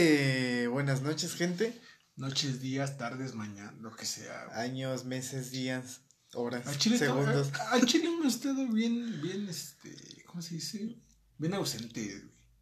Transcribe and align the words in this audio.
Eh, 0.00 0.68
buenas 0.70 1.02
noches, 1.02 1.34
gente. 1.34 1.76
Noches, 2.14 2.60
días, 2.60 2.96
tardes, 2.98 3.34
mañana, 3.34 3.74
lo 3.80 3.90
que 3.96 4.06
sea. 4.06 4.44
güey. 4.46 4.56
Años, 4.60 5.04
meses, 5.04 5.50
días, 5.50 6.02
horas, 6.34 6.64
Al 6.68 6.78
chile, 6.78 6.98
segundos. 6.98 7.52
a- 7.54 7.72
al 7.72 7.84
chile 7.84 8.06
hemos 8.06 8.32
estado 8.32 8.64
bien, 8.68 9.20
bien, 9.20 9.48
este, 9.48 10.22
¿cómo 10.26 10.40
se 10.40 10.54
dice? 10.54 10.98
Bien 11.36 11.52
ausente, 11.54 12.00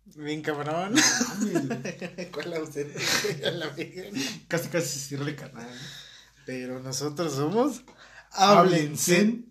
güey. 0.07 0.25
Bien 0.27 0.41
cabrón. 0.41 0.95
¿Cuál 2.33 2.55
ausente? 2.55 2.99
La. 3.53 3.69
Casi, 4.49 4.69
casi 4.71 4.87
se 4.89 4.99
cierra 5.01 5.29
el 5.29 5.37
canal. 5.37 5.69
Pero 6.47 6.81
nosotros 6.81 7.35
somos 7.35 7.83
Háblense. 8.31 9.45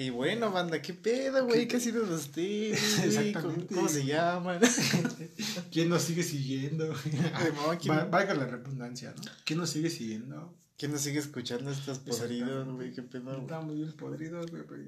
Y 0.00 0.10
bueno, 0.10 0.52
banda, 0.52 0.80
¿qué 0.80 0.94
pedo, 0.94 1.44
güey? 1.44 1.62
¿Qué- 1.62 1.68
¿Qué 1.68 1.76
ha 1.78 1.80
sido 1.80 2.02
de 2.06 2.06
güey? 2.36 2.70
Exactamente. 2.72 3.74
¿Cómo, 3.74 3.88
se 3.88 4.04
llaman? 4.04 4.60
¿Quién 5.72 5.88
nos 5.88 6.02
sigue 6.02 6.22
siguiendo? 6.22 6.94
Simón, 7.02 7.78
¿quién- 7.80 7.94
Va- 7.96 8.04
Valga 8.04 8.34
la 8.34 8.46
redundancia, 8.46 9.12
¿no? 9.16 9.22
¿Quién 9.44 9.58
nos 9.58 9.70
sigue 9.70 9.90
siguiendo? 9.90 10.54
¿Quién 10.76 10.92
nos 10.92 11.00
sigue 11.00 11.18
escuchando 11.18 11.72
estos 11.72 11.98
podridos, 11.98 12.68
güey? 12.68 12.92
¿Qué 12.92 13.02
pedo, 13.02 13.24
güey? 13.24 13.40
Estamos 13.40 13.74
bien 13.74 13.92
podridos, 13.92 14.48
güey. 14.52 14.62
pero. 14.68 14.82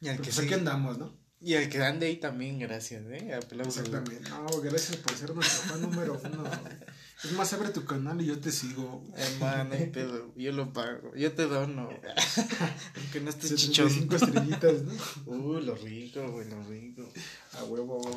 Y 0.00 0.08
al, 0.08 0.16
que 0.18 0.22
Pues 0.22 0.38
aquí 0.38 0.46
sigue- 0.46 0.54
andamos, 0.60 0.98
¿no? 0.98 1.12
y 1.40 1.54
al 1.54 1.68
que 1.68 1.82
ande 1.82 2.06
ahí 2.06 2.16
también, 2.18 2.60
gracias, 2.60 3.02
¿eh? 3.10 3.34
Aplausos. 3.34 3.78
Exactamente. 3.78 4.30
No, 4.30 4.46
gracias 4.62 4.96
por 4.98 5.16
ser 5.16 5.34
nuestro 5.34 5.68
fan 5.72 5.82
número 5.82 6.20
uno. 6.24 6.42
güey. 6.42 6.52
Es 7.24 7.32
más, 7.32 7.52
abre 7.54 7.70
tu 7.70 7.84
canal 7.84 8.20
y 8.20 8.26
yo 8.26 8.38
te 8.38 8.52
sigo. 8.52 9.02
Hermano, 9.16 9.74
hay 9.74 9.86
pedo. 9.86 10.32
Yo 10.36 10.52
lo 10.52 10.72
pago. 10.72 11.14
Yo 11.16 11.32
te 11.32 11.46
dono. 11.46 11.88
Aunque 12.96 13.20
no 13.20 13.30
estés 13.30 13.54
chichón. 13.54 13.88
75 13.88 14.16
estrellitas, 14.16 14.82
¿no? 14.82 14.92
Uh, 15.26 15.60
lo 15.60 15.74
rico, 15.74 16.30
güey, 16.30 16.48
lo 16.50 16.62
rico. 16.64 17.10
A 17.58 17.64
huevo, 17.64 17.94
a 17.98 18.02
huevo. 18.02 18.16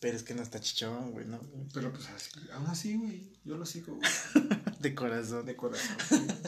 Pero 0.00 0.16
es 0.16 0.24
que 0.24 0.34
no 0.34 0.42
está 0.42 0.58
chichón, 0.60 1.12
güey, 1.12 1.26
¿no? 1.26 1.40
Pero 1.72 1.92
pues 1.92 2.08
así, 2.08 2.30
aún 2.52 2.66
así, 2.66 2.96
güey, 2.96 3.30
yo 3.44 3.56
lo 3.56 3.64
sigo, 3.64 3.94
güey, 3.94 4.10
De 4.80 4.96
corazón. 4.96 5.46
de 5.46 5.54
corazón. 5.54 5.96
güey. 6.10 6.38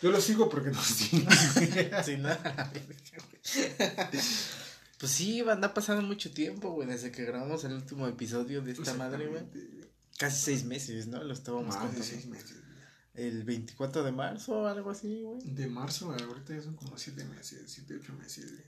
Yo 0.00 0.12
lo 0.12 0.20
sigo 0.20 0.48
porque 0.48 0.70
nos 0.70 0.86
sigue. 0.86 1.26
Sí, 2.04 2.16
nada. 2.18 2.72
Pues 4.98 5.10
sí, 5.10 5.42
banda, 5.42 5.68
ha 5.68 5.74
pasado 5.74 6.02
mucho 6.02 6.30
tiempo, 6.30 6.70
güey, 6.70 6.86
desde 6.86 7.10
que 7.10 7.24
grabamos 7.24 7.64
el 7.64 7.72
último 7.72 8.06
episodio 8.06 8.62
de 8.62 8.72
esta 8.72 8.94
madre, 8.94 9.26
güey. 9.26 9.42
Casi 10.20 10.40
seis 10.42 10.64
meses, 10.64 11.06
¿no? 11.08 11.22
Lo 11.24 11.32
estábamos 11.32 11.66
Más 11.68 11.76
de 11.76 11.80
contando. 11.86 12.04
seis 12.04 12.26
meses. 12.26 12.52
güey. 13.14 13.26
El 13.26 13.42
24 13.44 14.04
de 14.04 14.12
marzo 14.12 14.60
o 14.60 14.66
algo 14.66 14.90
así, 14.90 15.22
güey. 15.22 15.40
De 15.44 15.66
marzo, 15.66 16.12
ahorita 16.12 16.54
ya 16.54 16.62
son 16.62 16.76
como 16.76 16.96
siete 16.98 17.24
meses, 17.24 17.62
siete, 17.66 17.96
ocho 17.96 18.12
meses, 18.12 18.52
güey. 18.52 18.64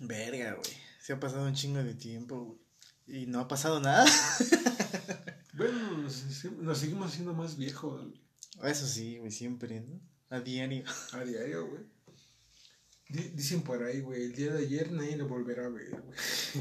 Verga, 0.00 0.54
güey. 0.54 0.70
Se 1.00 1.12
ha 1.12 1.20
pasado 1.20 1.46
un 1.46 1.54
chingo 1.54 1.82
de 1.82 1.94
tiempo, 1.94 2.58
güey. 3.06 3.22
Y 3.22 3.26
no 3.26 3.40
ha 3.40 3.48
pasado 3.48 3.80
nada. 3.80 4.04
Bueno, 5.54 5.98
nos, 5.98 6.44
nos 6.60 6.78
seguimos 6.78 7.10
haciendo 7.10 7.34
más 7.34 7.56
viejos 7.56 8.00
güey, 8.56 8.70
Eso 8.70 8.86
sí, 8.86 9.18
güey, 9.18 9.32
siempre, 9.32 9.80
¿no? 9.80 10.00
A 10.30 10.38
diario. 10.38 10.84
a 11.12 11.24
diario, 11.24 11.66
güey. 11.68 11.82
Di- 13.08 13.30
Dicen 13.34 13.62
por 13.62 13.82
ahí, 13.82 14.00
güey, 14.00 14.24
el 14.24 14.34
día 14.34 14.52
de 14.52 14.64
ayer 14.66 14.92
nadie 14.92 15.16
lo 15.16 15.26
volverá 15.28 15.64
a 15.66 15.68
ver, 15.70 15.90
güey. 15.90 16.02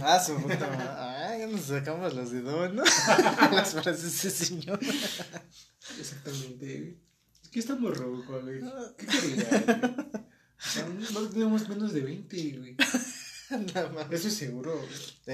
Ah, 0.02 0.18
su 0.24 0.36
puta 0.42 0.58
madre. 0.70 0.86
Ah, 0.90 1.36
ya 1.38 1.48
nos 1.48 1.62
sacamos 1.62 2.14
los 2.14 2.32
de 2.32 2.42
dos, 2.42 2.74
¿no? 2.74 2.84
Las 3.52 3.74
frases 3.74 4.24
de 4.24 4.30
señor. 4.30 4.80
Exactamente, 6.00 6.80
güey. 6.80 6.98
Es 7.44 7.50
que 7.50 7.60
estamos 7.60 7.98
rojos, 7.98 8.44
güey. 8.44 8.62
¿Qué 8.98 9.06
querías, 9.08 9.66
güey? 9.66 11.14
No 11.14 11.30
tenemos 11.30 11.70
menos 11.70 11.94
de 11.94 12.02
20, 12.02 12.52
güey. 12.58 12.76
Nada 13.74 13.90
más. 13.90 14.12
Eso 14.12 14.28
es 14.28 14.34
seguro, 14.36 14.78
güey. 14.78 14.90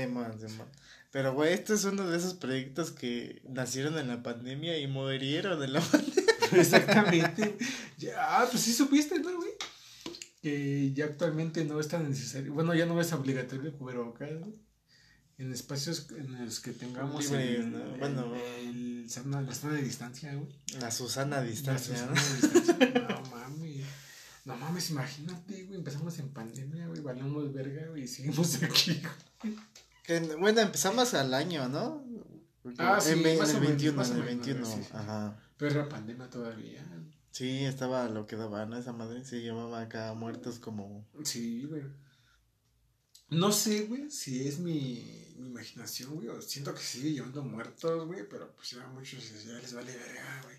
Simón, 0.05 0.39
Simón. 0.39 0.67
Pero, 1.11 1.33
güey, 1.33 1.53
este 1.53 1.75
es 1.75 1.83
uno 1.85 2.09
de 2.09 2.17
esos 2.17 2.33
proyectos 2.33 2.91
que 2.91 3.41
nacieron 3.47 3.97
en 3.99 4.07
la 4.07 4.23
pandemia 4.23 4.79
y 4.79 4.87
murieron 4.87 5.61
en 5.63 5.73
la 5.73 5.79
pandemia. 5.91 6.23
Exactamente. 6.53 7.57
Ya, 7.97 8.13
ah, 8.41 8.47
pues 8.49 8.63
sí 8.63 8.73
supiste, 8.73 9.19
¿no, 9.19 9.35
güey? 9.37 9.51
Que 10.43 10.91
ya 10.93 11.05
actualmente 11.05 11.63
no 11.65 11.79
es 11.79 11.87
tan 11.87 12.07
necesario. 12.07 12.53
Bueno, 12.53 12.75
ya 12.75 12.85
no 12.85 12.99
es 13.01 13.11
obligatorio 13.13 13.69
el 13.69 13.73
cubrebocas. 13.75 14.29
En 15.39 15.51
espacios 15.51 16.07
en 16.15 16.45
los 16.45 16.59
que 16.59 16.73
tengamos 16.73 17.25
Libre, 17.25 17.55
el, 17.55 17.71
¿no? 17.71 17.77
el- 17.95 17.99
Bueno. 17.99 18.35
el 18.35 19.05
sana- 19.09 19.41
la 19.41 19.53
sana 19.55 19.73
de 19.73 19.81
distancia, 19.81 20.35
güey. 20.35 20.47
La 20.79 20.91
Susana 20.91 21.41
distancia, 21.41 21.95
La 21.95 22.05
¿no? 22.07 22.15
sana 22.15 22.29
de 22.29 22.35
distancia. 22.59 23.07
No 23.09 23.21
mames. 23.31 23.85
No 24.45 24.55
mames, 24.57 24.89
imagínate, 24.91 25.63
güey. 25.63 25.77
Empezamos 25.79 26.19
en 26.19 26.29
pandemia, 26.29 26.87
güey. 26.87 26.99
Valemos 27.01 27.51
verga, 27.53 27.87
güey. 27.87 28.03
Y 28.03 28.07
seguimos 28.07 28.53
aquí, 28.63 29.01
güey. 29.41 29.55
Que, 30.03 30.19
bueno, 30.35 30.59
empezamos 30.61 31.13
al 31.15 31.33
año, 31.33 31.67
¿no? 31.69 32.05
Porque 32.61 32.81
Ah, 32.83 32.99
sí, 33.01 33.11
en, 33.13 33.37
más 33.39 33.49
en 33.49 33.55
el 33.55 33.61
menos, 33.61 33.67
21, 33.69 33.97
más 33.97 34.09
en 34.11 34.17
el 34.17 34.23
menos, 34.23 34.45
21. 34.45 34.65
sí, 34.65 34.83
sí. 34.83 34.89
Ajá. 34.93 35.39
Pero 35.57 35.71
era 35.71 35.89
pandemia 35.89 36.29
todavía. 36.29 36.85
Sí, 37.33 37.65
estaba 37.65 38.07
lo 38.09 38.27
que 38.27 38.35
daba, 38.35 38.67
¿no? 38.67 38.77
Esa 38.77 38.93
madre 38.93 39.25
se 39.25 39.41
llevaba 39.41 39.81
acá 39.81 40.13
muertos 40.13 40.59
como. 40.59 41.09
Sí, 41.23 41.63
güey. 41.63 41.81
No 43.29 43.51
sé, 43.51 43.87
güey, 43.87 44.11
si 44.11 44.47
es 44.47 44.59
mi, 44.59 45.33
mi 45.37 45.47
imaginación, 45.47 46.13
güey, 46.13 46.27
o 46.27 46.39
siento 46.43 46.75
que 46.75 46.81
sigue 46.81 47.11
llevando 47.11 47.41
muertos, 47.43 48.05
güey, 48.05 48.29
pero 48.29 48.53
pues 48.55 48.69
ya 48.69 48.85
muchos 48.89 49.43
ya 49.43 49.53
les 49.53 49.73
vale 49.73 49.97
verga, 49.97 50.41
güey. 50.43 50.57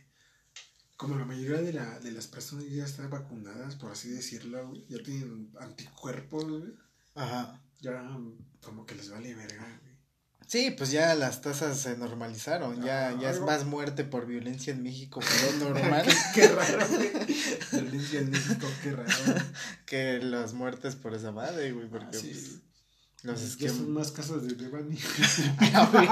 Como 0.96 1.16
la 1.16 1.24
mayoría 1.24 1.62
de, 1.62 1.72
la, 1.72 2.00
de 2.00 2.10
las 2.10 2.26
personas 2.26 2.68
ya 2.68 2.84
están 2.84 3.08
vacunadas, 3.08 3.76
por 3.76 3.92
así 3.92 4.08
decirlo, 4.10 4.66
güey, 4.68 4.84
ya 4.88 5.00
tienen 5.00 5.52
anticuerpos, 5.60 6.44
güey, 6.44 6.74
Ajá. 7.14 7.62
ya 7.82 8.02
como 8.60 8.84
que 8.84 8.96
les 8.96 9.10
vale 9.10 9.32
verga. 9.32 9.80
Sí, 10.46 10.70
pues 10.70 10.90
ya 10.90 11.14
las 11.14 11.40
tasas 11.40 11.78
se 11.78 11.96
normalizaron. 11.96 12.82
Ya, 12.82 13.08
Ah, 13.08 13.18
ya 13.20 13.30
es 13.30 13.40
más 13.40 13.64
muerte 13.64 14.04
por 14.04 14.26
violencia 14.26 14.72
en 14.72 14.82
México 14.82 15.20
que 15.20 15.58
lo 15.58 15.68
normal 15.70 16.04
Qué 16.34 16.48
raro, 16.48 16.86
güey. 16.88 17.10
Violencia 17.72 18.20
en 18.20 18.30
México, 18.30 18.66
qué 18.82 18.92
raro. 18.92 19.08
que 19.86 20.18
las 20.20 20.52
muertes 20.52 20.96
por 20.96 21.14
esa 21.14 21.32
madre, 21.32 21.72
güey. 21.72 21.88
Porque 21.88 22.16
Ah, 22.16 22.20
sí. 22.20 22.30
pues, 22.32 22.60
los 23.24 23.42
esquemas. 23.42 23.76
son 23.76 23.92
más 23.92 24.12
casos 24.12 24.46
de 24.46 24.54
Devani. 24.54 24.96
No 25.72 25.90
güey. 25.90 26.08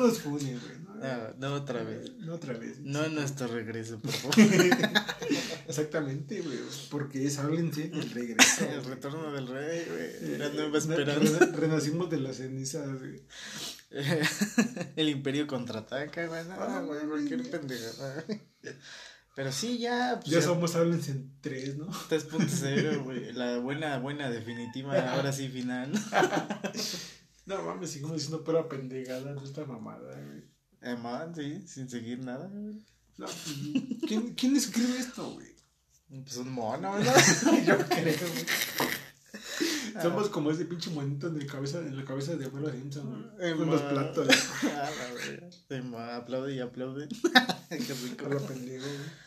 nos 0.00 0.18
funen, 0.20 0.60
güey. 0.60 0.78
No, 0.84 0.94
No, 0.94 1.34
no 1.50 1.54
otra 1.54 1.82
vez. 1.82 2.12
No 2.18 2.34
otra 2.34 2.54
vez. 2.54 2.78
No 2.80 3.04
en 3.04 3.14
nuestro 3.14 3.46
regreso, 3.48 3.98
por 3.98 4.12
favor. 4.12 4.34
Exactamente, 5.68 6.40
güey. 6.40 6.58
Porque 6.90 7.26
es, 7.26 7.38
háblense, 7.38 7.84
el 7.92 8.10
regreso. 8.10 8.64
El 8.70 8.84
retorno 8.84 9.32
del 9.32 9.46
rey, 9.48 9.84
güey. 9.90 10.38
La 10.38 10.46
Eh, 10.46 10.50
nueva 10.54 10.70
re- 10.72 10.78
esperanza. 10.78 11.38
re- 11.46 11.52
renacimos 11.52 12.10
de 12.10 12.20
las 12.20 12.36
cenizas, 12.36 12.88
güey. 12.98 13.22
El 14.96 15.08
imperio 15.08 15.46
contraataca, 15.46 16.26
güey. 16.26 16.44
No, 16.44 16.54
Ah, 16.58 16.82
güey. 16.86 17.00
cualquier 17.06 17.50
pendejada. 17.50 18.24
Pero 19.34 19.50
sí, 19.50 19.78
ya. 19.78 20.20
Pues, 20.20 20.32
Ya 20.32 20.40
ya 20.40 20.46
somos 20.46 20.74
háblense 20.76 21.10
en 21.10 21.32
tres, 21.40 21.76
¿no? 21.76 21.88
3.0, 21.88 23.02
güey. 23.04 23.32
La 23.32 23.58
buena, 23.58 23.98
buena, 23.98 24.30
definitiva, 24.30 25.12
ahora 25.12 25.32
sí 25.32 25.48
final. 25.48 25.92
No 27.46 27.62
mames, 27.62 27.90
seguimos 27.90 28.14
diciendo 28.14 28.42
pura 28.42 28.66
pendejada 28.70 29.34
de 29.34 29.44
esta 29.44 29.66
mamada, 29.66 30.18
güey. 30.18 30.44
Eh, 30.80 30.96
man, 30.96 31.34
sí, 31.34 31.62
sin 31.66 31.90
seguir 31.90 32.20
nada, 32.20 32.48
güey. 32.48 32.82
No, 33.18 33.26
pues, 33.26 33.54
¿quién, 34.08 34.34
¿Quién 34.34 34.56
escribe 34.56 34.98
esto, 34.98 35.32
güey? 35.32 35.54
Pues 36.08 36.38
un 36.38 36.52
mono, 36.52 36.94
¿verdad? 36.94 37.14
Yo 37.66 37.78
creo, 37.86 38.16
güey. 38.16 40.02
Somos 40.02 40.28
como 40.30 40.50
ese 40.50 40.64
pinche 40.64 40.90
monito 40.90 41.28
en, 41.28 41.36
el 41.36 41.46
cabeza, 41.46 41.80
en 41.80 41.96
la 41.96 42.04
cabeza 42.04 42.34
de 42.34 42.46
Homero 42.46 42.70
Simpson, 42.70 43.32
güey. 43.36 43.50
Eh, 43.50 43.54
Con 43.54 43.70
los 43.70 43.82
platos. 43.82 44.28
Ah, 44.64 44.90
la 45.68 45.82
ma, 45.82 46.16
aplaude 46.16 46.54
y 46.54 46.60
aplaude. 46.60 47.08
Qué 47.68 47.94
rico. 48.04 48.26
La 48.28 48.40
pendejo, 48.40 48.86
güey. 48.86 49.23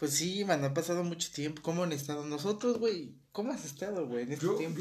Pues 0.00 0.14
sí, 0.14 0.44
man, 0.44 0.64
ha 0.64 0.74
pasado 0.74 1.04
mucho 1.04 1.30
tiempo. 1.30 1.60
¿Cómo 1.62 1.84
han 1.84 1.92
estado 1.92 2.24
nosotros, 2.24 2.78
güey? 2.78 3.14
¿Cómo 3.32 3.52
has 3.52 3.64
estado, 3.64 4.06
güey, 4.08 4.24
en 4.24 4.32
este 4.32 4.46
Yo, 4.46 4.54
tiempo? 4.56 4.78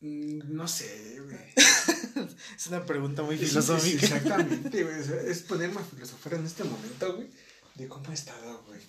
yo. 0.00 0.08
mm, 0.08 0.40
No 0.54 0.66
sé, 0.68 1.20
güey. 1.24 1.38
Es 2.56 2.66
una 2.66 2.84
pregunta 2.84 3.22
muy 3.22 3.36
es- 3.36 3.48
filosófica. 3.48 4.04
exactamente, 4.06 4.82
güey. 4.82 4.96
es 5.30 5.42
ponerme 5.42 5.80
a 5.80 5.84
filosofar 5.84 6.34
en 6.34 6.44
este 6.46 6.64
momento, 6.64 7.14
güey. 7.14 7.30
De 7.76 7.86
cómo 7.86 8.10
he 8.10 8.14
estado, 8.14 8.64
güey. 8.66 8.80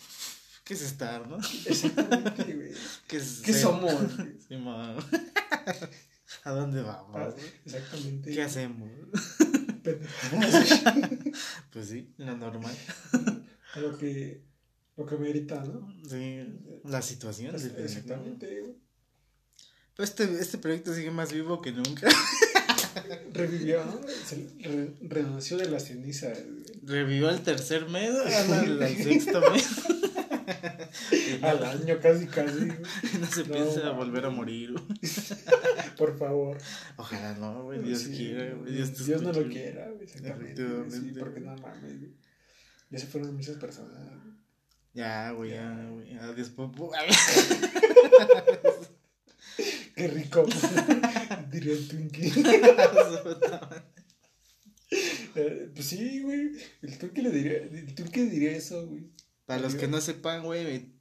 ¿Qué 0.63 0.73
es 0.73 0.81
estar, 0.81 1.27
no? 1.27 1.37
Exactamente, 1.65 2.43
güey. 2.55 2.71
¿Qué, 3.07 3.17
es 3.17 3.41
¿Qué 3.45 3.53
ser? 3.53 3.61
somos? 3.61 3.93
Sí. 4.47 4.55
¿A 6.43 6.51
dónde 6.51 6.81
vamos? 6.81 7.15
Ah? 7.15 7.33
Exactamente. 7.65 8.31
¿Qué 8.31 8.41
hacemos? 8.41 8.89
Pues 11.71 11.87
sí, 11.89 12.13
lo 12.17 12.35
normal. 12.37 12.75
A 13.75 13.79
lo 13.79 13.97
que. 13.97 14.41
Lo 14.97 15.05
que 15.05 15.15
merita, 15.17 15.63
¿no? 15.63 15.87
Sí, 16.09 16.45
la 16.83 17.01
situación. 17.01 17.55
Exactamente, 17.55 18.59
güey. 18.61 18.75
Pero 19.95 20.03
este, 20.03 20.23
este 20.39 20.57
proyecto 20.57 20.93
sigue 20.93 21.11
más 21.11 21.31
vivo 21.31 21.61
que 21.61 21.71
nunca. 21.71 22.09
Revivió, 23.33 23.83
¿no? 23.85 24.01
Re- 24.01 24.93
renació 25.01 25.57
de 25.57 25.69
las 25.69 25.85
cenizas, 25.85 26.43
güey. 26.45 26.63
Revivió 26.83 27.29
al 27.29 27.41
tercer 27.43 27.87
mes, 27.89 28.11
al, 28.11 28.95
sexto 28.97 29.39
mes. 29.51 29.67
No, 31.41 31.47
Al 31.47 31.63
año 31.63 31.99
casi, 32.01 32.25
casi, 32.27 32.65
no 33.19 33.27
se 33.27 33.43
No, 33.45 33.53
piensa 33.53 33.91
volver 33.91 34.25
a 34.25 34.29
morir. 34.29 34.73
Por 35.97 36.17
favor. 36.17 36.57
Ojalá 36.97 37.35
no, 37.35 37.63
güey. 37.65 37.81
Dios 37.83 37.99
Sí, 38.01 38.15
quiera, 38.17 38.53
güey. 38.55 38.73
Dios, 38.73 39.05
Dios 39.05 39.21
no 39.21 39.31
lo 39.31 39.47
quiera, 39.47 39.89
exactamente. 40.01 40.65
Sí, 40.89 41.13
porque 41.17 41.39
no 41.39 41.55
mames. 41.57 41.93
Ya 42.89 42.99
se 42.99 43.07
fueron 43.07 43.35
muchas 43.35 43.57
personas. 43.57 43.97
Ya, 44.93 45.31
güey, 45.31 45.51
ya, 45.51 45.89
güey. 45.91 46.17
Adiós, 46.17 46.49
popo. 46.49 46.91
Qué 49.95 50.07
rico. 50.07 50.45
Diría 51.51 51.73
el 51.73 51.87
Twinkie. 51.87 52.31
Eh, 55.35 55.69
pues 55.75 55.85
sí, 55.85 56.21
güey. 56.23 56.53
El 56.81 56.97
Twinkie 56.97 57.21
le 57.21 57.29
diría, 57.29 57.57
el 57.57 57.93
Twinkie 57.93 58.23
diría 58.23 58.57
eso, 58.57 58.87
güey. 58.87 59.03
Para 59.45 59.61
los 59.61 59.75
que 59.75 59.87
no 59.87 60.01
sepan, 60.01 60.43
güey, 60.43 60.91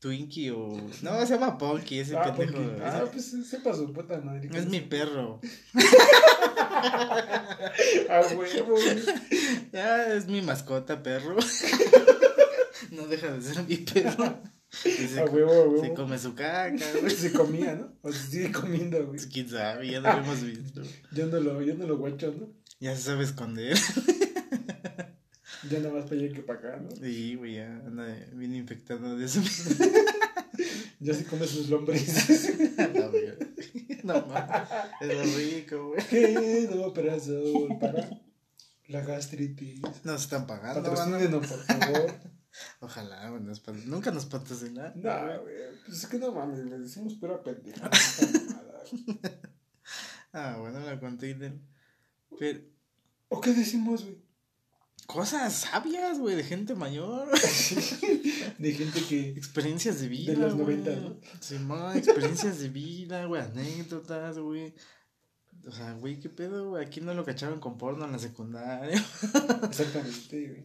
Twinkie 0.00 0.52
o. 0.52 0.68
No, 1.02 1.26
se 1.26 1.34
llama 1.34 1.58
Punky, 1.58 1.98
ese 2.00 2.16
Ah, 2.16 2.32
pendejo. 2.36 2.60
ah, 2.84 3.04
pues 3.12 3.34
sepa 3.48 3.74
su 3.74 3.92
puta 3.92 4.20
madre. 4.20 4.48
Es 4.54 4.66
mi 4.66 4.80
perro. 4.80 5.40
Ah, 8.10 8.22
huevo. 8.36 8.76
Ya 9.72 10.14
es 10.14 10.26
mi 10.26 10.42
mascota, 10.42 11.02
perro. 11.02 11.36
no 12.92 13.06
deja 13.06 13.32
de 13.32 13.42
ser 13.42 13.64
mi 13.64 13.76
perro. 13.78 14.40
Y 14.84 14.90
se, 15.08 15.20
A 15.20 15.24
huevo, 15.24 15.50
huevo. 15.50 15.82
se 15.82 15.94
come 15.94 16.18
su 16.18 16.34
caca, 16.34 16.84
güey. 17.00 17.10
Se 17.14 17.32
comía, 17.32 17.74
¿no? 17.74 17.92
O 18.02 18.12
se 18.12 18.30
sigue 18.30 18.52
comiendo, 18.52 19.04
güey. 19.06 19.18
Quién 19.32 19.48
sabe, 19.48 19.90
ya 19.90 20.00
no 20.00 20.12
lo 20.12 20.18
hemos 20.18 20.42
visto. 20.44 20.82
Yo 21.12 21.26
no 21.26 21.40
lo, 21.40 21.60
yo 21.62 21.74
no 21.74 21.86
lo 21.86 21.96
guacho, 21.98 22.32
¿no? 22.38 22.48
Ya 22.80 22.94
se 22.94 23.02
sabe 23.02 23.24
esconder. 23.24 23.76
Ya 25.70 25.78
nada 25.80 25.94
más 25.94 26.04
para 26.04 26.16
allá 26.20 26.32
que 26.34 26.42
para 26.42 26.58
acá, 26.58 26.76
¿no? 26.80 26.90
Sí, 26.90 27.34
güey, 27.34 27.54
ya 27.56 27.66
anda 27.86 28.06
bien 28.34 28.54
infectado 28.54 29.16
de 29.16 29.24
eso. 29.24 29.40
Ya 31.00 31.14
se 31.14 31.24
come 31.26 31.46
sus 31.46 31.68
lombrices. 31.70 32.52
no, 32.94 33.10
güey. 33.10 33.28
No, 34.02 34.26
mames. 34.26 34.68
Es 35.00 35.36
rico, 35.36 35.88
güey. 35.90 36.04
¿Qué 36.08 36.68
operación 36.84 37.78
para 37.78 38.10
la 38.88 39.00
gastritis? 39.02 39.80
Nos 40.02 40.22
están 40.22 40.48
pagando. 40.48 40.82
Patrocínenos, 40.82 41.46
por 41.46 41.58
favor. 41.64 42.14
Ojalá, 42.80 43.30
güey, 43.30 43.42
nos 43.44 43.60
pat- 43.60 43.84
nunca 43.86 44.10
nos 44.10 44.26
patrocinan. 44.26 44.92
No, 44.96 45.42
güey. 45.42 45.54
Pues 45.86 45.98
es 45.98 46.06
que 46.08 46.18
no 46.18 46.32
mames, 46.32 46.58
le 46.64 46.78
decimos 46.80 47.14
pura 47.14 47.40
pendeja. 47.44 47.88
Ah, 50.32 50.56
bueno, 50.58 50.80
la 50.80 50.98
conté. 50.98 51.36
Pero. 52.38 52.60
¿O 53.28 53.40
qué 53.40 53.52
decimos, 53.52 54.02
güey? 54.04 54.18
Cosas 55.08 55.54
sabias, 55.54 56.18
güey, 56.18 56.36
de 56.36 56.44
gente 56.44 56.74
mayor. 56.74 57.28
De 58.58 58.72
gente 58.72 59.00
que. 59.08 59.30
Experiencias 59.30 60.00
de 60.02 60.08
vida. 60.08 60.32
De 60.34 60.38
los 60.38 60.54
güey. 60.54 60.76
90, 60.76 60.96
¿no? 61.00 61.16
Simón, 61.40 61.96
experiencias 61.96 62.58
de 62.58 62.68
vida, 62.68 63.24
güey, 63.24 63.40
anécdotas, 63.40 64.38
güey. 64.38 64.74
O 65.66 65.72
sea, 65.72 65.94
güey, 65.94 66.20
¿qué 66.20 66.28
pedo, 66.28 66.68
güey? 66.70 66.84
Aquí 66.84 67.00
no 67.00 67.14
lo 67.14 67.24
cachaban 67.24 67.58
con 67.58 67.78
porno 67.78 68.04
en 68.04 68.12
la 68.12 68.18
secundaria. 68.18 69.02
Exactamente, 69.62 70.46
güey. 70.46 70.64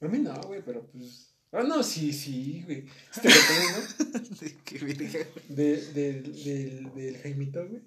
A 0.00 0.08
mí 0.12 0.18
no, 0.18 0.34
güey, 0.42 0.62
pero 0.64 0.84
pues. 0.88 1.32
Ah, 1.52 1.62
no, 1.62 1.80
sí, 1.84 2.12
sí, 2.12 2.62
güey. 2.64 2.86
Sí 3.12 3.20
te 3.20 3.28
lo 3.28 3.34
tengo, 3.46 4.56
Qué 4.64 4.78
verga, 4.78 5.10
güey. 5.12 5.44
¿no? 5.48 5.54
De, 5.54 5.92
de, 5.92 6.22
del, 6.22 6.92
del 6.92 7.18
Jaimito, 7.18 7.64
güey. 7.68 7.82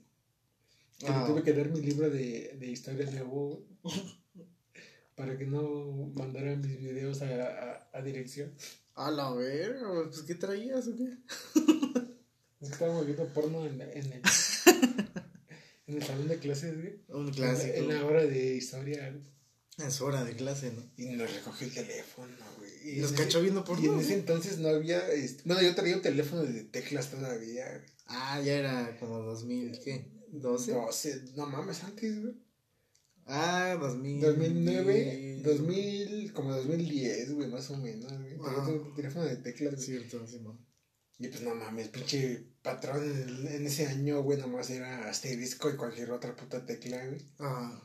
Que 0.97 1.07
Ah. 1.07 1.23
le 1.27 1.27
tuve 1.33 1.43
que 1.43 1.53
dar 1.53 1.69
mi 1.69 1.81
libro 1.81 2.09
de, 2.09 2.55
de 2.57 2.71
historia 2.71 3.05
de 3.05 3.21
güey. 3.21 3.57
Para 5.19 5.37
que 5.37 5.45
no 5.45 6.11
mandara 6.15 6.55
mis 6.55 6.79
videos 6.79 7.21
a, 7.21 7.25
a, 7.25 7.89
a 7.91 8.01
dirección. 8.01 8.53
A 8.95 9.11
la 9.11 9.31
verga, 9.33 9.89
pues 10.09 10.21
¿qué 10.21 10.35
traías 10.35 10.87
o 10.87 10.95
qué? 10.95 11.09
Es 12.61 12.67
que 12.69 12.73
estábamos 12.73 13.05
viendo 13.05 13.25
porno 13.33 13.65
en, 13.65 13.77
la- 13.79 13.91
en 13.91 14.13
el. 14.13 14.21
en 15.87 15.95
el 15.95 16.03
salón 16.03 16.27
de 16.29 16.37
clases, 16.39 16.73
güey. 16.79 17.01
Un 17.09 17.19
En 17.19 17.25
la- 17.27 17.31
clásico. 17.33 17.73
En 17.75 17.87
la 17.89 18.05
hora 18.05 18.23
de 18.25 18.55
historia, 18.55 19.09
güey. 19.11 19.87
Es 19.89 19.99
hora 20.01 20.23
de 20.23 20.35
clase, 20.37 20.71
¿no? 20.71 20.83
Y 20.97 21.07
nos 21.15 21.33
recogió 21.33 21.67
el 21.67 21.73
teléfono, 21.73 22.33
güey. 22.57 22.97
Y 22.97 23.01
nos 23.01 23.11
cachó 23.13 23.41
viendo 23.41 23.63
porno. 23.65 23.83
Y 23.83 23.87
en 23.87 23.99
ese 23.99 24.13
entonces 24.13 24.57
no 24.59 24.69
había. 24.69 25.05
este, 25.09 25.43
bueno, 25.45 25.61
yo 25.61 25.75
traía 25.75 25.95
un 25.97 26.01
teléfono 26.01 26.43
de 26.43 26.63
teclas 26.63 27.11
todavía, 27.11 27.67
güey. 27.69 27.89
Ah, 28.07 28.41
ya 28.41 28.53
era 28.59 28.97
como 28.99 29.19
2000, 29.19 29.79
¿qué? 29.83 30.05
¿12? 30.33 30.73
12, 30.73 31.21
no 31.35 31.45
mames, 31.45 31.83
antes, 31.83 32.21
güey. 32.21 32.35
Ah, 33.29 33.77
2000. 33.79 34.21
2009, 34.21 35.41
2000, 35.43 36.33
como 36.33 36.55
2010, 36.55 37.33
güey, 37.33 37.47
más 37.47 37.69
o 37.69 37.77
menos, 37.77 38.11
güey. 38.11 38.37
Traía 38.37 38.59
un 38.59 38.95
teléfono 38.95 39.25
de 39.25 39.37
teclas, 39.37 39.75
güey. 39.75 39.85
Cierto, 39.85 40.25
Simón. 40.27 40.59
Y 41.19 41.27
pues 41.27 41.41
no 41.41 41.53
mames, 41.53 41.89
pinche 41.89 42.45
patrón 42.61 43.03
en 43.03 43.67
ese 43.67 43.85
año, 43.87 44.21
güey, 44.23 44.39
nomás 44.39 44.69
era 44.69 45.09
asterisco 45.09 45.69
y 45.69 45.75
cualquier 45.75 46.11
otra 46.11 46.35
puta 46.35 46.65
tecla, 46.65 47.05
güey. 47.05 47.21
Ah, 47.39 47.81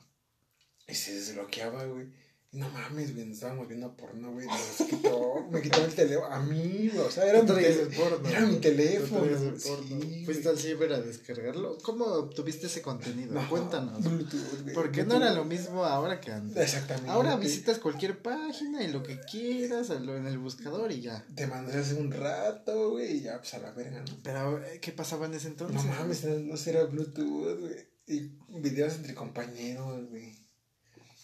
Y 0.87 0.95
se 0.95 1.15
desbloqueaba, 1.15 1.85
güey. 1.85 2.07
No 2.55 2.69
mames, 2.69 3.13
güey, 3.15 3.27
nos 3.27 3.35
estábamos 3.39 3.67
viendo 3.67 3.97
porno, 3.97 4.33
güey. 4.33 4.47
Nos 4.47 4.89
quitó, 4.89 5.47
me 5.51 5.61
quitó 5.61 5.85
el 5.85 5.93
teléfono. 5.93 6.27
A 6.33 6.41
mí, 6.41 6.89
güey, 6.93 7.05
o 7.05 7.11
sea, 7.11 7.25
era 7.27 7.43
mi, 7.43 7.49
porno. 7.49 8.29
era 8.29 8.41
mi 8.43 8.57
teléfono. 8.57 9.27
sí, 9.59 10.25
Fuiste 10.25 10.49
al 10.49 10.57
ciber 10.59 10.93
a 10.93 11.01
descargarlo. 11.01 11.79
¿Cómo 11.83 12.05
obtuviste 12.05 12.69
ese 12.69 12.81
contenido? 12.81 13.35
No, 13.35 13.49
Cuéntanos. 13.49 14.03
Bluetooth, 14.05 14.63
güey. 14.63 14.75
¿Por 14.75 14.93
qué 14.93 15.03
no 15.03 15.17
Bluetooth. 15.17 15.27
era 15.27 15.35
lo 15.35 15.45
mismo 15.45 15.85
ahora 15.85 16.21
que 16.21 16.31
antes? 16.31 16.57
Exactamente. 16.57 17.11
Ahora 17.11 17.35
visitas 17.37 17.79
cualquier 17.81 18.23
página 18.23 18.85
y 18.85 18.93
lo 18.93 19.03
que 19.03 19.19
quieras 19.21 19.91
en 19.91 20.09
el 20.09 20.39
buscador 20.39 20.93
y 20.93 21.01
ya. 21.01 21.27
Te 21.35 21.49
mandé 21.49 21.77
hace 21.77 21.95
un 21.95 22.13
rato, 22.13 22.91
güey, 22.91 23.17
y 23.17 23.21
ya, 23.23 23.39
pues 23.39 23.53
a 23.55 23.59
la 23.59 23.73
verga, 23.73 23.99
¿no? 24.01 24.17
Pero, 24.23 24.65
eh, 24.65 24.79
¿qué 24.81 24.93
pasaba 24.93 25.27
en 25.27 25.35
ese 25.35 25.49
entonces? 25.49 25.85
No 25.85 25.91
mames, 25.93 26.25
no, 26.25 26.39
no 26.39 26.57
será 26.57 26.85
Bluetooth, 26.85 27.59
güey. 27.59 27.95
Y 28.07 28.31
videos 28.61 28.95
entre 28.95 29.15
compañeros, 29.15 30.09
güey. 30.09 30.44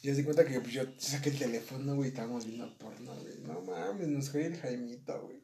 Y 0.03 0.11
di 0.13 0.25
cuenta 0.25 0.45
que 0.47 0.61
pues, 0.61 0.73
yo 0.73 0.83
saqué 0.99 1.31
el 1.31 1.39
teléfono, 1.39 1.95
güey, 1.95 2.09
estábamos 2.09 2.47
viendo 2.47 2.77
porno, 2.79 3.15
güey. 3.17 3.39
No 3.43 3.61
mames, 3.61 4.09
nos 4.09 4.31
fue 4.31 4.47
el 4.47 4.57
Jaimito, 4.57 5.23
güey. 5.23 5.43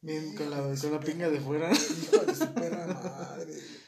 Bien, 0.00 0.34
con 0.34 0.50
la, 0.50 0.56
con 0.58 0.92
la 0.92 1.00
pinga 1.00 1.30
de 1.30 1.40
fuera. 1.40 1.70
Hijo 1.72 2.24
de 2.26 2.34
su 2.34 2.52
perra 2.54 2.86
madre, 2.86 3.44
güey. 3.46 3.84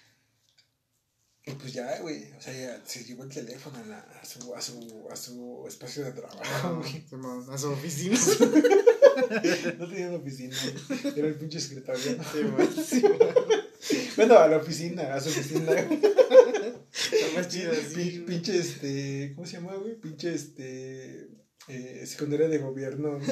Y 1.49 1.53
pues 1.53 1.73
ya, 1.75 2.00
güey, 2.00 2.32
o 2.32 2.41
sea, 2.41 2.53
ya 2.53 2.82
se 2.85 3.05
llevó 3.05 3.23
el 3.23 3.29
teléfono 3.29 3.79
a, 3.79 3.87
la- 3.87 4.00
a, 4.20 4.25
su, 4.25 4.53
a, 4.55 4.61
su, 4.61 5.06
a 5.11 5.14
su 5.17 5.64
espacio 5.69 6.05
de 6.05 6.12
trabajo, 6.12 6.76
güey. 6.79 7.05
Simón, 7.11 7.47
a 7.50 7.59
su 7.59 7.70
oficina. 7.70 8.19
No 9.79 9.88
tenía 9.88 10.09
una 10.09 10.19
oficina, 10.19 10.55
güey. 10.88 11.19
Era 11.19 11.29
el 11.29 11.37
pinche 11.37 11.56
escritorio. 11.59 12.19
Simón. 12.32 12.69
Bueno, 14.17 14.38
a 14.38 14.49
la 14.49 14.56
oficina, 14.56 15.14
a 15.14 15.20
su 15.20 15.29
oficina. 15.29 15.73
güey. 15.73 16.00
Está 17.12 17.35
más 17.41 17.49
chido 17.49 17.73
así. 17.73 18.25
Pinche 18.26 18.58
este, 18.58 19.32
¿cómo 19.35 19.47
se 19.47 19.55
llama, 19.55 19.75
güey? 19.75 19.94
Pinche 20.00 20.35
este, 20.35 21.28
eh, 21.69 22.04
secundaria 22.07 22.49
de 22.49 22.59
gobierno. 22.59 23.19
güey. 23.19 23.30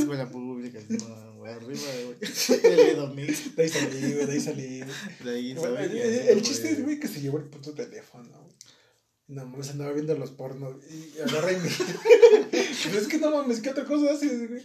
Escuela 0.00 0.28
pública, 0.30 0.80
Simón, 0.80 1.38
güey, 1.38 1.52
arriba, 1.52 1.80
güey. 2.04 2.18
El. 2.64 3.54
De 3.56 3.62
ahí 3.62 3.68
salí, 3.68 4.12
güey, 4.14 4.26
de 4.26 4.32
ahí 4.32 4.40
salí. 4.40 4.80
De 5.24 5.30
ahí, 5.30 5.54
Bueno, 5.54 5.78
el, 5.78 6.38
Y 6.38 6.42
chiste 6.42 6.70
es, 6.70 6.82
güey, 6.82 6.98
que 7.00 7.08
se 7.08 7.20
llevó 7.20 7.38
el 7.38 7.44
puto 7.44 7.72
teléfono, 7.72 8.28
güey. 8.42 8.56
No 9.28 9.46
mames, 9.46 9.70
andaba 9.70 9.92
viendo 9.92 10.16
los 10.16 10.32
pornos 10.32 10.74
y 10.90 11.20
agarra 11.20 11.52
y 11.52 11.56
me. 11.56 11.68
Pero 12.50 12.98
es 12.98 13.06
que 13.06 13.18
no 13.18 13.30
mames, 13.30 13.60
¿qué 13.60 13.70
otra 13.70 13.84
cosa 13.84 14.12
haces, 14.12 14.48
güey? 14.48 14.62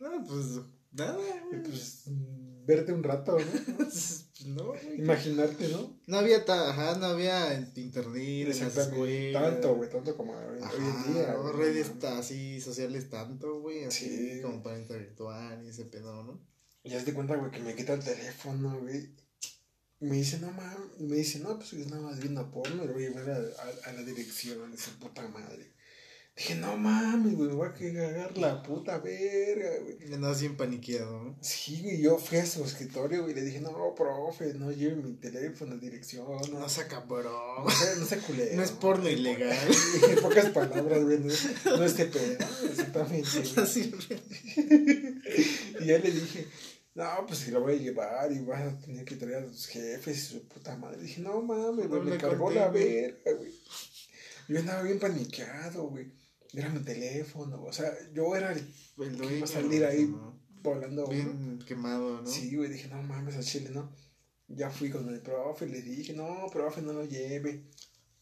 No, 0.00 0.24
pues, 0.26 0.44
nada, 0.90 1.16
Y 1.46 1.48
güey. 1.56 1.62
pues, 1.62 2.02
mm, 2.06 2.47
verte 2.68 2.92
un 2.92 3.02
rato, 3.02 3.36
¿no? 3.38 3.76
Pues, 3.78 4.26
no, 4.46 4.66
güey. 4.66 5.00
Imaginarte, 5.00 5.68
¿no? 5.68 5.98
No 6.06 6.18
había, 6.18 6.44
ajá, 6.46 6.96
no 6.98 7.06
había 7.06 7.54
internet 7.74 8.48
Exactamente. 8.48 9.32
Tanto, 9.32 9.74
güey, 9.74 9.90
tanto 9.90 10.16
como 10.16 10.34
Ajá, 10.38 10.70
hoy 10.72 10.84
en 11.08 11.12
día. 11.14 11.32
no, 11.32 11.42
güey, 11.42 11.54
redes 11.56 11.90
así 12.04 12.60
sociales 12.60 13.10
tanto, 13.10 13.60
güey, 13.60 13.84
así 13.84 14.06
Sí. 14.36 14.42
como 14.42 14.62
para 14.62 14.78
interactuar 14.78 15.60
y 15.64 15.68
ese 15.68 15.86
pedo, 15.86 16.22
¿no? 16.22 16.40
Y 16.84 16.94
haz 16.94 17.04
de 17.04 17.14
cuenta, 17.14 17.34
güey, 17.36 17.50
que 17.50 17.58
me 17.60 17.74
quita 17.74 17.94
el 17.94 18.04
teléfono, 18.04 18.78
güey. 18.80 19.10
Me 20.00 20.14
dice, 20.16 20.38
no 20.38 20.52
mames, 20.52 21.00
me 21.00 21.16
dice, 21.16 21.40
no, 21.40 21.58
pues 21.58 21.72
es 21.72 21.88
nada 21.88 22.02
más 22.02 22.20
viendo 22.20 22.48
porno, 22.52 22.84
y 22.84 22.88
voy 22.88 23.06
a 23.06 23.08
llevar 23.08 23.30
a, 23.30 23.36
a- 23.36 23.90
a 23.90 23.92
la 23.94 24.02
dirección 24.04 24.72
esa 24.72 24.92
puta 25.00 25.26
madre. 25.28 25.72
Dije, 26.38 26.54
no 26.54 26.76
mames, 26.76 27.34
güey, 27.34 27.48
me 27.48 27.56
voy 27.56 27.66
a 27.66 27.72
cagar 27.72 28.38
la 28.38 28.62
puta 28.62 28.98
verga, 28.98 29.70
güey. 29.82 29.96
Y 30.08 30.14
andaba 30.14 30.38
bien 30.38 30.56
paniqueado, 30.56 31.24
¿no? 31.24 31.36
Sí, 31.40 31.82
güey, 31.82 32.00
yo 32.00 32.16
fui 32.16 32.38
a 32.38 32.46
su 32.46 32.62
escritorio, 32.62 33.22
güey, 33.22 33.32
y 33.32 33.34
le 33.34 33.42
dije, 33.42 33.60
no, 33.60 33.92
profe, 33.96 34.54
no 34.54 34.70
lleve 34.70 35.02
mi 35.02 35.14
teléfono 35.14 35.76
dirección, 35.76 36.24
no, 36.52 36.60
No 36.60 36.68
sea 36.68 36.86
cabrón. 36.86 37.64
no 37.64 37.70
sea, 37.70 37.96
no 37.96 38.06
sea 38.06 38.18
culero. 38.20 38.54
No 38.54 38.62
es 38.62 38.70
porno 38.70 39.10
ilegal. 39.10 39.58
En 40.10 40.22
pocas 40.22 40.50
palabras, 40.50 41.02
güey, 41.02 41.18
no, 41.18 41.26
no 41.76 41.84
es 41.84 41.94
pedo, 41.94 42.20
exactamente. 42.70 43.28
Así, 43.56 43.90
Y 45.80 45.86
ya 45.86 45.98
le 45.98 46.10
dije, 46.12 46.46
no, 46.94 47.26
pues 47.26 47.40
si 47.40 47.50
lo 47.50 47.62
voy 47.62 47.74
a 47.74 47.78
llevar 47.78 48.30
y 48.30 48.38
vas 48.44 48.62
a 48.62 48.78
tener 48.78 49.04
que 49.04 49.16
traer 49.16 49.42
a 49.42 49.46
tus 49.46 49.66
jefes 49.66 50.16
y 50.16 50.20
su 50.20 50.46
puta 50.46 50.76
madre. 50.76 51.02
Dije, 51.02 51.20
no 51.20 51.42
mames, 51.42 51.88
güey, 51.88 52.02
me 52.02 52.16
cargó 52.16 52.44
conté, 52.44 52.60
la 52.60 52.68
verga, 52.68 53.32
güey. 53.36 53.52
Yo 54.46 54.60
andaba 54.60 54.82
bien 54.82 55.00
paniqueado, 55.00 55.88
güey. 55.88 56.16
Era 56.54 56.68
mi 56.70 56.80
teléfono, 56.80 57.62
o 57.62 57.72
sea, 57.72 57.92
yo 58.12 58.34
era 58.34 58.52
el 58.52 58.58
el 58.58 58.64
Que 58.96 59.04
iba 59.16 59.16
dueño. 59.26 59.44
a 59.44 59.46
salir 59.46 59.84
ahí 59.84 60.06
¿no? 60.06 60.38
volando. 60.62 61.02
¿no? 61.02 61.08
Bien 61.08 61.58
quemado, 61.66 62.22
¿no? 62.22 62.26
Sí, 62.26 62.54
güey, 62.56 62.70
dije, 62.70 62.88
no 62.88 63.02
mames, 63.02 63.36
a 63.36 63.40
Chile, 63.42 63.70
¿no? 63.72 63.92
Ya 64.48 64.70
fui 64.70 64.88
con 64.90 65.08
el 65.08 65.20
profe, 65.20 65.66
le 65.66 65.82
dije, 65.82 66.14
no, 66.14 66.46
profe, 66.52 66.80
no 66.82 66.92
lo 66.94 67.04
lleve. 67.04 67.64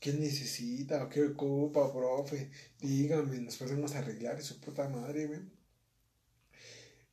¿Qué 0.01 0.13
necesita 0.13 1.05
o 1.05 1.09
qué 1.09 1.25
ocupa, 1.25 1.93
profe? 1.93 2.51
Dígame, 2.81 3.39
nos 3.41 3.57
podemos 3.57 3.95
arreglar, 3.95 4.43
su 4.43 4.61
puta 4.61 4.89
madre, 4.89 5.27
güey. 5.27 5.41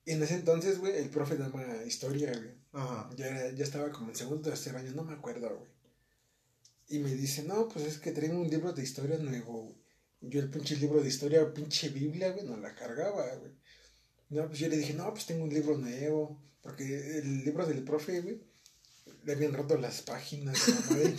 Y 0.05 0.11
en 0.11 0.23
ese 0.23 0.35
entonces, 0.35 0.79
güey, 0.79 0.97
el 0.97 1.09
profe 1.09 1.37
daba 1.37 1.85
historia, 1.85 2.31
güey. 2.35 2.51
Ajá. 2.73 3.09
Ya, 3.15 3.27
era- 3.27 3.51
ya 3.55 3.63
estaba 3.63 3.89
como 3.91 4.09
en 4.09 4.15
segundo 4.15 4.41
o 4.41 4.51
tercer 4.51 4.75
año, 4.75 4.91
no 4.91 5.03
me 5.03 5.13
acuerdo, 5.13 5.47
güey. 5.57 5.71
Y 6.89 6.99
me 6.99 7.13
dice, 7.15 7.43
no, 7.43 7.69
pues 7.69 7.85
es 7.85 7.97
que 7.99 8.11
traigo 8.11 8.37
un 8.39 8.49
libro 8.49 8.73
de 8.73 8.83
historia 8.83 9.17
nuevo, 9.17 9.61
güey. 9.63 9.75
Yo 10.25 10.39
el 10.39 10.49
pinche 10.49 10.77
libro 10.77 11.01
de 11.01 11.09
historia, 11.09 11.53
pinche 11.53 11.89
Biblia, 11.89 12.31
güey, 12.31 12.45
no 12.45 12.57
la 12.57 12.73
cargaba, 12.73 13.35
güey. 13.35 13.51
No, 14.29 14.47
pues 14.47 14.59
yo 14.59 14.69
le 14.69 14.77
dije, 14.77 14.93
no, 14.93 15.11
pues 15.11 15.25
tengo 15.25 15.43
un 15.43 15.53
libro 15.53 15.77
nuevo. 15.77 16.41
Porque 16.61 17.19
el 17.19 17.43
libro 17.43 17.65
del 17.65 17.83
profe, 17.83 18.21
güey, 18.21 18.41
le 19.25 19.33
habían 19.33 19.53
roto 19.53 19.77
las 19.77 20.01
páginas, 20.01 20.67
la 20.67 20.75
madre. 20.75 21.15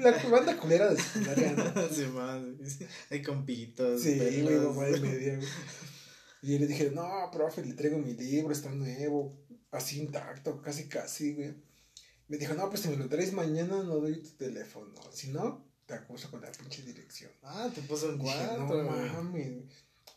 La 0.00 0.30
banda 0.30 0.56
culera 0.56 0.88
de 0.88 1.00
secundaria, 1.00 1.52
¿no? 1.52 1.88
Sí, 1.92 2.04
más. 2.06 2.42
Hay 3.10 3.22
compitos. 3.22 4.02
Sí, 4.02 4.18
güey, 4.42 4.56
mamá 4.56 4.84
de 4.84 5.00
media, 5.00 5.36
güey. 5.36 5.48
Y 6.42 6.52
yo 6.52 6.58
le 6.60 6.66
dije, 6.68 6.90
no, 6.90 7.28
profe, 7.32 7.64
le 7.64 7.74
traigo 7.74 7.98
mi 7.98 8.14
libro, 8.14 8.52
está 8.52 8.70
nuevo, 8.70 9.36
así 9.72 10.00
intacto, 10.00 10.62
casi, 10.62 10.88
casi, 10.88 11.34
güey. 11.34 11.54
Me 12.28 12.38
dijo, 12.38 12.54
no, 12.54 12.70
pues 12.70 12.82
si 12.82 12.88
me 12.88 12.96
lo 12.96 13.08
traes 13.08 13.32
mañana, 13.32 13.82
no 13.82 13.96
doy 13.96 14.22
tu 14.22 14.30
teléfono. 14.36 14.94
Si 15.12 15.28
no, 15.28 15.69
te 15.90 15.96
acuso 15.96 16.30
con 16.30 16.40
la 16.40 16.52
pinche 16.52 16.82
dirección. 16.82 17.30
Ah, 17.42 17.68
te 17.74 17.82
puso 17.82 18.10
en 18.10 18.18
Dije, 18.18 18.32
cuatro. 18.56 18.82
no 18.84 18.90
mames. 18.90 19.64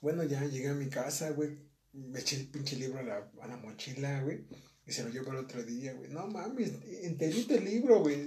Bueno, 0.02 0.24
ya 0.24 0.44
llegué 0.46 0.70
a 0.70 0.74
mi 0.74 0.88
casa, 0.90 1.32
güey. 1.32 1.58
Me 1.94 2.20
eché 2.20 2.36
el 2.38 2.48
pinche 2.48 2.76
libro 2.76 3.00
a 3.00 3.04
la, 3.04 3.32
a 3.42 3.48
la 3.48 3.58
mochila, 3.58 4.22
güey. 4.22 4.46
Y 4.86 4.92
se 4.92 5.04
lo 5.04 5.10
llevo 5.10 5.32
el 5.32 5.38
otro 5.38 5.64
día, 5.64 5.94
güey. 5.94 6.10
No 6.12 6.28
mames, 6.28 6.74
enterito 7.04 7.56
el 7.56 7.64
libro, 7.66 8.02
güey. 8.02 8.26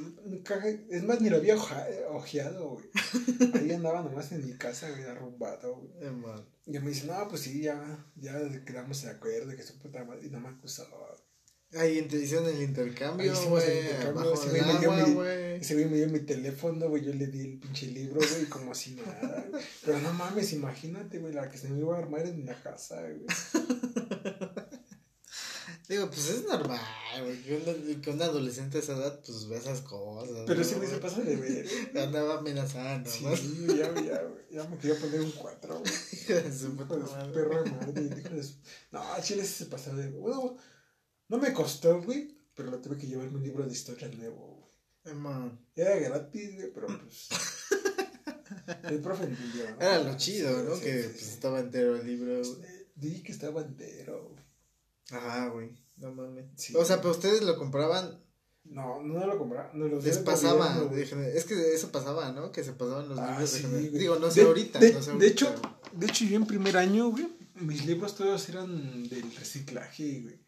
Es 0.90 1.02
más, 1.04 1.20
ni 1.20 1.28
lo 1.28 1.36
había 1.36 1.54
oja- 1.54 1.86
ojeado, 2.10 2.70
güey. 2.70 2.86
Ahí 3.54 3.72
andaba 3.72 4.02
nomás 4.02 4.32
en 4.32 4.44
mi 4.46 4.54
casa, 4.56 4.90
güey, 4.90 5.04
arrumbado, 5.04 5.76
güey. 5.76 5.90
Eh, 6.08 6.10
man. 6.10 6.44
Y 6.66 6.78
me 6.78 6.88
dice, 6.88 7.06
no, 7.06 7.28
pues 7.28 7.42
sí, 7.42 7.60
ya, 7.60 8.06
ya 8.16 8.64
quedamos 8.64 9.02
de 9.02 9.10
acuerdo, 9.10 9.54
que 9.54 9.62
su 9.62 9.78
puta 9.78 10.02
madre. 10.04 10.26
Y 10.26 10.30
no 10.30 10.40
me 10.40 10.48
acusó. 10.48 10.86
Ahí 11.74 12.02
te 12.02 12.16
hicieron 12.16 12.46
el 12.48 12.62
intercambio, 12.62 13.32
güey. 13.48 13.68
ese 15.60 15.74
güey 15.74 15.86
me 15.86 15.96
dio 15.96 16.06
mi- 16.06 16.12
me 16.12 16.18
dio 16.18 16.26
teléfono, 16.26 16.88
güey. 16.88 17.04
Yo 17.04 17.12
le 17.12 17.26
di 17.26 17.40
el 17.40 17.58
pinche 17.58 17.86
libro, 17.88 18.20
güey, 18.20 18.46
como 18.46 18.74
si 18.74 18.92
nada. 18.94 19.46
Pero 19.84 19.98
no 20.00 20.12
mames, 20.14 20.52
imagínate, 20.52 21.18
güey, 21.18 21.32
la 21.34 21.50
que 21.50 21.58
se 21.58 21.68
me 21.68 21.78
iba 21.80 21.96
a 21.96 21.98
armar 21.98 22.24
en 22.26 22.46
la 22.46 22.54
casa, 22.62 23.02
güey. 23.02 23.26
Digo, 25.88 26.08
pues 26.10 26.30
es 26.30 26.44
normal, 26.46 26.80
güey. 27.22 27.42
Que 28.00 28.10
un, 28.10 28.20
adolescente 28.22 28.78
a 28.78 28.80
esa 28.80 28.96
edad, 28.96 29.20
pues 29.24 29.46
ve 29.48 29.56
esas 29.56 29.82
cosas. 29.82 30.34
Pero 30.46 30.56
¿no, 30.56 30.62
ese 30.62 30.74
güey 30.76 30.88
se 30.88 30.96
pasa 30.98 31.20
de 31.20 31.36
ver. 31.36 31.66
Andaba 31.96 32.38
amenazando, 32.38 33.08
Sí, 33.08 33.22
¿no? 33.24 33.30
güey, 33.30 33.78
ya, 33.78 33.94
ya, 34.02 34.22
ya 34.50 34.64
me 34.68 34.78
quería 34.78 34.98
poner 34.98 35.20
un 35.20 35.30
4, 35.30 35.78
güey. 35.78 35.92
Hijo 36.12 36.32
de 36.34 36.52
su 36.58 36.74
puta 36.76 36.96
madre. 36.96 37.46
madre. 37.70 38.20
hijo 38.20 38.34
de 38.34 38.42
su- 38.42 38.56
No, 38.90 39.00
Chile 39.22 39.44
sí 39.44 39.64
se 39.64 39.66
pasó 39.66 39.94
de. 39.94 40.08
Bueno, 40.08 40.56
no 41.28 41.38
me 41.38 41.52
costó, 41.52 42.00
güey, 42.02 42.36
pero 42.54 42.70
lo 42.70 42.78
tuve 42.80 42.96
que 42.96 43.06
llevarme 43.06 43.36
un 43.38 43.42
libro 43.44 43.64
de 43.66 43.72
historia 43.72 44.08
nuevo, 44.08 44.60
güey. 45.04 45.14
Eh, 45.14 45.18
man. 45.18 45.58
Era 45.74 45.96
gratis, 45.96 46.54
güey, 46.54 46.72
pero 46.72 46.86
pues. 46.86 47.28
El 48.90 49.00
profe 49.00 49.24
entendió. 49.24 49.64
¿no? 49.70 49.76
Era 49.80 50.02
lo 50.02 50.16
chido, 50.16 50.62
¿no? 50.62 50.74
Sí, 50.76 50.82
que 50.82 51.02
sí, 51.02 51.08
pues, 51.10 51.20
sí. 51.20 51.30
estaba 51.34 51.60
entero 51.60 51.96
el 51.96 52.06
libro, 52.06 52.36
Pues, 52.36 52.56
güey. 52.56 52.68
eh, 52.70 52.86
Di 52.94 53.22
que 53.22 53.32
estaba 53.32 53.60
entero. 53.60 54.30
güey. 54.30 54.44
Ajá, 55.20 55.48
güey. 55.48 55.70
No 55.98 56.12
mames. 56.12 56.46
Sí. 56.56 56.74
O 56.76 56.84
sea, 56.84 56.96
pero 57.00 57.10
ustedes 57.12 57.42
lo 57.42 57.56
compraban, 57.56 58.20
No, 58.64 59.00
no 59.02 59.24
lo 59.26 59.38
compraba. 59.38 59.70
No 59.74 59.86
lo 59.86 60.00
les 60.00 60.18
pasaba. 60.18 60.76
gobierno, 60.80 61.22
es 61.22 61.44
que 61.44 61.74
eso 61.74 61.92
pasaba, 61.92 62.32
¿no? 62.32 62.50
Que 62.50 62.64
se 62.64 62.72
pasaban 62.72 63.08
los 63.08 63.18
Ah, 63.18 63.32
libros 63.32 63.50
sí, 63.50 63.62
de. 63.66 63.90
Digo, 63.90 64.18
no 64.18 64.30
sé 64.30 64.40
De- 64.40 64.46
ahorita. 64.46 64.78
De, 64.80 64.92
no 64.92 65.00
sé 65.02 65.06
de 65.10 65.12
ahorita, 65.12 65.26
hecho, 65.32 65.46
güey. 65.52 66.00
de 66.00 66.06
hecho, 66.06 66.24
yo 66.24 66.36
en 66.36 66.46
primer 66.46 66.76
año, 66.76 67.10
güey, 67.10 67.28
mis 67.54 67.86
libros 67.86 68.16
todos 68.16 68.48
eran 68.48 69.08
del 69.08 69.34
reciclaje, 69.36 70.20
güey. 70.22 70.38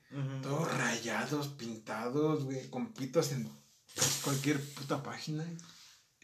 Todos 0.43 0.73
rayados, 0.77 1.49
pintados, 1.49 2.45
güey, 2.45 2.69
con 2.71 2.93
pitos 2.95 3.33
en 3.33 3.49
cualquier 4.23 4.61
puta 4.75 5.03
página. 5.03 5.45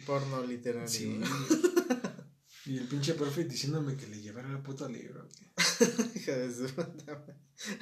Porno. 0.06 0.42
Sí. 0.86 1.18
güey. 1.18 1.30
Y 2.66 2.78
el 2.78 2.88
pinche 2.88 3.12
profe 3.12 3.44
diciéndome 3.44 3.94
que 3.94 4.06
le 4.06 4.22
llevara 4.22 4.50
el 4.50 4.62
puto 4.62 4.88
libro. 4.88 5.28
Hija 6.14 6.32
de 6.32 6.54
su 6.54 6.74
puta. 6.74 7.26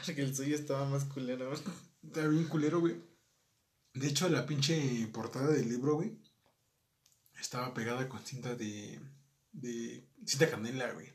Porque 0.05 0.23
el 0.23 0.35
suyo 0.35 0.57
estaba 0.57 0.89
más 0.89 1.05
culero. 1.05 1.49
güey. 1.49 1.61
Está 2.03 2.27
bien 2.27 2.49
culero, 2.49 2.81
güey. 2.81 2.97
De 3.95 4.09
hecho, 4.09 4.29
la 4.29 4.45
pinche 4.45 5.07
portada 5.13 5.53
del 5.53 5.69
libro, 5.69 5.97
güey, 5.97 6.19
estaba 7.41 7.73
pegada 7.75 8.09
con 8.09 8.25
cinta 8.25 8.57
de. 8.57 9.01
de. 9.53 10.09
cinta 10.25 10.51
canela, 10.51 10.91
güey. 10.93 11.13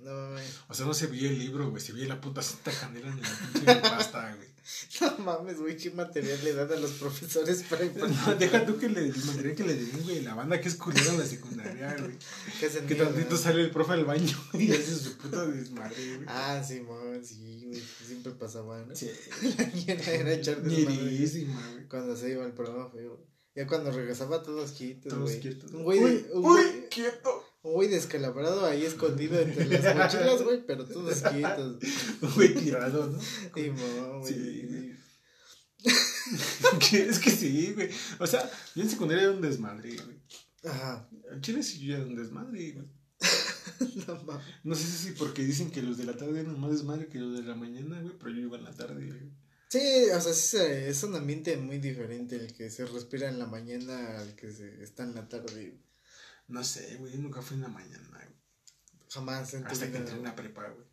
No 0.00 0.12
mames. 0.12 0.58
O 0.68 0.74
sea, 0.74 0.86
no 0.86 0.94
se 0.94 1.06
veía 1.06 1.28
el 1.30 1.38
libro, 1.38 1.68
güey, 1.70 1.82
se 1.82 1.92
veía 1.92 2.08
la 2.08 2.20
puta 2.20 2.42
cinta 2.42 2.70
canela 2.72 3.08
en 3.08 3.20
la 3.20 3.28
pinche 3.52 3.76
pasta, 3.76 4.34
güey. 4.36 4.48
No 5.00 5.18
mames, 5.24 5.58
güey. 5.58 5.76
¿Qué 5.76 5.90
material 5.90 6.38
le 6.44 6.52
dan 6.54 6.70
a 6.72 6.76
los 6.76 6.92
profesores 6.92 7.64
para? 7.64 7.84
No, 8.26 8.34
deja 8.36 8.64
tú 8.66 8.78
que 8.78 8.88
le 8.88 9.00
el 9.00 9.24
material 9.24 9.54
que 9.56 9.64
le 9.64 9.74
den, 9.74 10.02
güey, 10.04 10.20
la 10.22 10.34
banda 10.34 10.60
que 10.60 10.68
es 10.68 10.76
culera 10.76 11.10
en 11.10 11.18
la 11.18 11.26
secundaria, 11.26 11.96
güey. 11.98 12.16
¿Qué 12.60 12.66
hacen 12.66 12.86
Que 12.86 12.94
tantito 12.94 13.36
sale 13.36 13.62
el 13.62 13.70
profe 13.70 13.94
al 13.94 14.04
baño 14.04 14.36
y 14.52 14.70
hace 14.70 14.94
su 14.94 15.16
puta 15.16 15.44
desmadre, 15.46 16.16
güey. 16.16 16.26
Ah, 16.28 16.62
sí, 16.66 16.80
mon, 16.82 17.24
sí, 17.24 17.64
güey. 17.66 17.82
Siempre 18.06 18.32
pasaba, 18.32 18.80
¿no? 18.84 18.94
Sí. 18.94 19.10
La 19.86 19.94
era 20.12 20.32
echar 20.34 20.62
desmadre. 20.62 20.96
güey. 21.72 21.88
Cuando 21.88 22.16
se 22.16 22.30
iba 22.30 22.44
el 22.46 22.52
profe, 22.52 23.06
güey. 23.06 23.18
Ya 23.56 23.66
cuando 23.66 23.90
regresaba 23.90 24.42
todos 24.42 24.70
quietos, 24.72 25.12
Todos 25.12 25.24
güey. 25.24 25.40
quietos. 25.40 25.72
Un 25.72 25.82
güey, 25.82 26.24
Uy, 26.32 26.84
quieto. 26.90 27.44
Güey 27.62 27.88
descalabrado 27.88 28.64
ahí 28.66 28.84
escondido 28.84 29.40
entre 29.40 29.66
las 29.66 29.94
mochilas, 29.96 30.42
güey, 30.42 30.64
pero 30.66 30.84
todos 30.84 31.22
quietos. 31.22 31.78
Güey 32.34 32.54
tirado, 32.54 33.06
¿no? 33.06 33.18
Y 33.60 33.70
mamá, 33.70 34.18
güey. 34.18 34.32
Sí, 34.32 34.96
es 36.96 37.18
que 37.18 37.30
sí, 37.30 37.72
güey. 37.74 37.90
O 38.18 38.26
sea, 38.26 38.50
yo 38.74 38.82
en 38.82 38.90
secundaria 38.90 39.24
era 39.24 39.32
un 39.32 39.40
desmadre, 39.40 39.96
güey. 39.96 40.20
Ajá. 40.64 41.08
En 41.32 41.40
Chile 41.40 41.62
sí 41.62 41.78
yo 41.80 41.96
era 41.96 42.04
un 42.04 42.16
desmadre, 42.16 42.72
güey. 42.72 42.86
No 44.06 44.22
mames. 44.24 44.44
No 44.62 44.74
sé 44.74 44.84
si 44.84 45.12
porque 45.12 45.42
dicen 45.42 45.70
que 45.70 45.82
los 45.82 45.96
de 45.96 46.04
la 46.04 46.16
tarde 46.16 46.40
eran 46.40 46.60
más 46.60 46.70
desmadre 46.70 47.08
que 47.08 47.18
los 47.18 47.34
de 47.34 47.42
la 47.42 47.54
mañana, 47.54 48.00
güey, 48.02 48.14
pero 48.18 48.30
yo 48.30 48.40
iba 48.40 48.58
en 48.58 48.64
la 48.64 48.72
tarde, 48.72 49.06
güey. 49.06 49.30
Sí, 49.70 50.10
o 50.12 50.20
sea, 50.20 50.34
sí 50.34 50.56
es 50.58 51.02
un 51.04 51.14
ambiente 51.14 51.56
muy 51.56 51.78
diferente 51.78 52.36
el 52.36 52.52
que 52.52 52.70
se 52.70 52.84
respira 52.86 53.28
en 53.28 53.38
la 53.38 53.46
mañana 53.46 54.18
al 54.18 54.34
que 54.34 54.50
se 54.50 54.82
está 54.82 55.04
en 55.04 55.14
la 55.14 55.28
tarde. 55.28 55.78
No 56.50 56.62
sé, 56.64 56.96
güey, 56.96 57.16
nunca 57.16 57.40
fui 57.42 57.56
en 57.56 57.62
la 57.62 57.68
mañana, 57.68 58.08
güey. 58.10 58.26
Jamás 59.08 59.54
en 59.54 59.62
tu 59.62 59.68
Hasta 59.68 59.90
que 59.90 59.96
entré 59.96 60.12
en 60.14 60.20
güey. 60.20 60.30
la 60.30 60.36
prepa, 60.36 60.68
güey. 60.68 60.86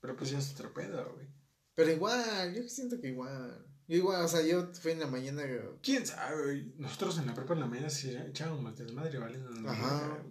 Pero 0.00 0.16
pues 0.16 0.30
ya 0.30 0.38
es 0.38 0.52
otro 0.52 0.72
pedo, 0.72 1.12
güey. 1.14 1.26
Pero 1.74 1.90
igual, 1.90 2.54
yo 2.54 2.68
siento 2.68 3.00
que 3.00 3.08
igual. 3.08 3.66
Yo 3.86 3.96
igual, 3.96 4.24
o 4.24 4.28
sea, 4.28 4.42
yo 4.42 4.72
fui 4.72 4.92
en 4.92 5.00
la 5.00 5.06
mañana. 5.06 5.42
güey. 5.42 5.60
¿Quién 5.82 6.06
sabe, 6.06 6.42
güey? 6.42 6.74
Nosotros 6.78 7.18
en 7.18 7.26
la 7.26 7.34
prepa 7.34 7.54
en 7.54 7.60
la 7.60 7.66
mañana 7.66 7.90
sí 7.90 8.14
echábamos 8.14 8.76
desmadre, 8.78 9.18
¿vale? 9.18 9.38
No, 9.38 9.70
Ajá. 9.70 10.22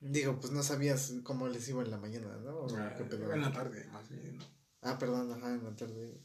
Digo, 0.00 0.38
pues 0.40 0.52
no 0.52 0.62
sabías 0.62 1.12
cómo 1.22 1.48
les 1.48 1.68
iba 1.68 1.82
en 1.82 1.90
la 1.90 1.96
mañana, 1.98 2.36
¿no? 2.38 2.66
Ah, 2.76 2.94
qué 2.96 3.04
pedo. 3.04 3.32
en 3.32 3.40
la 3.40 3.52
tarde, 3.52 3.86
más 3.92 4.08
bien, 4.08 4.36
¿no? 4.36 4.44
Ah, 4.80 4.98
perdón, 4.98 5.32
ajá, 5.32 5.54
en 5.54 5.64
la 5.64 5.76
tarde. 5.76 6.20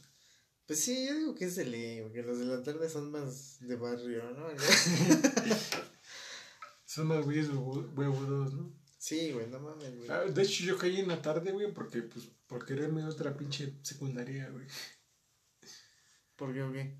Pues 0.66 0.80
sí, 0.80 1.06
yo 1.06 1.14
digo 1.16 1.34
que 1.34 1.44
es 1.46 1.54
de 1.56 1.64
ley, 1.64 2.02
porque 2.02 2.22
los 2.22 2.38
de 2.40 2.44
la 2.44 2.62
tarde 2.62 2.88
son 2.90 3.10
más 3.12 3.58
de 3.60 3.76
barrio, 3.76 4.24
¿no? 4.32 4.48
Son 6.88 7.06
más 7.06 7.22
güeyes 7.24 7.50
huevu- 7.50 7.94
huevudos, 7.94 8.54
¿no? 8.54 8.72
sí, 8.96 9.30
güey, 9.32 9.46
no 9.48 9.60
mames, 9.60 9.94
güey. 9.96 10.08
Ah, 10.10 10.22
De 10.24 10.42
hecho, 10.42 10.64
yo 10.64 10.78
caí 10.78 10.98
en 11.00 11.08
la 11.08 11.20
tarde, 11.20 11.52
güey, 11.52 11.70
porque, 11.72 12.00
pues, 12.02 12.24
por 12.46 12.64
quererme 12.64 13.04
otra 13.04 13.36
pinche 13.36 13.74
secundaria, 13.82 14.48
güey. 14.48 14.66
¿Por 16.36 16.52
qué 16.54 16.62
o 16.62 16.72
qué? 16.72 16.96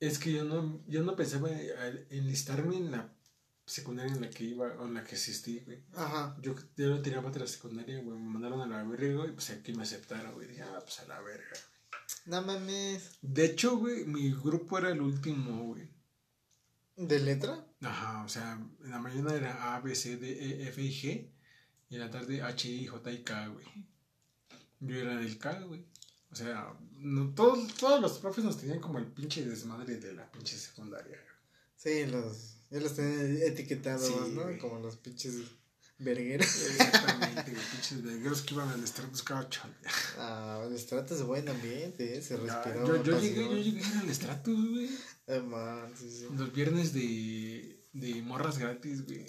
Es 0.00 0.18
que 0.18 0.32
yo 0.32 0.44
no, 0.44 0.84
yo 0.86 1.02
no 1.02 1.16
pensaba 1.16 1.50
en 1.50 2.06
enlistarme 2.10 2.76
en 2.76 2.90
la 2.92 3.12
secundaria 3.66 4.14
en 4.14 4.20
la 4.20 4.30
que 4.30 4.44
iba, 4.44 4.66
o 4.78 4.86
en 4.86 4.94
la 4.94 5.04
que 5.04 5.16
asistí, 5.16 5.60
güey. 5.66 5.82
Ajá. 5.94 6.36
Yo, 6.40 6.54
yo 6.76 6.88
lo 6.90 7.02
tiraba 7.02 7.28
otra 7.28 7.46
secundaria, 7.46 8.00
güey. 8.02 8.16
Me 8.18 8.28
mandaron 8.30 8.60
a 8.60 8.66
la 8.66 8.84
verga, 8.84 9.14
güey, 9.22 9.32
pues 9.32 9.50
aquí 9.50 9.72
me 9.72 9.82
aceptaron, 9.82 10.34
güey. 10.34 10.46
Dije, 10.48 10.62
ah, 10.62 10.78
pues 10.80 11.00
a 11.00 11.06
la 11.06 11.20
verga. 11.22 11.56
No 12.26 12.40
mames. 12.42 13.18
De 13.22 13.46
hecho, 13.46 13.78
güey, 13.78 14.04
mi 14.04 14.30
grupo 14.32 14.78
era 14.78 14.90
el 14.90 15.00
último, 15.00 15.64
güey. 15.68 15.88
¿De 16.96 17.18
letra? 17.18 17.66
Ajá, 17.80 18.24
o 18.24 18.28
sea, 18.28 18.58
en 18.84 18.90
la 18.90 19.00
mañana 19.00 19.34
era 19.34 19.74
A, 19.74 19.80
B, 19.80 19.94
C, 19.94 20.16
D, 20.16 20.30
E, 20.30 20.68
F 20.68 20.80
y 20.80 20.90
G. 20.90 21.30
Y 21.90 21.94
en 21.96 22.00
la 22.00 22.10
tarde 22.10 22.42
H, 22.42 22.68
I, 22.68 22.86
J 22.86 23.12
y 23.12 23.22
K, 23.22 23.48
güey. 23.48 23.66
Yo 24.80 24.96
era 24.96 25.16
del 25.16 25.38
K, 25.38 25.60
güey. 25.62 25.84
O 26.30 26.36
sea, 26.36 26.76
no, 26.96 27.34
todos, 27.34 27.74
todos 27.74 28.00
los 28.00 28.18
profes 28.18 28.44
nos 28.44 28.58
tenían 28.58 28.80
como 28.80 28.98
el 28.98 29.06
pinche 29.06 29.44
desmadre 29.44 29.98
de 29.98 30.14
la 30.14 30.30
pinche 30.30 30.56
secundaria. 30.56 31.18
Sí, 31.76 32.06
los. 32.06 32.56
Ya 32.70 32.80
los 32.80 32.94
tienen 32.94 33.40
etiquetados, 33.42 34.06
Sí, 34.06 34.14
¿no? 34.32 34.58
Como 34.58 34.80
los 34.80 34.96
pinches. 34.96 35.34
Verguero. 35.98 36.42
Exactamente, 36.42 37.52
güey. 37.52 37.64
Pinches 37.72 38.02
vergueros 38.02 38.42
que 38.42 38.54
iban 38.54 38.68
al 38.68 38.82
estrato 38.82 39.18
cada 39.24 39.48
Ah, 40.18 40.64
el 40.66 40.74
estrato 40.74 41.14
es 41.14 41.22
buen 41.22 41.48
ambiente, 41.48 42.18
¿eh? 42.18 42.22
Se 42.22 42.36
respiró. 42.36 42.86
Yo, 42.86 43.02
yo, 43.02 43.20
llegué, 43.20 43.44
yo 43.44 43.56
llegué 43.56 43.84
al 44.00 44.10
estrato, 44.10 44.50
güey. 44.50 44.90
Man, 45.46 45.92
sí, 45.96 46.10
sí. 46.10 46.26
Los 46.36 46.52
viernes 46.52 46.92
de, 46.92 47.86
de 47.92 48.22
morras 48.22 48.58
gratis, 48.58 49.06
güey. 49.06 49.24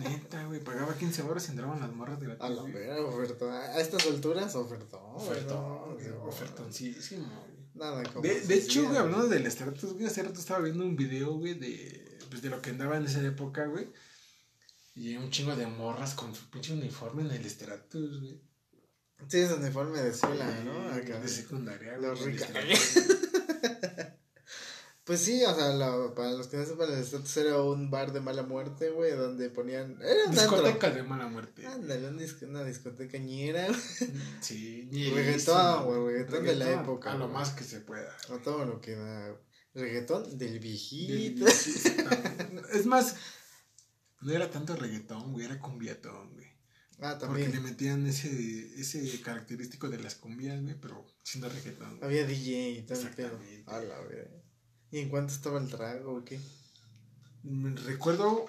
Neta, 0.00 0.44
güey. 0.46 0.60
Pagaba 0.62 0.96
15 0.96 1.22
horas 1.22 1.46
y 1.48 1.52
entraban 1.52 1.80
las 1.80 1.92
morras 1.92 2.20
gratis. 2.20 2.42
A 2.42 2.48
la 2.48 2.62
vera, 2.62 3.00
ofertón. 3.00 3.52
A 3.52 3.78
estas 3.80 4.04
alturas, 4.06 4.54
ofertón. 4.56 5.00
Ofertón, 5.14 5.96
ofertoncísimo, 6.26 7.26
güey. 7.26 7.58
Nada 7.74 8.02
como. 8.12 8.22
De, 8.22 8.54
hecho, 8.54 8.84
güey, 8.84 8.96
hablando 8.96 9.28
del 9.28 9.46
estrato, 9.46 9.94
güey, 9.94 10.06
hace 10.06 10.24
rato 10.24 10.40
estaba 10.40 10.60
viendo 10.60 10.84
un 10.84 10.96
video, 10.96 11.34
güey, 11.34 11.54
de, 11.54 12.18
pues, 12.28 12.42
de 12.42 12.50
lo 12.50 12.60
que 12.60 12.70
andaba 12.70 12.96
en 12.96 13.04
esa 13.04 13.22
época, 13.24 13.66
güey. 13.66 13.88
Y 14.98 15.16
un 15.16 15.30
chingo 15.30 15.54
de 15.54 15.66
morras 15.66 16.14
con 16.14 16.34
su 16.34 16.50
pinche 16.50 16.72
uniforme 16.72 17.22
en 17.22 17.30
el 17.30 17.46
estratus, 17.46 18.20
güey. 18.20 18.40
Sí, 19.28 19.38
es 19.38 19.50
uniforme 19.52 20.00
de 20.00 20.10
escuela, 20.10 20.46
¿no? 20.64 20.90
Acá. 20.92 21.20
De 21.20 21.28
secundaria, 21.28 21.96
Los 21.98 22.20
güey. 22.20 22.36
en 22.36 22.42
el 22.42 22.46
rica- 22.48 22.76
Stratus. 22.76 24.18
Pues 25.04 25.20
sí, 25.20 25.42
o 25.42 25.54
sea, 25.54 25.68
la- 25.72 26.14
para 26.14 26.32
los 26.32 26.48
que 26.48 26.58
no 26.58 26.66
sepan, 26.66 26.92
el 26.92 26.98
estatus 26.98 27.34
era 27.38 27.62
un 27.62 27.90
bar 27.90 28.12
de 28.12 28.20
mala 28.20 28.42
muerte, 28.42 28.90
güey, 28.90 29.12
donde 29.12 29.48
ponían. 29.48 29.92
Era 30.02 30.24
un 30.26 30.38
antro. 30.38 30.42
Discoteca 30.60 30.90
de 30.90 31.02
mala 31.02 31.26
muerte. 31.28 31.66
Ándale, 31.66 32.08
un 32.08 32.18
disco- 32.18 32.44
una 32.46 32.62
discoteca 32.64 33.16
ñera. 33.18 33.68
Sí, 34.42 34.88
Reggaetón, 35.14 35.84
güey, 35.86 36.12
reggaetón 36.12 36.44
de 36.44 36.56
la 36.56 36.72
época, 36.82 37.12
A 37.12 37.16
lo 37.16 37.28
más 37.28 37.50
que 37.50 37.64
se 37.64 37.80
pueda. 37.80 38.14
A 38.28 38.36
todo 38.42 38.66
lo 38.66 38.80
que 38.82 38.96
da. 38.96 39.34
Reggaetón 39.74 40.36
del 40.36 40.58
viejito. 40.58 41.44
Del- 41.46 42.64
es 42.72 42.84
más, 42.84 43.14
no 44.20 44.32
era 44.32 44.50
tanto 44.50 44.74
reggaetón, 44.76 45.32
güey, 45.32 45.46
era 45.46 45.58
cumbiatón, 45.60 46.32
güey. 46.32 46.46
Ah, 47.00 47.16
Porque 47.20 47.26
también. 47.44 47.52
le 47.52 47.60
metían 47.60 48.06
ese, 48.06 48.80
ese 48.80 49.20
característico 49.20 49.88
de 49.88 49.98
las 49.98 50.16
cumbias, 50.16 50.60
güey, 50.60 50.74
pero 50.80 51.06
siendo 51.22 51.48
reggaetón. 51.48 51.98
güey. 51.98 52.02
Había 52.04 52.26
DJ 52.26 52.70
y. 52.70 52.78
Exactamente. 52.78 53.62
A 53.66 53.78
la 53.78 54.00
verdad. 54.00 54.30
¿Y 54.90 54.98
en 54.98 55.08
cuánto 55.08 55.32
estaba 55.32 55.60
el 55.60 55.68
trago 55.68 56.16
o 56.16 56.24
qué? 56.24 56.40
Me 57.44 57.70
Recuerdo. 57.76 58.46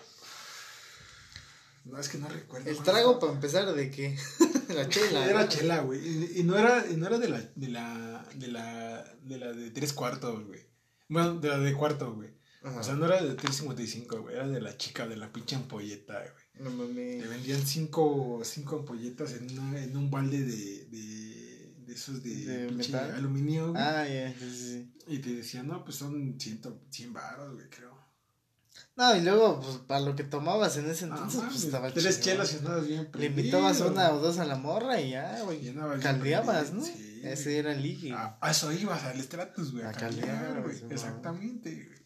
No, 1.86 2.00
es 2.00 2.10
que 2.10 2.18
no 2.18 2.28
recuerdo. 2.28 2.70
El 2.70 2.78
trago, 2.84 3.20
para 3.20 3.34
empezar, 3.34 3.72
¿de 3.74 3.90
qué? 3.92 4.18
la 4.70 4.88
chela. 4.90 5.28
Era 5.30 5.42
¿no? 5.44 5.50
chela, 5.50 5.82
güey. 5.82 6.00
Y, 6.00 6.40
y 6.40 6.44
no 6.44 6.58
era, 6.58 6.86
y 6.90 6.98
no 6.98 7.08
era 7.08 7.18
de 7.20 7.30
la, 7.30 7.40
de 7.56 7.68
la, 7.70 8.26
de 8.36 8.48
la, 8.48 9.16
de 9.24 9.38
la 9.38 9.54
de 9.54 9.72
tres 9.72 9.94
cuartos, 9.94 10.46
güey. 10.46 10.62
Bueno, 11.08 11.36
de 11.40 11.48
la 11.48 11.58
de 11.60 11.74
cuarto, 11.74 12.14
güey. 12.14 12.30
Ajá. 12.62 12.80
O 12.80 12.84
sea, 12.84 12.96
no 12.96 13.06
era 13.06 13.22
de 13.24 13.36
3.55, 13.38 14.22
güey. 14.22 14.36
Era 14.36 14.48
de 14.48 14.60
la 14.62 14.76
chica, 14.78 15.08
de 15.08 15.16
la 15.18 15.32
pinche 15.32 15.56
ampolleta, 15.56 16.20
güey. 16.20 16.66
no 16.66 16.70
mames. 16.72 17.22
Le 17.22 17.28
vendían 17.28 17.66
cinco, 17.66 18.42
cinco 18.44 18.80
ampolletas 18.80 19.34
en, 19.34 19.58
una, 19.60 19.82
en 19.84 19.96
un 19.96 20.12
balde 20.12 20.44
de, 20.44 20.86
de, 20.88 21.74
de 21.86 21.94
esos 21.94 22.22
de, 22.22 22.36
¿De 22.36 22.72
metal? 22.72 23.12
aluminio, 23.16 23.72
güey. 23.72 23.82
Ah, 23.82 24.06
ya, 24.08 24.34
sí, 24.38 24.50
sí, 24.52 24.58
sí. 24.74 24.94
Y 25.08 25.20
te 25.20 25.34
decían, 25.36 25.68
no, 25.68 25.84
pues 25.86 25.96
son 25.98 26.38
100, 26.40 26.62
100 26.90 27.14
baros, 27.14 27.54
güey, 27.56 27.70
creo. 27.70 27.98
No, 28.96 29.16
y 29.16 29.22
luego, 29.22 29.62
pues, 29.62 29.78
para 29.78 30.02
lo 30.02 30.16
que 30.16 30.24
tomabas 30.26 30.76
en 30.78 30.90
ese 30.90 31.06
entonces, 31.06 31.42
pues 31.50 31.64
estaba 31.64 31.92
Tres 31.92 32.20
chelas 32.20 32.54
y 32.54 32.58
andabas 32.58 32.88
bien 32.88 33.04
Le 33.04 33.08
prendido. 33.10 33.40
invitabas 33.40 33.80
una 33.82 34.12
o 34.14 34.20
dos 34.20 34.38
a 34.40 34.46
la 34.46 34.56
morra 34.56 35.00
y 35.02 35.12
ya, 35.12 35.42
güey. 35.44 35.74
Caldeabas, 36.02 36.74
¿no? 36.74 36.84
sí, 36.84 37.22
Ese 37.24 37.58
era 37.58 37.72
el 37.74 37.82
ligue. 37.82 38.12
A, 38.14 38.38
a 38.42 38.52
eso 38.52 38.72
ibas, 38.74 39.04
al 39.04 39.18
estratus, 39.20 39.72
güey. 39.72 39.86
A 39.86 39.90
A 39.90 39.94
caldear, 39.94 40.62
güey. 40.62 40.78
Exactamente, 40.90 41.74
güey. 41.74 41.99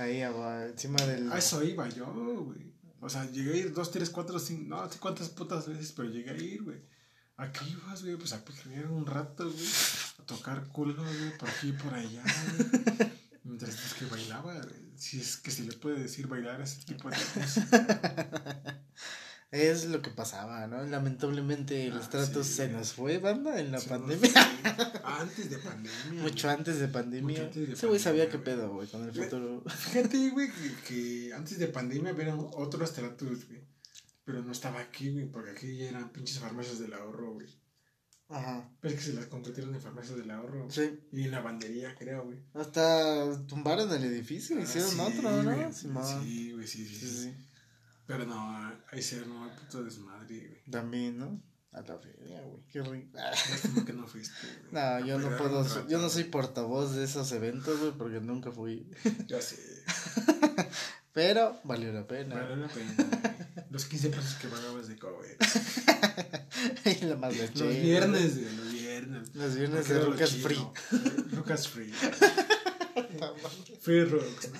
Ahí, 0.00 0.22
agua, 0.22 0.64
encima 0.64 0.96
del. 1.02 1.30
A 1.30 1.36
eso 1.36 1.62
iba 1.62 1.86
yo, 1.90 2.06
güey. 2.06 2.72
O 3.00 3.08
sea, 3.10 3.30
llegué 3.30 3.52
a 3.52 3.56
ir 3.56 3.72
dos, 3.74 3.90
tres, 3.90 4.08
cuatro, 4.08 4.38
cinco, 4.38 4.64
no 4.68 4.90
sé 4.90 4.98
cuántas 4.98 5.28
putas 5.28 5.68
veces, 5.68 5.92
pero 5.92 6.08
llegué 6.08 6.30
a 6.30 6.36
ir, 6.36 6.62
güey. 6.62 6.78
¿A 7.36 7.52
qué 7.52 7.66
ibas, 7.66 8.02
güey? 8.02 8.16
Pues 8.16 8.32
a 8.32 8.42
pijar 8.42 8.86
un 8.86 9.04
rato, 9.04 9.50
güey. 9.50 9.66
A 10.18 10.22
tocar 10.24 10.66
culo, 10.68 11.02
güey, 11.02 11.36
por 11.36 11.50
aquí 11.50 11.68
y 11.68 11.72
por 11.72 11.92
allá, 11.92 12.22
güey. 12.22 13.12
Mientras 13.44 13.74
es 13.74 13.94
que 13.94 14.06
bailaba, 14.06 14.54
güey. 14.54 14.90
Si 14.96 15.20
es 15.20 15.36
que 15.36 15.50
se 15.50 15.64
le 15.64 15.72
puede 15.74 16.00
decir 16.00 16.26
bailar 16.26 16.62
a 16.62 16.64
ese 16.64 16.82
tipo 16.82 17.10
de 17.10 17.16
cosas. 17.16 17.58
Es 19.50 19.86
lo 19.86 20.00
que 20.00 20.10
pasaba, 20.10 20.68
¿no? 20.68 20.84
Lamentablemente 20.84 21.86
el 21.88 21.94
Ah, 21.94 22.26
sí. 22.32 22.44
se 22.44 22.68
nos 22.68 22.92
fue, 22.92 23.18
banda, 23.18 23.58
en 23.58 23.72
la 23.72 23.80
pandemia. 23.80 24.30
Antes 25.04 25.50
de 25.50 25.58
pandemia. 25.58 26.22
Mucho 26.22 26.48
antes 26.48 26.78
de 26.78 26.86
pandemia. 26.86 27.30
Mucho 27.32 27.42
antes 27.46 27.66
de 27.66 27.72
Ese 27.74 27.86
güey 27.88 27.98
sabía 27.98 28.28
qué 28.28 28.38
pedo, 28.38 28.72
güey, 28.72 28.86
con 28.86 29.02
el 29.02 29.12
futuro. 29.12 29.64
Fíjate, 29.68 30.30
güey, 30.30 30.48
que, 30.52 30.74
que 30.86 31.34
antes 31.34 31.58
de 31.58 31.66
pandemia 31.66 32.12
había 32.12 32.36
otro 32.36 32.84
estratus, 32.84 33.48
güey. 33.48 33.60
Pero 34.24 34.42
no 34.42 34.52
estaba 34.52 34.78
aquí, 34.80 35.10
güey, 35.10 35.26
porque 35.26 35.50
aquí 35.50 35.76
ya 35.76 35.88
eran 35.88 36.10
pinches 36.12 36.38
farmacias 36.38 36.78
del 36.78 36.92
ahorro, 36.92 37.32
güey. 37.34 37.48
Ajá. 38.28 38.70
Pero 38.80 38.94
es 38.94 39.00
que 39.00 39.06
se 39.10 39.14
las 39.16 39.26
convirtieron 39.26 39.74
en 39.74 39.80
farmacias 39.80 40.16
del 40.16 40.30
ahorro. 40.30 40.70
Sí. 40.70 41.00
Y 41.10 41.24
en 41.24 41.32
lavandería, 41.32 41.96
creo, 41.98 42.24
güey. 42.24 42.38
Hasta 42.54 43.44
tumbaron 43.48 43.90
el 43.92 44.04
edificio, 44.04 44.56
Ah, 44.56 44.62
hicieron 44.62 44.90
sí, 44.90 45.00
otro, 45.00 45.42
¿no? 45.42 45.72
Sí, 45.72 46.52
güey, 46.52 46.66
sí, 46.68 46.86
sí, 46.86 46.94
Sí, 46.94 47.08
sí. 47.08 47.34
Pero 48.10 48.26
no, 48.26 48.72
ahí 48.90 49.00
se 49.02 49.20
armó 49.20 49.46
el 49.46 49.52
puto 49.52 49.84
desmadre, 49.84 50.46
güey. 50.48 50.62
También, 50.70 51.18
¿no? 51.18 51.40
A 51.72 51.80
la 51.82 51.96
feria, 51.98 52.40
güey. 52.42 52.62
Qué 52.72 52.82
rico. 52.82 53.10
Lástima 53.16 53.84
que 53.84 53.92
no 53.92 54.06
fuiste, 54.06 54.34
güey. 54.70 54.72
No, 55.00 55.06
yo 55.06 55.18
no 55.18 55.36
puedo, 55.36 55.62
rato. 55.62 55.86
yo 55.88 55.98
no 56.00 56.08
soy 56.08 56.24
portavoz 56.24 56.94
de 56.96 57.04
esos 57.04 57.30
eventos, 57.30 57.78
güey, 57.78 57.92
porque 57.92 58.20
nunca 58.20 58.50
fui. 58.50 58.90
Ya 59.28 59.40
sé. 59.40 59.56
Pero 61.12 61.60
valió 61.64 61.92
la 61.92 62.06
pena. 62.06 62.34
Vale 62.36 62.56
la 62.56 62.68
pena, 62.68 62.94
güey. 62.96 63.64
Los 63.70 63.84
15 63.84 64.10
pesos 64.10 64.34
que 64.34 64.48
pagabas 64.48 64.88
de 64.88 64.96
cover. 64.98 65.36
Y 66.84 67.04
la 67.04 67.16
más 67.16 67.36
Los 67.36 67.54
leche. 67.54 67.80
viernes, 67.80 68.38
güey, 68.40 68.56
los 68.56 68.72
viernes. 68.72 69.34
Los 69.34 69.54
viernes 69.56 69.88
de 69.88 69.94
lo 69.94 70.16
chido. 70.16 70.48
Free. 70.48 70.66
Rucas 71.30 71.68
Free. 71.68 71.92
Free 73.80 74.04
Rocks. 74.04 74.50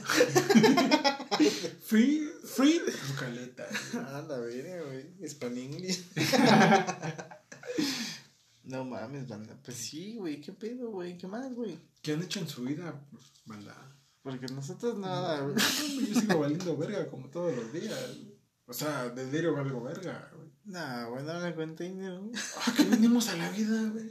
Free, 1.84 2.28
free 2.44 2.80
Rucaleta. 3.08 3.66
Ah, 3.94 4.24
la 4.28 4.38
verga, 4.38 4.82
güey. 4.84 5.28
Span 5.28 5.56
English. 5.58 6.04
no 8.64 8.84
mames, 8.84 9.28
banda. 9.28 9.58
Pues 9.64 9.76
sí, 9.76 10.16
güey. 10.16 10.40
¿Qué 10.40 10.52
pedo, 10.52 10.90
güey? 10.90 11.16
¿Qué 11.18 11.26
más, 11.26 11.52
güey? 11.54 11.78
¿Qué 12.02 12.12
han 12.12 12.22
hecho 12.22 12.40
en 12.40 12.48
su 12.48 12.62
vida, 12.62 12.94
banda? 13.46 13.74
Porque 14.22 14.46
nosotros 14.46 14.98
nada, 14.98 15.40
güey. 15.40 15.56
Yo 16.12 16.20
sigo 16.20 16.38
valiendo 16.38 16.76
verga 16.76 17.08
como 17.08 17.28
todos 17.30 17.54
los 17.56 17.72
días. 17.72 18.16
O 18.66 18.72
sea, 18.72 19.08
de 19.08 19.30
diario 19.30 19.54
valgo 19.54 19.82
verga, 19.82 20.30
güey. 20.36 20.50
Nah, 20.64 21.06
güey, 21.06 21.24
no 21.24 21.40
me 21.40 21.54
cuenta 21.54 21.84
dinero. 21.84 22.20
güey. 22.22 22.32
Ah, 22.58 22.72
que 22.76 22.84
venimos 22.84 23.28
a 23.28 23.36
la 23.36 23.50
vida, 23.50 23.82
güey. 23.90 24.10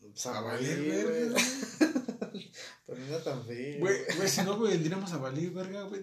Pues 0.00 0.26
A 0.26 0.38
a 0.38 0.40
valer, 0.40 0.82
verga. 0.82 1.40
No 2.86 3.16
tan 3.18 3.44
feo. 3.44 3.80
Güey, 3.80 3.98
güey, 4.16 4.28
si 4.28 4.42
no 4.42 4.58
vendríamos 4.58 5.12
a 5.12 5.18
valer 5.18 5.50
verga, 5.50 5.82
güey, 5.84 6.02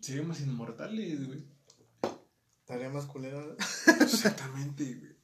seríamos 0.00 0.40
inmortales, 0.40 1.26
güey. 1.26 1.44
Estaría 2.60 2.88
más 2.88 3.04
culero. 3.06 3.56
¿no? 3.56 4.04
Exactamente, 4.04 4.84
güey. 4.94 5.16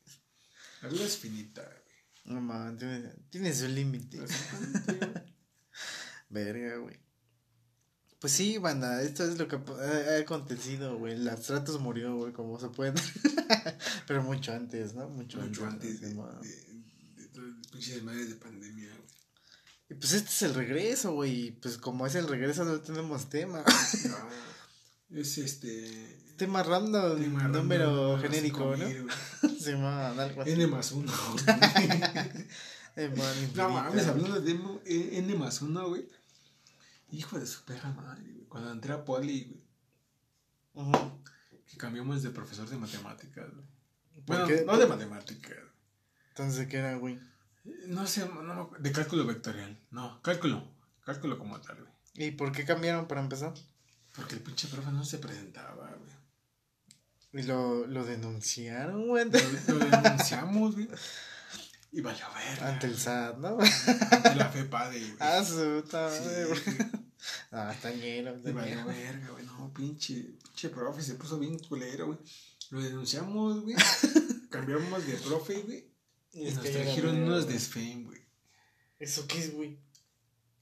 La 0.82 0.88
vida 0.88 1.04
es 1.04 1.16
finita, 1.16 1.62
güey. 1.62 2.34
No 2.34 2.40
mames, 2.42 2.78
tiene, 2.78 3.10
tiene 3.30 3.54
su 3.54 3.68
límite. 3.68 4.18
Verga, 6.28 6.76
güey. 6.76 6.96
Pues 8.20 8.32
sí, 8.32 8.58
banda, 8.58 9.00
esto 9.02 9.24
es 9.24 9.38
lo 9.38 9.46
que 9.48 9.56
ha, 9.56 10.16
ha 10.16 10.18
acontecido, 10.18 10.98
güey. 10.98 11.16
La 11.16 11.36
Stratos 11.36 11.80
murió, 11.80 12.16
güey, 12.16 12.32
como 12.32 12.58
se 12.60 12.68
puede. 12.68 12.92
Pero 14.06 14.22
mucho 14.24 14.52
antes, 14.52 14.94
¿no? 14.94 15.08
Mucho, 15.08 15.40
Mucho 15.40 15.66
antes 15.66 16.00
de, 16.00 16.08
Simón. 16.08 16.38
de, 16.42 17.22
de 17.22 17.28
todo 17.28 17.46
el 17.46 17.54
pinche 17.72 17.94
desmadre 17.94 18.26
de 18.26 18.34
pandemia, 18.34 18.88
güey. 18.88 19.08
Y 19.90 19.94
pues 19.94 20.12
este 20.12 20.28
es 20.28 20.42
el 20.42 20.54
regreso, 20.54 21.12
güey. 21.12 21.46
Y 21.46 21.50
pues 21.52 21.78
como 21.78 22.06
es 22.06 22.14
el 22.14 22.28
regreso, 22.28 22.64
no 22.64 22.80
tenemos 22.80 23.28
tema. 23.28 23.64
Ah, 25.10 25.14
es 25.18 25.38
este. 25.38 26.34
tema 26.36 26.62
random, 26.62 27.18
tema 27.18 27.48
número 27.48 28.18
genérico, 28.18 28.76
¿no? 28.76 28.86
5000, 28.86 29.02
güey. 29.04 29.56
Se 29.60 29.72
llama 29.72 30.08
algo 30.08 30.42
así. 30.42 30.50
N 30.52 30.66
más 30.66 30.92
uno. 30.92 31.12
No 33.54 33.68
mames, 33.68 34.06
hablando 34.08 34.40
de 34.40 34.52
eh, 34.84 35.10
N 35.18 35.34
más 35.36 35.62
uno, 35.62 35.88
güey. 35.88 36.08
Hijo 37.12 37.38
de 37.38 37.46
su 37.46 37.64
perra 37.64 37.92
madre, 37.92 38.24
güey. 38.32 38.46
Cuando 38.48 38.72
entré 38.72 38.92
a 38.92 39.04
Poli, 39.04 39.62
güey. 40.74 40.86
Ujú. 40.86 41.22
Que 41.64 41.76
cambiamos 41.76 42.22
de 42.22 42.30
profesor 42.30 42.68
de 42.68 42.76
matemáticas, 42.76 43.46
güey. 43.54 43.66
¿Por 44.26 44.26
Bueno, 44.26 44.46
qué? 44.48 44.64
no 44.66 44.76
de 44.76 44.86
matemáticas. 44.86 45.56
Entonces, 46.30 46.66
¿qué 46.66 46.78
era, 46.78 46.96
güey? 46.96 47.18
No 47.64 48.06
sé, 48.06 48.26
no, 48.28 48.70
de 48.78 48.92
cálculo 48.92 49.26
vectorial. 49.26 49.78
No, 49.90 50.20
cálculo. 50.22 50.64
Cálculo 51.04 51.38
como 51.38 51.60
tal, 51.60 51.76
güey. 51.82 52.28
¿Y 52.28 52.30
por 52.32 52.52
qué 52.52 52.64
cambiaron 52.64 53.06
para 53.08 53.20
empezar? 53.20 53.54
Porque 54.16 54.34
el 54.34 54.40
pinche 54.42 54.68
profe 54.68 54.90
no 54.90 55.04
se 55.04 55.18
presentaba, 55.18 55.74
güey. 55.94 57.42
Y 57.44 57.46
lo, 57.46 57.86
lo 57.86 58.04
denunciaron, 58.04 59.06
güey, 59.06 59.26
Lo, 59.30 59.74
lo 59.74 59.86
denunciamos, 59.86 60.74
güey. 60.74 60.88
Y 61.92 62.00
valió 62.00 62.24
verga. 62.34 62.68
ante 62.68 62.86
el 62.86 62.98
SAT, 62.98 63.38
¿no? 63.38 63.58
Ante 64.10 64.34
la 64.34 64.48
FEPADE, 64.50 64.98
güey. 64.98 65.16
Ah, 65.20 65.42
su 65.44 65.80
puta 65.82 66.10
Sí, 66.10 66.20
madre, 66.24 66.44
güey. 66.46 66.64
güey. 66.64 66.76
Ah, 67.50 67.72
está 67.74 67.90
lleno, 67.90 68.30
está 68.30 68.50
Y 68.50 68.52
valió 68.52 68.74
lleno. 68.76 68.86
verga, 68.86 69.28
güey. 69.30 69.44
No, 69.46 69.72
pinche, 69.72 70.14
pinche 70.42 70.68
profe 70.70 71.02
se 71.02 71.14
puso 71.14 71.38
bien 71.38 71.58
culero, 71.58 72.06
güey. 72.06 72.18
Lo 72.70 72.80
denunciamos, 72.82 73.62
güey. 73.62 73.76
Cambiamos 74.50 75.06
de 75.06 75.14
profe, 75.14 75.62
güey. 75.62 75.86
Y 76.32 76.46
es 76.46 76.54
nos 76.56 76.64
trajeron 76.70 77.22
unos 77.22 77.48
de 77.48 77.58
SFEM, 77.58 78.04
güey. 78.04 78.20
¿Eso 78.98 79.26
qué 79.26 79.38
es, 79.38 79.52
güey? 79.54 79.78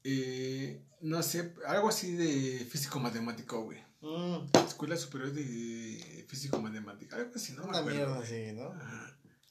Eh, 0.05 0.83
no 1.01 1.23
sé, 1.23 1.55
algo 1.67 1.89
así 1.89 2.13
de 2.13 2.65
físico-matemático, 2.71 3.63
güey. 3.65 3.79
Mm, 4.01 4.47
Escuela 4.67 4.97
Superior 4.97 5.33
de 5.33 6.25
Físico-Matemática. 6.29 7.17
Algo 7.17 7.33
así, 7.35 7.53
no 7.55 7.63
me 7.65 7.71
una 7.71 7.79
acuerdo. 7.79 7.99
mierda 7.99 8.19
así, 8.21 8.53
¿no? 8.53 8.75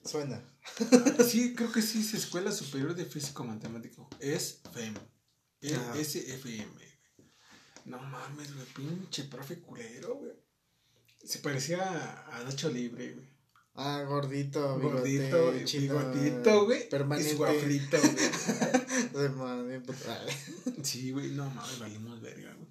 Suena. 0.07 0.41
Ah, 0.79 1.23
Sí, 1.27 1.53
creo 1.57 1.71
que 1.71 1.81
sí 1.81 1.99
es 2.01 2.13
Escuela 2.13 2.51
Superior 2.51 2.95
de 2.95 3.05
Físico 3.05 3.43
Matemático. 3.43 4.07
Es 4.19 4.61
FEM. 4.71 4.93
E- 5.61 5.75
Ajá. 5.75 5.95
SFM. 5.97 6.65
güey. 6.73 6.85
No 7.85 7.99
mames, 7.99 8.53
güey. 8.53 8.65
Pinche 8.67 9.23
profe 9.25 9.59
culero, 9.59 10.15
güey. 10.15 10.33
Se 11.23 11.39
parecía 11.39 12.23
a 12.27 12.43
Nacho 12.43 12.69
Libre, 12.69 13.13
güey. 13.13 13.34
Ah, 13.77 14.03
gordito, 14.07 14.77
bigote, 14.77 14.95
Gordito, 14.95 15.65
chino, 15.65 15.99
bigotito, 16.13 16.65
güey. 16.65 16.87
Permanente. 16.89 17.43
Afrito, 17.45 17.97
güey. 19.13 19.79
Puta. 19.85 20.25
Sí, 20.83 21.11
güey. 21.11 21.31
No 21.31 21.49
mames, 21.49 21.79
valimos 21.79 22.21
verga, 22.21 22.53
güey. 22.53 22.69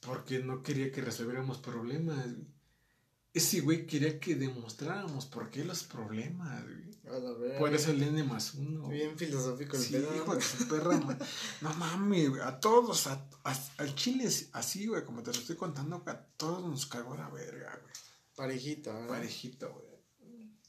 Porque 0.00 0.38
no 0.40 0.62
quería 0.62 0.92
que 0.92 1.00
resolviéramos 1.00 1.58
problemas, 1.58 2.24
güey. 2.32 2.46
Ese 3.32 3.60
güey 3.62 3.86
quería 3.86 4.20
que 4.20 4.36
demostráramos 4.36 5.26
por 5.26 5.50
qué 5.50 5.64
los 5.64 5.82
problemas, 5.82 6.62
güey. 6.62 6.94
A 7.06 7.18
verga. 7.36 7.58
Por 7.58 7.74
eso 7.74 7.90
el 7.90 8.02
N 8.02 8.22
más 8.22 8.54
uno. 8.54 8.88
Bien 8.88 9.18
filosófico 9.18 9.76
el 9.76 9.82
Sí, 9.82 9.92
pedo. 9.94 10.14
hijo 10.14 10.36
de 10.36 10.40
su 10.42 10.68
perra, 10.68 10.96
ma- 11.00 11.18
No 11.60 11.74
mames, 11.74 12.28
güey. 12.30 12.42
A 12.42 12.60
todos, 12.60 13.08
a, 13.08 13.26
a- 13.42 13.68
al 13.78 13.94
chile 13.96 14.28
así, 14.52 14.86
güey. 14.86 15.04
Como 15.04 15.22
te 15.24 15.32
lo 15.32 15.38
estoy 15.40 15.56
contando, 15.56 16.02
a 16.06 16.16
todos 16.36 16.62
nos 16.64 16.86
cagó 16.86 17.16
la 17.16 17.28
verga, 17.30 17.76
güey. 17.82 17.94
Parejito, 18.36 18.92
¿no? 18.92 19.08
Parejito, 19.08 19.72
güey. 19.72 19.93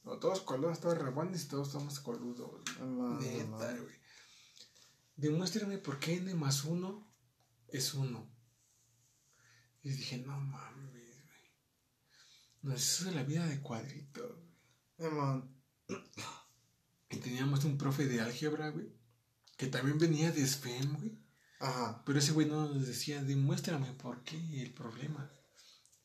No, 0.06 0.20
todos 0.20 0.41
coludos, 0.41 0.80
todos 0.80 1.00
rebuenos 1.00 1.41
y 1.41 1.48
todos 1.48 1.72
somos 1.72 2.00
coludos, 2.00 2.62
güey. 2.78 3.20
Neta, 3.20 3.76
güey. 3.78 3.96
Demuéstrame 5.15 5.80
por 5.80 6.00
qué 6.00 6.18
N 6.18 6.34
más 6.36 6.63
uno 6.63 7.12
es 7.70 7.94
uno. 7.96 8.32
Y 9.82 9.89
dije, 9.89 10.18
no 10.20 10.39
mames, 10.39 10.91
güey. 10.91 11.52
Nos 12.62 12.82
hizo 12.82 13.12
la 13.12 13.24
vida 13.24 13.48
de 13.48 13.62
cuadrito. 13.62 14.44
Man. 15.00 15.56
Y 17.10 17.18
teníamos 17.18 17.65
un 17.65 17.78
profe 17.78 18.06
de 18.08 18.22
álgebra, 18.22 18.70
güey. 18.70 18.94
Que 19.58 19.68
también 19.68 19.98
venía 19.98 20.32
de 20.32 20.46
SFEM, 20.46 20.98
güey. 20.98 21.18
Ajá. 21.60 22.04
Pero 22.06 22.20
ese 22.20 22.32
güey 22.32 22.48
no 22.48 22.68
nos 22.68 22.86
decía, 22.86 23.24
demuéstrame 23.24 23.94
por 23.94 24.24
qué 24.24 24.38
el 24.62 24.74
problema. 24.74 25.32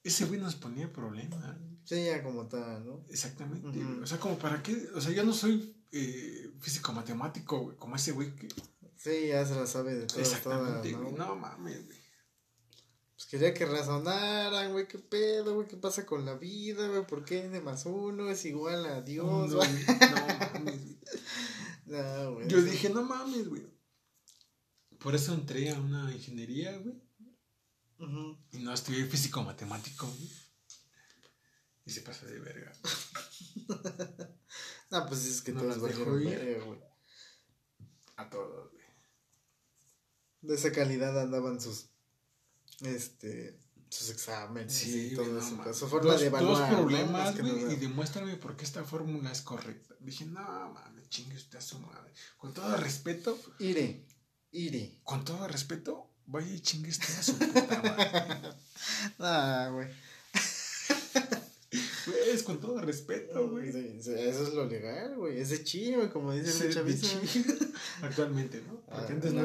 Ese 0.03 0.25
güey 0.25 0.41
nos 0.41 0.55
ponía 0.55 0.93
problema. 0.93 1.59
Sí, 1.91 2.05
ya 2.05 2.23
como 2.23 2.47
tal, 2.47 2.87
¿no? 2.87 3.05
Exactamente. 3.09 3.83
O 4.01 4.07
sea, 4.07 4.21
como 4.21 4.39
para 4.39 4.63
qué. 4.63 4.81
O 4.95 5.01
sea, 5.01 5.11
yo 5.11 5.25
no 5.25 5.33
soy 5.33 5.75
eh, 5.91 6.49
físico-matemático, 6.61 7.59
güey. 7.59 7.77
Como 7.77 7.97
ese 7.97 8.13
güey 8.13 8.33
que. 8.37 8.47
Sí, 8.95 9.27
ya 9.27 9.45
se 9.45 9.57
la 9.57 9.67
sabe 9.67 9.97
de 9.97 10.07
todas, 10.07 10.29
Exactamente. 10.29 10.93
¿no? 10.93 11.11
No 11.11 11.35
mames, 11.35 11.85
güey. 11.85 11.99
Pues 13.17 13.27
quería 13.27 13.53
que 13.53 13.67
razonaran, 13.67 14.71
güey, 14.71 14.87
qué 14.87 15.01
pedo, 15.01 15.57
güey, 15.57 15.67
qué 15.67 15.77
pasa 15.77 16.07
con 16.07 16.25
la 16.25 16.35
vida, 16.35 16.87
güey, 16.87 17.05
por 17.09 17.25
qué 17.25 17.47
N 17.47 17.61
más 17.61 17.85
uno 17.87 18.31
es 18.31 18.45
igual 18.45 18.87
a 18.87 19.03
Dios, 19.03 19.51
No, 19.51 19.57
güey. 19.57 19.69
no 19.69 20.27
mames, 20.39 20.85
güey. 20.85 20.99
No, 21.87 22.35
güey. 22.35 22.47
Yo 22.47 22.63
dije, 22.63 22.89
no 22.91 23.03
mames, 23.03 23.49
güey. 23.49 23.67
Por 25.01 25.17
eso 25.17 25.35
entré 25.35 25.71
a 25.73 25.81
una 25.81 26.15
ingeniería, 26.15 26.79
güey. 26.79 26.95
Ujú. 27.99 28.39
Y 28.53 28.59
no 28.59 28.73
estudié 28.73 29.07
físico-matemático, 29.07 30.07
güey. 30.07 30.31
Y 31.87 31.91
se 31.91 32.03
pasa 32.03 32.27
de 32.27 32.39
verga. 32.41 32.73
No, 34.91 35.07
pues 35.07 35.25
es 35.27 35.41
que 35.43 35.53
No 35.53 35.61
todos 35.63 35.81
dejó 35.83 36.19
ir. 36.19 36.29
verga, 36.31 36.65
güey. 36.65 36.81
A 38.17 38.29
todos, 38.29 38.73
güey. 38.73 38.85
De 40.43 40.55
esa 40.57 40.73
calidad 40.73 41.17
andaban 41.21 41.61
sus, 41.61 41.87
este, 42.83 43.57
sus 43.89 44.11
exámenes 44.11 44.75
Sí, 44.75 45.11
y 45.13 45.15
todo 45.15 45.27
no 45.27 45.39
eso. 45.39 45.53
mames. 45.57 45.77
su 45.77 45.87
forma 45.87 46.17
de 46.17 46.27
evaluar. 46.27 46.59
Dos 46.71 46.79
problemas, 46.81 47.37
y 47.39 47.77
demuéstrame 47.77 48.37
por 48.37 48.57
qué 48.57 48.65
esta 48.65 48.83
fórmula 48.85 49.31
es 49.31 49.43
correcta. 49.43 49.95
Dije, 50.01 50.25
no 50.25 50.41
mames, 50.73 51.09
chingue 51.09 51.37
usted 51.37 51.59
a 51.59 51.63
su 51.63 51.79
madre. 51.79 52.13
Con 52.37 52.53
todo 52.53 52.77
respeto, 52.77 53.39
Ire, 53.61 54.07
ire. 54.51 54.99
con 55.05 55.25
todo 55.25 55.47
respeto, 55.47 56.11
vaya 56.27 56.53
y 56.53 56.61
chingue 56.61 56.91
usted 56.91 57.15
a 57.17 57.23
su 57.23 57.39
puta 57.39 57.83
madre. 57.83 58.57
Ah, 59.21 59.69
güey. 59.73 59.89
Güey, 62.11 62.31
es 62.31 62.43
con 62.43 62.61
todo 62.61 62.81
respeto, 62.81 63.49
güey. 63.49 63.73
Sí, 63.73 63.99
sí, 64.01 64.13
eso 64.17 64.43
es 64.43 64.55
lo 64.55 64.67
legal, 64.67 65.17
güey. 65.17 65.39
Es 65.39 65.51
de 65.51 65.95
güey, 65.95 66.11
como 66.11 66.33
dice 66.33 66.53
Sí, 66.53 66.79
el 66.79 66.87
de. 66.87 67.69
Actualmente, 68.03 68.63
¿no? 68.67 68.83
Ah, 68.89 68.99
Porque 68.99 69.13
antes 69.15 69.31
en 69.31 69.37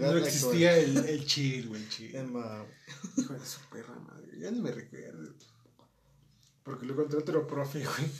no, 0.00 0.14
la 0.14 0.18
existía 0.18 0.76
el, 0.78 0.96
el 0.96 1.26
chill, 1.26 1.68
güey, 1.68 1.82
el 1.82 1.88
chill. 1.88 2.14
Es 2.16 2.28
más, 2.28 2.66
Hijo 3.16 3.34
de 3.34 3.46
su 3.46 3.60
perra 3.70 3.98
madre. 3.98 4.38
Ya 4.38 4.50
no 4.50 4.62
me 4.62 4.70
recuerdo. 4.70 5.34
Porque 6.62 6.86
lo 6.86 6.92
encontré 6.92 7.18
otro 7.18 7.46
profe, 7.46 7.80
güey. 7.84 8.10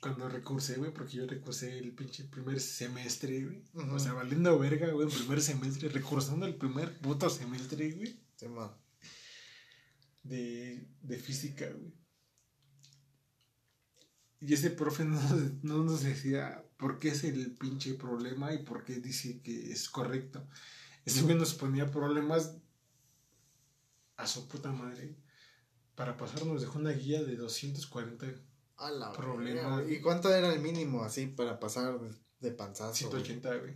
Cuando 0.00 0.28
recursé, 0.28 0.76
güey, 0.76 0.92
porque 0.92 1.16
yo 1.16 1.26
recursé 1.26 1.78
el 1.78 1.92
pinche 1.92 2.24
primer 2.24 2.60
semestre, 2.60 3.44
güey. 3.44 3.64
O 3.90 3.98
sea, 3.98 4.12
valiendo 4.12 4.56
verga, 4.58 4.88
güey, 4.90 5.08
el 5.08 5.12
primer 5.12 5.40
semestre, 5.42 5.88
recursando 5.88 6.46
el 6.46 6.54
primer 6.54 6.96
puto 7.00 7.28
semestre, 7.28 7.90
güey, 7.92 8.20
más. 8.48 8.70
de, 10.22 10.86
de 11.02 11.18
física, 11.18 11.68
güey. 11.70 11.92
Y 14.40 14.54
ese 14.54 14.70
profe 14.70 15.04
no, 15.06 15.20
nos- 15.20 15.64
no 15.64 15.84
nos 15.84 16.02
decía 16.02 16.64
por 16.76 16.98
qué 16.98 17.08
es 17.08 17.24
el 17.24 17.52
pinche 17.56 17.94
problema 17.94 18.52
y 18.54 18.62
por 18.64 18.84
qué 18.84 18.94
dice 19.00 19.40
que 19.42 19.72
es 19.72 19.88
correcto. 19.88 20.46
Ese 21.04 21.22
güey 21.22 21.36
nos 21.36 21.54
ponía 21.54 21.90
problemas 21.90 22.54
a 24.16 24.26
su 24.26 24.46
puta 24.48 24.70
madre. 24.72 25.16
Para 25.94 26.16
pasar 26.16 26.44
nos 26.46 26.60
dejó 26.60 26.78
una 26.78 26.90
guía 26.92 27.22
de 27.24 27.36
240, 27.36 28.26
A 28.76 28.90
la 28.90 29.12
Problema. 29.12 29.60
verga, 29.62 29.80
güey. 29.82 29.96
¿Y 29.96 30.00
cuánto 30.00 30.32
era 30.32 30.52
el 30.52 30.60
mínimo 30.60 31.02
así 31.02 31.26
para 31.26 31.58
pasar 31.58 31.98
de, 32.40 32.50
panzazo? 32.52 33.08
güey? 33.10 33.24
180, 33.24 33.56
güey. 33.56 33.74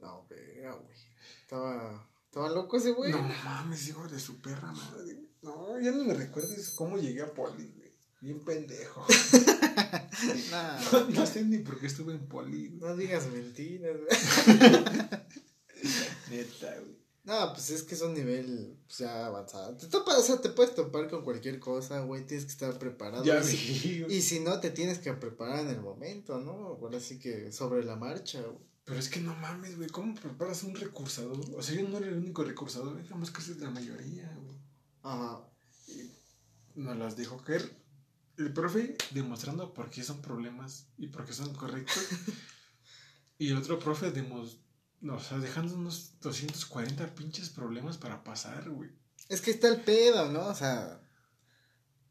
No, 0.00 0.24
güey. 0.26 0.96
Estaba, 1.42 2.08
estaba 2.24 2.50
loco 2.50 2.76
ese 2.78 2.92
güey. 2.92 3.12
No 3.12 3.22
mames, 3.22 3.86
hijo 3.88 4.08
de 4.08 4.18
su 4.18 4.40
perra 4.40 4.72
madre. 4.72 5.22
No, 5.42 5.78
ya 5.80 5.92
no 5.92 6.02
me 6.04 6.14
recuerdes 6.14 6.70
cómo 6.70 6.98
llegué 6.98 7.22
a 7.22 7.32
Poli, 7.32 7.68
güey. 7.76 7.85
Bien 8.26 8.40
pendejo. 8.40 9.06
Nah, 10.50 10.80
No, 10.92 11.10
no 11.10 11.26
sé 11.26 11.44
ni 11.44 11.58
por 11.58 11.78
qué 11.78 11.86
estuve 11.86 12.14
en 12.14 12.26
Poli, 12.26 12.68
güey. 12.68 12.80
no 12.80 12.96
digas 12.96 13.28
mentiras, 13.28 13.96
güey. 13.96 14.08
Neta, 16.30 16.80
güey. 16.80 16.96
No, 17.22 17.52
pues 17.52 17.70
es 17.70 17.82
que 17.84 17.94
es 17.94 18.02
un 18.02 18.14
nivel 18.14 18.76
pues, 18.86 18.98
ya 18.98 19.26
avanzado. 19.26 19.76
Te 19.76 19.86
o 19.96 20.22
sea, 20.22 20.40
te 20.40 20.48
puedes 20.48 20.74
topar 20.74 21.08
con 21.08 21.22
cualquier 21.22 21.60
cosa, 21.60 22.00
güey. 22.00 22.26
Tienes 22.26 22.46
que 22.46 22.52
estar 22.52 22.76
preparado. 22.78 23.22
Ya 23.22 23.40
y, 23.40 23.44
si, 23.44 24.04
y 24.08 24.22
si 24.22 24.40
no, 24.40 24.58
te 24.58 24.70
tienes 24.70 24.98
que 24.98 25.12
preparar 25.12 25.60
en 25.60 25.68
el 25.68 25.80
momento, 25.80 26.40
¿no? 26.40 26.52
Ahora 26.52 26.98
sí 26.98 27.20
que 27.20 27.52
sobre 27.52 27.84
la 27.84 27.94
marcha, 27.94 28.40
güey. 28.40 28.58
Pero 28.84 28.98
es 28.98 29.08
que 29.08 29.20
no 29.20 29.36
mames, 29.36 29.76
güey. 29.76 29.88
¿Cómo 29.90 30.14
preparas 30.16 30.64
un 30.64 30.74
recursador? 30.74 31.38
O 31.54 31.62
sea, 31.62 31.76
yo 31.76 31.88
no 31.88 31.98
era 31.98 32.08
el 32.08 32.16
único 32.16 32.42
recursador. 32.42 33.00
Digamos 33.00 33.30
que 33.30 33.40
es 33.40 33.56
la 33.58 33.70
mayoría, 33.70 34.34
güey. 34.42 34.56
Ajá. 35.02 35.48
Nos 36.74 36.96
las 36.96 37.16
dejó 37.16 37.36
caer 37.38 37.85
el 38.38 38.52
profe 38.52 38.96
demostrando 39.10 39.72
por 39.72 39.90
qué 39.90 40.02
son 40.02 40.20
problemas 40.20 40.86
y 40.98 41.08
por 41.08 41.24
qué 41.24 41.32
son 41.32 41.54
correctos. 41.54 42.06
y 43.38 43.50
el 43.50 43.56
otro 43.56 43.78
profe 43.78 44.10
demos, 44.10 44.58
no, 45.00 45.14
o 45.16 45.20
sea, 45.20 45.38
dejando 45.38 45.74
unos 45.74 46.18
240 46.20 47.14
pinches 47.14 47.50
problemas 47.50 47.98
para 47.98 48.22
pasar, 48.24 48.68
güey. 48.70 48.90
Es 49.28 49.40
que 49.40 49.50
está 49.50 49.68
el 49.68 49.80
pedo, 49.80 50.30
¿no? 50.30 50.46
O 50.46 50.54
sea, 50.54 51.00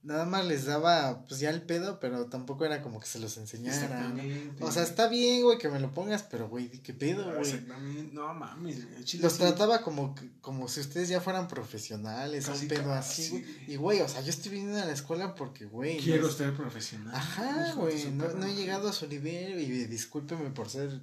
nada 0.06 0.26
más 0.26 0.46
les 0.46 0.66
daba, 0.66 1.26
pues 1.28 1.40
ya 1.40 1.50
el 1.50 1.62
pedo, 1.64 2.00
pero 2.00 2.28
tampoco 2.28 2.64
era 2.64 2.82
como 2.82 3.00
que 3.00 3.08
se 3.08 3.20
los 3.20 3.36
enseñara. 3.38 4.14
O 4.62 4.72
sea, 4.72 4.84
está 4.84 5.08
bien, 5.08 5.44
güey, 5.44 5.58
que 5.58 5.68
me 5.68 5.80
lo 5.80 5.92
pongas, 5.94 6.24
pero, 6.24 6.48
güey, 6.48 6.70
qué 6.70 6.94
pedo, 6.94 7.26
güey. 7.26 7.40
Exactamente. 7.42 8.14
No 8.14 8.34
mames, 8.34 8.88
güey. 8.88 9.00
Los 9.20 9.34
sí. 9.34 9.40
trataba 9.40 9.82
como, 9.82 10.16
como 10.42 10.68
si 10.68 10.80
ustedes 10.80 11.10
ya 11.10 11.20
fueran 11.20 11.48
profesionales, 11.48 12.46
Casi, 12.46 12.64
un 12.64 12.68
pedo 12.70 12.84
casi, 12.86 13.22
así, 13.24 13.30
güey. 13.32 13.46
Y, 13.68 13.76
güey, 13.76 14.02
o 14.02 14.08
sea, 14.08 14.22
yo 14.22 14.30
estoy 14.30 14.52
viniendo 14.52 14.80
a 14.82 14.86
la 14.86 14.94
escuela 14.94 15.36
porque, 15.36 15.66
güey. 15.66 15.98
no 15.98 16.04
Quiero 16.04 16.28
es- 16.30 16.36
ser 16.36 16.54
profesional. 16.56 17.14
Ajá, 17.16 17.74
güey, 17.76 18.12
no, 18.12 18.28
no 18.34 18.46
he 18.46 18.54
llegado 18.56 18.88
a 18.90 18.94
su 18.94 19.08
nivel 19.08 19.60
y 19.60 19.86
discúlpeme 19.86 20.50
por 20.52 20.70
ser 20.70 21.02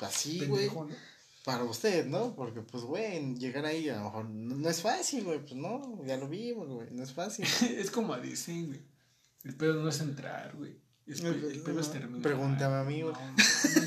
así, 0.00 0.44
güey. 0.46 0.66
¿no? 0.68 0.88
Para 1.44 1.64
usted, 1.64 2.06
¿no? 2.06 2.34
Porque, 2.34 2.60
pues, 2.60 2.84
güey, 2.84 3.34
llegar 3.36 3.64
ahí 3.64 3.88
a 3.88 3.96
lo 3.96 4.04
mejor 4.04 4.28
no, 4.28 4.56
no 4.56 4.68
es 4.68 4.82
fácil, 4.82 5.24
güey. 5.24 5.40
Pues 5.40 5.54
no, 5.54 6.04
ya 6.04 6.18
lo 6.18 6.28
vimos, 6.28 6.68
güey, 6.68 6.90
no 6.90 7.02
es 7.02 7.12
fácil. 7.12 7.46
es 7.76 7.90
como 7.90 8.16
dicen, 8.18 8.66
güey. 8.66 8.80
El 9.44 9.56
pedo 9.56 9.82
no 9.82 9.88
es 9.88 10.00
entrar, 10.00 10.54
güey. 10.56 10.78
El 11.06 11.62
pedo 11.64 11.80
es 11.80 11.90
terminar. 11.90 12.22
Pregúntame 12.22 12.76
a 12.76 12.84
mí, 12.84 13.02
güey. 13.02 13.14
No, 13.14 13.20
mames. 13.20 13.64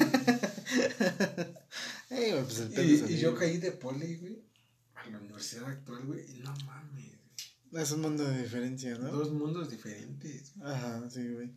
Ey, 2.10 2.32
güey, 2.32 2.44
pues 2.44 2.60
el 2.60 2.70
pedo 2.70 2.84
y, 2.84 2.94
es 2.96 3.02
y 3.02 3.04
así, 3.04 3.20
yo 3.20 3.36
güey. 3.36 3.40
caí 3.40 3.58
de 3.60 3.72
poli, 3.72 4.16
güey. 4.18 4.44
A 4.96 5.10
la 5.10 5.20
universidad 5.20 5.70
actual, 5.70 6.04
güey. 6.06 6.26
Y 6.36 6.40
no 6.40 6.54
mames. 6.66 7.14
Es 7.72 7.92
un 7.92 8.02
mundo 8.02 8.24
de 8.24 8.44
diferencia, 8.44 8.98
¿no? 8.98 9.12
Dos 9.12 9.32
mundos 9.32 9.70
diferentes. 9.70 10.54
Ajá, 10.62 11.08
sí, 11.10 11.28
güey. 11.34 11.52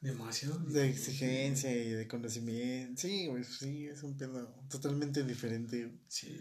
Demasiado. 0.00 0.58
De 0.60 0.88
exigencia 0.88 1.70
y 1.70 1.90
de 1.90 2.08
conocimiento. 2.08 3.02
Sí, 3.02 3.26
güey, 3.26 3.44
sí, 3.44 3.86
es 3.86 4.02
un 4.02 4.16
pedo 4.16 4.48
totalmente 4.70 5.22
diferente. 5.24 5.92
Sí. 6.08 6.40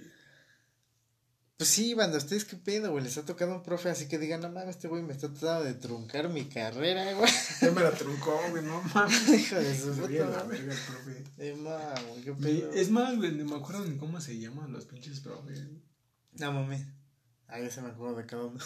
Pues 1.58 1.70
sí, 1.70 1.94
banda, 1.94 2.18
¿ustedes 2.18 2.46
qué 2.46 2.56
pedo, 2.56 2.92
güey? 2.92 3.04
Les 3.04 3.18
ha 3.18 3.26
tocado 3.26 3.54
un 3.54 3.62
profe 3.62 3.90
así 3.90 4.08
que 4.08 4.18
digan, 4.18 4.40
no 4.40 4.50
mames, 4.50 4.78
este 4.78 4.88
güey 4.88 5.04
me 5.04 5.12
está 5.12 5.28
tratando 5.28 5.66
de 5.66 5.74
truncar 5.74 6.30
mi 6.30 6.46
carrera, 6.46 7.12
güey. 7.16 7.30
Ya 7.60 7.72
me 7.72 7.82
la 7.82 7.92
truncó, 7.92 8.40
güey, 8.50 8.64
no 8.64 8.82
mames. 8.94 9.28
Hijo 9.28 9.56
de 9.56 9.78
su 9.78 9.92
puta. 9.92 10.48
Eh, 11.38 11.58
güey, 11.58 12.24
qué 12.24 12.32
Y 12.32 12.34
pedo. 12.62 12.72
Es 12.72 12.90
más, 12.90 13.18
güey, 13.18 13.34
ni 13.34 13.44
me 13.44 13.58
acuerdo 13.58 13.84
ni 13.84 13.98
cómo 13.98 14.22
se 14.22 14.40
llaman 14.40 14.72
los 14.72 14.86
pinches 14.86 15.20
profes. 15.20 15.66
No 16.32 16.54
mames. 16.54 16.86
Ah, 17.50 17.60
ya 17.60 17.70
se 17.70 17.82
me 17.82 17.90
acuerdo 17.90 18.16
de 18.16 18.26
cada 18.26 18.46
uno. 18.46 18.60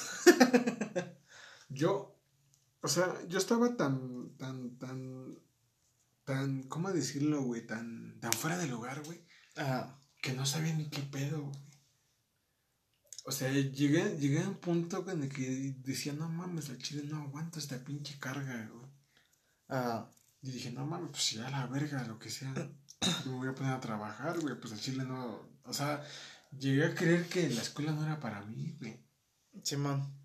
Yo, 1.69 2.12
o 2.83 2.87
sea, 2.89 3.25
yo 3.29 3.37
estaba 3.37 3.77
tan, 3.77 4.35
tan, 4.37 4.77
tan, 4.77 5.39
tan, 6.25 6.63
¿cómo 6.63 6.91
decirlo, 6.91 7.41
güey? 7.41 7.65
Tan, 7.65 8.19
tan 8.19 8.33
fuera 8.33 8.57
de 8.57 8.67
lugar, 8.67 9.01
güey, 9.05 9.25
Ajá. 9.55 9.97
que 10.21 10.33
no 10.33 10.45
sabía 10.45 10.73
ni 10.73 10.89
qué 10.89 11.01
pedo, 11.01 11.43
güey. 11.43 11.59
O 13.25 13.31
sea, 13.31 13.49
llegué, 13.53 14.17
llegué 14.17 14.43
a 14.43 14.49
un 14.49 14.57
punto 14.57 15.09
en 15.09 15.23
el 15.23 15.29
que 15.29 15.75
decía, 15.77 16.11
no 16.11 16.27
mames, 16.27 16.69
al 16.69 16.77
chile 16.77 17.03
no 17.05 17.21
aguanto 17.21 17.57
esta 17.57 17.81
pinche 17.81 18.19
carga, 18.19 18.69
güey. 18.69 18.91
Ajá. 19.69 20.11
Y 20.41 20.51
dije, 20.51 20.71
no 20.71 20.85
mames, 20.85 21.11
pues 21.11 21.31
ya 21.31 21.49
la 21.49 21.65
verga, 21.67 22.05
lo 22.05 22.19
que 22.19 22.29
sea. 22.29 22.53
Me 23.25 23.31
voy 23.31 23.47
a 23.47 23.55
poner 23.55 23.71
a 23.71 23.79
trabajar, 23.79 24.41
güey, 24.41 24.59
pues 24.59 24.73
al 24.73 24.81
chile 24.81 25.05
no. 25.05 25.47
O 25.63 25.71
sea, 25.71 26.03
llegué 26.51 26.83
a 26.83 26.95
creer 26.95 27.29
que 27.29 27.49
la 27.49 27.61
escuela 27.61 27.93
no 27.93 28.03
era 28.03 28.19
para 28.19 28.41
mí, 28.41 28.75
güey. 28.77 28.99
Simón. 29.63 30.22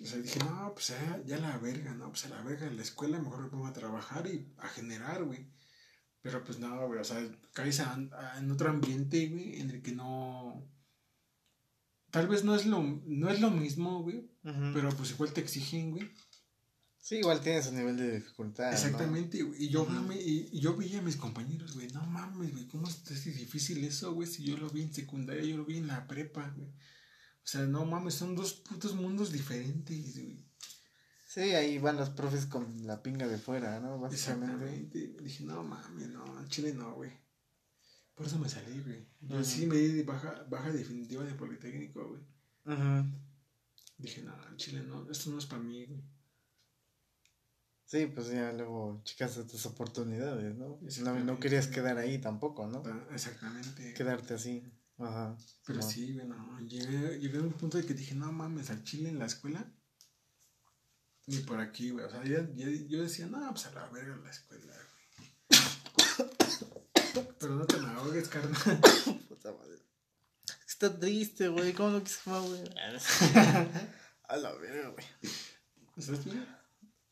O 0.00 0.04
sea, 0.06 0.18
dije, 0.18 0.38
no, 0.40 0.72
pues 0.74 0.88
ya, 0.88 1.22
ya 1.26 1.38
la 1.38 1.58
verga, 1.58 1.92
no, 1.94 2.08
pues 2.10 2.24
a 2.26 2.28
la 2.28 2.42
verga, 2.42 2.66
en 2.66 2.76
la 2.76 2.82
escuela 2.82 3.18
mejor 3.18 3.42
me 3.42 3.48
pongo 3.48 3.66
a 3.66 3.72
trabajar 3.72 4.26
y 4.28 4.52
a 4.58 4.68
generar, 4.68 5.24
güey. 5.24 5.48
Pero 6.22 6.44
pues 6.44 6.58
no, 6.58 6.86
güey, 6.86 7.00
o 7.00 7.04
sea, 7.04 7.20
caes 7.52 7.80
a- 7.80 7.94
a- 8.12 8.38
en 8.38 8.50
otro 8.50 8.70
ambiente, 8.70 9.28
güey, 9.28 9.60
en 9.60 9.70
el 9.70 9.82
que 9.82 9.92
no. 9.92 10.64
Tal 12.10 12.26
vez 12.28 12.42
no 12.44 12.54
es 12.54 12.64
lo, 12.64 12.82
no 12.82 13.28
es 13.30 13.40
lo 13.40 13.50
mismo, 13.50 14.02
güey, 14.02 14.30
pero 14.72 14.88
pues 14.96 15.10
igual 15.10 15.32
te 15.32 15.40
exigen, 15.42 15.90
güey. 15.90 16.08
Sí, 17.00 17.16
igual 17.16 17.40
tiene 17.40 17.62
su 17.62 17.72
nivel 17.72 17.96
de 17.96 18.16
dificultad. 18.16 18.72
Exactamente, 18.72 19.42
güey. 19.42 19.64
Y 19.64 19.68
yo, 19.68 19.84
mame, 19.84 20.16
y, 20.20 20.48
y 20.52 20.60
yo 20.60 20.76
veía 20.76 20.98
a 20.98 21.02
mis 21.02 21.16
compañeros, 21.16 21.74
güey, 21.74 21.88
no 21.88 22.04
mames, 22.06 22.52
güey, 22.52 22.66
¿cómo 22.66 22.86
es 22.88 23.24
difícil 23.24 23.82
eso, 23.84 24.12
güey? 24.14 24.28
Si 24.28 24.44
yo 24.44 24.56
lo 24.56 24.68
vi 24.70 24.82
en 24.82 24.92
secundaria, 24.94 25.42
yo 25.44 25.56
lo 25.56 25.64
vi 25.64 25.78
en 25.78 25.86
la 25.86 26.06
prepa, 26.06 26.48
güey. 26.56 26.68
O 27.48 27.50
sea, 27.50 27.62
no 27.62 27.86
mames, 27.86 28.12
son 28.12 28.36
dos 28.36 28.52
putos 28.52 28.94
mundos 28.94 29.32
diferentes, 29.32 30.12
güey. 30.22 30.44
Sí, 31.26 31.40
ahí 31.40 31.78
van 31.78 31.96
los 31.96 32.10
profes 32.10 32.44
con 32.44 32.86
la 32.86 33.02
pinga 33.02 33.26
de 33.26 33.38
fuera, 33.38 33.80
¿no? 33.80 33.98
Básicamente. 33.98 35.14
Dije, 35.18 35.44
no 35.44 35.62
mames, 35.62 36.10
no, 36.10 36.46
chile 36.48 36.74
no, 36.74 36.94
güey. 36.96 37.10
Por 38.14 38.26
eso 38.26 38.38
me 38.38 38.50
salí, 38.50 38.82
güey. 38.82 39.08
Yo 39.22 39.42
sí 39.42 39.64
me 39.66 39.76
di 39.76 39.92
de 39.94 40.02
baja, 40.02 40.44
baja 40.50 40.70
definitiva 40.70 41.24
de 41.24 41.32
Politécnico, 41.32 42.06
güey. 42.06 42.20
Ujú. 42.66 43.16
Dije, 43.96 44.22
no, 44.24 44.34
chile 44.56 44.82
no, 44.82 45.10
esto 45.10 45.30
no 45.30 45.38
es 45.38 45.46
para 45.46 45.62
mí, 45.62 45.86
güey. 45.86 46.02
Sí, 47.86 48.08
pues 48.14 48.28
ya 48.28 48.52
luego 48.52 49.00
chicas 49.04 49.36
tus 49.50 49.64
oportunidades, 49.64 50.54
¿no? 50.54 50.78
No, 51.24 51.40
querías 51.40 51.66
quedar 51.68 51.96
ahí 51.96 52.18
tampoco, 52.18 52.66
¿no? 52.66 52.82
Ta- 52.82 53.08
Exactamente. 53.10 53.94
Quedarte 53.94 54.34
así. 54.34 54.70
Ajá. 54.98 55.36
Pero 55.64 55.80
sí, 55.82 56.12
güey, 56.14 56.26
no. 56.26 56.58
Llegué, 56.60 57.18
llegué 57.20 57.38
a 57.38 57.42
un 57.42 57.52
punto 57.52 57.78
de 57.78 57.86
que 57.86 57.94
dije, 57.94 58.14
no 58.14 58.32
mames, 58.32 58.70
al 58.70 58.82
chile 58.84 59.08
en 59.10 59.18
la 59.18 59.26
escuela. 59.26 59.64
Ni 61.26 61.38
por 61.38 61.60
aquí, 61.60 61.90
güey. 61.90 62.04
O 62.06 62.10
sea, 62.10 62.24
ya- 62.24 62.48
ya- 62.54 62.86
yo 62.88 63.02
decía, 63.02 63.26
no, 63.26 63.50
pues 63.50 63.66
a 63.66 63.70
la 63.72 63.86
verga 63.90 64.16
la 64.16 64.30
escuela, 64.30 64.72
güey. 64.72 65.58
Pero 67.38 67.54
no 67.56 67.66
te 67.66 67.78
me 67.78 67.88
ahogues, 67.88 68.28
carnal. 68.28 68.54
Puta 69.28 69.52
madre. 69.52 69.78
Está 70.66 70.98
triste, 70.98 71.48
güey. 71.48 71.72
¿Cómo 71.72 71.90
no 71.90 72.02
quise 72.02 72.16
fumar, 72.18 72.42
güey? 72.42 72.64
A 74.24 74.36
la 74.36 74.52
verga, 74.54 74.88
güey. 74.90 75.06
¿Estás 75.96 76.24
bien? 76.24 76.46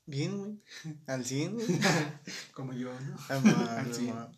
Bien, 0.06 0.38
güey. 0.38 0.62
Al 1.06 1.24
100, 1.24 1.54
güey. 1.54 1.66
Como 2.52 2.72
yo, 2.72 2.92
¿no? 3.00 3.16
Ah, 3.28 3.76
Al 3.80 3.94
cien. 3.94 4.14
ma. 4.14 4.30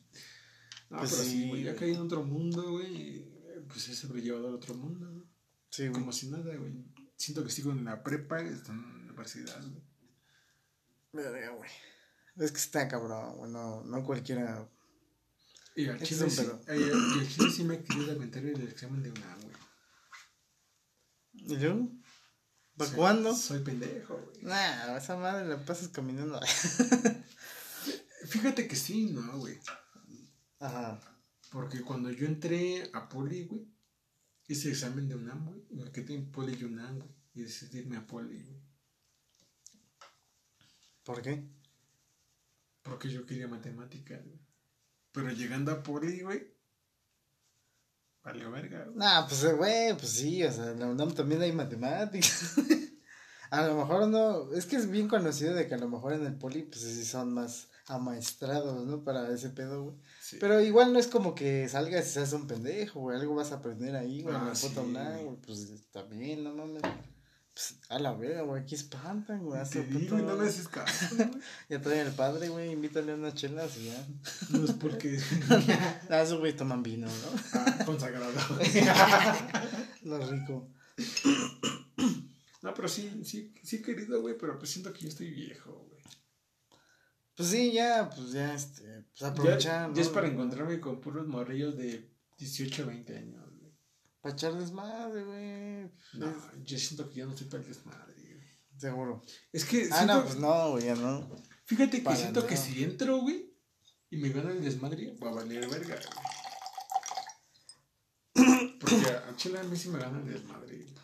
No, 0.90 0.98
Pues 1.00 1.10
pero 1.10 1.22
sí, 1.22 1.30
sí, 1.30 1.48
güey, 1.48 1.62
ya 1.64 1.76
caí 1.76 1.92
en 1.92 2.00
otro 2.00 2.22
mundo, 2.24 2.72
güey. 2.72 3.26
Pues 3.66 3.88
es 3.88 3.98
sobrellevado 3.98 4.48
al 4.48 4.54
otro 4.54 4.74
mundo, 4.74 5.10
güey. 5.10 5.26
Sí. 5.70 5.88
Como 5.90 6.12
si 6.12 6.28
nada, 6.28 6.54
güey. 6.56 6.84
Siento 7.16 7.44
que 7.44 7.50
sigo 7.50 7.72
en 7.72 7.84
la 7.84 8.02
prepa, 8.02 8.40
estoy 8.40 8.74
en 8.74 8.82
la 8.82 9.04
universidad, 9.04 9.60
güey. 9.60 9.82
Verga, 11.12 11.50
güey. 11.50 11.70
Es 12.36 12.52
que 12.52 12.58
está 12.58 12.86
cabrón, 12.88 13.36
güey. 13.36 13.50
No, 13.50 13.82
no 13.82 14.04
cualquiera. 14.04 14.68
Y 15.74 15.88
al 15.88 15.96
Ese 15.96 16.06
chile, 16.06 16.26
es 16.26 16.38
un 16.38 16.44
sí, 16.44 16.52
ay, 16.68 16.80
y 16.80 16.90
al 16.90 17.28
chile 17.28 17.50
sí 17.50 17.64
me 17.64 17.82
quería 17.82 18.12
aventar 18.12 18.44
el 18.44 18.68
examen 18.68 19.02
de 19.02 19.10
UNAM, 19.10 19.40
güey. 19.40 19.56
¿Y 21.32 21.56
luego? 21.56 21.88
¿Para 22.76 22.92
cuándo? 22.92 23.34
Soy 23.34 23.60
pendejo, 23.60 24.16
güey. 24.16 24.42
Nah, 24.42 24.96
esa 24.96 25.16
madre 25.16 25.48
la 25.48 25.64
pasas 25.64 25.88
caminando. 25.88 26.40
Fíjate 28.26 28.68
que 28.68 28.76
sí, 28.76 29.06
no, 29.06 29.38
güey. 29.38 29.58
Ajá. 30.60 31.00
Porque 31.50 31.82
cuando 31.82 32.10
yo 32.10 32.26
entré 32.26 32.90
a 32.92 33.08
Poli, 33.08 33.44
güey, 33.44 33.66
hice 34.48 34.70
examen 34.70 35.08
de 35.08 35.14
UNAM, 35.14 35.46
güey, 35.46 35.62
me 35.70 35.90
quedé 35.90 36.14
en 36.14 36.30
Poli 36.30 36.56
y 36.58 36.64
UNAM, 36.64 36.98
güey, 36.98 37.10
y 37.34 37.42
decidí 37.42 37.78
irme 37.78 37.96
a 37.96 38.06
Poli, 38.06 38.42
güey. 38.42 38.60
¿Por 41.04 41.22
qué? 41.22 41.48
Porque 42.82 43.08
yo 43.08 43.24
quería 43.24 43.48
matemáticas, 43.48 44.22
güey. 44.24 44.38
Pero 45.12 45.30
llegando 45.30 45.72
a 45.72 45.82
Poli, 45.82 46.20
güey, 46.20 46.54
valió 48.22 48.50
verga, 48.50 48.84
güey. 48.84 48.96
Nah, 48.96 49.26
pues, 49.26 49.44
güey, 49.56 49.96
pues 49.96 50.10
sí, 50.10 50.44
o 50.44 50.52
sea, 50.52 50.72
en 50.72 50.80
la 50.80 50.86
UNAM 50.86 51.14
también 51.14 51.40
hay 51.40 51.52
matemáticas. 51.52 52.56
a 53.50 53.66
lo 53.66 53.76
mejor 53.76 54.08
no, 54.08 54.52
es 54.52 54.66
que 54.66 54.76
es 54.76 54.90
bien 54.90 55.08
conocido 55.08 55.54
de 55.54 55.66
que 55.66 55.74
a 55.74 55.78
lo 55.78 55.88
mejor 55.88 56.12
en 56.12 56.26
el 56.26 56.36
poli, 56.36 56.62
pues 56.62 56.82
sí 56.82 57.04
son 57.04 57.32
más 57.32 57.70
amaestrados, 57.88 58.86
¿no? 58.86 59.02
Para 59.02 59.32
ese 59.32 59.50
pedo, 59.50 59.84
güey. 59.84 59.96
Sí. 60.20 60.36
Pero 60.40 60.60
igual 60.60 60.92
no 60.92 60.98
es 60.98 61.06
como 61.08 61.34
que 61.34 61.68
salgas 61.68 62.06
y 62.06 62.10
seas 62.10 62.32
un 62.34 62.46
pendejo, 62.46 63.00
güey, 63.00 63.18
algo 63.18 63.34
vas 63.34 63.50
a 63.52 63.56
aprender 63.56 63.96
ahí, 63.96 64.22
güey, 64.22 64.34
en 64.36 64.40
Ah, 64.42 64.46
la 64.48 64.54
sí, 64.54 64.72
UNAM, 64.76 65.24
güey. 65.24 65.36
pues 65.44 65.68
también, 65.90 66.44
no 66.44 66.54
mames. 66.54 66.82
Pues, 67.54 67.80
a 67.88 67.98
la 67.98 68.12
verga, 68.12 68.42
güey, 68.42 68.62
aquí 68.62 68.76
espantan, 68.76 69.42
güey. 69.44 69.60
Te 69.68 69.82
digo, 69.82 70.16
puto- 70.16 70.22
no 70.24 70.36
me 70.36 70.46
haces 70.48 70.68
caso, 70.68 71.16
güey. 71.16 71.28
Ya 71.68 71.80
trae 71.80 72.02
el 72.02 72.12
padre, 72.12 72.48
güey, 72.50 72.70
invítale 72.72 73.14
unas 73.14 73.34
chelas 73.34 73.76
y 73.78 73.86
ya. 73.86 74.06
No 74.50 74.64
es 74.64 74.72
porque... 74.72 75.18
Ah, 76.10 76.22
esos 76.22 76.38
güey 76.38 76.54
toman 76.54 76.82
vino, 76.84 77.08
¿no? 77.08 77.40
ah, 77.54 77.78
consagrado. 77.84 78.32
Lo 80.04 80.18
rico. 80.30 80.68
no, 82.62 82.74
pero 82.74 82.88
sí, 82.88 83.20
sí, 83.24 83.52
sí 83.62 83.82
querido, 83.82 84.20
güey, 84.20 84.36
pero 84.38 84.58
pues 84.58 84.70
siento 84.70 84.92
que 84.92 85.00
yo 85.02 85.08
estoy 85.08 85.30
viejo, 85.30 85.84
güey. 85.88 85.97
Pues 87.38 87.50
sí, 87.50 87.70
ya, 87.72 88.10
pues 88.10 88.32
ya, 88.32 88.52
este, 88.52 88.82
pues 88.82 89.20
Ya, 89.20 89.28
aprovechar, 89.28 89.94
ya 89.94 90.02
es 90.02 90.08
para 90.08 90.26
encontrarme 90.26 90.80
con 90.80 91.00
puros 91.00 91.24
morrillos 91.28 91.76
de 91.76 92.10
18 92.36 92.84
20 92.84 93.16
años, 93.16 93.44
güey. 93.60 93.72
Para 94.20 94.34
echar 94.34 94.54
desmadre, 94.58 95.22
güey. 95.24 95.90
No, 96.14 96.34
yo 96.64 96.76
siento 96.78 97.08
que 97.08 97.14
ya 97.14 97.26
no 97.26 97.30
estoy 97.30 97.46
para 97.46 97.62
el 97.62 97.68
desmadre, 97.68 98.14
güey. 98.14 98.48
Seguro. 98.76 99.22
Es 99.52 99.64
que 99.64 99.88
Ah, 99.92 100.04
no, 100.04 100.24
pues 100.24 100.36
no, 100.36 100.70
güey, 100.72 100.86
ya 100.86 100.96
no. 100.96 101.30
fíjate 101.64 101.98
que 101.98 102.02
para 102.02 102.16
siento 102.16 102.44
que 102.44 102.56
si 102.56 102.82
entro, 102.82 103.18
güey, 103.18 103.54
y 104.10 104.16
me 104.16 104.30
gana 104.30 104.50
el 104.50 104.60
desmadre, 104.62 105.16
va 105.22 105.28
a 105.30 105.34
valer 105.34 105.68
verga, 105.68 105.96
güey. 108.34 108.78
Porque 108.80 109.06
a 109.10 109.36
Chile 109.36 109.60
a 109.60 109.62
mí 109.62 109.76
sí 109.76 109.88
me 109.90 109.98
gana 110.00 110.18
el 110.18 110.26
desmadre, 110.32 110.76
güey. 110.76 110.94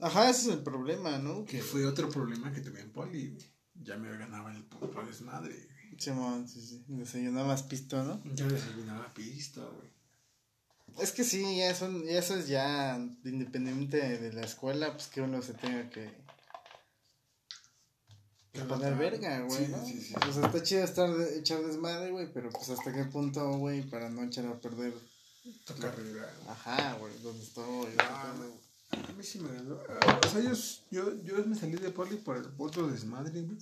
Ajá, 0.00 0.30
ese 0.30 0.48
es 0.50 0.56
el 0.58 0.62
problema, 0.62 1.18
¿no? 1.18 1.44
Que 1.44 1.60
fue 1.60 1.84
otro 1.86 2.08
problema 2.08 2.52
que 2.52 2.60
tuve 2.60 2.80
en 2.80 2.92
poli, 2.92 3.30
güey. 3.30 3.52
Ya 3.74 3.96
me 3.96 4.16
ganaba 4.16 4.52
el 4.52 4.64
desmadre, 5.08 5.54
güey. 5.54 5.71
Simón, 6.02 6.48
sí, 6.48 6.60
sí. 6.60 6.84
Desayunabas 6.88 7.62
pisto, 7.62 8.02
¿no? 8.02 8.20
Ya 8.34 8.46
desayunaba 8.46 9.12
pisto, 9.14 9.72
güey. 9.76 9.92
Es 11.02 11.12
que 11.12 11.24
sí, 11.24 11.56
ya 11.56 11.74
son, 11.74 12.04
ya 12.04 12.18
eso 12.18 12.34
es 12.36 12.48
ya 12.48 12.96
independiente 13.24 13.96
de 14.18 14.32
la 14.32 14.42
escuela, 14.42 14.92
pues 14.92 15.06
que 15.08 15.22
uno 15.22 15.40
se 15.40 15.54
tenga 15.54 15.88
que, 15.88 16.10
que 18.52 18.60
poner 18.64 18.94
verga, 18.96 19.40
güey, 19.40 19.64
Sí, 19.66 19.72
¿no? 19.72 19.86
sí, 19.86 20.00
sí. 20.02 20.14
Pues 20.20 20.36
está 20.36 20.62
chido 20.62 20.84
estar 20.84 21.14
de- 21.16 21.38
echar 21.38 21.62
desmadre, 21.64 22.10
güey, 22.10 22.30
pero 22.32 22.50
pues 22.50 22.68
hasta 22.68 22.92
qué 22.92 23.04
punto, 23.04 23.50
güey, 23.56 23.82
para 23.88 24.10
no 24.10 24.22
echar 24.24 24.44
a 24.46 24.60
perder. 24.60 24.92
Tu 25.64 25.74
carrera. 25.76 26.30
Ajá, 26.48 26.94
güey, 27.00 27.12
donde 27.22 27.42
estoy. 27.42 27.88
Ah. 27.98 28.34
A 28.90 29.12
mí 29.12 29.24
sí 29.24 29.38
me 29.40 29.50
ganó. 29.52 29.78
Ah, 30.02 30.20
O 30.24 30.28
sea, 30.28 30.40
yo, 30.42 30.52
yo, 30.90 31.22
yo 31.24 31.44
me 31.46 31.56
salí 31.56 31.76
de 31.76 31.90
poli 31.90 32.16
por 32.16 32.36
el 32.36 32.44
puto 32.50 32.86
desmadre, 32.86 33.40
güey. 33.42 33.58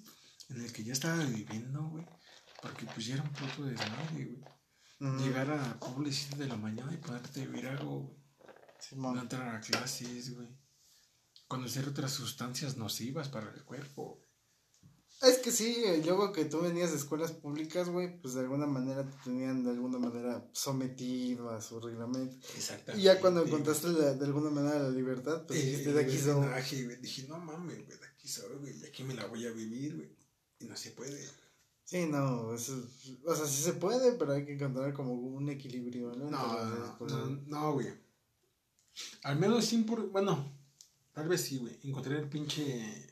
En 0.50 0.64
el 0.64 0.72
que 0.72 0.82
ya 0.82 0.92
estaba 0.92 1.24
viviendo, 1.24 1.80
güey. 1.90 2.04
Porque 2.62 2.86
pues 2.86 3.06
ya 3.06 3.14
era 3.14 3.22
un 3.22 3.32
puto 3.32 3.64
desmadre, 3.64 4.24
güey. 4.24 4.44
Ujú. 5.00 5.24
Llegar 5.24 5.50
a 5.50 5.78
7 6.10 6.36
de 6.36 6.46
la 6.46 6.56
mañana 6.56 6.92
y 6.92 6.98
ponerte 6.98 7.42
algo, 7.68 8.00
güey. 8.00 8.16
No 8.46 8.52
Simón. 8.80 9.18
entrar 9.18 9.54
a 9.56 9.60
clases, 9.60 10.34
güey. 10.34 10.48
conocer 11.48 11.88
otras 11.88 12.12
sustancias 12.12 12.76
nocivas 12.76 13.28
para 13.28 13.50
el 13.52 13.64
cuerpo. 13.64 14.22
Es 15.22 15.38
que 15.38 15.50
sí, 15.50 15.76
y 15.84 16.02
luego 16.04 16.32
que 16.32 16.44
tú 16.46 16.60
venías 16.62 16.92
de 16.92 16.96
escuelas 16.96 17.32
públicas, 17.32 17.88
güey, 17.90 18.18
pues 18.22 18.34
de 18.34 18.40
alguna 18.40 18.66
manera 18.66 19.04
te 19.04 19.16
tenían 19.24 19.64
de 19.64 19.70
alguna 19.70 19.98
manera 19.98 20.48
sometido 20.52 21.50
a 21.50 21.60
su 21.60 21.78
reglamento. 21.80 22.36
Exactamente. 22.56 23.00
Y 23.00 23.04
ya 23.04 23.20
cuando 23.20 23.44
encontraste 23.44 23.88
la- 23.88 24.14
de 24.14 24.24
alguna 24.24 24.48
manera 24.50 24.78
la 24.78 24.90
libertad, 24.90 25.44
pues 25.46 25.62
dijiste 25.62 25.92
de 25.92 26.00
aquí 26.04 26.16
soy. 26.16 26.46
soy. 26.62 26.96
Dije, 27.02 27.26
no 27.28 27.38
mames, 27.38 27.84
güey, 27.84 27.98
de 27.98 28.06
aquí 28.06 28.28
soy, 28.28 28.56
güey, 28.58 28.78
y 28.80 28.84
aquí 28.86 29.02
me 29.02 29.12
la 29.14 29.26
voy 29.26 29.44
a 29.46 29.50
vivir, 29.50 29.96
güey. 29.96 30.16
Y 30.60 30.64
no 30.66 30.76
se 30.76 30.92
puede. 30.92 31.28
Sí, 31.90 32.06
no, 32.06 32.54
eso, 32.54 32.86
o 33.24 33.34
sea, 33.34 33.46
sí 33.46 33.62
se 33.64 33.72
puede, 33.72 34.12
pero 34.12 34.32
hay 34.32 34.44
que 34.46 34.52
encontrar 34.54 34.94
como 34.94 35.12
un 35.12 35.48
equilibrio, 35.48 36.12
¿no? 36.14 36.30
No, 36.30 36.96
no, 37.00 37.26
no, 37.48 37.72
güey. 37.72 37.88
Al 39.24 39.36
menos 39.40 39.64
sin 39.64 39.84
por. 39.84 40.08
Bueno, 40.08 40.52
tal 41.12 41.26
vez 41.28 41.40
sí, 41.40 41.58
güey. 41.58 41.76
Encontrar 41.82 42.20
el 42.20 42.28
pinche. 42.28 43.08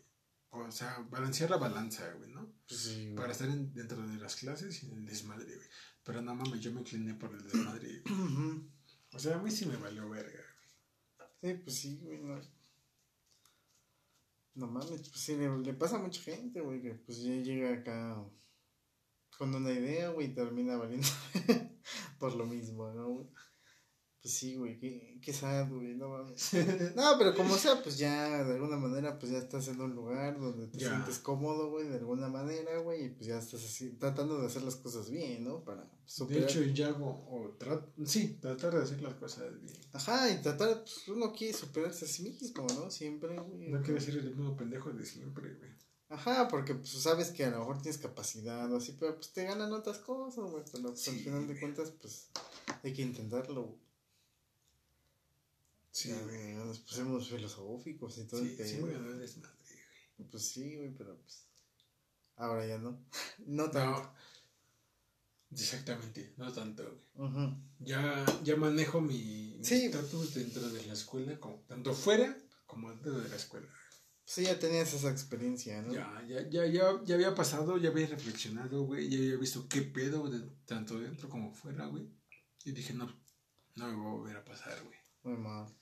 O 0.51 0.71
sea, 0.71 1.05
balancear 1.11 1.51
la 1.51 1.57
balanza, 1.57 2.09
güey, 2.19 2.31
¿no? 2.31 2.53
Pues 2.69 2.81
sí, 2.83 3.03
güey. 3.07 3.17
Para 3.17 3.33
estar 3.33 3.49
en- 3.49 3.75
dentro 3.75 4.01
de 4.07 4.17
las 4.17 4.37
clases 4.37 4.81
y 4.85 4.87
en 4.87 4.99
el 4.99 5.07
desmadre, 5.07 5.57
güey. 5.57 5.69
Pero 6.05 6.23
no 6.23 6.37
mames, 6.37 6.61
yo 6.61 6.71
me 6.73 6.81
incliné 6.83 7.15
por 7.15 7.35
el 7.35 7.43
desmadre, 7.43 8.01
güey. 8.05 8.63
O 9.13 9.19
sea, 9.19 9.35
a 9.37 9.43
mí 9.43 9.51
sí 9.51 9.67
me 9.67 9.77
valió 9.77 10.09
verga. 10.09 10.41
Sí, 11.43 11.55
pues 11.55 11.77
sí, 11.77 11.99
güey, 12.01 12.19
no. 12.23 12.41
No 14.55 14.67
mames, 14.69 14.89
pues 15.09 15.21
sí, 15.21 15.37
le, 15.37 15.49
le 15.59 15.75
pasa 15.75 15.97
a 15.97 16.01
mucha 16.01 16.21
gente, 16.23 16.61
güey, 16.61 16.81
que 16.81 16.95
pues 16.95 17.23
ya 17.23 17.33
llega 17.35 17.73
acá 17.75 18.25
con 19.39 19.55
una 19.55 19.71
idea, 19.73 20.11
güey, 20.11 20.35
termina 20.35 20.77
valiendo 20.77 21.07
por 22.19 22.35
lo 22.35 22.45
mismo, 22.45 22.93
¿no, 22.93 23.09
güey? 23.09 23.27
Pues 24.21 24.35
sí, 24.35 24.57
güey, 24.57 24.81
qué, 24.81 25.21
qué 25.23 25.33
sad, 25.33 25.71
güey, 25.71 25.95
no 25.95 26.09
mames. 26.09 26.51
No, 26.97 27.15
pero 27.19 27.37
como 27.37 27.55
sea, 27.57 27.81
pues 27.81 27.97
ya, 27.99 28.43
de 28.43 28.55
alguna 28.55 28.77
manera, 28.77 29.17
pues 29.17 29.31
ya 29.31 29.39
estás 29.39 29.69
en 29.69 29.81
un 29.81 29.95
lugar 29.95 30.41
donde 30.41 30.67
te 30.67 30.77
Ya. 30.79 30.89
sientes 30.91 31.19
cómodo, 31.21 31.71
güey, 31.71 31.87
de 31.89 31.99
alguna 31.99 32.29
manera, 32.29 32.79
güey, 32.81 33.05
y 33.05 33.09
pues 33.11 33.27
ya 33.29 33.39
estás 33.39 33.65
así, 33.65 33.91
tratando 33.93 34.41
de 34.41 34.47
hacer 34.49 34.63
las 34.65 34.75
cosas 34.75 35.09
bien, 35.09 35.45
¿no? 35.45 35.63
Para 35.65 35.83
De 35.85 35.89
superar. 36.05 36.43
hecho, 36.43 36.63
ya 36.65 36.89
hago. 36.89 37.07
O 37.31 37.57
tra- 37.61 37.87
sí, 38.05 38.39
tratar 38.41 38.75
de 38.75 38.83
hacer 38.83 39.01
las 39.03 39.15
cosas 39.15 39.53
bien. 39.63 39.77
Ajá, 39.93 40.29
y 40.33 40.43
tratar, 40.43 40.81
pues 40.81 41.07
uno 41.07 41.33
quiere 41.33 41.55
superarse 41.57 42.05
a 42.05 42.09
sí 42.09 42.25
mismo, 42.25 42.67
¿no? 42.75 42.91
Siempre, 42.91 43.39
güey. 43.39 43.71
No 43.71 43.81
quiero 43.83 44.01
ser 44.01 44.17
el 44.17 44.27
mismo 44.35 44.57
pendejo 44.57 44.91
de 44.91 45.07
siempre, 45.07 45.55
güey. 45.55 45.71
Ajá, 46.11 46.49
porque 46.49 46.75
pues 46.75 46.91
sabes 46.91 47.31
que 47.31 47.45
a 47.45 47.51
lo 47.51 47.59
mejor 47.59 47.83
tienes 47.83 48.01
capacidad 48.01 48.73
o 48.73 48.79
así, 48.79 48.97
pero 48.99 49.15
pues 49.17 49.31
te 49.33 49.45
ganan 49.45 49.73
otras 49.73 49.99
cosas, 49.99 50.51
güey. 50.51 50.65
Pero 50.73 50.89
pues, 50.89 51.07
al 51.09 51.15
Sí, 51.15 51.21
final 51.25 51.41
de 51.43 51.47
güey. 51.49 51.61
cuentas, 51.61 51.91
pues 52.01 52.29
hay 52.83 52.93
que 52.95 53.03
intentarlo. 53.03 53.63
güey. 53.65 53.79
Sí, 55.91 56.09
Ya, 56.11 56.21
güey. 56.23 56.55
nos 56.55 56.79
pusimos 56.79 57.29
filosóficos 57.29 58.19
y 58.19 58.25
todo 58.25 58.41
el 58.41 58.49
Sí, 58.57 58.65
sí, 58.65 58.75
pedo. 58.77 58.87
me 58.87 58.93
ganó 58.95 59.11
el 59.11 59.19
desmadre, 59.19 59.53
güey. 60.17 60.31
Pues 60.31 60.49
sí, 60.49 60.77
güey, 60.77 60.95
pero 60.95 61.17
pues 61.17 61.45
ahora 62.37 62.67
ya 62.67 62.79
no. 62.79 62.99
No 63.47 63.71
tanto. 63.71 64.01
No. 64.03 64.15
Exactamente, 65.51 66.35
no 66.37 66.53
tanto, 66.53 66.85
güey. 67.15 67.29
Ujú. 67.29 67.55
Ya, 67.81 68.25
ya 68.45 68.57
manejo 68.57 69.01
mi 69.01 69.57
mi 69.59 69.65
Sí. 69.65 69.89
dentro 69.89 70.69
de 70.71 70.87
la 70.87 70.93
escuela, 70.93 71.39
como, 71.41 71.57
tanto 71.67 71.93
fuera 71.95 72.37
como 72.67 72.91
dentro 72.91 73.19
de 73.21 73.29
la 73.29 73.37
escuela. 73.37 73.67
Sí, 74.29 74.43
ya 74.43 74.59
tenías 74.59 74.93
esa 74.93 75.11
experiencia, 75.11 75.81
¿no? 75.81 75.91
Ya, 75.91 76.23
ya, 76.29 76.47
ya, 76.51 76.67
ya, 76.67 77.03
ya 77.03 77.15
había 77.15 77.35
pasado, 77.35 77.79
ya 77.79 77.89
había 77.89 78.07
reflexionado, 78.09 78.83
güey, 78.83 79.09
ya 79.09 79.17
había 79.17 79.37
visto 79.39 79.67
qué 79.71 79.81
pedo, 79.81 80.29
de, 80.29 80.47
tanto 80.67 81.01
dentro 81.01 81.31
como 81.31 81.51
fuera, 81.51 81.87
güey. 81.87 82.07
Y 82.63 82.73
dije, 82.73 82.93
no, 82.93 83.07
no 83.77 83.89
me 83.89 83.97
va 83.97 84.11
a 84.11 84.13
volver 84.13 84.37
a 84.37 84.45
pasar, 84.45 84.85
güey. 84.85 84.99
Muy 85.23 85.39
mal. 85.39 85.75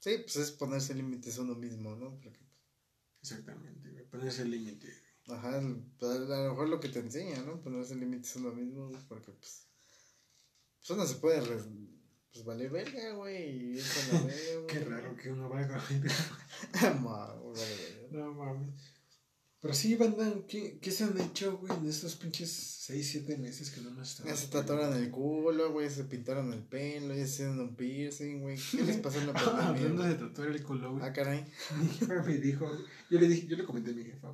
Sí, 0.00 0.18
pues 0.18 0.34
es 0.34 0.50
ponerse 0.50 0.94
límites 0.94 1.38
uno 1.38 1.54
mismo, 1.54 1.94
¿no? 1.94 2.18
Porque, 2.18 2.40
Exactamente, 3.22 3.88
güey. 3.88 4.04
Ponerse 4.10 4.42
el 4.42 4.50
límite. 4.50 4.92
güey. 5.24 5.38
ajá, 5.38 5.62
pues, 6.00 6.10
a 6.10 6.42
lo 6.42 6.50
mejor 6.50 6.68
lo 6.68 6.80
que 6.80 6.88
te 6.88 6.98
enseña, 6.98 7.40
¿no? 7.42 7.62
Ponerse 7.62 7.94
límites 7.94 8.34
uno 8.34 8.52
mismo, 8.52 8.90
porque 9.08 9.30
pues, 9.30 9.68
pues 10.80 10.90
uno 10.90 11.06
se 11.06 11.14
puede, 11.14 11.40
pues 12.36 12.44
vale 12.44 12.68
verga, 12.68 13.12
güey. 13.14 13.78
Qué 14.68 14.80
raro 14.80 15.16
que 15.16 15.32
uno 15.32 15.48
vaya 15.48 15.66
a 15.66 15.84
ver. 15.88 17.00
Ma, 17.00 17.32
güey, 17.34 17.54
vale 17.54 17.76
verga. 17.76 18.08
No 18.10 18.34
mames. 18.34 18.92
Pero 19.58 19.74
sí, 19.74 19.96
banda, 19.96 20.32
¿qué, 20.46 20.78
¿qué 20.80 20.90
se 20.92 21.04
han 21.04 21.18
hecho, 21.20 21.56
güey, 21.58 21.72
en 21.72 21.88
estos 21.88 22.14
pinches 22.14 22.50
6, 22.52 23.08
7 23.10 23.38
meses 23.38 23.70
que 23.70 23.80
no 23.80 23.88
hemos 23.88 24.10
estado? 24.10 24.28
Ya 24.28 24.36
se 24.36 24.46
tatuaron 24.48 24.96
el 24.96 25.10
culo, 25.10 25.72
güey, 25.72 25.90
se 25.90 26.04
pintaron 26.04 26.52
el 26.52 26.62
pelo, 26.62 27.08
ya 27.08 27.26
se 27.26 27.32
hicieron 27.32 27.58
un 27.60 27.74
piercing, 27.74 28.42
güey. 28.42 28.56
¿Qué 28.70 28.82
les 28.82 28.98
pasó 28.98 29.18
en 29.18 29.26
la 29.26 29.32
Hablando 29.38 29.72
pandemia? 29.72 30.06
de 30.08 30.14
tatuar 30.14 30.48
el 30.48 30.62
culo, 30.62 30.92
güey. 30.92 31.04
Ah, 31.04 31.12
caray. 31.12 31.44
Mi 31.80 31.88
jefa 31.88 32.22
me 32.22 32.36
dijo, 32.38 32.70
yo 33.10 33.18
le 33.18 33.26
dije, 33.28 33.46
yo 33.48 33.56
le 33.56 33.64
comenté 33.64 33.90
a 33.90 33.94
mi 33.94 34.04
jefa, 34.04 34.28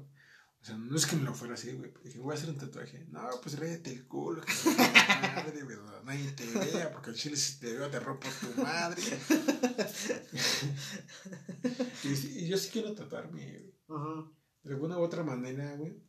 o 0.62 0.64
sea, 0.64 0.76
no 0.76 0.96
es 0.96 1.06
que 1.06 1.16
me 1.16 1.24
lo 1.24 1.34
fuera 1.34 1.54
así, 1.54 1.72
güey, 1.72 1.92
dije, 2.04 2.20
voy 2.20 2.32
a 2.32 2.38
hacer 2.38 2.50
un 2.50 2.56
tatuaje. 2.56 3.04
No, 3.10 3.28
pues 3.42 3.58
ráyate 3.58 3.90
el 3.90 4.06
culo, 4.06 4.42
que 4.42 4.52
madre, 4.70 5.64
¿verdad? 5.64 6.04
Nadie 6.04 6.30
te 6.30 6.46
vea, 6.46 6.92
porque 6.92 7.10
el 7.10 7.16
chile 7.16 7.36
si 7.36 7.58
te 7.58 7.72
veo 7.72 7.90
te 7.90 7.98
rompo 7.98 8.28
tu 8.40 8.62
madre. 8.62 9.02
y, 12.04 12.46
yo 12.46 12.56
sí 12.56 12.70
quiero 12.70 12.94
tatuarme, 12.94 13.44
güey. 13.44 13.74
Ajá. 13.88 14.30
De 14.62 14.74
alguna 14.74 14.98
u 14.98 15.02
otra 15.02 15.24
manera, 15.24 15.74
güey, 15.74 16.00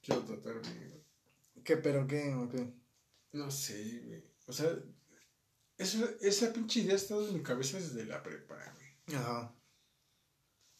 quiero 0.00 0.20
tatuarme, 0.20 0.86
güey. 0.86 1.04
¿Qué, 1.64 1.76
pero 1.76 2.06
qué, 2.06 2.32
o 2.32 2.48
qué? 2.48 2.72
No 3.32 3.50
sé, 3.50 4.04
güey. 4.06 4.24
O 4.46 4.52
sea, 4.52 4.72
eso, 5.76 6.08
esa 6.20 6.52
pinche 6.52 6.78
idea 6.78 6.92
ha 6.92 6.96
estado 6.96 7.26
en 7.26 7.34
mi 7.34 7.42
cabeza 7.42 7.80
desde 7.80 8.04
la 8.04 8.22
prepa, 8.22 8.54
güey. 8.54 9.18
Ajá. 9.18 9.52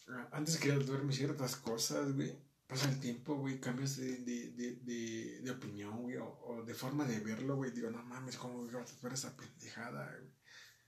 Ah, 0.06 0.28
Antes 0.30 0.58
quería 0.58 0.78
tatuarme 0.78 1.12
ciertas 1.12 1.56
cosas, 1.56 2.14
güey. 2.14 2.49
Pasa 2.70 2.88
el 2.88 3.00
tiempo, 3.00 3.34
güey, 3.34 3.58
cambias 3.58 3.96
de, 3.96 4.18
de, 4.18 4.52
de, 4.52 5.40
de, 5.42 5.50
opinión, 5.50 6.02
güey, 6.02 6.18
o, 6.18 6.38
o 6.44 6.62
de 6.62 6.72
forma 6.72 7.04
de 7.04 7.18
verlo, 7.18 7.56
güey. 7.56 7.72
Digo, 7.72 7.90
no 7.90 8.00
mames, 8.04 8.36
¿cómo 8.36 8.64
voy 8.64 8.80
a 8.80 8.84
tatuar 8.84 9.12
esa 9.12 9.36
pendejada, 9.36 10.08
güey? 10.16 10.30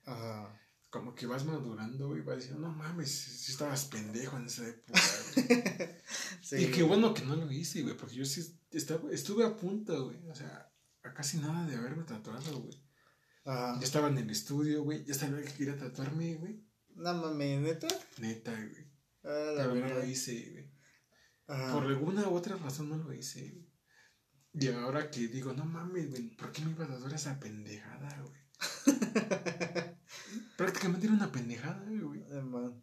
Ajá. 0.05 0.61
Como 0.91 1.13
que 1.17 1.27
vas 1.27 1.45
madurando, 1.45 2.07
güey, 2.07 2.21
vas 2.21 2.37
diciendo, 2.37 2.61
no 2.61 2.73
mames, 2.73 3.11
si 3.11 3.51
estabas 3.51 3.87
pendejo 3.87 4.37
en 4.37 4.47
esa 4.47 4.69
época, 4.69 5.01
güey. 5.35 5.93
Sí. 6.41 6.57
Y 6.57 6.71
qué 6.71 6.83
bueno 6.83 7.15
que 7.15 7.25
no 7.25 7.35
lo 7.35 7.51
hice, 7.51 7.83
güey, 7.83 7.97
porque 7.97 8.15
yo 8.15 8.25
sí 8.25 8.57
estaba, 8.71 9.11
estuve 9.11 9.45
a 9.45 9.57
punto, 9.57 10.05
güey. 10.05 10.19
O 10.29 10.35
sea, 10.35 10.71
a 11.03 11.15
casi 11.15 11.39
nada 11.39 11.67
de 11.67 11.75
haberme 11.75 12.05
tatuado, 12.05 12.61
güey. 12.61 12.81
Ajá. 13.45 13.79
Ya 13.81 13.85
estaba 13.85 14.09
en 14.09 14.19
el 14.19 14.31
estudio, 14.31 14.85
güey, 14.85 15.05
ya 15.05 15.15
sabía 15.15 15.43
que 15.43 15.53
quería 15.55 15.77
tatuarme, 15.77 16.35
güey. 16.35 16.63
No 16.95 17.15
mames, 17.15 17.61
neta. 17.61 17.89
Neta, 18.19 18.53
güey. 18.53 18.87
Ah, 19.25 19.53
la 19.57 19.67
verdad. 19.67 19.99
lo 19.99 20.05
hice, 20.05 20.51
güey. 20.53 20.62
Ajá. 21.49 21.73
Por 21.73 21.85
alguna 21.85 22.29
u 22.29 22.35
otra 22.35 22.57
razón 22.57 22.89
no 22.89 22.97
lo 22.97 23.13
hice. 23.13 23.55
Y 24.55 24.69
ahora 24.69 25.11
que 25.11 25.29
digo, 25.29 25.53
no 25.55 25.65
mames, 25.65 26.11
güey, 26.11 26.37
¿por 26.37 26.53
qué 26.53 26.63
me 26.63 26.73
iba 26.73 26.85
a 26.85 26.89
tatuar 26.89 27.15
esa 27.15 27.39
pendejada, 27.41 28.23
güey? 28.23 28.43
Prácticamente 30.57 31.07
era 31.07 31.15
una 31.15 31.33
pendejada, 31.33 31.85
güey. 31.89 32.21
Man. 32.43 32.83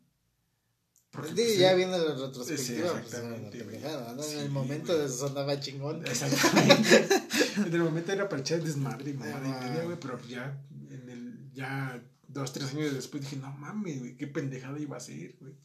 Porque, 1.11 1.29
Sí, 1.29 1.35
pues, 1.35 1.57
ya 1.57 1.71
eh, 1.71 1.75
viendo 1.75 1.97
la 1.97 2.13
retrospectiva, 2.27 2.87
Sí, 2.89 2.93
pues 2.93 3.05
exactamente, 3.05 3.63
pendejada, 3.63 4.13
¿no? 4.13 4.23
En 4.23 4.29
Sí, 4.29 4.35
el 4.37 4.49
momento 4.51 4.95
güey. 4.95 5.09
sonaba 5.09 5.59
chingón. 5.59 6.05
Exactamente. 6.05 7.07
en 7.57 7.73
el 7.73 7.81
momento 7.81 8.11
era 8.11 8.29
para 8.29 8.41
echar 8.41 8.61
desmadre 8.63 9.15
Ah. 9.19 9.39
media, 9.39 9.83
güey, 9.85 9.99
pero 9.99 10.19
ya, 10.27 10.63
en 10.89 11.09
el, 11.09 11.51
ya 11.53 12.03
dos, 12.27 12.53
tres 12.53 12.73
años 12.73 12.93
después 12.93 13.23
dije, 13.23 13.37
no 13.37 13.51
mames, 13.53 13.99
güey, 13.99 14.17
qué 14.17 14.27
pendejada 14.27 14.77
iba 14.79 14.97
a 14.97 14.99
ser, 14.99 15.35
güey. 15.39 15.55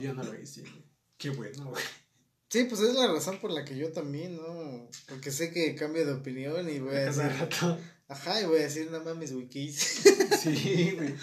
Ya 0.00 0.12
no 0.14 0.22
lo 0.22 0.38
hice, 0.40 0.62
güey. 0.62 0.84
Qué 1.24 1.30
bueno, 1.30 1.70
güey. 1.70 1.82
Sí, 2.50 2.64
pues 2.64 2.82
es 2.82 2.94
la 2.94 3.06
razón 3.08 3.38
por 3.40 3.50
la 3.50 3.64
que 3.64 3.76
yo 3.76 3.90
también, 3.92 4.36
¿no? 4.36 4.88
Porque 5.08 5.30
sé 5.32 5.50
que 5.50 5.74
cambio 5.74 6.04
de 6.06 6.12
opinión 6.12 6.68
y 6.68 6.78
voy 6.80 6.94
a 6.94 7.00
decir, 7.06 7.22
rato. 7.24 7.78
ajá, 8.08 8.42
y 8.42 8.44
voy 8.44 8.58
a 8.58 8.64
decir, 8.64 8.90
no 8.90 9.02
mames, 9.02 9.32
güey, 9.32 9.48
¿qué 9.48 9.60
hice? 9.60 10.10
Sí, 10.42 10.92
güey. 10.96 11.14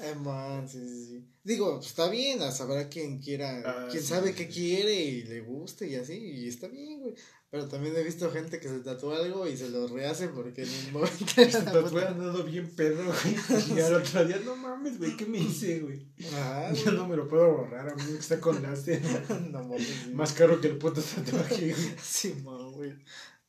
Ay, 0.00 0.14
man, 0.16 0.68
sí, 0.68 0.78
sí, 0.86 1.06
sí. 1.06 1.24
Digo, 1.44 1.76
pues 1.76 1.86
está 1.90 2.08
bien, 2.10 2.42
a 2.42 2.50
saber 2.52 2.88
quien 2.88 3.18
quiera, 3.20 3.62
Ah, 3.64 3.88
quien 3.90 4.02
sí, 4.02 4.08
sabe 4.08 4.28
sí, 4.30 4.34
qué 4.34 4.44
sí. 4.44 4.50
quiere 4.60 4.94
y 4.94 5.22
le 5.22 5.40
guste 5.40 5.86
y 5.88 5.94
así, 5.94 6.14
y 6.16 6.48
está 6.48 6.66
bien, 6.68 7.00
güey. 7.00 7.14
Pero 7.50 7.66
también 7.66 7.96
he 7.96 8.02
visto 8.02 8.30
gente 8.30 8.60
que 8.60 8.68
se 8.68 8.80
tatúa 8.80 9.16
algo 9.16 9.46
y 9.48 9.56
se 9.56 9.70
lo 9.70 9.88
rehace 9.88 10.28
porque 10.28 10.64
en 10.64 10.68
un 10.68 10.92
momento 10.92 11.24
Se 11.34 11.62
tatué 11.62 12.04
andando 12.06 12.44
bien 12.44 12.68
pedo, 12.76 13.02
güey. 13.04 13.74
Y 13.76 13.80
al 13.80 13.94
otro 13.94 14.24
día, 14.26 14.38
no 14.44 14.54
mames, 14.54 14.98
güey, 14.98 15.16
¿qué 15.16 15.24
me 15.24 15.38
hice, 15.38 15.80
güey? 15.80 16.06
Ajá, 16.34 16.72
Yo 16.74 16.92
no 16.92 17.08
me 17.08 17.16
lo 17.16 17.26
puedo 17.26 17.50
borrar, 17.56 17.88
a 17.88 17.94
mí 17.94 18.02
que 18.02 18.18
está 18.18 18.38
con 18.38 18.62
láser. 18.62 19.00
no 19.50 19.62
mames. 19.64 20.12
Más 20.12 20.32
caro 20.34 20.60
que 20.60 20.68
el 20.68 20.76
puto 20.76 21.00
tatuaje, 21.00 21.72
güey. 21.72 21.94
Sí, 22.02 22.34
man, 22.44 22.72
güey. 22.72 22.92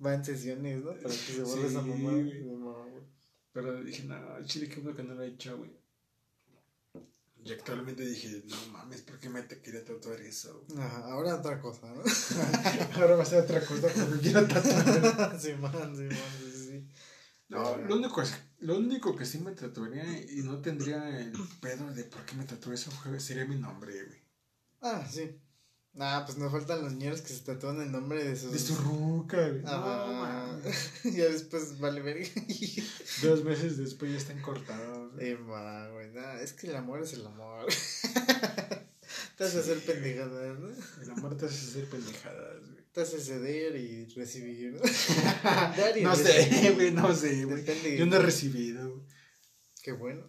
Va 0.04 0.14
en 0.14 0.24
sesiones, 0.24 0.82
¿no? 0.82 0.92
Para 0.94 1.10
que 1.10 1.16
se 1.16 1.42
borre 1.44 1.62
Sí, 1.62 1.68
esa 1.68 1.82
mamá. 1.82 2.12
güey. 2.12 3.04
Pero 3.52 3.84
dije, 3.84 4.04
no, 4.04 4.16
chile, 4.46 4.70
qué 4.70 4.80
bueno 4.80 4.96
que 4.96 5.04
no 5.04 5.16
lo 5.16 5.24
he 5.24 5.28
hecho, 5.28 5.58
güey. 5.58 5.72
Y 7.44 7.52
actualmente 7.54 8.06
dije, 8.06 8.44
no 8.48 8.56
mames, 8.74 9.02
¿por 9.02 9.18
qué 9.20 9.30
me 9.30 9.42
te 9.44 9.62
quería 9.62 9.84
tatuar 9.84 10.20
eso? 10.22 10.66
Ajá, 10.78 11.06
ahora 11.12 11.36
otra 11.36 11.60
cosa, 11.62 11.88
¿no? 11.88 12.04
Ahora 13.02 13.16
va 13.16 13.24
a 13.24 13.26
ser 13.26 13.44
otra 13.44 13.62
cosa 13.66 13.88
cuando 13.94 14.20
quiera 14.20 14.46
tatuar. 14.48 15.40
sí, 15.40 15.54
man, 15.54 15.96
sí, 15.96 16.04
man, 16.04 16.32
sí, 16.44 16.52
sí. 16.68 16.88
No, 17.48 17.78
lo 17.78 17.96
único 17.96 18.22
es, 18.22 18.34
Lo 18.60 18.78
único 18.78 19.16
que 19.16 19.26
sí 19.26 19.40
me 19.40 19.54
tatuaría 19.54 20.04
y 20.32 20.44
no 20.44 20.60
tendría 20.62 21.18
el 21.20 21.32
pedo 21.62 21.90
de 21.94 22.04
por 22.04 22.24
qué 22.26 22.36
me 22.36 22.44
tatué 22.44 22.76
eso 22.76 22.92
fue- 22.92 23.20
sería 23.20 23.46
mi 23.46 23.56
nombre, 23.56 23.94
güey. 24.06 24.20
Ah, 24.82 25.08
sí. 25.10 25.40
Ah, 26.02 26.24
pues 26.26 26.38
nos 26.38 26.52
faltan 26.52 26.82
los 26.82 26.94
niños 26.94 27.22
que 27.22 27.34
se 27.34 27.42
tatúan 27.42 27.82
el 27.82 27.92
nombre 27.92 28.24
de 28.24 28.36
sus. 28.36 28.52
De 28.54 28.60
su 28.60 28.76
ruca, 28.76 29.38
güey. 29.50 29.62
No, 29.64 29.70
Ajá. 29.70 30.06
mames. 30.64 30.92
ya 31.04 31.26
después 31.26 31.78
vale 31.80 32.02
verga. 32.02 32.26
Dos 33.22 33.44
meses 33.44 33.78
después 33.78 34.12
ya 34.12 34.18
están 34.18 34.42
cortados. 34.42 35.12
Eh, 35.20 35.38
ma, 35.38 35.88
güey. 35.90 36.10
nah, 36.14 36.40
es 36.40 36.54
que 36.54 36.68
el 36.68 36.76
amor 36.78 37.02
es 37.04 37.14
el 37.14 37.26
amor. 37.26 37.68
Te 39.38 39.44
hace 39.46 39.60
hacer 39.60 39.80
pendejadas, 39.86 40.60
¿no? 40.60 40.70
El 41.02 41.12
amor 41.12 41.38
te 41.38 41.46
hace 41.46 41.56
hacer 41.56 41.86
pendejadas, 41.90 42.60
güey. 42.70 42.84
Te 42.92 43.02
hace 43.02 43.20
ceder 43.22 43.76
y 43.78 44.06
recibir, 44.14 44.74
¿no? 44.74 44.80
Dar 45.78 45.98
y 45.98 46.02
No 46.02 46.14
recibir. 46.14 46.60
sé, 46.62 46.72
güey, 46.72 46.92
no 46.92 47.16
sé, 47.16 47.46
güey. 47.46 47.98
Yo 47.98 48.06
no 48.06 48.18
he 48.18 48.20
recibido, 48.20 48.90
güey. 48.96 49.06
Qué 49.82 49.94
bueno. 49.94 50.24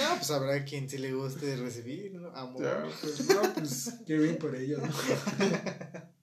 Ah, 0.00 0.14
pues 0.18 0.30
habrá 0.30 0.64
quien 0.64 0.88
sí 0.88 0.98
le 0.98 1.12
guste 1.12 1.56
recibir, 1.56 2.12
¿no? 2.14 2.28
Amor. 2.36 2.62
Ya, 2.62 2.86
pues, 3.00 3.28
no, 3.28 3.54
pues, 3.54 3.92
qué 4.06 4.16
bien 4.18 4.36
por 4.38 4.54
ellos, 4.56 4.80
¿no? 4.82 4.88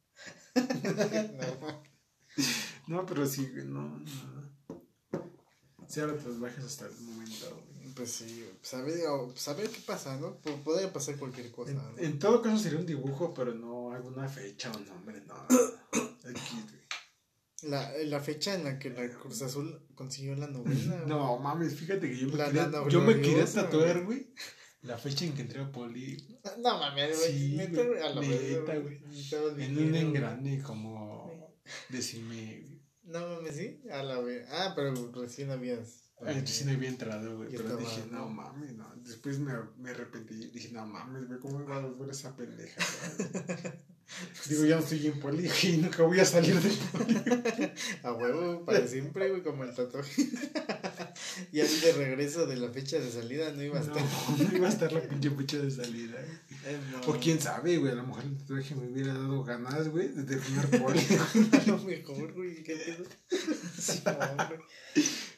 No. 0.56 1.84
No, 2.88 3.06
pero 3.06 3.26
sí, 3.26 3.48
güey, 3.54 3.66
no, 3.66 3.82
no. 4.00 4.82
Sí, 5.88 6.00
ahora 6.00 6.16
te 6.18 6.28
los 6.28 6.40
bajas 6.40 6.64
hasta 6.66 6.86
el 6.88 6.94
momento, 7.02 7.50
güey. 7.50 7.94
Pues 7.94 8.12
sí, 8.12 8.46
pues 8.60 8.74
a 8.74 8.82
ver, 8.82 9.06
o- 9.08 9.28
pues 9.30 9.48
a 9.50 9.54
ver 9.54 9.70
qué 9.70 9.80
pasa, 9.86 10.18
¿no? 10.18 10.36
P- 10.38 10.52
Podría 10.64 10.92
pasar 10.92 11.16
cualquier 11.18 11.52
cosa, 11.52 11.72
En, 11.72 11.78
¿no? 11.78 11.98
en 11.98 12.20
todo 12.20 12.42
caso 12.42 12.58
sería 12.58 12.80
un 12.80 12.86
dibujo, 12.86 13.34
pero 13.34 13.54
no 13.54 13.92
alguna 13.92 14.28
fecha 14.30 14.72
o 14.72 14.80
nombre, 14.80 15.22
no. 15.28 15.36
Aquí. 15.36 16.66
La, 17.64 17.92
la 18.06 18.20
fecha 18.20 18.56
en 18.56 18.64
la 18.64 18.80
que 18.80 18.90
la 18.90 19.08
Cruz 19.10 19.42
Azul 19.42 19.80
consiguió 19.96 20.36
la 20.36 20.48
novena. 20.56 21.04
No, 21.06 21.38
mames, 21.40 21.76
fíjate 21.76 22.10
que 22.10 22.18
yo 22.18 22.28
me 22.28 22.38
La 22.38 22.46
quería, 22.46 22.68
nana 22.68 22.88
yo 22.90 23.02
me 23.02 23.16
quería 23.22 23.46
tatuar, 23.46 24.04
güey. 24.04 24.34
La 24.82 24.98
fecha 24.98 25.26
en 25.26 25.34
que 25.34 25.42
entré 25.42 25.62
a 25.62 25.72
Poli. 25.72 26.18
No 26.58 26.80
mames, 26.80 27.18
güey. 27.18 27.32
Sí, 27.32 27.56
neta, 27.56 27.84
güey, 27.84 28.02
a 28.02 28.10
la 28.10 28.22
neta, 28.22 28.78
güey. 28.78 29.00
En 29.64 29.78
un 29.78 29.96
engrane 29.96 30.62
como 30.64 31.56
decime, 31.90 32.62
güey. 32.62 32.82
No 33.04 33.20
mames, 33.28 33.56
sí. 33.56 33.82
A 33.92 34.02
la 34.04 34.20
verga. 34.22 34.48
Ah, 34.52 34.74
pero 34.76 35.12
recién 35.12 35.52
habías. 35.52 36.12
Sí 36.46 36.66
no 36.66 36.72
había 36.72 36.90
entrado, 36.90 37.38
güey. 37.38 37.50
Pero 37.52 37.78
dije, 37.78 38.04
no 38.12 38.28
mames, 38.30 38.74
no. 38.74 38.92
Después 38.98 39.40
me, 39.40 39.54
me 39.78 39.90
arrepentí. 39.92 40.36
Dije, 40.48 40.72
no 40.72 40.86
mames, 40.86 41.28
güey, 41.28 41.40
¿cómo 41.40 41.62
iba 41.62 41.78
a 41.78 41.82
volver 41.82 42.10
esa 42.10 42.36
pendeja? 42.36 42.82
Digo, 44.48 44.66
ya 44.66 44.76
no 44.76 44.82
estoy 44.82 45.08
en 45.08 45.20
poli 45.20 45.50
y 45.64 45.78
nunca 45.78 46.04
voy 46.04 46.20
a 46.20 46.26
salir 46.26 46.60
de 46.60 46.70
poli. 46.92 47.16
A 48.04 48.14
huevo, 48.14 48.66
para 48.66 48.88
siempre, 48.88 49.30
güey, 49.30 49.42
como 49.42 49.64
el 49.64 49.74
tatuaje. 49.74 50.28
y 51.52 51.60
ahí 51.60 51.80
de 51.80 51.92
regreso 51.94 52.46
de 52.46 52.58
la 52.58 52.70
fecha 52.70 53.00
de 53.00 53.10
salida 53.12 53.52
no 53.52 53.64
iba 53.64 53.80
a 53.80 53.84
No, 53.84 53.96
estar. 53.96 54.06
no 54.52 54.58
iba 54.58 54.68
a 54.68 54.72
estar 54.72 54.92
la 54.92 55.02
pinche 55.02 55.30
fecha 55.32 55.58
de 55.60 55.72
salida. 55.72 56.20
Eh, 56.66 56.80
no. 56.92 57.14
O 57.14 57.20
quién 57.20 57.40
sabe, 57.40 57.78
güey. 57.78 57.92
A 57.92 57.96
lo 57.96 58.08
mejor 58.08 58.24
el 58.24 58.38
tatuaje 58.38 58.76
me 58.76 58.88
hubiera 58.88 59.14
dado 59.14 59.44
ganas, 59.44 59.88
güey, 59.90 60.10
de 60.10 60.24
terminar 60.24 60.70
poli. 60.70 61.00
A 61.00 61.68
lo 61.68 61.78
mejor, 61.80 62.34
güey, 62.34 62.64
¿qué 62.64 62.76
pedo? 62.76 63.06
Sí, 63.80 64.02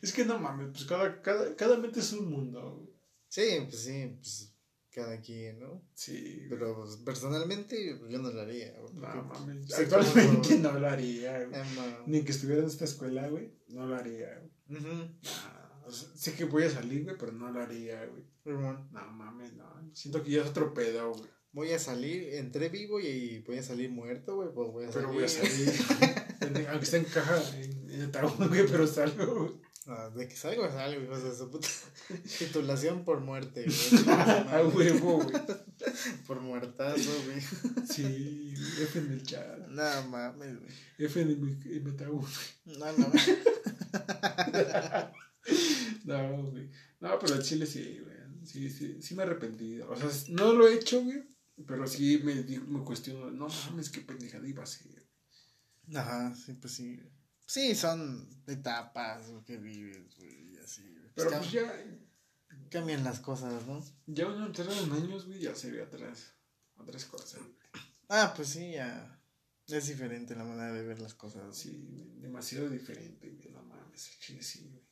es 0.02 0.12
que 0.12 0.26
no 0.26 0.38
mames, 0.40 0.70
pues 0.74 0.86
cada, 0.86 1.22
cada, 1.22 1.56
cada 1.56 1.78
mente 1.78 2.00
es 2.02 2.12
un 2.14 2.30
mundo, 2.30 2.76
güey. 2.78 2.94
Sí, 3.30 3.66
pues 3.70 3.84
sí, 3.84 4.16
pues 4.20 4.53
cada 4.94 5.20
quien, 5.20 5.60
¿no? 5.60 5.84
Sí. 5.94 6.46
Pero 6.50 6.76
pues, 6.76 6.98
personalmente 6.98 8.00
yo 8.10 8.20
no 8.20 8.32
lo 8.32 8.42
haría. 8.42 8.74
No 8.94 9.24
mames. 9.24 9.74
Actualmente 9.74 10.58
no 10.60 10.80
lo 10.80 10.88
haría, 10.88 11.46
güey. 11.46 11.62
no. 11.76 12.08
Ni 12.08 12.24
que 12.24 12.32
estuviera 12.32 12.62
en 12.62 12.68
esta 12.68 12.86
escuela, 12.86 13.28
güey. 13.28 13.52
No 13.70 13.88
lo 13.88 13.96
haría, 13.96 14.40
güey. 14.40 14.52
O 15.86 15.92
sea, 15.92 16.10
sé 16.16 16.34
que 16.34 16.46
voy 16.46 16.64
a 16.64 16.70
salir, 16.70 17.04
güey, 17.04 17.18
pero 17.18 17.32
no 17.32 17.52
lo 17.52 17.62
haría, 17.62 18.06
güey. 18.06 18.24
No 18.46 18.88
mames, 19.12 19.54
no. 19.54 19.66
Siento 19.94 20.24
que 20.24 20.32
ya 20.32 20.42
es 20.42 20.50
otro 20.50 20.74
pedo, 20.74 21.12
güey. 21.12 21.30
Voy 21.52 21.72
a 21.72 21.80
salir, 21.80 22.36
entré 22.36 22.70
vivo 22.70 23.00
y 23.00 23.40
voy 23.46 23.58
a 23.60 23.64
salir 23.64 23.90
muerto, 23.92 24.36
güey, 24.38 24.50
pues 24.54 24.72
voy 24.72 24.86
a 24.86 24.92
salir. 24.92 25.08
Pero 25.08 25.14
voy 25.14 25.24
a 25.24 25.28
salir. 25.28 26.68
Aunque 26.70 26.86
esté 26.86 26.98
en 26.98 27.06
caja, 27.06 27.60
en, 27.60 27.92
en 27.92 28.02
ataúd, 28.04 28.48
güey, 28.48 28.66
pero 28.68 28.88
salgo, 28.88 29.36
güey. 29.36 29.63
Ah, 29.86 30.10
de 30.16 30.28
que 30.28 30.36
salgo, 30.36 30.70
salgo, 30.70 31.04
hijos 31.04 31.24
de 31.24 31.36
su 31.36 31.52
puta. 31.52 31.68
Titulación 32.40 33.04
por 33.04 33.20
muerte, 33.20 33.66
güey. 33.66 34.08
A 34.08 34.64
huevo, 34.64 35.24
güey. 35.24 35.36
Por 36.26 36.40
muertazo, 36.40 37.12
güey. 37.26 37.42
Sí, 37.86 38.54
F 38.82 39.00
en 39.00 39.12
el 39.12 39.24
chat. 39.24 39.68
No 39.68 40.08
mames, 40.08 40.60
güey. 40.60 40.72
F 41.00 41.22
en 41.22 41.32
en 41.32 41.84
mi 41.84 41.92
ataúd. 41.92 42.26
No, 42.66 42.92
no. 42.98 43.12
No, 46.06 46.52
güey. 46.52 46.70
No, 47.00 47.20
pero 47.20 47.36
al 47.36 47.44
chile 47.44 47.66
sí, 47.66 48.00
güey. 48.02 48.16
Sí, 48.46 48.70
sí, 48.70 49.02
sí 49.02 49.16
me 49.16 49.24
he 49.24 49.26
arrepentido. 49.26 49.90
O 49.90 49.96
sea, 49.96 50.10
no 50.30 50.54
lo 50.54 50.68
he 50.68 50.76
hecho, 50.76 51.02
güey. 51.02 51.24
Pero 51.68 51.88
sí 51.88 52.20
me, 52.24 52.36
me 52.36 52.84
cuestiono, 52.84 53.32
no 53.32 53.48
mames, 53.48 53.90
qué 53.90 54.02
pendejada 54.02 54.48
iba 54.48 54.64
a 54.64 54.66
ser. 54.66 55.06
Ajá, 55.94 56.34
sí, 56.36 56.54
pues 56.54 56.74
sí. 56.74 57.00
Sí, 57.54 57.76
son 57.76 58.28
etapas 58.48 59.22
que 59.46 59.58
vives, 59.58 60.16
güey, 60.18 60.54
y 60.54 60.58
así. 60.58 60.84
Pero 61.14 61.30
Cam- 61.30 61.38
pues 61.40 61.52
ya, 61.52 61.86
Cambian 62.72 63.04
las 63.04 63.20
cosas, 63.20 63.66
¿no? 63.68 63.84
ya 64.08 64.26
uno 64.28 64.48
entrado 64.48 64.72
en 64.72 64.92
años, 64.92 65.28
güey, 65.28 65.40
ya 65.40 65.54
sería 65.54 65.84
otras, 65.84 66.34
otras 66.78 67.06
cosas. 67.06 67.40
güey. 67.42 67.54
Ah, 68.10 68.34
pues 68.36 68.48
sí, 68.50 68.72
ya. 68.72 69.20
Es 69.68 69.86
diferente 69.88 70.36
la 70.36 70.44
manera 70.44 70.74
de 70.74 70.82
ver 70.84 71.00
las 71.00 71.14
cosas. 71.14 71.56
Sí, 71.56 72.16
demasiado 72.18 72.70
diferente, 72.70 73.30
güey. 73.30 73.52
No 73.52 73.62
mames, 73.62 74.18
chile 74.20 74.42
sí, 74.42 74.68
güey. 74.72 74.84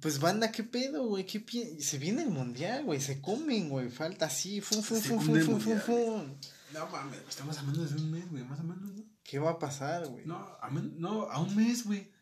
Pues 0.00 0.18
banda, 0.18 0.50
¿qué 0.50 0.64
pedo, 0.64 1.06
güey? 1.06 1.26
¿Qué 1.26 1.40
pi- 1.40 1.80
Se 1.82 1.98
viene 1.98 2.22
el 2.22 2.30
mundial, 2.30 2.84
güey. 2.84 3.00
Se 3.00 3.20
comen, 3.20 3.68
güey. 3.68 3.90
Falta 3.90 4.24
así. 4.26 4.60
Fum, 4.62 4.82
fum, 4.82 4.98
Se 5.00 5.08
fum, 5.08 5.20
fum, 5.20 5.60
fum, 5.60 5.78
fum. 5.80 6.34
No 6.72 6.86
mames, 6.88 7.20
estamos 7.28 7.58
hablando 7.58 7.84
de 7.84 7.94
un 7.94 8.10
mes, 8.10 8.28
güey, 8.30 8.42
más 8.44 8.58
o 8.60 8.64
menos, 8.64 8.90
¿no? 8.90 9.03
¿Qué 9.24 9.38
va 9.38 9.52
a 9.52 9.58
pasar, 9.58 10.06
güey? 10.06 10.24
No, 10.26 10.36
a, 10.36 10.70
no, 10.70 11.22
a 11.30 11.40
un 11.40 11.56
mes, 11.56 11.84
güey. 11.84 12.12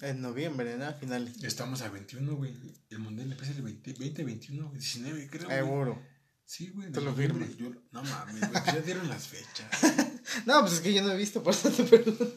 En 0.00 0.20
noviembre, 0.20 0.76
¿no? 0.76 0.86
A 0.86 0.92
finales. 0.92 1.42
Estamos 1.42 1.82
a 1.82 1.88
21, 1.88 2.36
güey. 2.36 2.54
El 2.90 2.98
mundial 2.98 3.32
empieza 3.32 3.52
el 3.52 3.62
20, 3.62 3.94
20 3.94 4.24
21, 4.24 4.70
19, 4.72 5.28
creo. 5.30 5.48
Seguro. 5.48 6.02
Sí, 6.44 6.68
güey. 6.68 6.90
Te 6.92 7.00
lo 7.00 7.14
firmo. 7.14 7.44
Yo- 7.58 7.70
no 7.92 8.02
mames, 8.04 8.40
güey. 8.40 8.50
pues 8.52 8.64
ya 8.66 8.80
dieron 8.80 9.08
las 9.08 9.26
fechas. 9.28 9.68
No, 10.44 10.60
pues 10.60 10.74
es 10.74 10.80
que 10.80 10.92
yo 10.92 11.02
no 11.02 11.10
he 11.12 11.16
visto, 11.16 11.42
por 11.42 11.54
eso 11.54 11.70
te 11.70 11.84
pregunto. 11.84 12.30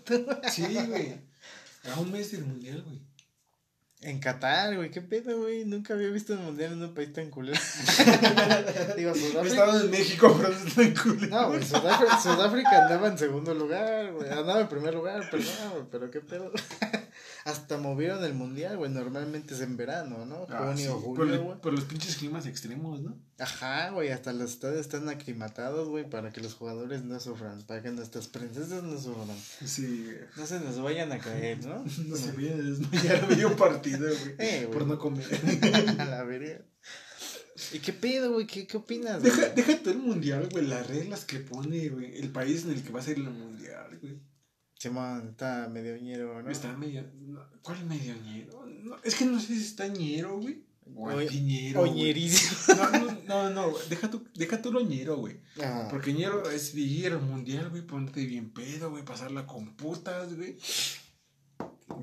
Sí, 0.49 0.63
güey. 0.87 1.13
A 1.93 1.99
un 1.99 2.09
mes 2.09 2.31
del 2.31 2.45
mundial, 2.45 2.81
güey. 2.83 3.01
En 4.03 4.19
Qatar, 4.19 4.75
güey. 4.75 4.89
¿Qué 4.89 4.99
pedo, 5.01 5.41
güey? 5.41 5.63
Nunca 5.63 5.93
había 5.93 6.09
visto 6.09 6.33
el 6.33 6.39
mundial 6.39 6.73
en 6.73 6.81
un 6.81 6.93
país 6.93 7.13
tan 7.13 7.29
culero. 7.29 7.59
Digo, 8.97 9.13
Sudáfrica. 9.13 9.47
estado 9.47 9.81
en 9.81 9.91
México, 9.91 10.35
pero 10.41 10.53
no 10.53 10.67
estoy 10.67 10.85
en 10.85 10.95
culo. 10.95 11.27
No, 11.27 11.47
güey, 11.49 11.63
Sudáfrica, 11.63 12.19
Sudáfrica 12.19 12.83
andaba 12.83 13.07
en 13.09 13.17
segundo 13.19 13.53
lugar, 13.53 14.11
güey. 14.11 14.27
Andaba 14.27 14.61
en 14.61 14.67
primer 14.69 14.95
lugar, 14.95 15.29
perdón, 15.29 15.53
güey, 15.73 15.83
pero 15.91 16.09
qué 16.09 16.19
pedo. 16.19 16.51
Hasta 17.43 17.77
movieron 17.77 18.23
el 18.23 18.33
mundial, 18.35 18.77
güey. 18.77 18.91
Normalmente 18.91 19.55
es 19.55 19.61
en 19.61 19.75
verano, 19.77 20.25
¿no? 20.25 20.45
Ah, 20.49 20.67
Junio, 20.73 20.75
sí, 20.99 21.05
por, 21.05 21.17
julio, 21.17 21.53
el- 21.53 21.59
por 21.59 21.73
los 21.73 21.85
pinches 21.85 22.17
climas 22.17 22.45
extremos, 22.45 23.01
¿no? 23.01 23.17
Ajá, 23.39 23.89
güey. 23.89 24.09
Hasta 24.09 24.31
los 24.33 24.51
estadios 24.51 24.81
están 24.81 25.09
aclimatados, 25.09 25.89
güey, 25.89 26.07
para 26.07 26.31
que 26.31 26.41
los 26.41 26.53
jugadores 26.53 27.03
no 27.03 27.19
sufran. 27.19 27.61
Para 27.63 27.81
que 27.81 27.89
nuestras 27.89 28.27
princesas 28.27 28.83
no 28.83 28.99
sufran. 28.99 29.35
Sí, 29.65 30.03
güey. 30.05 30.17
No 30.37 30.45
se 30.45 30.59
nos 30.59 30.79
vayan 30.81 31.11
a 31.11 31.17
caer, 31.19 31.65
¿no? 31.65 31.83
No 32.07 32.15
se 32.15 32.31
desmayar 32.33 33.23
a 33.23 33.27
medio 33.27 33.55
partido, 33.55 34.07
güey. 34.07 34.35
Eh, 34.37 34.69
por 34.71 34.85
no 34.85 34.99
comer. 34.99 35.25
A 35.99 36.05
la 36.05 36.23
verga. 36.23 36.61
¿Y 37.73 37.79
qué 37.79 37.93
pedo, 37.93 38.33
güey? 38.33 38.47
¿Qué, 38.47 38.65
qué 38.67 38.77
opinas, 38.77 39.21
Deja, 39.21 39.35
güey? 39.41 39.55
deja 39.55 39.77
todo 39.79 39.93
el 39.93 39.99
mundial, 39.99 40.47
güey. 40.51 40.65
Las 40.67 40.87
reglas 40.87 41.25
que 41.25 41.39
pone, 41.39 41.89
güey. 41.89 42.17
El 42.19 42.29
país 42.31 42.63
en 42.65 42.71
el 42.71 42.83
que 42.83 42.91
va 42.91 42.99
a 42.99 43.03
ser 43.03 43.17
el 43.17 43.23
mundial, 43.29 43.97
güey. 44.01 44.19
Simón, 44.81 45.27
está 45.29 45.69
medio 45.69 45.95
ñero, 45.95 46.41
¿no? 46.41 46.49
Está 46.49 46.75
medio. 46.75 47.05
¿Cuál 47.61 47.85
medio 47.85 48.15
ñero? 48.15 48.65
No, 48.81 48.95
es 49.03 49.13
que 49.13 49.25
no 49.25 49.39
sé 49.39 49.53
si 49.53 49.61
está 49.61 49.87
ñero, 49.87 50.39
güey. 50.39 50.65
O 50.95 51.11
güey. 51.11 51.75
Oñerísimo. 51.75 52.57
No, 52.75 52.89
no, 52.89 53.13
no, 53.27 53.49
no. 53.51 53.77
Deja 53.89 54.09
tu, 54.09 54.25
deja 54.33 54.59
tu 54.59 54.71
lo 54.71 54.81
ñero, 54.81 55.17
güey. 55.17 55.39
Ajá. 55.59 55.87
Porque 55.87 56.13
ñero 56.13 56.49
es 56.49 56.73
vivir 56.73 57.11
el 57.11 57.19
mundial, 57.19 57.69
güey. 57.69 57.83
Ponerte 57.83 58.25
bien 58.25 58.49
pedo, 58.49 58.89
güey. 58.89 59.05
Pasarla 59.05 59.45
con 59.45 59.75
putas, 59.75 60.35
güey. 60.35 60.57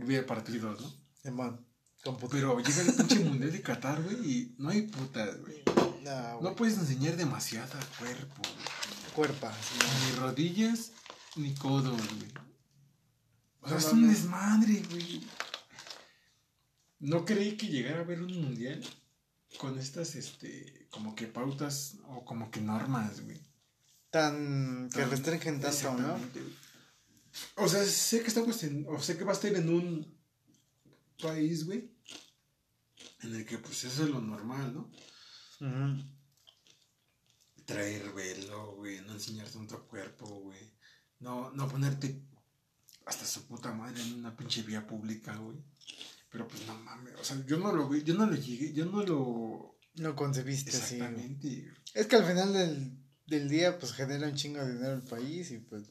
Ver 0.07 0.25
partidos, 0.25 0.81
¿no? 0.81 0.93
Simón, 1.21 1.67
computa. 2.05 2.37
Pero 2.37 2.61
llega 2.61 2.83
el 2.83 2.95
pinche 2.95 3.19
mundial 3.25 3.51
de 3.51 3.61
Qatar, 3.61 4.01
güey. 4.05 4.17
Y 4.25 4.55
no 4.59 4.71
hay 4.71 4.83
putas, 4.83 5.37
güey. 5.41 5.65
No, 6.05 6.39
güey. 6.39 6.43
No 6.43 6.55
puedes 6.55 6.79
enseñar 6.79 7.17
demasiado 7.17 7.77
al 7.77 7.87
cuerpo, 7.99 8.37
güey. 8.37 9.15
Cuerpa, 9.17 9.53
Simón. 9.65 9.95
Ni 10.07 10.17
rodillas, 10.21 10.93
ni 11.35 11.53
codos, 11.55 11.97
güey. 11.97 12.48
O 13.77 13.81
sea, 13.81 13.81
No 13.81 13.87
es 13.87 13.93
un 13.93 14.09
desmadre, 14.09 14.83
güey. 14.91 15.23
No 17.01 17.25
creí 17.25 17.57
que 17.57 17.69
llegara 17.69 17.99
a 17.99 18.03
haber 18.03 18.23
un 18.23 18.41
mundial 18.43 18.83
con 19.59 19.79
estas, 19.79 20.15
este, 20.17 20.87
como 20.91 21.15
que 21.15 21.27
pautas 21.27 21.97
o 22.09 22.25
como 22.25 22.51
que 22.51 22.61
normas, 22.61 23.21
güey. 23.21 23.39
Tan. 24.11 24.89
que 24.93 25.01
Tan- 25.01 25.11
restringen 25.11 25.61
tanto, 25.61 25.93
¿no? 25.95 26.19
O 27.57 27.69
sea, 27.69 27.85
sé 27.85 28.21
que 28.23 28.29
estamos 28.29 28.63
en, 28.65 28.85
o 28.89 29.01
sé 29.01 29.17
que 29.17 29.25
va 29.25 29.33
a 29.33 29.35
estar 29.35 29.55
en 29.55 29.69
un 29.69 30.19
país, 31.23 31.67
güey, 31.67 31.93
en 33.21 33.35
el 33.35 33.45
que 33.45 33.59
pues 33.59 33.85
eso 33.85 34.05
es 34.05 34.11
lo 34.11 34.21
normal, 34.21 34.73
¿no? 34.75 34.91
Traer 37.65 38.13
velo, 38.13 38.77
güey, 38.77 39.01
no 39.03 39.13
enseñar 39.13 39.47
tanto 39.49 39.87
cuerpo, 39.87 40.27
güey. 40.27 40.73
No, 41.21 41.51
no 41.53 41.69
ponerte 41.69 42.23
hasta 43.09 43.25
su 43.25 43.47
puta 43.47 43.73
madre 43.73 44.03
en 44.03 44.15
una 44.15 44.37
pinche 44.37 44.63
vía 44.63 44.87
pública, 44.87 45.35
güey. 45.37 45.57
Pero 46.31 46.47
pues 46.47 46.67
no 46.67 46.75
mames, 46.79 47.15
o 47.19 47.25
sea, 47.25 47.43
yo 47.47 47.57
no 47.57 47.73
lo 47.73 47.89
vi, 47.89 48.03
yo 48.03 48.15
no 48.15 48.27
lo 48.27 48.37
llegué, 48.37 48.73
yo 48.73 48.85
no 48.85 49.03
lo... 49.03 49.79
Lo 49.95 50.15
concebiste. 50.15 50.71
Exactamente. 50.71 51.73
Es 51.95 52.07
que 52.07 52.17
al 52.17 52.25
final 52.25 52.53
del, 52.53 52.93
del 53.27 53.49
día, 53.49 53.79
pues 53.79 53.93
genera 53.93 54.29
un 54.29 54.35
chingo 54.35 54.61
de 54.61 54.75
dinero 54.75 54.95
el 54.95 55.03
país 55.03 55.51
y 55.51 55.59
pues. 55.59 55.85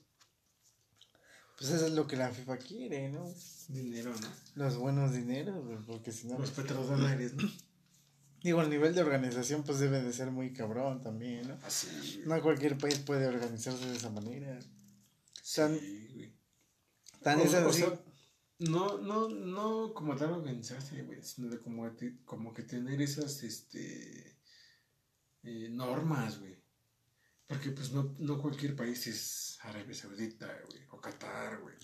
Pues 1.58 1.72
eso 1.72 1.88
es 1.88 1.94
lo 1.94 2.08
que 2.08 2.16
la 2.16 2.30
FIFA 2.30 2.58
quiere, 2.58 3.10
¿no? 3.10 3.26
Dinero, 3.68 4.14
¿no? 4.14 4.28
Los 4.56 4.78
buenos 4.78 5.12
dineros, 5.12 5.84
porque 5.88 6.12
si 6.12 6.28
no. 6.28 6.38
Los 6.38 6.52
petrodólares, 6.52 7.34
¿no? 7.34 7.52
Digo, 8.44 8.62
el 8.62 8.70
nivel 8.70 8.94
de 8.94 9.02
organización, 9.02 9.64
pues 9.64 9.80
debe 9.80 10.02
de 10.02 10.14
ser 10.14 10.32
muy 10.32 10.54
cabrón 10.54 11.02
también, 11.02 11.48
¿no? 11.48 11.58
Así. 11.66 12.22
No 12.26 12.40
cualquier 12.42 12.78
país 12.78 13.00
puede 13.00 13.26
organizarse 13.26 13.88
de 13.88 13.98
esa 13.98 14.12
manera. 14.12 14.60
Sí, 15.42 15.62
güey. 16.14 16.37
Tan 17.22 17.40
es 17.40 17.54
así. 17.54 17.82
sea, 17.82 18.00
no, 18.60 18.98
no, 18.98 19.30
no 19.30 19.94
como 19.94 20.16
tal 20.16 20.32
organizarse, 20.32 21.04
güey, 21.04 21.22
sino 21.22 21.50
de 21.50 21.60
como, 21.60 21.90
como 22.26 22.54
que 22.54 22.64
tener 22.64 23.02
esas, 23.02 23.44
este, 23.44 24.38
eh, 25.44 25.70
normas, 25.70 26.40
güey. 26.40 26.58
Porque 27.46 27.72
pues 27.72 27.92
no, 27.92 28.16
no 28.20 28.42
cualquier 28.42 28.76
país 28.76 29.08
es 29.08 29.58
Arabia 29.62 29.94
Saudita, 29.94 30.48
güey, 30.70 30.84
o 30.92 31.00
Qatar, 31.00 31.62
güey. 31.62 31.76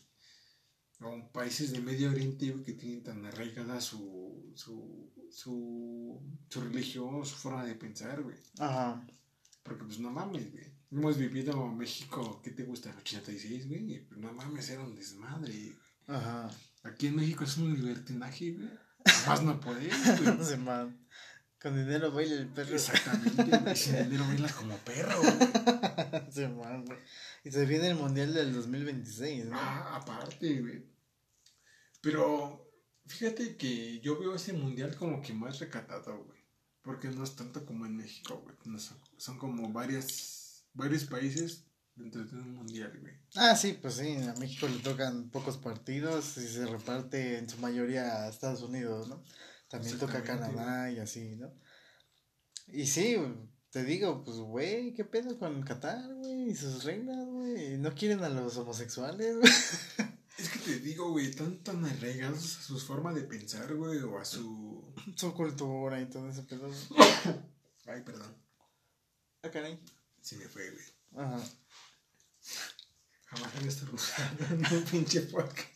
O 1.00 1.32
países 1.32 1.72
de 1.72 1.80
Medio 1.80 2.10
Oriente, 2.10 2.52
güey, 2.52 2.64
que 2.64 2.74
tienen 2.74 3.04
tan 3.04 3.26
arraigada 3.26 3.80
su, 3.80 4.52
su, 4.56 5.12
su, 5.30 6.22
su 6.50 6.62
religión, 6.62 7.26
su 7.26 7.36
forma 7.36 7.66
de 7.66 7.76
pensar, 7.76 8.22
güey. 8.24 8.38
Ajá. 8.60 9.06
Porque 9.64 9.86
pues 9.86 10.00
no 10.00 10.10
mames, 10.10 10.52
güey. 10.52 10.74
Hemos 10.94 11.18
vivido 11.18 11.54
en 11.66 11.76
México, 11.76 12.40
¿qué 12.44 12.52
te 12.52 12.64
gusta? 12.64 12.92
El 12.92 12.98
86, 12.98 13.68
güey. 13.68 13.94
y, 13.94 14.08
no 14.18 14.32
mames, 14.32 14.70
era 14.70 14.84
un 14.84 14.94
desmadre. 14.96 15.52
güey. 15.52 15.76
Ajá. 16.08 16.52
Aquí 16.84 17.08
en 17.08 17.16
México 17.16 17.46
es 17.46 17.58
un 17.58 17.74
libertinaje, 17.74 18.52
güey. 18.52 18.70
Más 19.28 19.42
no 19.42 19.60
poder, 19.60 19.92
güey. 19.92 20.44
Se 20.46 20.58
man. 20.58 21.08
Con 21.60 21.76
dinero 21.76 22.12
baila 22.12 22.36
el 22.36 22.48
perro. 22.48 22.76
Exactamente, 22.76 23.44
güey. 23.44 23.76
Sin 23.76 23.96
dinero 24.04 24.24
bailas 24.28 24.54
como 24.54 24.78
perro, 24.78 25.20
güey. 25.20 25.34
Se 26.32 26.48
man, 26.48 26.86
güey. 26.86 27.00
Y 27.44 27.52
se 27.52 27.66
viene 27.66 27.88
el 27.88 27.96
mundial 27.96 28.34
del 28.34 28.54
2026, 28.54 29.46
¿no? 29.46 29.56
Ah, 29.58 29.96
aparte, 29.96 30.62
güey. 30.62 30.86
Pero 32.02 32.70
fíjate 33.08 33.58
que 33.58 34.00
yo 34.02 34.20
veo 34.20 34.36
ese 34.36 34.54
mundial 34.54 34.96
como 34.96 35.22
que 35.22 35.34
más 35.34 35.60
recatado, 35.60 36.24
güey. 36.26 36.40
Porque 36.84 37.08
no 37.08 37.24
es 37.24 37.36
tanto 37.36 37.66
como 37.66 37.86
en 37.86 37.96
México, 37.96 38.42
güey. 38.44 38.56
No 38.66 38.78
son, 38.78 39.00
son 39.18 39.38
como 39.38 39.72
varias, 39.72 40.43
varios 40.74 41.06
países 41.06 41.66
dentro 41.96 42.24
de 42.26 42.36
un 42.36 42.54
mundial, 42.56 42.98
güey. 43.00 43.14
Ah, 43.36 43.56
sí, 43.56 43.78
pues 43.82 43.96
sí, 43.96 44.16
a 44.16 44.34
México 44.36 44.68
le 44.68 44.80
tocan 44.80 45.30
pocos 45.30 45.58
partidos 45.58 46.38
y 46.38 46.48
se 46.48 46.66
reparte 46.66 47.38
en 47.38 47.50
su 47.50 47.58
mayoría 47.58 48.24
a 48.24 48.30
Estados 48.30 48.62
Unidos, 48.62 49.08
¿no? 49.08 49.24
También 49.70 49.98
toca 49.98 50.24
Canadá 50.24 50.92
y 50.92 51.00
así, 51.00 51.36
¿no? 51.36 51.52
Y 52.68 52.86
sí, 52.88 53.18
te 53.72 53.84
digo, 53.84 54.24
pues, 54.24 54.38
güey, 54.38 54.94
¿qué 54.94 55.04
pedo 55.04 55.38
con 55.38 55.64
Qatar, 55.64 56.14
güey? 56.16 56.50
Y 56.50 56.56
sus 56.56 56.84
reinas, 56.84 57.26
güey. 57.26 57.78
¿No 57.78 57.94
quieren 57.94 58.24
a 58.24 58.30
los 58.30 58.58
homosexuales, 58.58 59.38
güey? 59.38 59.52
Es 60.36 60.50
que 60.50 60.60
te 60.60 60.80
digo, 60.80 61.12
güey, 61.12 61.28
están 61.28 61.64
tan 61.64 61.86
arraigados 61.86 62.58
a 62.58 62.62
su 62.64 62.80
forma 62.80 63.14
de 63.14 63.22
pensar, 63.22 63.72
güey, 63.76 64.00
o 64.00 64.18
a 64.18 64.26
su... 64.26 64.92
Su 65.16 65.32
cultura 65.32 66.02
y 66.02 66.10
todo 66.10 66.28
ese 66.28 66.42
pedo. 66.42 66.72
Ay, 67.86 68.02
perdón, 68.04 68.36
Ah, 69.44 69.52
caray. 69.52 69.80
Se 70.24 70.38
me 70.38 70.48
fue, 70.48 70.70
güey. 70.72 70.86
Ajá. 71.26 71.40
Jamás 73.26 73.56
había 73.56 73.70
estornudado 73.70 74.46
en 74.50 74.66
un 74.78 74.84
pinche 74.92 75.22
podcast. 75.22 75.70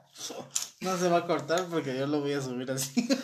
No 0.80 0.98
se 0.98 1.08
va 1.08 1.18
a 1.18 1.26
cortar 1.26 1.66
porque 1.66 1.96
yo 1.96 2.06
lo 2.06 2.20
voy 2.20 2.32
a 2.32 2.40
subir 2.40 2.70
así. 2.70 3.08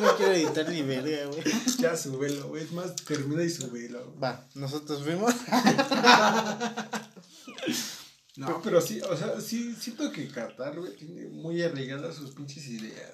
No 0.00 0.16
quiero 0.16 0.32
editar 0.32 0.68
ni 0.68 0.82
verga, 0.82 1.26
güey. 1.26 1.44
Ya, 1.78 1.96
súbelo, 1.96 2.48
güey, 2.48 2.64
es 2.64 2.72
más, 2.72 2.96
termina 2.96 3.44
y 3.44 3.50
súbelo. 3.50 4.18
Va, 4.18 4.44
nosotros 4.54 5.04
fuimos. 5.04 5.32
No, 8.36 8.60
pero 8.62 8.80
sí, 8.80 9.00
o 9.02 9.16
sea, 9.16 9.40
sí, 9.40 9.76
siento 9.78 10.10
que 10.10 10.28
Qatar, 10.28 10.78
güey, 10.78 10.96
tiene 10.96 11.28
muy 11.28 11.62
arraigadas 11.62 12.16
sus 12.16 12.32
pinches 12.32 12.66
ideas. 12.66 13.12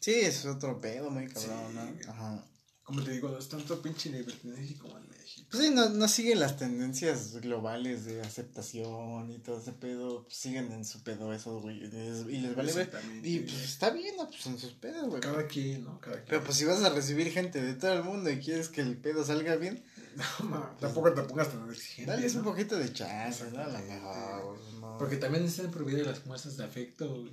Sí, 0.00 0.12
es 0.12 0.44
otro 0.46 0.80
pedo 0.80 1.10
muy 1.10 1.28
cabrón, 1.28 1.68
Sí, 1.70 2.06
¿no? 2.06 2.12
Ajá. 2.12 2.44
Como 2.90 3.04
te 3.04 3.12
digo, 3.12 3.28
no 3.28 3.38
es 3.38 3.48
tanto 3.48 3.80
pinche 3.80 4.10
libertinaje 4.10 4.74
como 4.78 4.98
en 4.98 5.08
México. 5.08 5.46
Pues 5.48 5.62
sí, 5.64 5.70
no, 5.72 5.88
no 5.90 6.08
siguen 6.08 6.40
las 6.40 6.56
tendencias 6.56 7.36
globales 7.40 8.04
de 8.04 8.20
aceptación 8.20 9.30
y 9.30 9.38
todo 9.38 9.60
ese 9.60 9.72
pedo. 9.72 10.24
pues 10.24 10.36
siguen 10.36 10.72
en 10.72 10.84
su 10.84 11.02
pedo 11.04 11.32
esos 11.32 11.62
güeyes. 11.62 11.92
Y 12.28 12.38
les 12.38 12.56
vale 12.56 12.72
ver. 12.72 12.90
Y 13.22 13.38
güey. 13.38 13.46
pues 13.46 13.62
está 13.62 13.90
bien, 13.90 14.16
¿no? 14.16 14.28
Pues 14.28 14.44
en 14.46 14.58
sus 14.58 14.72
pedos, 14.72 15.08
güey. 15.08 15.20
Cada 15.20 15.46
quien, 15.46 15.84
¿no? 15.84 16.00
Cada 16.00 16.16
quien. 16.16 16.26
Pero 16.26 16.44
pues 16.44 16.56
si 16.58 16.64
vas 16.64 16.82
a 16.82 16.90
recibir 16.90 17.30
gente 17.30 17.62
de 17.62 17.74
todo 17.74 17.92
el 17.92 18.02
mundo 18.02 18.28
y 18.28 18.38
quieres 18.40 18.68
que 18.68 18.80
el 18.80 18.96
pedo 18.96 19.24
salga 19.24 19.54
bien, 19.56 19.84
No, 20.16 20.48
ma, 20.48 20.76
tampoco 20.80 21.12
te 21.14 21.22
pongas 21.22 21.48
tan 21.50 21.70
exigente. 21.70 22.10
dale 22.10 22.26
un 22.26 22.36
¿no? 22.38 22.42
poquito 22.42 22.76
de 22.76 22.92
chance, 22.92 23.44
¿no? 23.52 23.58
La 23.68 23.80
mejor, 23.80 24.58
no. 24.80 24.98
Porque 24.98 25.16
también 25.16 25.44
están 25.44 25.70
prohibidas 25.70 26.06
las 26.08 26.26
muestras 26.26 26.56
de 26.56 26.64
afecto, 26.64 27.08
güey. 27.08 27.32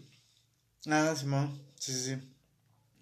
Ah, 0.86 1.16
Simón. 1.18 1.60
Sí, 1.80 1.94
sí, 1.94 2.16
sí. 2.16 2.37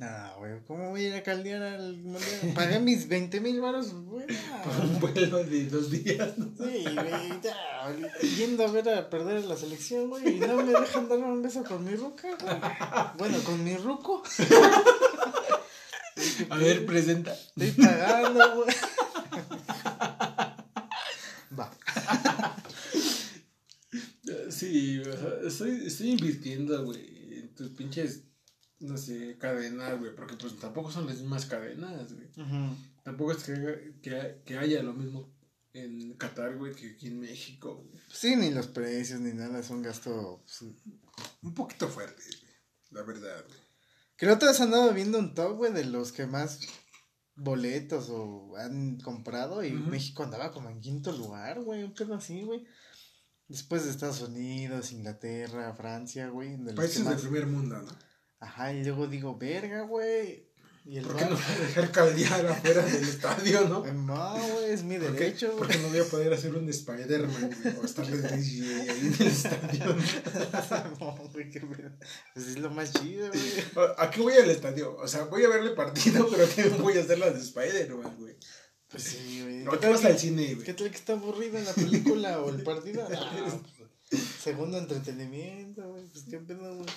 Ah, 0.02 0.36
güey, 0.38 0.52
¿cómo 0.68 0.90
voy 0.90 1.06
a 1.06 1.08
ir 1.08 1.14
a 1.16 1.24
caldear 1.24 1.64
al 1.64 1.96
mundial? 1.98 2.52
Pagué 2.54 2.80
mis 2.80 3.08
20 3.08 3.40
mil 3.40 3.62
baros, 3.62 3.94
güey. 3.94 4.28
Por 4.64 4.86
un 4.86 5.00
vuelo 5.00 5.44
de 5.46 5.68
dos 5.68 5.90
días, 5.90 6.38
¿no? 6.38 6.48
Sí, 6.58 6.84
güey, 6.84 7.42
ya, 7.42 7.96
yendo 8.36 8.66
a 8.66 8.72
ver 8.72 8.90
a 8.90 9.10
perder 9.10 9.46
la 9.46 9.56
selección, 9.56 10.10
güey, 10.10 10.36
y 10.36 10.40
no 10.40 10.58
me 10.58 10.74
dejan 10.74 11.08
dar 11.08 11.20
un 11.20 11.42
beso 11.42 11.64
con 11.64 11.86
mi 11.86 11.96
ruca, 11.96 12.28
güey. 12.42 12.56
Bueno, 13.18 13.42
con 13.46 13.64
mi 13.64 13.78
ruco. 13.78 14.22
A 16.50 16.58
ver, 16.58 16.86
presenta. 16.86 17.34
Estoy 17.34 17.72
pagando, 17.72 18.56
güey. 18.56 18.76
Va. 21.58 21.72
Sí, 24.50 25.02
estoy, 25.46 25.86
estoy 25.86 26.12
invirtiendo, 26.12 26.84
güey, 26.84 27.40
en 27.40 27.56
tus 27.56 27.70
pinches, 27.70 28.24
no 28.86 28.98
sé, 28.98 29.38
cadenas, 29.38 30.00
güey, 30.00 30.16
porque 30.16 30.36
pues 30.36 30.58
tampoco 30.58 30.92
son 30.92 31.06
las 31.08 31.18
mismas 31.18 31.46
cadenas, 31.46 32.14
güey. 32.14 32.28
Tampoco 33.04 33.32
es 33.34 33.44
que, 33.44 33.96
que, 34.02 34.42
que 34.46 34.58
haya 34.58 34.82
lo 34.84 34.94
mismo 34.94 35.34
en 35.74 36.14
Qatar, 36.14 36.58
güey, 36.58 36.74
que 36.74 36.92
aquí 36.92 37.08
en 37.08 37.20
México, 37.20 37.76
güey. 37.76 38.02
Sí, 38.10 38.36
ni 38.36 38.52
los 38.52 38.68
precios 38.68 39.20
ni 39.20 39.34
nada, 39.34 39.60
es 39.60 39.70
un 39.70 39.82
gasto. 39.82 40.42
pues, 40.46 40.72
Un 41.42 41.54
poquito 41.54 41.88
fuerte, 41.88 42.24
güey, 42.24 42.54
la 42.92 43.04
verdad, 43.04 43.44
güey. 43.48 43.60
Creo 44.18 44.40
que 44.40 44.46
has 44.46 44.62
andado 44.62 44.94
viendo 44.94 45.20
un 45.20 45.36
top, 45.36 45.58
güey, 45.58 45.74
de 45.74 45.84
los 45.84 46.14
que 46.14 46.26
más 46.26 46.60
boletos 47.36 48.08
o 48.10 48.56
han 48.56 48.98
comprado 49.00 49.64
y. 49.64 49.72
México 49.74 50.24
andaba 50.24 50.52
como 50.52 50.70
en 50.70 50.80
quinto 50.80 51.12
lugar, 51.12 51.62
güey, 51.62 51.84
un 51.84 51.94
pedo 51.94 52.16
así, 52.16 52.44
güey. 52.44 52.66
Después 53.48 53.84
de 53.84 53.92
Estados 53.92 54.22
Unidos, 54.22 54.92
Inglaterra, 54.92 55.76
Francia, 55.76 56.30
güey. 56.30 56.56
de 56.58 56.74
Países 56.74 57.06
del 57.08 57.20
primer 57.20 57.46
mundo, 57.46 57.80
¿no? 57.82 57.92
Ajá, 58.46 58.72
y 58.74 58.84
luego 58.84 59.08
digo, 59.08 59.36
verga, 59.38 59.82
güey. 59.82 60.46
Y 60.88 60.98
el 60.98 61.04
¿Por 61.06 61.16
qué 61.16 61.26
no 61.26 61.32
voy 61.32 61.44
a 61.44 61.60
dejar 61.66 61.92
caldear 61.92 62.46
afuera 62.46 62.86
del 62.86 63.04
estadio, 63.10 63.62
no? 63.68 63.84
No, 63.92 64.38
güey, 64.38 64.70
es 64.72 64.84
mi 64.84 65.00
¿Por 65.00 65.16
qué, 65.16 65.24
derecho, 65.24 65.58
por 65.58 65.68
qué 65.68 65.80
no 65.80 65.90
voy 65.90 65.98
a 65.98 66.04
poder 66.04 66.32
hacer 66.32 66.56
un 66.56 66.70
Spider-Man, 66.70 67.50
güey? 67.64 67.76
O 67.78 67.86
estar 67.86 68.06
de 68.06 68.38
DJ 68.38 68.82
ahí 68.82 69.00
en 69.00 69.14
el 69.20 69.28
estadio. 69.28 69.96
No, 71.00 71.16
güey, 71.34 71.50
qué 71.50 71.60
pedo. 71.62 71.90
Pues 72.36 72.48
es 72.48 72.60
lo 72.60 72.70
más 72.70 72.94
chido, 72.94 73.30
güey. 73.30 73.88
¿A 73.98 74.12
qué 74.12 74.22
voy 74.22 74.34
al 74.34 74.50
estadio? 74.52 74.96
O 74.98 75.08
sea, 75.08 75.24
voy 75.24 75.44
a 75.44 75.50
verle 75.50 75.72
partido, 75.72 76.28
pero 76.32 76.48
¿qué 76.56 76.70
voy 76.70 76.96
a 76.98 77.02
hacer 77.02 77.18
las 77.18 77.34
de 77.34 77.42
Spider-Man, 77.42 78.16
güey? 78.20 78.36
Pues 78.88 79.04
sí, 79.04 79.42
güey. 79.42 79.64
No 79.64 79.72
¿Qué 79.72 79.78
te 79.78 79.90
vas 79.90 80.06
al 80.06 80.20
cine, 80.20 80.46
¿Qué 80.50 80.54
güey. 80.56 80.76
tal 80.76 80.92
que 80.92 80.98
está 80.98 81.14
aburrido 81.14 81.58
en 81.58 81.66
la 81.66 81.74
película 81.74 82.40
o 82.42 82.50
el 82.52 82.62
partido? 82.62 83.08
Pues, 83.08 84.22
segundo 84.40 84.78
entretenimiento, 84.78 85.90
güey. 85.90 86.06
Pues 86.06 86.26
qué 86.30 86.38
pedo, 86.38 86.76
güey. 86.76 86.90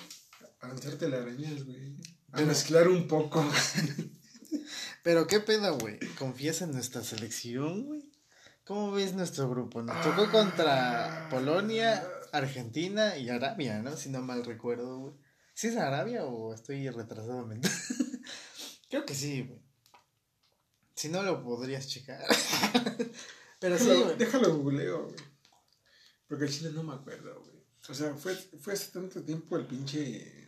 A 0.61 0.67
lanzarte 0.67 1.07
las 1.09 1.21
arañas, 1.21 1.63
güey. 1.65 1.95
A 2.31 2.41
mezclar 2.41 2.87
un 2.87 3.07
poco. 3.07 3.45
Pero 5.03 5.27
qué 5.27 5.39
pedo, 5.39 5.77
güey. 5.77 5.99
¿Confías 6.17 6.61
en 6.61 6.71
nuestra 6.71 7.03
selección, 7.03 7.85
güey? 7.85 8.03
¿Cómo 8.65 8.91
ves 8.91 9.13
nuestro 9.13 9.49
grupo? 9.49 9.81
Nos 9.81 10.01
tocó 10.03 10.29
contra 10.29 11.27
Polonia, 11.31 12.05
Argentina 12.31 13.17
y 13.17 13.29
Arabia, 13.29 13.81
¿no? 13.81 13.95
Si 13.97 14.09
no 14.09 14.21
mal 14.21 14.45
recuerdo, 14.45 14.99
güey. 14.99 15.13
¿Sí 15.55 15.67
es 15.67 15.77
Arabia 15.77 16.23
o 16.25 16.53
estoy 16.53 16.87
retrasado 16.89 17.45
mental? 17.45 17.71
Creo 18.89 19.05
que 19.05 19.15
sí, 19.15 19.41
güey. 19.43 19.59
Si 20.95 21.09
no 21.09 21.23
lo 21.23 21.43
podrías 21.43 21.87
checar. 21.87 22.23
Pero 23.59 23.77
sí, 23.77 23.85
Déjalo, 23.85 24.03
güey. 24.05 24.17
déjalo 24.17 24.55
googleo, 24.57 25.03
güey. 25.05 25.15
Porque 26.27 26.45
el 26.45 26.51
chile 26.51 26.69
no 26.73 26.83
me 26.83 26.93
acuerdo, 26.93 27.41
güey. 27.41 27.59
O 27.89 27.93
sea, 27.93 28.13
fue, 28.13 28.35
fue 28.35 28.73
hace 28.73 28.91
tanto 28.91 29.23
tiempo 29.23 29.57
el 29.57 29.65
pinche. 29.65 30.38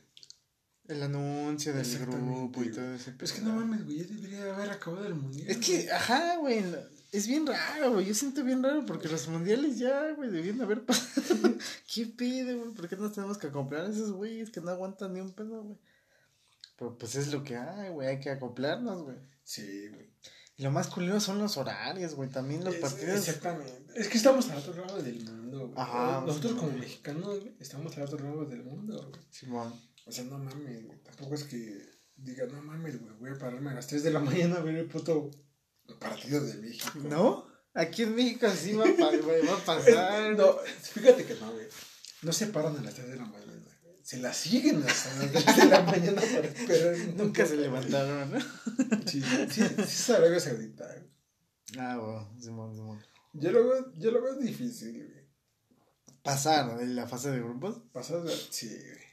El 0.92 1.04
anuncio 1.04 1.74
del 1.74 2.00
grupo 2.00 2.64
y 2.64 2.72
todo 2.72 2.94
ese 2.96 3.12
Pero 3.14 3.26
es 3.26 3.32
que 3.32 3.42
no 3.42 3.54
mames, 3.56 3.86
güey, 3.86 3.98
ya 4.00 4.04
debería 4.06 4.54
haber 4.56 4.70
acabado 4.72 5.06
el 5.08 5.16
mundial. 5.16 5.48
Es 5.50 5.58
que, 5.58 5.90
ajá, 5.92 6.36
güey, 6.38 6.64
es 7.14 7.28
bien 7.28 7.48
raro, 7.48 7.94
güey, 7.94 8.06
yo 8.06 8.14
siento 8.14 8.44
bien 8.44 8.62
raro 8.62 8.86
porque 8.86 9.08
los 9.08 9.28
mundiales 9.30 9.78
ya, 9.80 10.12
güey, 10.12 10.30
debían 10.30 10.60
haber 10.62 10.84
pasado. 10.86 11.54
¿Qué 11.94 12.06
pide, 12.08 12.56
güey? 12.56 12.74
¿Por 12.74 12.90
qué 12.90 12.98
nos 12.98 13.14
tenemos 13.14 13.38
que 13.38 13.48
acoplar 13.48 13.86
a 13.86 13.90
esos 13.90 14.12
güeyes 14.12 14.50
que 14.50 14.60
no 14.60 14.70
aguantan 14.72 15.14
ni 15.14 15.22
un 15.22 15.32
pedo, 15.32 15.64
güey? 15.64 15.78
Pero 16.78 16.98
pues 16.98 17.16
es 17.16 17.32
lo 17.32 17.44
que 17.44 17.56
hay, 17.56 17.90
güey, 17.90 18.08
hay 18.10 18.20
que 18.20 18.30
acoplarnos, 18.32 19.04
güey. 19.04 19.18
Sí, 19.44 19.88
güey. 19.90 20.10
Y 20.58 20.64
lo 20.64 20.72
más 20.72 20.88
culero 20.88 21.20
son 21.20 21.40
los 21.40 21.56
horarios, 21.58 22.16
güey, 22.16 22.30
también 22.30 22.64
los 22.66 22.76
Es- 22.76 22.82
partidos. 22.82 23.20
Exactamente. 23.28 23.94
Es 23.96 24.08
que 24.10 24.18
estamos 24.18 24.50
al 24.50 24.58
otro 24.58 24.86
lado 24.86 25.02
del 25.02 25.24
mundo, 25.24 25.68
güey. 25.70 25.74
Ajá, 25.78 26.24
Nosotros 26.26 26.52
sí. 26.54 26.60
como 26.60 26.72
mexicanos, 26.78 27.40
güey, 27.40 27.56
estamos 27.60 27.96
al 27.98 28.04
otro 28.04 28.20
lado 28.20 28.46
del 28.46 28.64
mundo, 28.64 29.10
güey. 29.10 29.22
Simón. 29.30 29.74
O 30.06 30.12
sea, 30.12 30.24
no 30.26 30.38
mames, 30.38 30.86
güey. 30.86 31.04
Tampoco 31.04 31.36
es 31.36 31.44
que 31.44 31.82
diga, 32.16 32.46
no 32.48 32.62
mames, 32.62 33.00
güey, 33.00 33.14
voy 33.20 33.30
a 33.32 33.38
pararme 33.38 33.72
a 33.72 33.76
las 33.76 33.88
3 33.88 34.04
de 34.04 34.12
la 34.12 34.20
mañana 34.30 34.58
a 34.58 34.62
ver 34.62 34.76
el 34.76 34.88
puto 34.88 35.32
partido 36.00 36.44
de 36.46 36.56
México. 36.58 37.00
¿No? 37.00 37.48
Aquí 37.74 38.04
en 38.04 38.16
México 38.16 38.48
sí 38.50 38.74
va 38.74 38.86
va 38.86 39.54
a 39.58 39.58
pasar. 39.66 40.36
No, 40.36 40.58
fíjate 40.82 41.26
que 41.26 41.36
no, 41.36 41.52
güey. 41.54 41.68
No 42.22 42.34
se 42.34 42.48
paran 42.48 42.78
a 42.78 42.82
las 42.82 42.94
3 42.94 43.10
de 43.10 43.16
la 43.16 43.26
mañana. 43.26 43.68
Se 44.04 44.18
la 44.18 44.34
siguen 44.34 44.84
hasta 44.84 45.16
las 45.24 45.32
3 45.32 45.58
de 45.58 45.66
la 45.66 45.82
mañana 45.84 46.22
para 46.22 46.48
esperar. 46.48 46.98
Nunca 47.16 47.46
se 47.46 47.56
levantaron, 47.56 48.32
¿no? 48.32 48.40
Sí, 49.06 49.22
sí, 49.22 49.48
sí, 49.50 49.62
es 49.80 50.10
Arabia 50.10 50.40
Saudita, 50.40 50.86
güey. 50.86 51.12
Ah, 51.78 51.96
güey, 51.96 52.42
Simón, 52.42 52.76
Simón. 52.76 53.02
Yo 53.34 53.52
lo 53.52 53.64
veo, 53.64 53.94
yo 53.96 54.12
lo 54.12 54.22
veo 54.22 54.36
difícil, 54.36 55.08
güey. 55.08 55.22
Pasar 56.24 56.78
de 56.78 56.88
la 56.88 57.08
fase 57.08 57.32
de 57.32 57.40
grupos. 57.40 57.82
Pasado, 57.94 58.28
sí, 58.50 58.68
güey. 58.68 59.11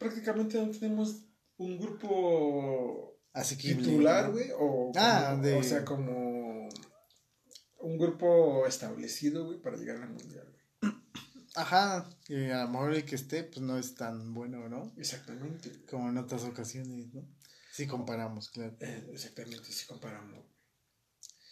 Prácticamente 0.00 0.58
no 0.58 0.70
tenemos 0.72 1.26
un 1.58 1.78
grupo 1.78 3.18
Asequible. 3.34 3.84
titular, 3.86 4.32
güey, 4.32 4.50
o, 4.58 4.90
Ah, 4.96 5.28
como- 5.32 5.42
de- 5.42 5.54
o 5.56 5.62
sea, 5.62 5.84
como 5.84 6.68
un 7.80 7.98
grupo 7.98 8.66
establecido, 8.66 9.44
güey, 9.44 9.60
para 9.60 9.76
llegar 9.76 10.02
al 10.02 10.08
mundial, 10.08 10.46
güey. 10.80 10.94
Ajá, 11.54 12.08
y 12.28 12.48
a 12.48 12.62
lo 12.64 12.68
mejor 12.70 12.94
el 12.94 13.04
que 13.04 13.16
esté, 13.16 13.42
pues 13.44 13.60
no 13.60 13.76
es 13.76 13.94
tan 13.94 14.32
bueno, 14.32 14.68
¿no? 14.70 14.90
Exactamente. 14.96 15.84
Como 15.84 16.08
en 16.08 16.16
otras 16.16 16.44
ocasiones, 16.44 17.12
¿no? 17.12 17.28
Si 17.72 17.86
comparamos, 17.86 18.48
claro. 18.48 18.76
Eh, 18.80 19.06
exactamente, 19.12 19.70
si 19.70 19.86
comparamos. 19.86 20.46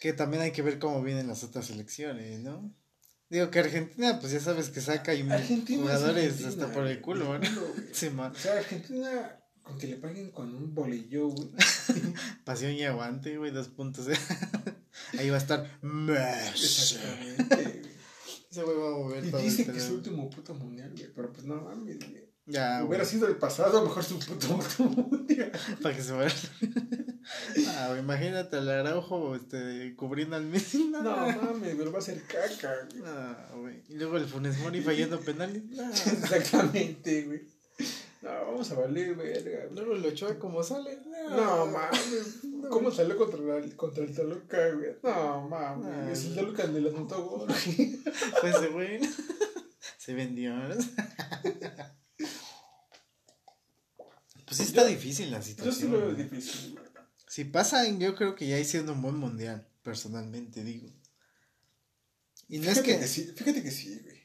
Que 0.01 0.15
también 0.15 0.43
hay 0.43 0.53
que 0.53 0.63
ver 0.63 0.79
cómo 0.79 1.03
vienen 1.03 1.27
las 1.27 1.45
otras 1.45 1.69
elecciones, 1.71 2.41
¿no? 2.41 2.75
Digo 3.31 3.51
que 3.51 3.59
Argentina, 3.59 4.18
pues 4.20 4.33
ya 4.33 4.41
sabes 4.41 4.70
que 4.70 4.81
saca 4.81 5.14
y 5.14 5.29
Argentina 5.29 5.79
es 5.79 5.83
jugadores 5.83 6.24
Argentina, 6.24 6.49
hasta 6.49 6.72
por 6.72 6.87
el 6.87 7.01
culo, 7.01 7.39
¿no? 7.39 7.41
culo. 7.41 7.74
Sí, 7.93 8.09
man. 8.09 8.33
O 8.33 8.35
sea, 8.35 8.55
Argentina, 8.55 9.39
con 9.62 9.79
que 9.79 9.87
le 9.87 9.97
paguen 9.97 10.31
con 10.31 10.55
un 10.55 10.74
bolillo, 10.74 11.29
güey. 11.29 11.51
Pasión 12.45 12.72
y 12.72 12.85
aguante, 12.85 13.37
güey, 13.37 13.51
dos 13.51 13.68
puntos. 13.68 14.09
¿eh? 14.09 14.16
Ahí 15.18 15.29
va 15.29 15.37
a 15.37 15.41
estar. 15.41 15.79
Mesh. 15.83 16.97
Exactamente, 16.97 17.55
güey. 17.55 17.83
Ese 18.51 18.62
güey 18.62 18.76
va 18.79 18.89
a 18.89 18.91
mover 18.93 19.24
Y 19.26 19.31
todo 19.31 19.43
dicen 19.43 19.72
que 19.72 19.79
es 19.79 19.85
su 19.85 19.95
último 19.95 20.31
puto 20.31 20.55
mundial, 20.55 20.91
güey. 20.97 21.12
Pero 21.14 21.31
pues 21.31 21.45
no 21.45 21.57
mames, 21.57 21.99
güey. 21.99 22.28
Ya, 22.49 22.83
Hubiera 22.83 23.05
sido 23.05 23.29
el 23.29 23.37
pasado, 23.37 23.83
mejor 23.83 24.03
su 24.03 24.19
puto 24.19 24.49
mundial. 24.85 25.53
para 25.83 25.95
que 25.95 26.03
se 26.03 26.13
vaya. 26.13 26.35
ah, 27.69 27.95
imagínate 27.99 28.57
al 28.57 28.71
Araujo 28.71 29.35
este, 29.37 29.95
cubriendo 29.97 30.35
al 30.37 30.47
Messi. 30.47 30.89
No, 30.91 31.03
No 31.03 31.17
mames, 31.17 31.77
güey, 31.77 31.93
va 31.93 31.99
a 31.99 32.03
ser 32.03 32.23
caca, 32.23 32.75
güey. 32.91 33.03
No, 33.03 33.61
güey. 33.61 33.83
Y 33.91 33.97
luego 33.97 34.17
el 34.17 34.25
Funes 34.25 34.59
Mori 34.61 34.81
fallando 34.81 35.21
penales. 35.25 35.63
No. 35.67 35.91
Exactamente, 35.91 37.25
güey. 37.25 37.43
No, 38.23 38.31
vamos 38.31 38.71
a 38.71 38.75
valer, 38.77 39.15
verga. 39.15 39.67
güey. 39.67 39.75
Luego 39.75 39.95
lo 39.95 40.09
echó 40.09 40.39
como 40.39 40.63
sale. 40.63 40.99
No 41.29 41.67
mames. 41.67 42.39
¿Cómo 42.71 42.91
salió 42.91 43.19
contra 43.19 43.59
el, 43.59 43.77
contra 43.77 44.05
el 44.05 44.15
Toluca, 44.15 44.71
güey? 44.73 44.97
No 45.03 45.47
mames. 45.51 45.87
No. 45.87 46.09
Es 46.11 46.25
el 46.25 46.35
Toluca 46.35 46.67
ni 46.67 46.81
le 46.81 46.89
anotó 46.89 47.23
gol, 47.27 47.47
güey. 47.47 47.99
Pues 48.41 48.57
ese 48.57 48.69
güey 48.69 49.01
se 49.99 50.15
vendió. 50.15 50.55
Pues 54.49 54.57
sí 54.59 54.63
está 54.65 54.83
Yo- 54.83 54.89
difícil 54.89 55.31
la 55.31 55.39
Yo 55.39 55.45
situación. 55.45 55.75
sí 55.75 55.89
lo 55.89 55.99
veo 55.99 56.15
güey. 56.15 56.25
difícil, 56.25 56.73
güey. 56.73 56.85
Si 57.29 57.45
pasa, 57.45 57.87
yo 57.89 58.15
creo 58.15 58.35
que 58.35 58.49
ya 58.49 58.59
hicieron 58.59 58.89
un 58.91 59.03
buen 59.03 59.17
mundial, 59.17 59.69
personalmente 59.83 60.65
digo. 60.65 60.91
Y 62.49 62.59
no 62.59 62.71
es 62.71 62.81
que... 62.81 62.99
que 62.99 63.07
sí, 63.07 63.25
fíjate 63.37 63.63
que 63.63 63.71
sí, 63.71 63.99
güey. 64.03 64.17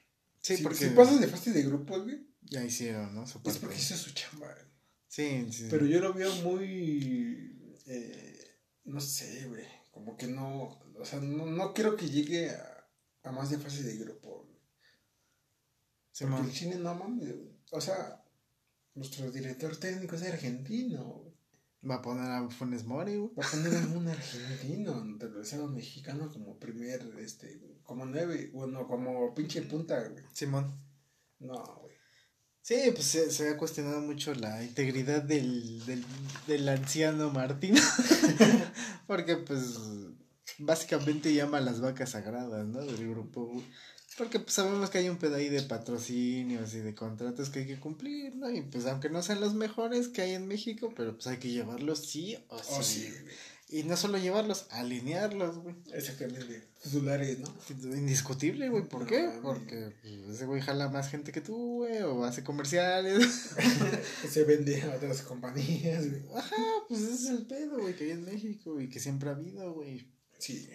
Sí, 0.42 0.58
si, 0.58 0.64
porque 0.64 0.78
si 0.80 0.90
pasas 0.92 1.20
de 1.20 1.28
fase 1.28 1.52
de 1.52 1.64
grupos, 1.64 2.04
güey, 2.04 2.26
ya 2.42 2.64
hicieron, 2.64 3.14
¿no? 3.14 3.28
Su 3.28 3.42
es 3.46 3.58
porque 3.58 3.78
hizo 3.78 3.96
su 3.98 4.12
chamba, 4.14 4.48
güey. 4.54 4.66
Sí, 5.08 5.48
sí. 5.52 5.68
Pero 5.70 5.86
yo 5.86 6.00
lo 6.00 6.14
veo 6.14 6.34
muy. 6.38 7.78
Eh, 7.86 8.58
no 8.86 9.00
sé, 9.00 9.46
güey. 9.48 9.66
Como 9.92 10.18
que 10.18 10.28
no. 10.28 10.82
O 10.98 11.06
sea, 11.06 11.20
no, 11.20 11.46
no 11.46 11.74
creo 11.74 11.96
que 11.96 12.10
llegue 12.10 12.50
a, 12.50 12.88
a 13.24 13.32
más 13.32 13.50
de 13.52 13.58
fase 13.60 13.84
de 13.84 13.98
grupo. 13.98 14.46
güey. 14.46 14.58
Sí, 16.12 16.24
Porque 16.26 16.36
man. 16.42 16.46
el 16.46 16.52
Chile 16.54 16.76
no 16.78 16.96
mames. 16.96 17.28
güey. 17.28 17.50
O 17.72 17.80
sea, 17.82 18.23
nuestro 18.96 19.32
director 19.32 19.76
técnico 19.78 20.16
es 20.16 20.24
argentino. 20.24 21.34
Va 21.89 21.96
a 21.96 22.02
poner 22.02 22.32
a 22.32 22.50
Funes 22.50 22.86
Mori, 22.86 23.18
güey. 23.18 23.32
Va 23.36 23.46
a 23.46 23.52
poner 23.52 23.76
a 23.76 23.86
un 23.88 24.08
argentino, 24.08 25.04
naturalizado 25.04 25.68
mexicano, 25.68 26.32
como 26.32 26.58
primer, 26.58 27.02
este, 27.20 27.60
como 27.84 28.06
nueve, 28.06 28.52
bueno, 28.54 28.88
como 28.88 29.34
pinche 29.34 29.62
punta, 29.64 30.00
güey. 30.08 30.24
Simón. 30.32 30.80
No, 31.39 31.62
güey. 31.82 31.94
Sí, 32.62 32.76
pues 32.94 33.06
se, 33.08 33.30
se 33.30 33.50
ha 33.50 33.58
cuestionado 33.58 34.00
mucho 34.00 34.34
la 34.34 34.64
integridad 34.64 35.22
del, 35.22 35.86
del, 35.86 36.06
del 36.48 36.70
anciano 36.70 37.30
Martín. 37.30 37.76
Porque, 39.08 39.36
pues, 39.36 39.78
básicamente 40.60 41.34
llama 41.34 41.58
a 41.58 41.62
las 41.62 41.82
vacas 41.82 42.12
sagradas, 42.12 42.66
¿no? 42.66 42.86
Del 42.86 43.10
grupo. 43.10 43.62
Porque, 44.18 44.39
pues, 44.39 44.53
sabemos 44.53 44.89
que 44.89 44.99
hay 44.99 45.09
un 45.09 45.18
pedo 45.18 45.36
ahí 45.36 45.49
de 45.49 45.64
patrocinios 45.64 46.74
y 46.74 46.80
de 46.80 46.93
contratos 46.93 47.49
que 47.49 47.59
hay 47.59 47.68
que 47.68 47.80
cumplir, 47.80 48.36
¿no? 48.36 48.49
Y, 48.49 48.61
pues, 48.61 48.86
aunque 48.86 49.09
no 49.09 49.22
sean 49.24 49.41
los 49.41 49.55
mejores 49.55 50.07
que 50.07 50.22
hay 50.22 50.34
en 50.34 50.47
México, 50.47 50.93
pero, 50.95 51.14
pues, 51.16 51.28
hay 51.28 51.38
que 51.38 51.49
llevarlos 51.49 52.07
sí 52.07 52.38
o 52.49 52.57
sí. 52.59 52.66
Oh, 52.70 52.84
sí. 52.84 53.14
Y 53.74 53.82
no 53.82 53.97
solo 53.97 54.20
llevarlos, 54.20 54.68
alinearlos, 54.70 55.57
güey. 55.57 55.76
Exactamente. 55.93 56.61
Titulares, 56.84 57.39
¿no? 57.39 57.51
Indiscutible, 57.95 58.70
güey. 58.70 58.88
¿Por 58.88 59.07
qué? 59.07 59.32
Porque 59.41 59.95
pues, 60.01 60.36
ese 60.36 60.45
güey 60.45 60.61
jala 60.61 60.89
más 60.89 61.09
gente 61.09 61.32
que 61.32 61.41
tú, 61.41 61.78
güey, 61.78 62.03
o 62.03 62.24
hace 62.24 62.43
comerciales. 62.43 63.26
Se 64.30 64.43
vende 64.43 64.80
a 64.84 64.95
otras 64.95 65.24
compañías, 65.24 66.07
güey. 66.07 66.22
Ajá, 66.36 66.55
pues 66.88 67.01
ese 67.01 67.14
es 67.14 67.26
el 67.32 67.47
pedo, 67.47 67.80
güey, 67.80 67.95
que 67.95 68.03
hay 68.03 68.11
en 68.11 68.26
México 68.26 68.80
y 68.80 68.89
que 68.89 68.99
siempre 68.99 69.30
ha 69.30 69.34
habido, 69.34 69.74
güey. 69.74 70.07
Sí. 70.38 70.70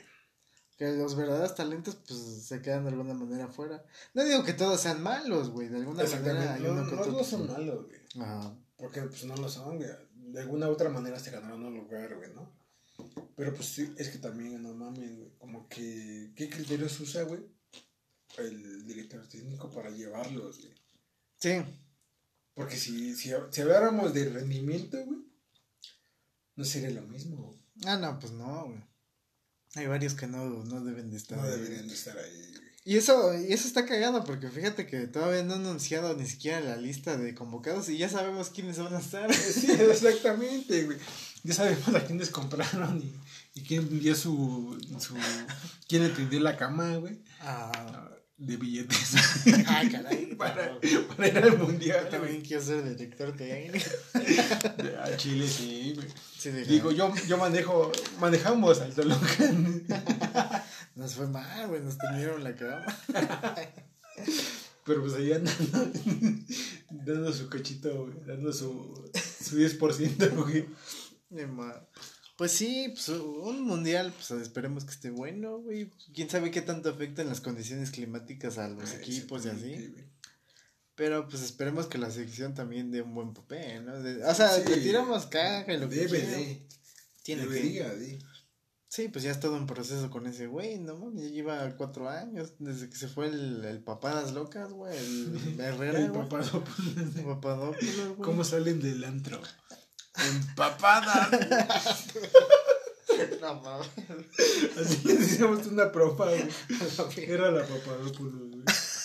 Que 0.79 0.93
los 0.93 1.17
verdaderos 1.17 1.57
talentos, 1.57 1.97
pues, 2.07 2.19
se 2.47 2.63
quedan 2.63 2.85
de 2.85 2.91
alguna 2.91 3.13
manera 3.13 3.47
afuera. 3.47 3.85
No 4.15 4.25
digo 4.25 4.45
que 4.45 4.53
todos 4.53 4.81
sean 4.81 5.03
malos, 5.03 5.51
güey. 5.51 5.69
De 5.69 5.77
alguna 5.79 6.05
manera 6.05 6.55
hay 6.55 6.63
No, 6.63 6.71
uno 6.73 6.85
que 6.89 6.95
no 6.95 7.01
otro 7.01 7.13
todos 7.13 7.27
que 7.27 7.31
son 7.33 7.47
malos, 7.49 7.87
güey. 7.87 8.01
Ajá. 8.25 8.57
Porque 8.77 9.03
pues 9.03 9.25
no 9.25 9.37
lo 9.37 9.49
son, 9.49 9.77
güey. 9.79 9.91
De 10.15 10.41
alguna 10.41 10.69
u 10.69 10.73
otra 10.73 10.89
manera 10.89 11.19
se 11.19 11.33
ganaron 11.33 11.65
un 11.65 11.75
lugar, 11.75 12.15
güey, 12.17 12.33
¿no? 12.33 12.53
Pero 13.35 13.53
pues 13.55 13.67
sí, 13.69 13.93
es 13.97 14.09
que 14.11 14.19
también, 14.19 14.63
no 14.63 14.73
mames, 14.73 15.17
güey. 15.17 15.31
Como 15.39 15.69
que, 15.69 16.33
¿qué 16.37 16.49
criterios 16.49 16.99
usa, 17.01 17.25
güey? 17.25 17.41
El 18.37 18.87
director 18.87 19.27
técnico 19.27 19.71
para 19.71 19.91
llevarlos, 19.91 20.59
güey. 20.61 20.75
Sí, 21.41 21.61
Porque 22.55 22.77
si, 22.77 23.15
si, 23.17 23.33
si 23.51 23.61
habláramos 23.61 24.15
de 24.15 24.29
rendimiento, 24.29 24.97
güey, 25.05 25.21
no 26.55 26.65
sería 26.65 26.91
lo 26.91 27.03
mismo. 27.03 27.53
ah, 27.87 27.97
no, 27.97 28.19
pues 28.21 28.33
no, 28.33 28.67
güey. 28.67 28.85
Hay 29.75 29.87
varios 29.87 30.15
que 30.15 30.27
no, 30.27 30.45
no 30.65 30.81
deben 30.85 31.11
de 31.11 31.17
estar 31.17 31.39
No 31.39 31.45
ahí. 31.45 31.51
deberían 31.51 31.89
de 31.89 31.95
estar 31.95 32.17
ahí. 32.19 32.55
Y 32.85 32.97
eso, 32.97 33.35
y 33.39 33.53
eso 33.53 33.69
está 33.69 33.85
cagado 33.85 34.25
porque 34.25 34.49
fíjate 34.49 34.87
que 34.87 35.07
todavía 35.07 35.43
no 35.43 35.55
han 35.55 35.61
anunciado 35.61 36.15
ni 36.17 36.27
siquiera 36.27 36.61
la 36.61 36.77
lista 36.77 37.19
de 37.19 37.35
convocados 37.35 37.89
y 37.91 37.99
ya 37.99 38.09
sabemos 38.09 38.49
quiénes 38.49 38.79
van 38.79 38.95
a 38.95 38.99
estar. 39.01 39.33
Sí, 39.35 39.71
exactamente, 39.81 40.85
güey. 40.85 40.97
Ya 41.45 41.53
sabemos 41.55 41.95
a 41.95 42.05
quiénes 42.07 42.31
compraron 42.31 42.99
y, 43.03 43.61
y 43.61 43.63
quién 43.63 44.01
dio 44.01 44.15
su, 44.15 44.79
su... 44.99 45.15
quién 45.87 46.03
le 46.05 46.09
tendió 46.11 46.41
la 46.41 46.57
cama, 46.57 46.97
güey. 46.97 47.19
Ah, 47.41 48.09
De 48.39 48.57
billetes. 48.57 49.17
ah 49.67 49.83
caray. 49.91 50.27
para, 50.39 50.79
para 51.17 51.29
ir 51.29 51.39
al 51.39 51.59
mundial, 51.59 52.05
Yo 52.05 52.09
también 52.09 52.41
quiero 52.41 52.63
ser 52.63 52.97
director 52.97 53.37
técnico. 53.37 53.91
A 55.03 55.17
Chile, 55.17 55.49
sí. 55.49 55.99
Sí, 56.39 56.51
de 56.51 56.65
Digo, 56.65 56.93
yo, 56.93 57.13
yo 57.27 57.37
manejo, 57.37 57.91
manejamos 58.21 58.81
al 58.81 58.95
Toluca. 58.95 59.27
Nos 60.95 61.15
fue 61.15 61.27
mal, 61.27 61.69
güey, 61.69 61.81
nos 61.81 61.97
tenieron 61.97 62.43
la 62.43 62.57
cama. 62.57 62.85
Pero 64.85 65.03
pues 65.03 65.15
ahí 65.15 65.33
andan 65.33 65.55
dando 66.91 67.33
su 67.33 67.49
cachito, 67.49 68.07
güey. 68.07 68.15
Dando 68.27 68.53
su, 68.53 69.11
su 69.15 69.59
10%, 69.59 70.35
güey. 70.35 70.67
Pues 72.39 72.53
sí, 72.53 72.89
pues 72.95 73.09
un 73.09 73.63
mundial, 73.65 74.13
pues 74.15 74.31
esperemos 74.41 74.85
que 74.85 74.93
esté 74.93 75.11
bueno, 75.11 75.59
güey. 75.59 75.91
Quién 76.15 76.31
sabe 76.31 76.53
qué 76.53 76.63
tanto 76.63 76.89
afectan 76.89 77.27
las 77.29 77.41
condiciones 77.41 77.91
climáticas 77.91 78.59
a 78.59 78.69
los 78.69 78.93
Ah, 78.93 78.97
equipos 78.97 79.45
y 79.45 79.49
así. 79.49 79.73
güey. 79.73 80.05
Pero 80.95 81.29
pues 81.29 81.43
esperemos 81.43 81.87
que 81.89 81.99
la 81.99 82.11
selección 82.13 82.55
también 82.55 82.93
dé 82.93 83.03
un 83.03 83.13
buen 83.13 83.35
papel, 83.35 83.85
¿no? 83.85 84.01
De- 84.01 84.25
o 84.25 84.35
sea, 84.35 84.51
Sí. 84.55 84.63
le 84.71 84.77
tiramos 84.77 85.27
caja 85.27 85.73
y 85.73 85.79
lo 85.79 85.89
que 85.89 85.97
Debe 85.97 86.21
quiera. 86.21 86.37
de. 86.37 86.67
Tiene 87.25 87.43
que. 87.49 87.51
De. 87.51 88.19
Sí, 88.89 89.09
pues 89.09 89.23
ya 89.25 89.33
es 89.33 89.41
todo 89.41 89.57
un 89.57 89.67
proceso 89.67 90.09
con 90.09 90.27
ese 90.29 90.47
güey, 90.47 90.79
¿no? 90.79 91.13
Ya 91.15 91.25
lleva 91.29 91.77
cuatro 91.77 92.09
años 92.09 92.55
desde 92.61 92.89
que 92.89 92.97
se 92.97 93.09
fue 93.09 93.27
el, 93.27 93.65
el 93.65 93.81
papadas 93.83 94.33
locas, 94.33 94.73
güey. 94.73 94.97
El 94.97 95.35
Herrera, 95.61 95.99
El 95.99 96.11
güey. 96.13 96.23
Papadopoulos. 96.23 97.17
El 97.17 97.25
Papadopoulos, 97.25 98.09
güey. 98.17 98.21
¿Cómo 98.23 98.45
salen 98.45 98.81
del 98.81 99.03
antro? 99.05 99.41
Empapadas. 100.27 101.29
No 103.41 103.55
mames. 103.55 103.89
Así 104.81 105.09
decíamos 105.09 105.67
una 105.67 105.91
profa, 105.91 106.27
güey. 106.27 106.47
Era 107.27 107.51
la 107.51 107.67
Papadopoulos, 107.67 108.51
güey. 108.51 108.63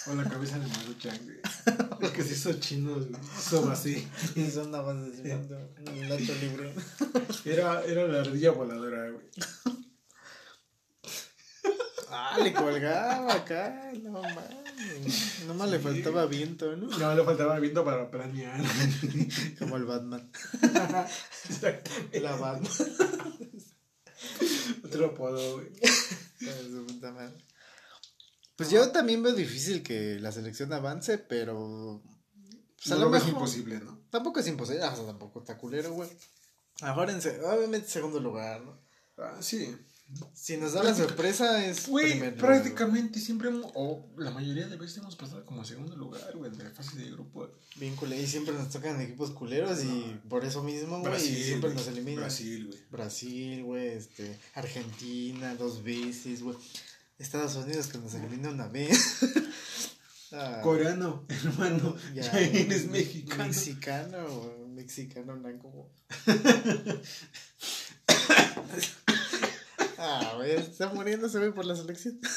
O 0.08 0.16
la 0.16 0.30
cabeza 0.30 0.60
de 0.60 0.68
Maruchan, 0.68 1.18
güey. 1.24 1.40
Es 2.02 2.12
que 2.12 2.24
se 2.24 2.34
hizo 2.34 2.54
chinos, 2.54 3.08
güey. 3.08 3.22
Eso 3.38 3.72
así. 3.72 4.08
Y 4.36 4.52
son 4.52 4.72
nada 4.72 4.94
más 4.94 5.06
diciendo 5.12 5.58
un 5.88 6.10
lato 6.10 6.34
libre. 6.42 6.74
Era, 7.46 7.84
era 7.86 8.08
la 8.08 8.20
ardilla 8.20 8.52
voladora, 8.52 9.10
güey. 9.10 9.26
Ah, 12.16 12.38
le 12.44 12.54
colgaba 12.54 13.34
acá, 13.34 13.92
no 14.02 14.12
mames. 14.22 15.44
Nomás 15.48 15.70
le 15.70 15.78
Sí. 15.78 15.84
faltaba 15.84 16.26
viento, 16.28 16.76
¿no? 16.76 16.88
No, 16.98 17.16
le 17.16 17.24
faltaba 17.24 17.60
viento 17.60 17.84
para 17.84 18.10
planear. 18.12 18.62
Como 19.60 19.78
el 19.78 19.86
Batman. 19.86 20.30
Exactamente. 21.50 22.20
La 22.22 22.36
Batman. 22.36 22.72
Otro 24.86 25.06
apodo, 25.08 25.56
güey. 25.56 25.68
Pues 28.56 28.70
yo 28.70 28.90
también 28.92 29.24
veo 29.24 29.34
difícil 29.34 29.82
que 29.84 30.20
la 30.20 30.32
selección 30.32 30.72
avance, 30.74 31.18
pero. 31.18 32.02
Pues 32.78 32.92
a 32.92 32.96
No 32.96 33.06
lo 33.06 33.10
mejor. 33.10 33.30
imposible, 33.30 33.80
¿no? 33.80 34.04
Tampoco 34.10 34.40
es 34.40 34.48
imposible, 34.48 34.84
o 34.84 34.96
sea, 34.96 35.06
tampoco 35.06 35.40
está 35.40 35.58
culero, 35.58 35.92
güey. 35.94 36.10
Ahora, 36.82 37.12
en 37.14 37.20
obviamente, 37.46 37.88
segundo 37.88 38.20
lugar, 38.20 38.62
¿no? 38.62 38.78
Ah, 39.18 39.38
sí. 39.42 39.76
Si 40.34 40.58
nos 40.58 40.74
da 40.74 40.84
la 40.84 40.94
sorpresa, 40.94 41.66
es. 41.66 41.88
Güey, 41.88 42.12
primer 42.12 42.34
lugar, 42.34 42.48
prácticamente 42.48 43.20
siempre 43.20 43.50
hemos, 43.50 43.72
o 43.76 44.06
la 44.18 44.32
mayoría 44.32 44.68
de 44.68 44.78
veces 44.78 44.98
hemos 44.98 45.16
pasado 45.16 45.46
como 45.46 45.64
segundo 45.64 45.96
lugar, 45.96 46.36
güey, 46.36 46.52
en 46.52 46.64
la 46.64 46.72
fase 46.72 46.98
de 46.98 47.12
grupo. 47.12 47.50
Bien 47.78 47.96
culero. 47.96 48.22
Y 48.22 48.28
siempre 48.28 48.54
nos 48.54 48.70
tocan 48.70 49.00
equipos 49.02 49.32
culeros 49.32 49.84
y 49.84 50.20
por 50.30 50.46
eso 50.46 50.64
mismo, 50.64 51.00
güey. 51.00 51.20
Siempre 51.20 51.70
güey. 51.70 51.80
nos 51.80 51.88
eliminan. 51.88 52.24
Brasil, 52.24 52.68
güey. 52.68 52.80
Brasil, 52.92 53.64
güey, 53.64 53.88
este, 53.90 54.38
Argentina, 54.56 55.56
dos 55.56 55.84
veces, 55.84 56.44
güey. 56.44 56.58
Estados 57.18 57.56
Unidos 57.56 57.88
que 57.88 57.98
nos 57.98 58.14
eliminó 58.14 58.50
una 58.50 58.68
vez. 58.68 59.20
Ah, 60.36 60.62
Coreano, 60.64 61.26
hermano, 61.30 61.96
ya, 62.16 62.24
ya 62.24 62.40
eres 62.40 62.88
mexicano. 62.88 63.46
Mexicano, 63.46 64.28
güey, 64.28 64.68
mexicano 64.70 65.38
blanco. 65.38 65.92
ah, 70.04 70.34
güey, 70.36 70.52
está 70.52 70.90
muriéndose, 70.90 71.38
güey, 71.40 71.52
por 71.52 71.66
la 71.66 71.76
selección. 71.76 72.20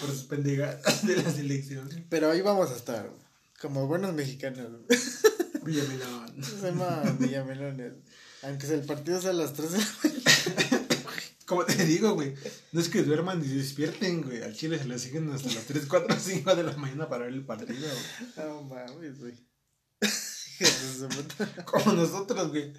Por 0.00 0.10
sus 0.10 0.24
pendejadas 0.24 1.06
de 1.06 1.16
la 1.16 1.30
selección. 1.30 1.88
Pero 2.10 2.30
ahí 2.30 2.42
vamos 2.42 2.70
a 2.70 2.76
estar, 2.76 3.08
güey, 3.08 3.22
como 3.60 3.86
buenos 3.86 4.12
mexicanos. 4.12 4.68
güey. 4.70 4.98
Villamelón. 5.64 6.44
Se 6.44 6.66
llama 6.66 7.02
Villamelones. 7.18 7.92
Aunque 8.42 8.66
el 8.66 8.82
partido 8.82 9.20
sea 9.20 9.30
a 9.30 9.34
las 9.34 9.52
3 9.54 9.72
de 9.72 9.78
la 9.78 9.86
mañana. 10.02 10.84
Como 11.46 11.64
te 11.64 11.84
digo, 11.84 12.14
güey, 12.14 12.34
no 12.72 12.80
es 12.80 12.88
que 12.88 13.02
duerman 13.02 13.40
ni 13.40 13.48
despierten, 13.48 14.22
güey. 14.22 14.42
Al 14.42 14.54
chile 14.54 14.78
se 14.78 14.86
le 14.86 14.98
siguen 14.98 15.30
hasta 15.30 15.50
las 15.52 15.64
3, 15.64 15.86
4, 15.86 16.16
5 16.18 16.56
de 16.56 16.62
la 16.62 16.76
mañana 16.76 17.08
para 17.08 17.24
ver 17.24 17.34
el 17.34 17.44
partido, 17.44 17.86
güey. 17.86 18.46
No 18.48 18.62
mames, 18.62 19.20
güey. 19.20 19.34
Como 21.64 21.92
nosotros, 21.92 22.48
güey. 22.48 22.72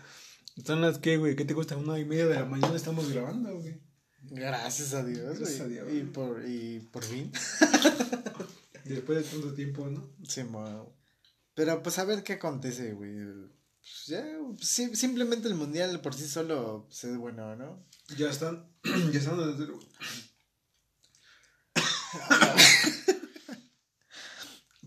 Son 0.64 0.82
las 0.82 1.00
que, 1.00 1.18
güey, 1.18 1.36
¿qué 1.36 1.44
te 1.46 1.54
gusta? 1.54 1.76
Una 1.76 2.00
y 2.00 2.06
media 2.06 2.28
de 2.28 2.36
la 2.36 2.46
mañana 2.46 2.76
estamos 2.76 3.12
grabando, 3.12 3.60
güey. 3.60 3.82
Gracias 4.22 4.94
a 4.94 5.04
Dios, 5.04 5.38
Gracias 5.40 5.68
güey. 5.68 5.78
a 5.80 5.84
Dios, 5.84 5.94
Y 5.94 6.00
güey. 6.02 6.14
por, 6.14 6.44
y 6.48 6.80
por 6.92 7.04
fin. 7.04 7.32
Después 8.86 9.18
de 9.18 9.24
tanto 9.30 9.54
tiempo, 9.54 9.88
¿no? 9.88 10.10
Sí, 10.28 10.44
mo- 10.44 10.96
Pero 11.54 11.82
pues 11.84 11.98
a 12.00 12.06
ver 12.06 12.24
qué 12.24 12.34
acontece, 12.34 12.94
güey. 12.94 13.14
Pues, 13.16 14.06
ya, 14.08 14.26
sí, 14.62 14.96
simplemente 14.96 15.48
el 15.48 15.56
mundial 15.56 16.02
por 16.02 16.14
sí 16.16 16.28
solo 16.28 16.86
pues, 16.88 17.04
es 17.04 17.18
bueno, 17.18 17.56
¿no? 17.56 17.86
Ya 18.18 18.30
están, 18.30 18.68
ya 19.12 19.20
están 19.20 19.38
desde- 19.38 19.72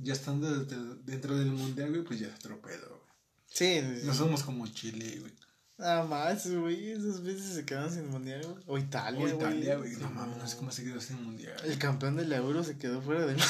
Ya 0.01 0.13
estando 0.13 0.65
desde- 0.65 0.95
dentro 1.05 1.37
del 1.37 1.51
mundial, 1.51 1.91
güey, 1.91 2.05
pues 2.05 2.21
ya 2.21 2.29
es 2.29 2.35
otro 2.37 2.61
pedo, 2.63 2.89
güey. 2.89 3.01
Sí, 3.47 3.81
No 4.05 4.15
somos 4.15 4.45
como 4.45 4.67
Chile, 4.69 5.19
güey. 5.21 5.33
Nada 5.79 6.05
más, 6.05 6.51
güey. 6.51 6.91
Esas 6.91 7.23
veces 7.23 7.55
se 7.55 7.65
quedaron 7.65 7.91
sin 7.93 8.09
mundial, 8.11 8.43
güey. 8.45 8.57
O 8.67 8.79
Italia, 8.79 9.19
O 9.21 9.23
güey. 9.23 9.35
Italia, 9.37 9.77
güey. 9.77 9.97
No 9.97 10.11
mames, 10.11 10.37
no 10.37 10.47
sé 10.47 10.57
cómo 10.57 10.71
se 10.71 10.85
quedó 10.85 11.01
sin 11.01 11.23
mundial. 11.23 11.55
El 11.65 11.79
campeón 11.79 12.17
del 12.17 12.33
Euro 12.33 12.63
se 12.65 12.77
quedó 12.77 13.01
fuera 13.01 13.27
del 13.27 13.37
mundial. 13.37 13.49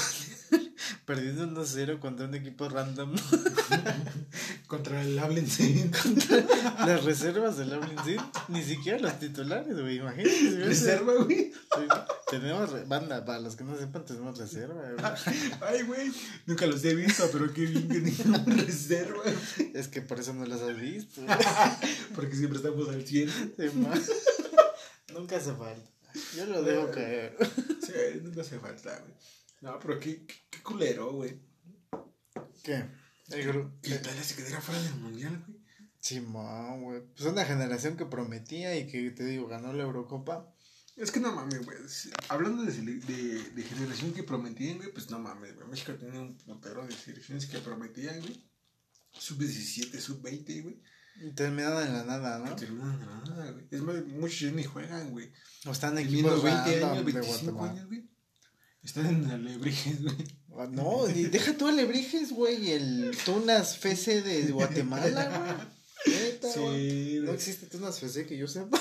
Perdiendo 1.05 1.47
1-0 1.65 1.99
contra 1.99 2.27
un 2.27 2.35
equipo 2.35 2.69
random. 2.69 3.15
Contra 4.67 5.01
el 5.03 5.19
Hablense. 5.19 5.91
Las 6.87 7.05
reservas 7.05 7.57
del 7.57 7.73
Ablin 7.73 7.97
ni 8.49 8.63
siquiera 8.63 8.99
los 8.99 9.19
titulares, 9.19 9.81
güey. 9.81 9.97
Imagínate. 9.97 10.65
Reserva, 10.65 11.15
güey. 11.25 11.53
Tenemos 12.31 12.71
re- 12.71 12.85
banda, 12.85 13.25
para 13.25 13.41
los 13.41 13.57
que 13.57 13.65
no 13.65 13.79
sepan, 13.79 14.05
tenemos 14.05 14.37
reserva, 14.39 14.75
güey. 14.75 15.13
Ay, 15.63 15.83
güey. 15.85 16.13
Nunca 16.47 16.67
los 16.67 16.85
he 16.85 16.95
visto, 16.95 17.29
pero 17.33 17.53
qué 17.55 17.63
bien 17.63 17.89
que 17.89 18.01
tengan 18.13 18.59
reserva. 18.59 19.23
Es 19.75 19.89
que 19.89 20.03
por 20.03 20.21
eso 20.21 20.35
no 20.35 20.45
las 20.45 20.61
has 20.61 20.79
visto. 20.79 21.23
Porque 22.15 22.37
siempre 22.37 22.59
estamos 22.59 22.89
al 22.91 23.07
100. 23.07 23.29
Sí, 23.31 23.71
ma. 23.77 23.95
Nunca 25.15 25.37
hace 25.37 25.53
falta. 25.55 25.91
Yo 26.37 26.45
lo 26.47 26.63
dejo 26.63 26.91
caer. 26.91 27.37
Sí, 27.87 28.21
nunca 28.23 28.43
hace 28.43 28.59
falta, 28.59 28.99
güey. 29.01 29.15
No, 29.61 29.79
pero 29.79 29.99
qué, 29.99 30.25
qué, 30.27 30.35
qué 30.51 30.63
culero, 30.63 31.13
güey. 31.13 31.41
¿Qué? 32.63 32.85
El 33.31 33.71
Que 33.83 33.95
Italia 33.95 34.23
se 34.23 34.37
quedara 34.37 34.61
fuera 34.61 34.81
del 34.83 34.95
mundial, 34.97 35.45
güey. 35.47 35.59
Simón, 36.01 36.85
güey. 36.85 37.03
Pues 37.15 37.27
una 37.29 37.45
generación 37.45 37.97
que 37.97 38.07
prometía 38.07 38.77
y 38.79 38.87
que, 38.87 39.11
te 39.11 39.25
digo, 39.25 39.49
ganó 39.49 39.73
la 39.73 39.83
Eurocopa. 39.83 40.55
Es 40.97 41.11
que 41.11 41.21
no 41.21 41.33
mames, 41.33 41.65
güey. 41.65 41.79
Hablando 42.29 42.63
de, 42.65 42.73
de, 42.73 43.51
de 43.51 43.63
generación 43.63 44.13
que 44.13 44.23
prometían, 44.23 44.79
güey, 44.79 44.93
pues 44.93 45.11
no 45.11 45.19
mames, 45.19 45.55
güey. 45.55 45.69
México 45.69 45.93
tenía 45.95 46.21
un 46.21 46.37
putero 46.39 46.87
de 46.87 46.93
selecciones 46.93 47.47
que 47.47 47.59
prometían, 47.59 48.21
güey. 48.21 48.49
Sub-17, 49.13 49.99
sub-20, 49.99 50.63
güey. 50.63 50.81
Y 51.21 51.33
terminaron 51.33 51.85
en 51.87 51.93
la 51.95 52.05
nada, 52.05 52.39
No 52.39 52.55
terminaron 52.57 53.03
en 53.03 53.09
nada, 53.09 53.51
güey. 53.51 53.67
Es 53.71 53.81
más, 53.83 54.05
muchos 54.07 54.41
ya 54.41 54.51
ni 54.53 54.65
juegan, 54.65 55.11
güey. 55.11 55.33
O 55.67 55.73
están 55.73 55.97
Teniendo 55.97 56.31
equipos 56.31 56.43
20 56.45 56.81
random 56.81 56.91
años, 56.91 57.07
de 57.07 57.13
25 57.13 57.53
Guatemala. 57.53 57.73
años, 57.73 57.87
güey. 57.87 58.09
Están 58.89 59.07
en 59.07 59.31
Alebrijes, 59.31 60.03
güey. 60.03 60.17
Ah, 60.57 60.67
No, 60.73 61.07
deja 61.07 61.53
tú 61.59 61.69
Alebrijes, 61.69 62.33
güey. 62.33 62.73
El 62.73 63.15
Tunas 63.27 63.75
FC 63.77 64.23
de 64.23 64.51
Guatemala, 64.51 65.69
güey. 66.07 66.17
Neta. 66.17 66.51
Sí, 66.51 67.19
No 67.23 67.33
existe 67.33 67.67
Tunas 67.67 68.03
FC 68.03 68.25
que 68.25 68.39
yo 68.39 68.49
sepa. 68.49 68.81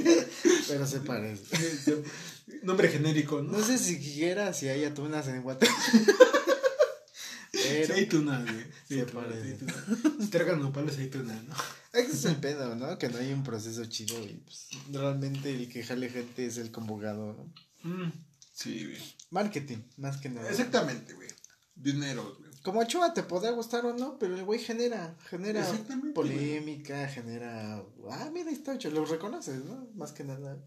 Pero 0.68 0.86
se 0.86 1.00
parece. 1.00 1.44
Nombre 2.62 2.88
genérico, 2.90 3.40
¿no? 3.40 3.52
No 3.56 3.64
sé 3.64 3.78
siquiera 3.78 4.52
si 4.52 4.68
hay 4.68 4.84
atunas 4.84 5.26
en 5.28 5.42
Guatemala. 5.42 5.82
Sí 7.50 7.60
Pero 7.64 7.94
hay 7.94 8.06
tunas, 8.06 8.44
güey. 8.44 8.64
Sí, 8.86 8.94
Se 8.96 9.06
parece. 9.06 9.52
sí 9.52 9.64
tunas. 9.64 9.76
Si 10.20 10.26
tragan 10.28 10.60
nopales 10.60 10.98
hay 10.98 11.08
tunas, 11.08 11.42
¿no? 11.44 11.54
ese 11.94 12.12
es 12.12 12.24
el 12.26 12.36
pedo, 12.36 12.76
¿no? 12.76 12.98
Que 12.98 13.08
no 13.08 13.16
hay 13.16 13.32
un 13.32 13.42
proceso 13.44 13.82
chido 13.86 14.22
y 14.22 14.34
pues, 14.44 14.68
realmente 14.92 15.54
el 15.54 15.70
que 15.70 15.82
jale 15.82 16.10
gente 16.10 16.44
es 16.44 16.58
el 16.58 16.70
convocado, 16.70 17.32
¿no? 17.32 17.90
Mm, 17.90 18.12
Sí, 18.58 18.86
güey. 18.86 18.98
Marketing, 19.30 19.78
más 19.98 20.16
que 20.16 20.28
nada. 20.28 20.50
Exactamente, 20.50 21.12
güey. 21.12 21.28
Dinero, 21.76 22.36
güey. 22.40 22.50
Como 22.62 22.80
Ochoa 22.80 23.14
te 23.14 23.22
podrá 23.22 23.52
gustar 23.52 23.86
o 23.86 23.96
no, 23.96 24.18
pero 24.18 24.34
el 24.34 24.44
güey 24.44 24.58
genera, 24.58 25.16
genera 25.30 25.64
polémica, 26.12 27.06
genera... 27.06 27.80
Ah, 28.10 28.30
mira, 28.32 28.50
está 28.50 28.72
Ochoa, 28.72 28.90
lo 28.90 29.04
reconoces, 29.04 29.64
¿no? 29.64 29.88
Más 29.94 30.10
que 30.10 30.24
nada. 30.24 30.60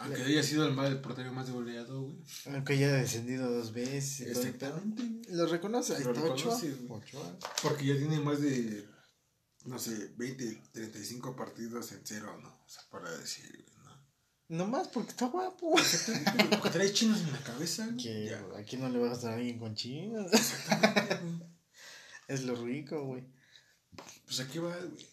Aunque 0.00 0.22
haya 0.22 0.42
sido 0.42 0.66
el, 0.66 0.74
mal, 0.74 0.90
el 0.90 1.00
portero 1.00 1.32
más 1.32 1.48
goleado, 1.48 2.02
güey. 2.02 2.16
Aunque 2.46 2.72
haya 2.72 2.92
descendido 2.92 3.48
dos 3.48 3.72
veces. 3.72 4.36
Exactamente. 4.36 5.30
Lo 5.30 5.46
reconoce, 5.46 5.94
ahí 5.94 6.02
está 6.02 6.20
Ochoa. 6.20 6.60
Ochoa. 6.88 7.38
Porque 7.62 7.86
ya 7.86 7.96
tiene 7.96 8.18
más 8.18 8.40
de, 8.40 8.84
no 9.64 9.78
sé, 9.78 10.12
20, 10.16 10.62
35 10.72 11.36
partidos 11.36 11.92
en 11.92 12.00
cero, 12.02 12.36
¿no? 12.42 12.48
O 12.48 12.68
sea, 12.68 12.82
para 12.90 13.16
decir. 13.16 13.64
Nomás 14.48 14.88
porque 14.88 15.10
está 15.10 15.26
guapo. 15.26 15.74
Porque 16.50 16.70
trae 16.70 16.92
chinos 16.92 17.20
en 17.20 17.32
la 17.32 17.38
cabeza, 17.40 17.84
güey. 17.86 17.98
Que 17.98 18.36
aquí 18.56 18.78
no 18.78 18.88
le 18.88 18.98
va 18.98 19.06
a 19.06 19.10
gastar 19.10 19.32
a 19.32 19.34
alguien 19.36 19.58
con 19.58 19.74
chinos. 19.74 20.30
es 22.28 22.44
lo 22.44 22.56
rico, 22.56 23.04
güey. 23.04 23.24
Pues 24.24 24.40
aquí 24.40 24.58
va, 24.58 24.74
güey. 24.74 25.06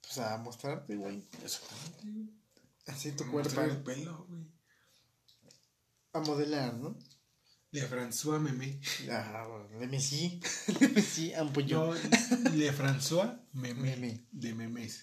Pues 0.00 0.18
a 0.18 0.36
mostrarte, 0.38 0.96
güey. 0.96 1.24
Exactamente, 1.44 2.10
güey. 2.10 2.28
Así 2.88 3.12
tu 3.12 3.22
A 3.24 3.30
cuerpo. 3.30 3.48
mostrar 3.48 3.68
el 3.68 3.82
pelo, 3.82 4.26
güey. 4.28 4.46
A 6.14 6.20
modelar, 6.20 6.74
¿no? 6.74 6.98
Le 7.70 7.88
François 7.88 8.38
Memé. 8.38 8.80
Ah, 9.10 9.46
bueno, 9.48 9.78
de 9.78 9.86
Messi. 9.86 10.40
De 10.80 10.88
Messi, 10.88 11.32
ampollón. 11.32 11.96
Yo, 11.96 12.50
Le 12.50 12.72
François 12.72 13.40
Memé. 13.52 13.96
Memé. 13.96 14.26
De 14.32 14.52
memes. 14.54 15.02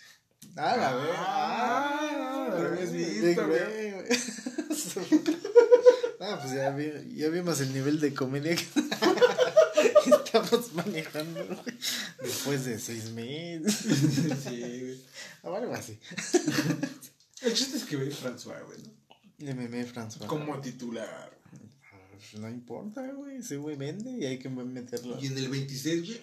Ah, 0.56 0.76
la 0.78 0.95
ve. 0.95 1.10
Ah, 1.16 2.47
lo 2.50 2.68
habías 2.68 2.91
visto, 2.91 3.26
Big 3.26 3.36
güey. 3.36 3.93
Ah, 6.20 6.39
pues 6.41 6.54
ya, 6.54 6.70
vi- 6.72 7.16
ya 7.16 7.30
vimos 7.30 7.60
el 7.62 7.74
nivel 7.74 8.00
de 8.00 8.14
comedia 8.14 8.56
que 8.56 8.64
estamos 10.10 10.74
manejando, 10.74 11.45
güey. 11.45 11.78
Después 12.22 12.66
de 12.66 12.80
seis 12.80 13.12
meses. 13.12 13.78
sí, 14.43 14.60
güey. 14.60 15.02
O 15.43 15.56
algo 15.56 15.74
así. 15.74 15.97
El 17.41 17.54
chiste 17.54 17.78
es 17.78 17.84
que 17.86 17.95
ve 17.95 18.12
François, 18.12 18.64
güey, 18.66 18.80
¿no? 18.84 18.91
Le 19.38 19.54
meme 19.54 19.86
François. 19.86 20.28
Como 20.28 20.60
titular. 20.60 21.32
Pues 22.12 22.41
No 22.41 22.50
importa, 22.50 23.02
güey. 23.14 23.38
Ese 23.38 23.56
güey 23.56 23.78
vende 23.78 24.12
y 24.12 24.26
hay 24.26 24.38
que 24.39 24.50
meterlo. 24.50 25.18
Y 25.22 25.28
en 25.28 25.38
el 25.38 25.47
26, 25.47 26.06
güey. 26.06 26.22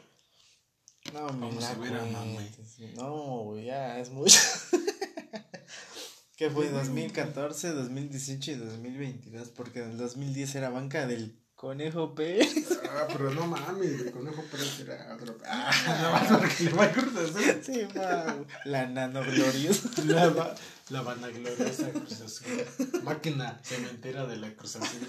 No, 1.13 1.27
Vamos 1.27 1.65
a 1.65 1.75
ver 1.75 1.95
a 1.95 2.05
Mamá. 2.05 2.35
cuentes, 2.35 2.79
No, 2.97 3.45
güey, 3.45 3.67
ya 3.67 3.99
es 3.99 4.11
mucho. 4.11 4.39
¿Qué 6.37 6.51
fue? 6.51 6.69
2014, 6.69 7.71
2018 7.73 8.51
y 8.51 8.55
2022. 8.57 9.49
Porque 9.51 9.83
en 9.83 9.93
el 9.93 9.97
2010 9.99 10.55
era 10.57 10.69
banca 10.69 11.07
del 11.07 11.41
Conejo 11.55 12.15
Pérez. 12.15 12.67
Ah, 12.85 13.07
pero 13.09 13.31
no 13.33 13.47
mames, 13.47 13.99
güey. 14.01 14.11
Conejo 14.13 14.43
Pérez 14.51 14.81
era 14.81 15.15
otro. 15.17 15.39
Ah, 15.47 15.71
no 16.03 16.11
más 16.13 16.41
porque 16.41 16.65
le 16.65 16.73
va 16.73 16.85
a 16.85 16.93
Cruz 16.93 17.17
Azul. 17.17 17.63
Sí, 17.65 17.83
güey. 17.95 18.47
La 18.67 18.87
nano 18.87 19.23
gloriosa. 19.23 19.89
La, 20.05 20.55
la 20.91 21.01
vanagloriosa 21.01 21.91
Cruz 21.93 22.21
Azul. 22.21 23.03
Máquina 23.03 23.59
cementera 23.65 24.27
de 24.27 24.37
la 24.37 24.55
Cruz 24.55 24.77
Azul. 24.77 25.09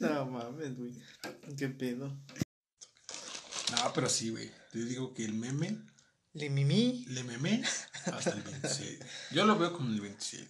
No 0.00 0.26
mames, 0.26 0.76
güey. 0.76 0.92
¿Qué 1.56 1.68
pedo? 1.68 2.12
No, 3.72 3.92
pero 3.92 4.08
sí, 4.08 4.30
güey. 4.30 4.50
Te 4.70 4.84
digo 4.84 5.12
que 5.14 5.24
el 5.24 5.34
meme, 5.34 5.78
Le 6.34 6.48
mimí. 6.50 7.04
le 7.08 7.24
memé 7.24 7.62
hasta 8.06 8.30
el 8.30 8.42
26. 8.42 8.98
Yo 9.32 9.44
lo 9.44 9.58
veo 9.58 9.72
como 9.72 9.90
el 9.92 10.00
26. 10.00 10.48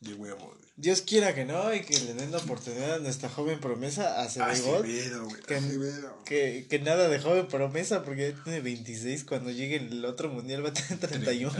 De 0.00 0.12
huevo, 0.14 0.46
güey. 0.56 0.70
Dios 0.76 1.00
quiera 1.02 1.34
que 1.34 1.44
no 1.44 1.72
y 1.72 1.82
que 1.82 1.98
le 2.00 2.14
den 2.14 2.30
la 2.30 2.38
oportunidad 2.38 2.94
a 2.94 2.98
nuestra 2.98 3.28
joven 3.30 3.58
promesa 3.60 4.20
a 4.20 4.28
Cebegol. 4.28 4.84
Acevedo, 4.84 5.24
güey. 5.24 5.42
Que- 5.42 5.54
Acevedo. 5.54 6.24
Que, 6.24 6.66
que 6.68 6.78
nada 6.80 7.08
de 7.08 7.20
joven 7.20 7.46
promesa 7.48 8.02
porque 8.04 8.32
ya 8.32 8.42
tiene 8.44 8.60
26. 8.60 9.24
Cuando 9.24 9.50
llegue 9.50 9.76
el 9.76 10.04
otro 10.04 10.28
mundial 10.30 10.64
va 10.64 10.68
a 10.70 10.72
tener 10.74 10.98
31. 10.98 11.52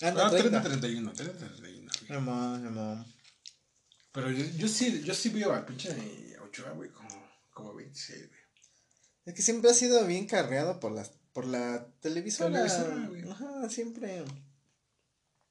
Ah, 0.00 0.10
no, 0.12 0.20
Ah, 0.22 0.30
30. 0.30 0.62
30, 0.62 0.62
31, 0.62 1.12
30, 1.12 1.38
31, 1.38 1.92
güey. 2.00 2.20
No 2.20 2.58
no 2.58 2.70
mames. 2.70 3.06
Pero 4.12 4.30
yo, 4.30 4.44
yo 4.56 4.68
sí, 4.68 5.02
yo 5.04 5.14
sí 5.14 5.28
veo 5.28 5.52
al 5.52 5.64
pinche 5.64 5.90
Ochoa, 6.42 6.70
güey, 6.72 6.90
como, 6.90 7.30
como 7.52 7.74
26, 7.74 8.28
güey. 8.28 8.37
Es 9.28 9.34
que 9.34 9.42
siempre 9.42 9.70
ha 9.70 9.74
sido 9.74 10.06
bien 10.06 10.26
carreado 10.26 10.80
por 10.80 10.90
las 10.90 11.10
por 11.34 11.46
la 11.46 11.86
televisora. 12.00 12.50
Televisora, 12.50 13.06
güey. 13.08 13.30
Ajá, 13.30 13.68
siempre. 13.68 14.24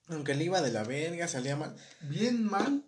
Aunque 0.07 0.33
le 0.33 0.45
iba 0.45 0.61
de 0.61 0.71
la 0.71 0.83
verga, 0.83 1.27
salía 1.27 1.55
mal. 1.55 1.77
Bien 2.01 2.43
mal, 2.43 2.83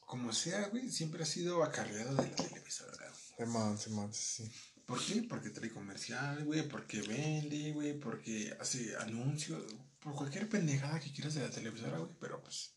como 0.00 0.32
sea, 0.32 0.66
güey, 0.66 0.90
siempre 0.90 1.22
ha 1.22 1.26
sido 1.26 1.62
acarreado 1.62 2.16
de 2.16 2.28
la 2.28 2.34
televisora, 2.34 3.08
güey. 3.08 3.46
Simón, 3.46 3.78
Simón, 3.78 4.12
sí. 4.12 4.50
¿Por 4.84 5.00
qué? 5.06 5.22
Porque 5.28 5.50
trae 5.50 5.70
comercial, 5.70 6.44
güey, 6.44 6.66
porque 6.68 7.02
vende, 7.02 7.70
güey, 7.70 7.92
porque 7.92 8.52
hace 8.58 8.96
anuncios, 8.96 9.62
por 10.00 10.16
cualquier 10.16 10.48
pendejada 10.48 10.98
que 10.98 11.12
quieras 11.12 11.34
de 11.34 11.42
la 11.42 11.50
televisora, 11.50 11.98
güey, 11.98 12.10
pero 12.18 12.42
pues 12.42 12.72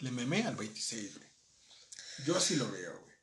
le 0.00 0.10
memé 0.10 0.42
al 0.42 0.54
26, 0.54 1.16
güey. 1.16 1.30
Yo 2.26 2.36
así 2.36 2.56
lo 2.56 2.70
veo, 2.70 3.00
güey. 3.00 3.13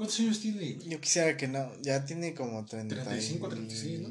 ¿Cuántos 0.00 0.18
años 0.20 0.40
tiene? 0.40 0.78
Yo 0.86 0.98
quisiera 0.98 1.36
que 1.36 1.46
no, 1.46 1.70
ya 1.82 2.06
tiene 2.06 2.34
como 2.34 2.64
30 2.64 2.94
y- 2.94 2.98
35, 3.04 3.48
36, 3.50 4.00
¿no? 4.00 4.08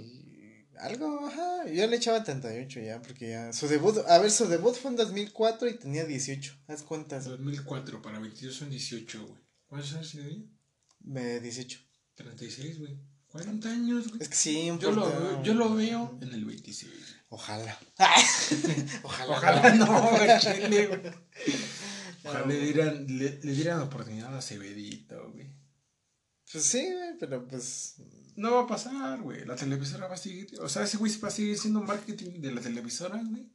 Algo, 0.82 1.26
ajá. 1.28 1.66
Yo 1.68 1.88
le 1.88 1.96
echaba 1.96 2.24
38 2.24 2.80
ya, 2.82 3.02
porque 3.02 3.32
ya. 3.32 3.52
Su 3.52 3.68
debut, 3.68 3.98
a 4.08 4.20
ver, 4.20 4.30
su 4.30 4.48
debut 4.48 4.76
fue 4.76 4.92
en 4.92 4.98
2004 4.98 5.68
y 5.68 5.74
tenía 5.80 6.06
18. 6.06 6.54
Haz 6.68 6.84
cuentas. 6.84 7.26
2004 7.26 8.02
para 8.04 8.20
22 8.20 8.54
son 8.56 8.70
18, 8.70 9.26
güey. 9.26 9.40
¿Cuántos 9.68 9.94
años 9.96 10.12
tiene? 10.12 10.46
Me 11.02 11.40
18. 11.40 11.80
36, 12.14 12.78
güey. 12.80 12.98
40 13.30 13.68
años, 13.70 14.08
güey. 14.10 14.22
Es 14.22 14.30
que 14.30 14.36
sí, 14.36 14.70
un 14.70 14.80
Yo 14.80 14.92
lo, 14.92 15.04
poquito- 15.06 15.20
veo, 15.22 15.44
yo 15.44 15.54
lo 15.56 15.74
veo 15.76 16.18
en 16.22 16.34
el 16.34 16.46
26. 16.46 16.92
güey. 16.92 17.04
Ojalá. 17.30 17.80
Ojalá. 19.04 19.32
Ojalá 19.38 19.76
no, 19.76 20.10
güey, 20.12 20.40
chile, 20.40 20.86
güey. 20.88 21.02
Ojalá 22.24 22.46
le 22.46 22.60
dieran, 22.60 23.06
le, 23.18 23.40
le 23.42 23.52
dieran 23.54 23.80
oportunidad 23.82 24.36
a 24.38 24.42
Cebedito, 24.42 25.32
güey. 25.34 25.48
Pues 26.52 26.64
sí, 26.64 26.92
güey, 26.92 27.18
pero 27.20 27.48
pues. 27.48 27.96
No 28.36 28.52
va 28.56 28.62
a 28.62 28.68
pasar, 28.68 29.22
güey. 29.22 29.46
La 29.46 29.56
televisora 29.56 30.08
va 30.08 30.16
a 30.16 30.18
seguir. 30.18 30.48
O 30.62 30.70
sea, 30.70 30.84
ese 30.84 30.98
güey 30.98 31.16
va 31.20 31.28
a 31.28 31.32
seguir 31.32 31.58
siendo 31.58 31.82
marketing 31.82 32.42
de 32.42 32.52
la 32.52 32.62
televisora, 32.62 33.22
güey. 33.24 33.52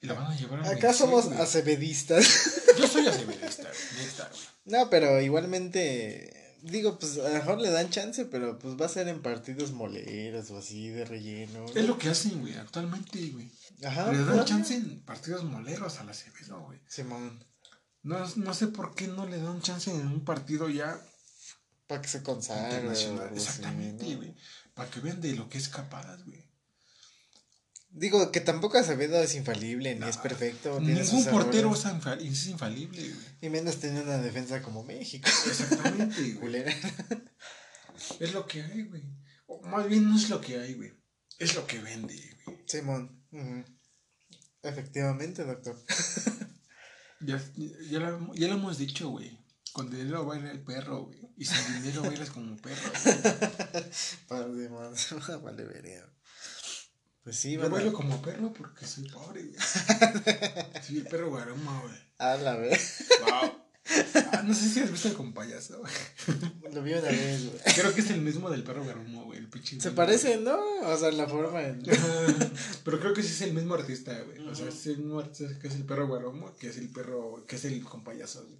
Y 0.00 0.06
la 0.06 0.14
van 0.14 0.32
a 0.32 0.36
llevar 0.36 0.64
a 0.64 0.70
Acá 0.70 0.92
somos 0.92 1.26
güey. 1.26 1.38
acebedistas. 1.38 2.60
Yo 2.78 2.86
soy 2.86 3.06
acebedista, 3.06 3.64
güey. 3.64 4.42
No, 4.64 4.90
pero 4.90 5.20
igualmente. 5.20 6.56
Digo, 6.62 6.98
pues 6.98 7.18
a 7.18 7.28
lo 7.28 7.34
mejor 7.34 7.60
le 7.60 7.70
dan 7.70 7.90
chance, 7.90 8.24
pero 8.24 8.58
pues 8.58 8.74
va 8.80 8.86
a 8.86 8.88
ser 8.88 9.06
en 9.06 9.22
partidos 9.22 9.70
moleros 9.70 10.50
o 10.50 10.58
así 10.58 10.88
de 10.88 11.04
relleno. 11.04 11.60
¿no? 11.60 11.66
Es 11.66 11.86
lo 11.86 11.98
que 11.98 12.08
hacen, 12.08 12.40
güey, 12.40 12.54
actualmente, 12.54 13.28
güey. 13.30 13.48
Ajá. 13.84 14.10
Le 14.12 14.24
dan 14.24 14.44
chance 14.44 14.74
en 14.74 15.00
partidos 15.02 15.44
moleros 15.44 16.00
a 16.00 16.04
la 16.04 16.10
Acevedo, 16.10 16.60
güey. 16.62 16.80
Simón. 16.88 17.44
No, 18.02 18.26
no 18.36 18.54
sé 18.54 18.68
por 18.68 18.94
qué 18.94 19.06
no 19.06 19.26
le 19.26 19.38
dan 19.38 19.60
chance 19.60 19.90
en 19.90 20.06
un 20.06 20.24
partido 20.24 20.68
ya 20.68 21.00
Para 21.88 22.00
que 22.02 22.08
se 22.08 22.22
consagre. 22.22 22.76
internacional. 22.76 23.30
Exactamente, 23.34 24.04
¿no? 24.10 24.16
güey. 24.18 24.34
Para 24.74 24.88
que 24.90 25.00
vean 25.00 25.20
de 25.20 25.32
lo 25.34 25.48
que 25.48 25.58
es 25.58 25.68
capaz, 25.68 26.22
güey. 26.24 26.46
Digo 27.90 28.30
que 28.30 28.40
tampoco 28.40 28.76
Acevedo 28.78 29.20
es 29.22 29.34
infalible 29.34 29.94
ni 29.94 30.06
es 30.06 30.18
perfecto. 30.18 30.78
Ningún 30.78 31.24
portero 31.24 31.72
es, 31.72 31.84
infal- 31.86 32.20
es 32.20 32.46
infalible, 32.46 33.00
güey. 33.02 33.26
Y 33.40 33.48
menos 33.48 33.78
tiene 33.80 34.02
una 34.02 34.18
defensa 34.18 34.60
como 34.62 34.84
México. 34.84 35.28
Exactamente, 35.46 36.32
güey. 36.40 36.64
Es 38.20 38.32
lo 38.34 38.46
que 38.46 38.62
hay, 38.62 38.82
güey. 38.82 39.02
O 39.46 39.62
más 39.66 39.88
bien 39.88 40.06
no 40.08 40.16
es 40.16 40.28
lo 40.28 40.40
que 40.40 40.58
hay, 40.60 40.74
güey. 40.74 40.92
Es 41.38 41.54
lo 41.54 41.66
que 41.66 41.80
vende, 41.80 42.14
güey. 42.44 42.58
Simón. 42.66 43.24
ujú. 43.32 43.64
Efectivamente, 44.62 45.44
doctor. 45.44 45.82
Ya, 47.20 47.42
ya, 47.90 47.98
lo, 47.98 48.32
ya 48.36 48.46
lo 48.46 48.54
hemos 48.54 48.78
dicho, 48.78 49.08
güey. 49.08 49.36
Con 49.72 49.90
dinero 49.90 50.24
baila 50.24 50.50
el 50.50 50.60
perro, 50.60 51.04
güey. 51.04 51.20
Y 51.36 51.44
sin 51.44 51.82
dinero 51.82 52.02
bailas 52.02 52.30
como 52.30 52.56
perro. 52.56 52.90
güey. 53.04 53.16
Vale, 54.28 54.68
man. 54.68 54.94
Vale, 55.42 55.64
vería. 55.64 56.04
Pues 57.22 57.36
sí, 57.36 57.52
Yo 57.54 57.68
bailo 57.68 57.92
como 57.92 58.20
perro 58.22 58.52
porque 58.52 58.86
soy 58.86 59.08
pobre, 59.08 59.42
güey. 59.44 59.56
Soy 60.86 60.96
el 60.98 61.04
perro 61.04 61.28
guaroma, 61.30 61.82
güey. 61.82 61.94
A 62.18 62.36
la 62.36 62.56
vez. 62.56 63.04
Wow. 63.20 63.52
Ah, 64.32 64.42
no 64.44 64.54
sé 64.54 64.68
si 64.68 64.80
has 64.80 64.90
visto 64.90 65.08
el 65.08 65.14
con 65.14 65.32
payaso, 65.32 65.78
güey. 65.80 66.74
Lo 66.74 66.82
vi 66.82 66.92
una 66.92 67.02
vez, 67.08 67.44
güey. 67.46 67.74
Creo 67.74 67.94
que 67.94 68.00
es 68.02 68.10
el 68.10 68.20
mismo 68.20 68.50
del 68.50 68.62
perro 68.62 68.82
guaromo, 68.84 69.24
güey. 69.24 69.38
El 69.38 69.48
pinche. 69.48 69.80
Se 69.80 69.90
parecen, 69.92 70.44
¿no? 70.44 70.58
O 70.82 70.96
sea, 70.98 71.10
la 71.12 71.26
forma. 71.26 71.62
en- 71.62 71.82
Pero 72.84 73.00
creo 73.00 73.14
que 73.14 73.22
sí 73.22 73.28
es 73.32 73.40
el 73.42 73.52
mismo 73.54 73.74
artista, 73.74 74.18
güey. 74.22 74.46
O 74.46 74.54
sea, 74.54 74.68
es 74.68 74.86
el 74.86 74.98
mismo 74.98 75.20
artista 75.20 75.58
que 75.58 75.68
es 75.68 75.74
el 75.74 75.84
perro 75.84 76.06
guaromo, 76.06 76.54
que 76.56 76.68
es 76.68 76.76
el 76.78 76.88
perro, 76.90 77.44
que 77.46 77.56
es 77.56 77.64
el 77.66 77.82
con 77.84 78.04
payaso, 78.04 78.44
güey. 78.46 78.58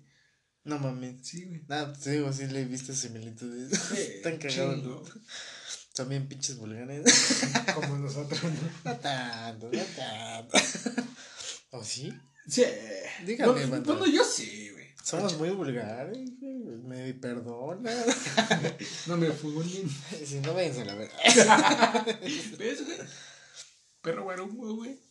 No 0.68 0.78
mames. 0.78 1.16
Sí, 1.22 1.46
güey. 1.46 1.62
Nada, 1.66 1.94
te 1.94 2.10
digo, 2.10 2.30
sí 2.30 2.46
le 2.46 2.60
he 2.60 2.64
visto 2.66 2.92
similitudes. 2.92 3.70
Sí, 3.72 3.96
Están 4.16 4.36
cagados. 4.36 4.84
¿no? 4.84 5.02
Bien 6.08 6.28
pinches 6.28 6.58
vulgares. 6.58 7.02
Como 7.74 7.98
nosotros, 7.98 8.40
¿no? 8.44 8.50
No 8.84 8.98
tanto, 8.98 9.68
no 9.72 9.82
tanto. 9.96 10.58
¿O 11.70 11.82
sí? 11.82 12.12
Sí. 12.46 12.64
Dígame, 13.26 13.66
no. 13.66 13.82
Bueno, 13.82 14.06
yo 14.06 14.22
sí, 14.22 14.70
güey. 14.72 14.86
Somos 15.02 15.36
muy 15.38 15.50
vulgares, 15.50 16.38
güey. 16.38 16.54
Me 16.84 17.14
perdona. 17.14 17.90
No 19.06 19.16
me 19.16 19.30
funen. 19.32 19.88
si 20.24 20.38
no, 20.40 20.54
váyanse 20.54 20.82
a 20.82 20.84
la 20.84 20.94
verga. 20.94 22.06
¿Ves, 22.58 22.84
güey? 22.84 22.98
Perro 24.02 24.22
guaromo, 24.22 24.76
güey. 24.76 25.07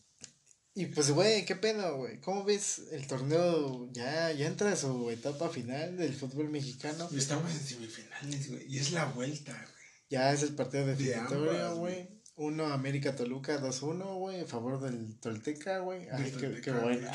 Y 0.78 0.86
pues, 0.86 1.10
güey, 1.10 1.44
¿qué 1.44 1.56
pedo, 1.56 1.98
güey? 1.98 2.22
¿Cómo 2.22 2.44
ves 2.44 2.84
el 2.92 3.08
torneo? 3.08 3.90
Ya, 3.94 4.32
ya 4.32 4.46
entra 4.46 4.72
a 4.72 4.76
su 4.76 5.10
etapa 5.10 5.50
final 5.50 5.98
del 5.98 6.14
fútbol 6.14 6.50
mexicano. 6.50 7.10
Estamos 7.18 7.52
en 7.52 7.60
semifinales, 7.62 8.48
güey. 8.48 8.72
Y 8.72 8.78
es 8.78 8.92
la 8.92 9.06
vuelta, 9.06 9.54
güey. 9.54 9.86
Ya 10.12 10.32
es 10.32 10.44
el 10.44 10.54
partido 10.54 10.86
De 10.86 10.94
definitorio, 10.94 11.78
güey. 11.78 12.08
Uno 12.36 12.68
América 12.68 13.16
Toluca 13.16 13.60
2-1, 13.60 14.20
güey, 14.20 14.42
a 14.42 14.46
favor 14.46 14.80
del 14.80 15.20
Tolteca, 15.20 15.80
güey. 15.80 16.08
Ay, 16.12 16.32
qué, 16.40 16.62
qué 16.62 16.72
bueno. 16.72 17.10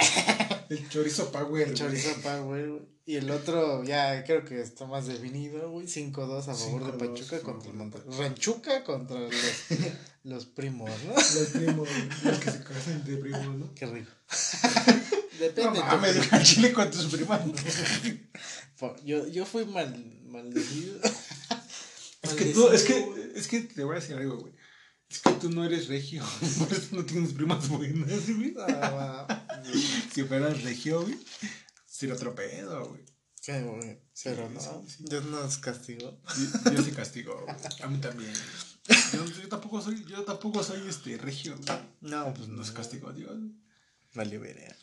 El 0.68 0.88
chorizo 0.88 1.30
power, 1.30 1.48
güey. 1.48 1.74
Chorizo 1.74 2.20
Power, 2.20 2.68
güey. 2.68 2.82
Y 3.06 3.14
el 3.14 3.30
otro, 3.30 3.84
ya 3.84 4.24
creo 4.24 4.44
que 4.44 4.60
está 4.60 4.86
más 4.86 5.06
definido, 5.06 5.70
güey. 5.70 5.86
5-2 5.86 6.48
a 6.48 6.54
favor 6.54 6.84
de 6.84 6.98
5-2 6.98 6.98
Pachuca 6.98 7.40
contra 7.42 7.70
el 7.70 7.76
Monterrey. 7.76 8.18
Ranchuca 8.18 8.82
contra 8.82 9.20
los 9.20 9.30
Los 10.24 10.46
primos, 10.46 10.90
¿no? 11.04 11.14
Los 11.14 11.48
primos, 11.52 11.88
los 12.24 12.38
que 12.38 12.50
se 12.50 12.62
casan 12.62 12.94
entre 12.94 13.16
primos, 13.16 13.56
¿no? 13.56 13.74
Qué 13.74 13.86
rico. 13.86 14.10
Depende. 15.38 15.80
No 15.80 15.86
mames, 15.86 16.32
al 16.32 16.42
chile 16.44 16.72
con 16.72 16.90
tus 16.90 17.06
primas. 17.06 17.40
Yo, 19.04 19.26
yo 19.28 19.44
fui 19.46 19.64
mal, 19.64 20.20
maldecido. 20.26 21.00
Es 22.22 22.34
que 22.34 22.44
tú, 22.46 22.68
es 22.68 22.82
que, 22.84 23.32
es 23.34 23.48
que 23.48 23.60
te 23.62 23.82
voy 23.84 23.96
a 23.96 24.00
decir 24.00 24.16
algo, 24.16 24.38
güey. 24.38 24.52
Es 25.10 25.18
que 25.20 25.32
tú 25.32 25.50
no 25.50 25.64
eres 25.64 25.88
regio, 25.88 26.24
por 26.58 26.72
eso 26.72 26.96
no 26.96 27.04
tienes 27.04 27.32
primas 27.32 27.68
buenas, 27.68 28.30
güey. 28.30 28.54
si 30.14 30.22
fueras 30.22 30.62
regio, 30.62 31.02
güey, 31.02 31.18
sería 31.84 32.14
otro 32.14 32.34
pedo, 32.34 32.88
güey. 32.88 33.04
Qué 33.42 33.60
güey. 33.60 34.00
Pero 34.22 34.48
no, 34.48 34.86
Dios 35.00 35.24
nos 35.26 35.58
castigó. 35.58 36.16
Dios 36.70 36.84
se 36.84 36.92
castigó, 36.92 37.44
A 37.82 37.86
mí 37.88 37.98
también. 37.98 38.32
Yo, 39.12 39.24
yo, 39.24 39.49
tampoco 39.49 39.80
soy, 39.80 40.05
yo 40.05 40.24
tampoco 40.24 40.62
soy 40.62 40.89
este 40.89 41.16
regio, 41.16 41.57
güey. 41.57 41.78
No, 42.01 42.35
pues 42.35 42.49
nos 42.49 42.72
castigó 42.72 43.12
Dios. 43.12 43.37
Vale, 44.14 44.39
veré. 44.39 44.74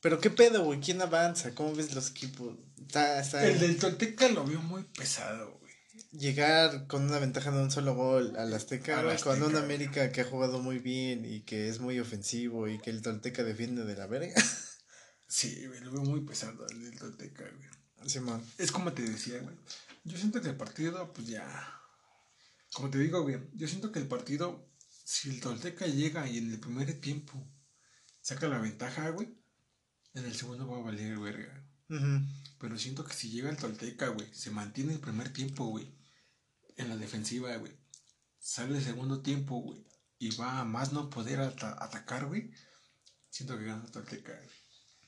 Pero 0.00 0.20
qué 0.20 0.30
pedo, 0.30 0.64
güey, 0.64 0.80
¿quién 0.80 1.02
avanza? 1.02 1.54
¿Cómo 1.54 1.74
ves 1.74 1.94
los 1.94 2.10
equipos? 2.10 2.56
Está, 2.80 3.20
está... 3.20 3.44
El 3.46 3.58
del 3.58 3.78
Tolteca 3.78 4.28
lo 4.28 4.44
vio 4.44 4.60
muy 4.60 4.84
pesado, 4.84 5.58
güey. 5.58 5.72
Llegar 6.12 6.86
con 6.86 7.02
una 7.02 7.18
ventaja 7.18 7.50
de 7.50 7.60
un 7.60 7.70
solo 7.70 7.94
gol 7.94 8.36
al 8.36 8.54
Azteca, 8.54 9.02
güey, 9.02 9.20
con 9.20 9.42
un 9.42 9.56
América 9.56 10.10
que 10.12 10.20
ha 10.20 10.24
jugado 10.24 10.60
muy 10.60 10.78
bien 10.78 11.24
y 11.24 11.42
que 11.42 11.68
es 11.68 11.80
muy 11.80 11.98
ofensivo 11.98 12.68
y 12.68 12.78
que 12.78 12.90
el 12.90 13.02
Tolteca 13.02 13.42
defiende 13.42 13.84
de 13.84 13.96
la 13.96 14.06
verga. 14.06 14.34
Sí, 15.30 15.66
güey, 15.66 15.80
lo 15.80 15.92
veo 15.92 16.04
muy 16.04 16.22
pesado 16.22 16.66
el 16.70 16.84
del 16.84 16.98
Tolteca, 16.98 17.44
güey. 17.44 18.08
Sí, 18.08 18.18
man. 18.18 18.42
Es 18.56 18.72
como 18.72 18.94
te 18.94 19.02
decía, 19.02 19.38
güey. 19.40 19.54
Yo 20.04 20.16
siento 20.16 20.40
que 20.40 20.48
el 20.48 20.56
partido, 20.56 21.12
pues 21.12 21.26
ya. 21.26 21.77
Como 22.72 22.90
te 22.90 22.98
digo, 22.98 23.22
güey, 23.22 23.38
yo 23.54 23.66
siento 23.66 23.90
que 23.92 23.98
el 23.98 24.08
partido, 24.08 24.70
si 25.04 25.30
el 25.30 25.40
Tolteca 25.40 25.86
llega 25.86 26.28
y 26.28 26.38
en 26.38 26.50
el 26.52 26.60
primer 26.60 27.00
tiempo 27.00 27.50
saca 28.20 28.48
la 28.48 28.58
ventaja, 28.58 29.08
güey, 29.10 29.36
en 30.14 30.24
el 30.24 30.34
segundo 30.34 30.68
va 30.68 30.78
a 30.78 30.82
valer 30.82 31.18
verga. 31.18 31.64
Pero 32.58 32.78
siento 32.78 33.04
que 33.04 33.14
si 33.14 33.30
llega 33.30 33.48
el 33.48 33.56
Tolteca, 33.56 34.08
güey, 34.08 34.32
se 34.34 34.50
mantiene 34.50 34.92
el 34.92 35.00
primer 35.00 35.32
tiempo, 35.32 35.66
güey, 35.66 35.96
en 36.76 36.90
la 36.90 36.96
defensiva, 36.96 37.56
güey, 37.56 37.72
sale 38.38 38.76
el 38.76 38.84
segundo 38.84 39.22
tiempo, 39.22 39.60
güey, 39.60 39.86
y 40.18 40.36
va 40.36 40.60
a 40.60 40.64
más 40.64 40.92
no 40.92 41.08
poder 41.08 41.40
atacar, 41.40 42.26
güey, 42.26 42.50
siento 43.30 43.56
que 43.58 43.64
gana 43.64 43.84
el 43.84 43.90
Tolteca, 43.90 44.34
güey. 44.34 44.56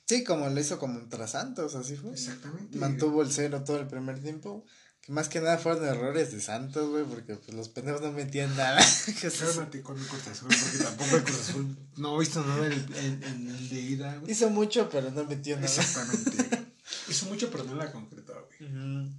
Sí, 0.07 0.25
como 0.25 0.49
lo 0.49 0.59
hizo 0.59 0.77
contra 0.81 1.29
Santos, 1.29 1.77
así 1.77 1.95
fue. 1.95 2.11
Exactamente. 2.13 2.77
Mantuvo 2.79 3.23
el 3.23 3.31
cero 3.31 3.63
todo 3.65 3.79
el 3.79 3.87
primer 3.87 4.21
tiempo. 4.21 4.65
Que 5.03 5.13
más 5.13 5.29
que 5.29 5.41
nada 5.41 5.57
fueron 5.57 5.85
errores 5.87 6.33
de 6.33 6.41
Santos, 6.41 6.91
güey, 6.91 7.05
porque 7.05 7.35
pues, 7.35 7.55
los 7.57 7.69
pendejos 7.69 8.03
no 8.03 8.13
metían 8.13 8.55
nada. 8.57 8.81
Cálmate 9.41 9.81
con 9.83 9.99
mi 9.99 10.07
Cruz 10.07 10.27
Azul, 10.29 10.49
porque 10.49 10.85
tampoco 10.85 11.17
el 11.17 11.25
Cruz 11.25 11.41
Azul 11.41 11.77
no 11.97 12.19
visto 12.19 12.45
nada 12.45 12.67
en, 12.67 13.49
el 13.49 13.69
de 13.69 13.81
ida, 13.81 14.17
güey. 14.17 14.33
Hizo 14.33 14.51
mucho, 14.51 14.89
pero 14.91 15.11
no 15.11 15.25
metió 15.25 15.57
nada. 15.57 15.67
Exactamente. 15.67 16.67
Hizo 17.09 17.27
mucho, 17.27 17.51
pero 17.51 17.65
no 17.65 17.75
la 17.77 17.91
concretó, 17.91 18.49
güey. 18.59 19.11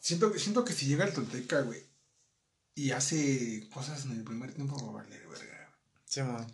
siento, 0.00 0.38
siento 0.38 0.64
que 0.64 0.72
si 0.72 0.86
llega 0.86 1.04
el 1.04 1.12
Tolteca, 1.12 1.62
güey, 1.62 1.84
y 2.74 2.92
hace 2.92 3.68
cosas 3.72 4.04
en 4.04 4.12
el 4.12 4.24
primer 4.24 4.54
tiempo, 4.54 4.76
va 4.76 5.00
a 5.00 5.02
valer, 5.02 5.26
verga. 5.28 5.76
Sí, 6.04 6.22
man. 6.22 6.46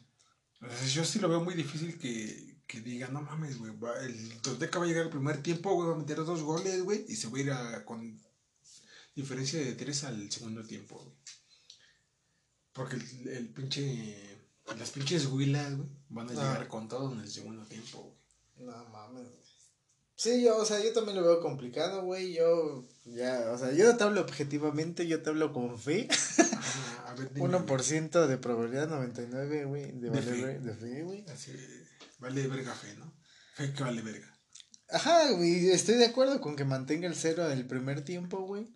Sea, 0.59 0.89
yo 0.89 1.05
sí 1.05 1.19
lo 1.19 1.29
veo 1.29 1.45
muy 1.45 1.55
difícil 1.55 1.99
que, 1.99 2.57
que 2.67 2.81
diga, 2.81 3.09
no 3.09 3.23
mames, 3.23 3.59
güey, 3.59 3.73
el 4.03 4.41
Tolteca 4.41 4.79
va 4.79 4.87
a 4.87 4.89
llegar 4.89 5.05
el 5.05 5.11
primer 5.11 5.43
tiempo, 5.43 5.75
güey, 5.75 5.89
va 5.89 5.95
a 5.95 5.99
meter 5.99 6.17
dos 6.17 6.43
goles, 6.43 6.83
güey, 6.83 7.05
y 7.09 7.17
se 7.17 7.29
va 7.29 7.39
a 7.39 7.41
ir 7.41 7.51
a, 7.53 7.85
con 7.85 8.21
diferencia 9.17 9.59
de 9.59 9.73
tres 9.73 10.05
al 10.05 10.31
segundo 10.31 10.63
tiempo, 10.63 10.97
güey. 11.03 11.17
Porque 12.73 12.97
el, 12.97 13.29
el 13.29 13.49
pinche, 13.49 14.39
las 14.79 14.91
pinches 14.91 15.27
huilas, 15.27 15.75
güey, 15.75 15.89
van 16.11 16.29
a 16.29 16.33
ah. 16.33 16.35
llegar 16.35 16.69
con 16.69 16.89
todo 16.89 17.13
en 17.13 17.21
el 17.21 17.29
segundo 17.29 17.65
tiempo, 17.67 18.03
güey. 18.55 18.67
No 18.67 18.85
mames, 18.91 19.25
güey. 19.25 19.47
Sí, 20.19 20.43
yo, 20.43 20.57
o 20.57 20.65
sea, 20.65 20.83
yo 20.83 20.93
también 20.95 21.17
lo 21.17 21.25
veo 21.25 21.41
complicado, 21.41 22.03
güey. 22.03 22.35
Yo, 22.35 22.89
ya, 23.05 23.51
o 23.53 23.59
sea, 23.59 23.73
yo 23.73 23.85
no 23.85 23.97
te 23.99 24.05
hablo 24.05 24.23
objetivamente, 24.23 25.07
yo 25.07 25.23
te 25.23 25.29
hablo 25.29 25.53
con 25.53 25.79
fe. 25.79 26.09
a 27.07 27.15
ver, 27.15 27.35
1% 27.35 28.27
de 28.27 28.39
probabilidad, 28.39 28.89
99, 28.89 29.65
güey, 29.67 29.93
de, 29.93 30.11
de, 30.11 30.59
de 30.59 30.75
fe, 30.75 31.03
güey. 31.03 31.25
Así 31.29 31.53
Vale 32.19 32.47
verga 32.49 32.75
fe, 32.75 32.95
¿no? 32.95 33.15
Fe 33.55 33.73
que 33.75 33.83
vale 33.83 34.01
verga. 34.01 34.39
Ajá, 34.89 35.33
güey, 35.33 35.71
estoy 35.71 35.97
de 35.97 36.07
acuerdo 36.07 36.41
con 36.41 36.57
que 36.57 36.65
mantenga 36.65 37.07
el 37.07 37.15
cero 37.15 37.51
el 37.51 37.67
primer 37.67 38.03
tiempo, 38.03 38.41
güey. 38.47 38.75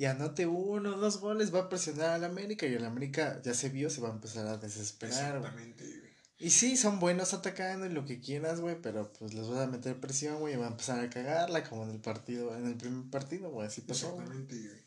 Y 0.00 0.06
anote 0.06 0.46
uno, 0.46 0.92
dos 0.92 1.20
goles, 1.20 1.54
va 1.54 1.58
a 1.58 1.68
presionar 1.68 2.12
al 2.12 2.24
América 2.24 2.64
y 2.64 2.72
el 2.72 2.86
América 2.86 3.38
ya 3.44 3.52
se 3.52 3.68
vio, 3.68 3.90
se 3.90 4.00
va 4.00 4.08
a 4.08 4.12
empezar 4.12 4.46
a 4.46 4.56
desesperar. 4.56 5.36
Exactamente, 5.36 5.84
güey. 5.84 6.10
Y 6.38 6.48
sí, 6.48 6.78
son 6.78 7.00
buenos 7.00 7.34
atacando 7.34 7.84
y 7.84 7.90
lo 7.90 8.06
que 8.06 8.18
quieras, 8.18 8.62
güey, 8.62 8.80
pero 8.80 9.12
pues 9.12 9.34
les 9.34 9.46
vas 9.46 9.58
a 9.58 9.66
meter 9.66 10.00
presión, 10.00 10.40
güey, 10.40 10.54
y 10.54 10.56
va 10.56 10.68
a 10.68 10.70
empezar 10.70 11.00
a 11.00 11.10
cagarla 11.10 11.68
como 11.68 11.84
en 11.84 11.90
el 11.90 12.00
partido, 12.00 12.56
en 12.56 12.64
el 12.64 12.76
primer 12.78 13.10
partido, 13.10 13.50
güey, 13.50 13.66
así 13.66 13.82
pasó. 13.82 14.12
Exactamente, 14.12 14.56
güey. 14.56 14.80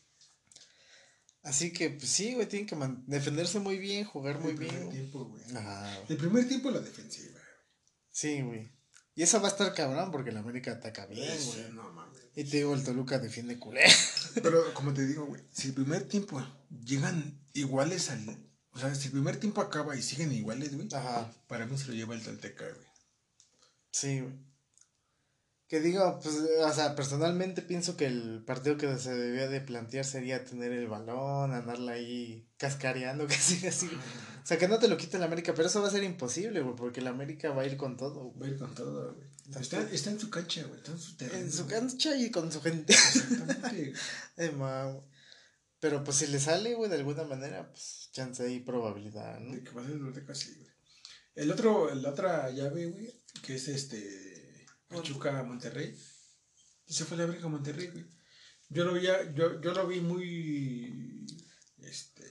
Así 1.44 1.72
que, 1.72 1.90
pues 1.90 2.08
sí, 2.08 2.34
güey, 2.34 2.48
tienen 2.48 2.66
que 2.66 2.76
defenderse 3.06 3.60
muy 3.60 3.78
bien, 3.78 4.04
jugar 4.04 4.40
muy 4.40 4.54
bien. 4.54 4.74
El 4.74 4.78
primer 4.78 4.94
tiempo, 4.94 5.24
güey. 5.26 5.42
El 6.08 6.16
primer 6.16 6.48
tiempo 6.48 6.72
la 6.72 6.80
defensiva. 6.80 7.38
Sí, 8.10 8.42
güey. 8.42 8.68
Y 9.14 9.22
eso 9.22 9.40
va 9.40 9.46
a 9.46 9.52
estar 9.52 9.72
cabrón 9.74 10.10
porque 10.10 10.30
el 10.30 10.38
América 10.38 10.72
ataca 10.72 11.06
bien, 11.06 11.38
güey. 11.46 11.72
no 11.72 11.92
mames. 11.92 12.20
Y 12.34 12.42
te 12.42 12.56
digo, 12.56 12.74
el 12.74 12.82
Toluca 12.82 13.20
defiende 13.20 13.60
culé. 13.60 13.84
Pero 14.42 14.74
como 14.74 14.92
te 14.92 15.06
digo, 15.06 15.26
güey, 15.26 15.42
si 15.52 15.68
el 15.68 15.74
primer 15.74 16.08
tiempo 16.08 16.44
llegan 16.84 17.40
iguales 17.52 18.10
al. 18.10 18.36
O 18.72 18.78
sea, 18.78 18.94
si 18.94 19.06
el 19.06 19.12
primer 19.12 19.38
tiempo 19.38 19.60
acaba 19.60 19.96
y 19.96 20.02
siguen 20.02 20.32
iguales, 20.32 20.74
güey. 20.74 20.88
Ajá. 20.92 21.32
Para 21.46 21.66
mí 21.66 21.78
se 21.78 21.88
lo 21.88 21.94
lleva 21.94 22.14
el 22.14 22.22
Tolteca, 22.22 22.64
güey. 22.64 22.86
Sí, 23.92 24.20
güey. 24.20 24.32
Que 25.74 25.80
digo, 25.80 26.20
pues, 26.22 26.36
o 26.36 26.72
sea, 26.72 26.94
personalmente 26.94 27.60
pienso 27.60 27.96
que 27.96 28.06
el 28.06 28.44
partido 28.44 28.76
que 28.76 28.96
se 28.96 29.12
debía 29.12 29.48
de 29.48 29.60
plantear 29.60 30.04
sería 30.04 30.44
tener 30.44 30.70
el 30.70 30.86
balón, 30.86 31.52
andarla 31.52 31.94
ahí 31.94 32.48
cascareando, 32.58 33.26
casi 33.26 33.66
así. 33.66 33.88
O 33.88 34.46
sea, 34.46 34.56
que 34.56 34.68
no 34.68 34.78
te 34.78 34.86
lo 34.86 34.96
quite 34.96 35.16
el 35.16 35.24
América, 35.24 35.52
pero 35.52 35.66
eso 35.66 35.82
va 35.82 35.88
a 35.88 35.90
ser 35.90 36.04
imposible, 36.04 36.60
güey, 36.60 36.76
porque 36.76 37.00
el 37.00 37.08
América 37.08 37.50
va 37.50 37.62
a 37.62 37.66
ir 37.66 37.76
con 37.76 37.96
todo. 37.96 38.32
Va 38.38 38.46
a 38.46 38.50
ir 38.50 38.56
con 38.56 38.72
todo, 38.72 39.14
güey. 39.14 39.26
Está, 39.60 39.82
está, 39.90 40.10
en 40.12 40.20
su 40.20 40.30
cancha, 40.30 40.62
güey, 40.62 40.78
está 40.78 40.92
en 40.92 40.98
su 41.00 41.16
terreno. 41.16 41.44
En 41.44 41.50
su 41.50 41.66
cancha 41.66 42.16
y 42.16 42.30
con 42.30 42.52
su 42.52 42.62
gente. 42.62 42.92
Exactamente. 42.92 43.94
pero 45.80 46.04
pues 46.04 46.18
si 46.18 46.28
le 46.28 46.38
sale, 46.38 46.74
güey, 46.74 46.88
de 46.88 46.98
alguna 46.98 47.24
manera, 47.24 47.68
pues 47.68 48.10
chance 48.12 48.48
y 48.48 48.60
probabilidad, 48.60 49.40
¿no? 49.40 49.52
De 49.52 49.64
que 49.64 49.72
va 49.72 49.82
a 49.82 49.86
ser 49.86 49.94
el 49.96 50.24
casi, 50.24 50.54
güey. 50.54 50.70
El 51.34 51.50
otro, 51.50 51.92
la 51.96 52.10
otra 52.10 52.48
llave, 52.50 52.86
güey, 52.86 53.24
que 53.42 53.56
es 53.56 53.66
este 53.66 54.33
Pachuca 54.94 55.42
Monterrey. 55.42 55.96
Se 56.86 57.04
fue 57.04 57.16
la 57.16 57.24
América 57.24 57.48
Monterrey, 57.48 57.88
güey. 57.88 58.04
Yo 58.68 58.84
lo 58.84 58.94
vi, 58.94 59.02
yo, 59.34 59.60
yo 59.60 59.72
lo 59.72 59.86
vi 59.86 60.00
muy 60.00 61.26
este 61.78 62.24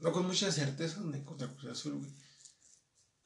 no 0.00 0.12
con 0.12 0.26
mucha 0.26 0.50
certeza 0.50 1.00
en 1.00 1.24
contra 1.24 1.48
Cruz 1.48 1.72
Azul, 1.72 1.98
güey. 1.98 2.10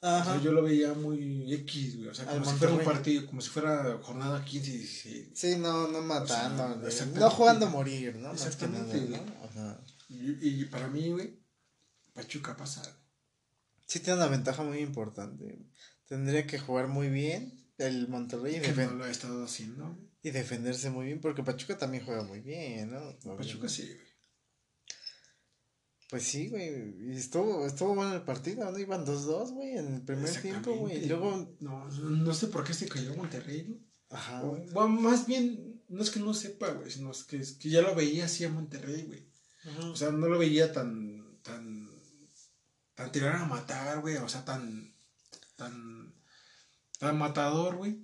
Ajá. 0.00 0.38
yo 0.42 0.52
lo 0.52 0.62
veía 0.62 0.92
muy 0.92 1.50
X, 1.54 1.96
güey. 1.96 2.08
O 2.08 2.14
sea, 2.14 2.26
como 2.26 2.44
si 2.44 2.56
fuera 2.56 2.74
un 2.74 2.84
partido, 2.84 3.26
como 3.26 3.40
si 3.40 3.48
fuera 3.48 3.98
jornada 4.02 4.44
15 4.44 4.70
y 4.70 4.78
16. 4.78 5.28
Sí, 5.34 5.56
no, 5.56 5.88
no 5.88 6.02
matando. 6.02 6.76
no 7.14 7.30
jugando 7.30 7.66
a 7.66 7.70
morir, 7.70 8.16
¿no? 8.16 8.32
Exactamente, 8.32 9.00
¿no? 9.00 9.16
Ajá. 9.44 9.80
Y, 10.10 10.60
y, 10.60 10.64
para 10.66 10.88
mí, 10.88 11.10
güey, 11.10 11.40
Pachuca 12.12 12.54
pasa. 12.54 12.82
Sí, 13.86 14.00
tiene 14.00 14.18
una 14.18 14.28
ventaja 14.28 14.62
muy 14.62 14.78
importante. 14.80 15.58
Tendría 16.06 16.46
que 16.46 16.58
jugar 16.58 16.88
muy 16.88 17.08
bien 17.08 17.63
el 17.78 18.08
Monterrey. 18.08 18.60
Que 18.60 18.72
no 18.72 18.94
lo 18.94 19.04
ha 19.04 19.10
estado 19.10 19.44
haciendo. 19.44 19.98
Y 20.22 20.30
defenderse 20.30 20.90
muy 20.90 21.06
bien, 21.06 21.20
porque 21.20 21.42
Pachuca 21.42 21.76
también 21.76 22.04
juega 22.04 22.24
muy 22.24 22.40
bien, 22.40 22.90
¿no? 22.90 23.36
Pachuca 23.36 23.68
sí, 23.68 23.86
güey. 23.86 24.14
Pues 26.10 26.22
sí, 26.22 26.48
güey. 26.48 27.12
Y 27.12 27.16
estuvo, 27.16 27.66
estuvo 27.66 27.94
bueno 27.94 28.14
el 28.14 28.22
partido, 28.22 28.70
¿no? 28.70 28.78
Iban 28.78 29.04
2-2, 29.04 29.52
güey, 29.52 29.78
en 29.78 29.94
el 29.94 30.02
primer 30.02 30.30
tiempo, 30.40 30.74
güey. 30.76 31.04
Y 31.04 31.08
luego. 31.08 31.56
No, 31.60 31.88
no 31.88 32.34
sé 32.34 32.48
por 32.48 32.64
qué 32.64 32.74
se 32.74 32.88
cayó 32.88 33.16
Monterrey, 33.16 33.66
¿no? 33.68 34.16
Ajá. 34.16 34.42
O, 34.42 34.88
más 34.88 35.26
bien, 35.26 35.82
no 35.88 36.02
es 36.02 36.10
que 36.10 36.20
no 36.20 36.34
sepa, 36.34 36.70
güey, 36.70 36.90
sino 36.90 37.10
es 37.10 37.24
que, 37.24 37.38
es 37.38 37.52
que 37.52 37.68
ya 37.68 37.82
lo 37.82 37.94
veía 37.94 38.26
así 38.26 38.44
a 38.44 38.48
Monterrey, 38.48 39.02
güey. 39.02 39.26
O 39.90 39.96
sea, 39.96 40.10
no 40.10 40.28
lo 40.28 40.38
veía 40.38 40.72
tan. 40.72 41.40
tan. 41.42 41.88
tan 42.94 43.10
tirar 43.10 43.36
a 43.36 43.46
matar, 43.46 44.00
güey. 44.00 44.16
O 44.16 44.28
sea, 44.28 44.44
tan. 44.44 44.94
tan. 45.56 46.03
Tan 47.04 47.18
matador, 47.18 47.76
güey. 47.76 47.98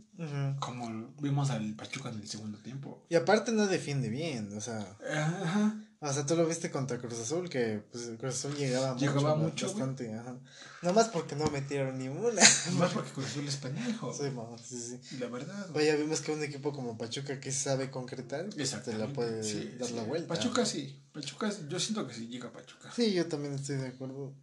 Como 0.58 1.14
vimos 1.20 1.50
al 1.50 1.74
Pachuca 1.74 2.10
en 2.10 2.20
el 2.20 2.28
segundo 2.28 2.58
tiempo. 2.58 3.06
Y 3.08 3.14
aparte 3.14 3.52
no 3.52 3.66
defiende 3.66 4.08
bien, 4.10 4.52
o 4.56 4.60
sea. 4.60 4.96
Ajá. 5.10 5.82
O 6.02 6.10
sea, 6.10 6.24
tú 6.24 6.34
lo 6.34 6.46
viste 6.46 6.70
contra 6.70 6.98
Cruz 6.98 7.18
Azul, 7.20 7.50
que 7.50 7.82
pues 7.92 8.10
Cruz 8.18 8.34
Azul 8.34 8.54
llegaba, 8.56 8.96
Llegaba 8.96 9.34
mucho, 9.34 9.66
bastante, 9.66 10.14
ajá. 10.14 10.34
Nomás 10.80 11.08
porque 11.08 11.36
no 11.36 11.46
metieron 11.50 11.98
ni 11.98 12.08
una. 12.08 12.42
Más 12.78 12.92
porque 12.92 13.10
Cruz 13.12 13.26
Azul 13.26 13.46
es 13.46 13.56
pendejo. 13.56 14.12
Sí, 14.12 14.30
mo, 14.30 14.56
sí, 14.62 14.78
sí. 14.78 15.18
La 15.18 15.28
verdad. 15.28 15.68
Pues 15.72 15.86
ya 15.86 15.96
vimos 15.96 16.20
que 16.22 16.32
un 16.32 16.42
equipo 16.42 16.72
como 16.72 16.96
Pachuca 16.96 17.38
que 17.38 17.52
sabe 17.52 17.90
concretar, 17.90 18.48
pues, 18.48 18.82
te 18.82 18.94
la 18.96 19.08
puede 19.08 19.42
Sí, 19.42 19.74
dar 19.78 19.88
sí. 19.88 19.94
la 19.94 20.04
vuelta. 20.04 20.28
Pachuca 20.28 20.64
sí. 20.64 21.02
Pachuca, 21.12 21.50
yo 21.68 21.78
siento 21.78 22.06
que 22.06 22.14
sí 22.14 22.28
llega 22.28 22.50
Pachuca. 22.50 22.90
Sí, 22.94 23.12
yo 23.12 23.26
también 23.26 23.54
estoy 23.54 23.76
de 23.76 23.88
acuerdo. 23.88 24.34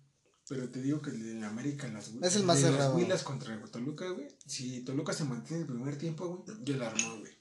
Pero 0.50 0.70
te 0.70 0.82
digo 0.82 1.02
que 1.02 1.10
el 1.10 1.40
de 1.42 1.46
América 1.46 1.88
en 1.88 1.94
las 1.96 2.08
Es 2.22 2.36
el 2.38 2.44
más 2.44 2.58
de 2.62 2.70
cerrado. 2.70 2.94
Las 2.94 3.02
Huilas 3.04 3.24
contra 3.24 3.60
Toluca, 3.66 4.08
güey. 4.10 4.28
Si 4.46 4.82
Toluca 4.82 5.12
se 5.14 5.26
mantiene 5.26 5.62
el 5.64 5.68
primer 5.68 5.98
tiempo, 5.98 6.28
güey, 6.46 6.58
yo 6.64 6.78
la 6.78 6.88
armo, 6.88 7.18
güey. 7.20 7.34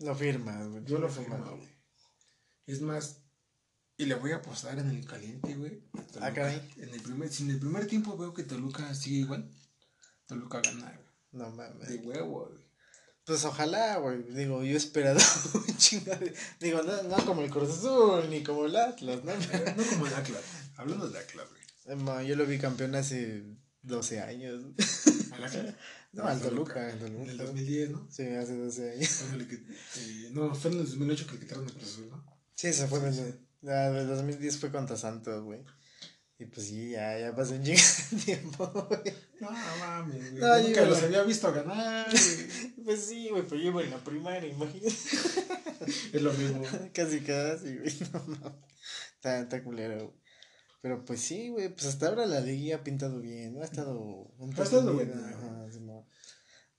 Lo 0.00 0.14
firmas, 0.14 0.68
güey. 0.68 0.84
Yo 0.84 0.98
lo 0.98 1.08
firmas, 1.08 1.38
firmo, 1.40 1.56
güey. 1.56 1.68
Es 2.66 2.80
más, 2.82 3.18
y 3.96 4.04
le 4.06 4.14
voy 4.16 4.32
a 4.32 4.36
apostar 4.36 4.78
en 4.78 4.90
el 4.90 5.06
caliente, 5.06 5.54
güey. 5.54 5.82
Ah, 6.20 6.32
caray. 6.32 6.70
En 6.76 6.90
el 6.90 7.00
primer, 7.00 7.32
si 7.32 7.44
en 7.44 7.50
el 7.52 7.58
primer 7.58 7.86
tiempo 7.86 8.16
veo 8.18 8.34
que 8.34 8.42
Toluca 8.42 8.94
sigue 8.94 9.18
igual, 9.20 9.50
Toluca 10.26 10.60
gana, 10.60 10.92
güey. 10.92 11.08
No 11.32 11.50
mames. 11.50 11.88
De 11.88 11.96
huevo, 11.96 12.48
güey. 12.50 12.62
Pues 13.24 13.44
ojalá, 13.44 13.96
güey. 13.96 14.22
Digo, 14.24 14.62
yo 14.62 14.72
he 14.72 14.76
esperado 14.76 15.20
un 15.54 15.76
chingo 15.78 16.14
de- 16.16 16.34
Digo, 16.60 16.82
no, 16.82 17.02
no 17.04 17.24
como 17.24 17.42
el 17.42 17.50
Cruz 17.50 17.70
Azul 17.70 18.28
ni 18.28 18.42
como 18.42 18.66
el 18.66 18.76
Atlas, 18.76 19.24
¿no? 19.24 19.32
No 19.32 19.90
como 19.90 20.06
el 20.06 20.14
Atlas. 20.14 20.42
Hablando 20.76 21.08
de 21.08 21.18
Atlas, 21.18 21.48
güey. 21.48 21.61
Ma, 21.96 22.22
Yo 22.22 22.36
lo 22.36 22.46
vi 22.46 22.58
campeón 22.58 22.94
hace 22.94 23.42
12 23.82 24.20
años. 24.20 24.62
¿Al 25.32 25.44
Atlas? 25.44 25.74
No, 26.12 26.24
al 26.24 26.38
Toluca, 26.42 26.88
al 26.92 26.98
En 27.06 27.16
el 27.22 27.38
Toluca. 27.38 27.44
2010, 27.44 27.90
¿no? 27.90 28.06
Sí, 28.10 28.26
hace 28.26 28.54
12 28.54 28.92
años. 28.92 29.24
Eh, 29.96 30.28
no, 30.32 30.54
fue 30.54 30.70
en 30.70 30.80
el 30.80 30.84
2008 30.84 31.26
que 31.26 31.32
le 31.32 31.40
quitaron 31.40 31.64
el 31.64 31.72
Cruz 31.72 32.00
¿no? 32.10 32.22
Sí, 32.54 32.70
se 32.74 32.86
fue 32.86 33.00
del, 33.00 33.40
la 33.62 33.90
del 33.90 34.06
2010 34.08 34.58
fue 34.58 34.70
contra 34.70 34.94
Santos, 34.98 35.42
güey. 35.42 35.60
Y 36.38 36.44
pues 36.44 36.66
sí, 36.66 36.90
ya, 36.90 37.18
ya 37.18 37.34
pasó 37.34 37.54
un 37.54 37.62
chingo 37.62 37.80
de 38.10 38.16
tiempo, 38.24 38.66
güey. 38.90 39.14
No, 39.40 39.50
mames, 39.50 40.32
güey. 40.32 40.34
No, 40.42 40.58
Nunca 40.60 40.82
yo- 40.82 40.86
los 40.90 41.02
había 41.02 41.22
visto 41.22 41.50
ganar, 41.50 42.06
güey. 42.10 42.74
Pues 42.84 43.06
sí, 43.06 43.30
güey, 43.30 43.44
pero 43.44 43.56
yo 43.62 43.68
iba 43.68 43.82
en 43.82 43.90
la 43.90 44.04
primaria, 44.04 44.50
imagínate. 44.52 44.88
Es 46.12 46.20
lo 46.22 46.30
mismo. 46.34 46.62
Casi, 46.92 47.20
casi, 47.20 47.74
güey. 47.78 47.96
No 48.12 48.22
mames. 48.26 48.52
Está, 49.14 49.40
está 49.40 49.62
culero, 49.64 50.08
güey. 50.08 50.21
Pero 50.82 51.04
pues 51.04 51.20
sí, 51.20 51.48
güey, 51.48 51.68
pues 51.72 51.86
hasta 51.86 52.08
ahora 52.08 52.26
la 52.26 52.40
liga 52.40 52.76
ha 52.76 52.84
pintado 52.84 53.20
bien, 53.20 53.54
¿no? 53.54 53.62
Ha 53.62 53.64
estado. 53.64 54.30
Ha 54.40 54.62
estado 54.64 54.92
buena. 54.94 55.14
ajá, 55.28 55.66
sí, 55.72 55.78
no. 55.80 56.06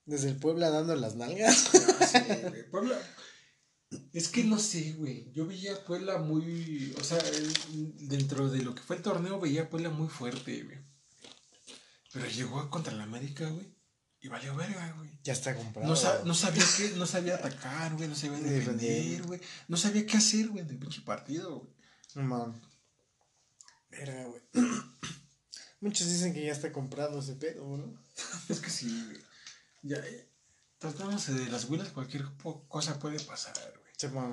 Desde 0.04 0.28
el 0.28 0.36
Puebla 0.36 0.70
dando 0.70 0.94
las 0.94 1.16
nalgas. 1.16 1.70
Ah, 1.74 2.06
sí, 2.06 2.18
güey. 2.48 2.70
Puebla. 2.70 2.98
Es 4.12 4.28
que 4.28 4.44
no 4.44 4.58
sé, 4.58 4.92
güey. 4.92 5.30
Yo 5.32 5.46
veía 5.46 5.72
a 5.74 5.84
Puebla 5.84 6.18
muy. 6.18 6.94
O 7.00 7.04
sea, 7.04 7.18
dentro 8.00 8.50
de 8.50 8.62
lo 8.62 8.74
que 8.74 8.82
fue 8.82 8.96
el 8.96 9.02
torneo, 9.02 9.40
veía 9.40 9.62
a 9.62 9.70
Puebla 9.70 9.88
muy 9.90 10.08
fuerte, 10.08 10.62
güey. 10.64 10.78
Pero 12.12 12.26
llegó 12.28 12.68
contra 12.70 12.92
el 12.92 13.00
América, 13.00 13.48
güey. 13.48 13.72
Y 14.20 14.28
valió 14.28 14.54
verga, 14.56 14.92
güey. 14.98 15.10
Ya 15.22 15.32
está 15.32 15.54
comprado. 15.56 15.88
No, 15.88 15.96
sa- 15.96 16.22
no 16.24 16.34
sabía 16.34 16.64
qué, 16.76 16.90
no 16.96 17.06
sabía 17.06 17.34
atacar, 17.36 17.94
güey, 17.96 18.08
no 18.08 18.14
sabía 18.14 18.38
defender, 18.38 19.22
güey. 19.22 19.40
No 19.68 19.76
sabía 19.76 20.06
qué 20.06 20.16
hacer, 20.16 20.48
güey, 20.48 20.64
del 20.64 20.78
pinche 20.78 21.02
partido, 21.02 21.58
güey. 21.60 21.72
No. 22.26 22.54
Verga, 23.98 24.24
güey. 24.24 24.42
Muchos 25.80 26.08
dicen 26.08 26.32
que 26.32 26.44
ya 26.44 26.52
está 26.52 26.72
comprado 26.72 27.20
ese 27.20 27.34
pedo, 27.36 27.76
¿no? 27.76 27.94
Es 28.48 28.60
que 28.60 28.70
sí, 28.70 29.04
güey. 29.06 29.20
Ya, 29.82 29.96
eh, 29.98 30.28
tratándose 30.78 31.32
de 31.34 31.46
las 31.50 31.68
huilas, 31.68 31.88
cualquier 31.88 32.24
cosa 32.68 32.98
puede 32.98 33.20
pasar, 33.20 33.54
güey. 33.78 34.32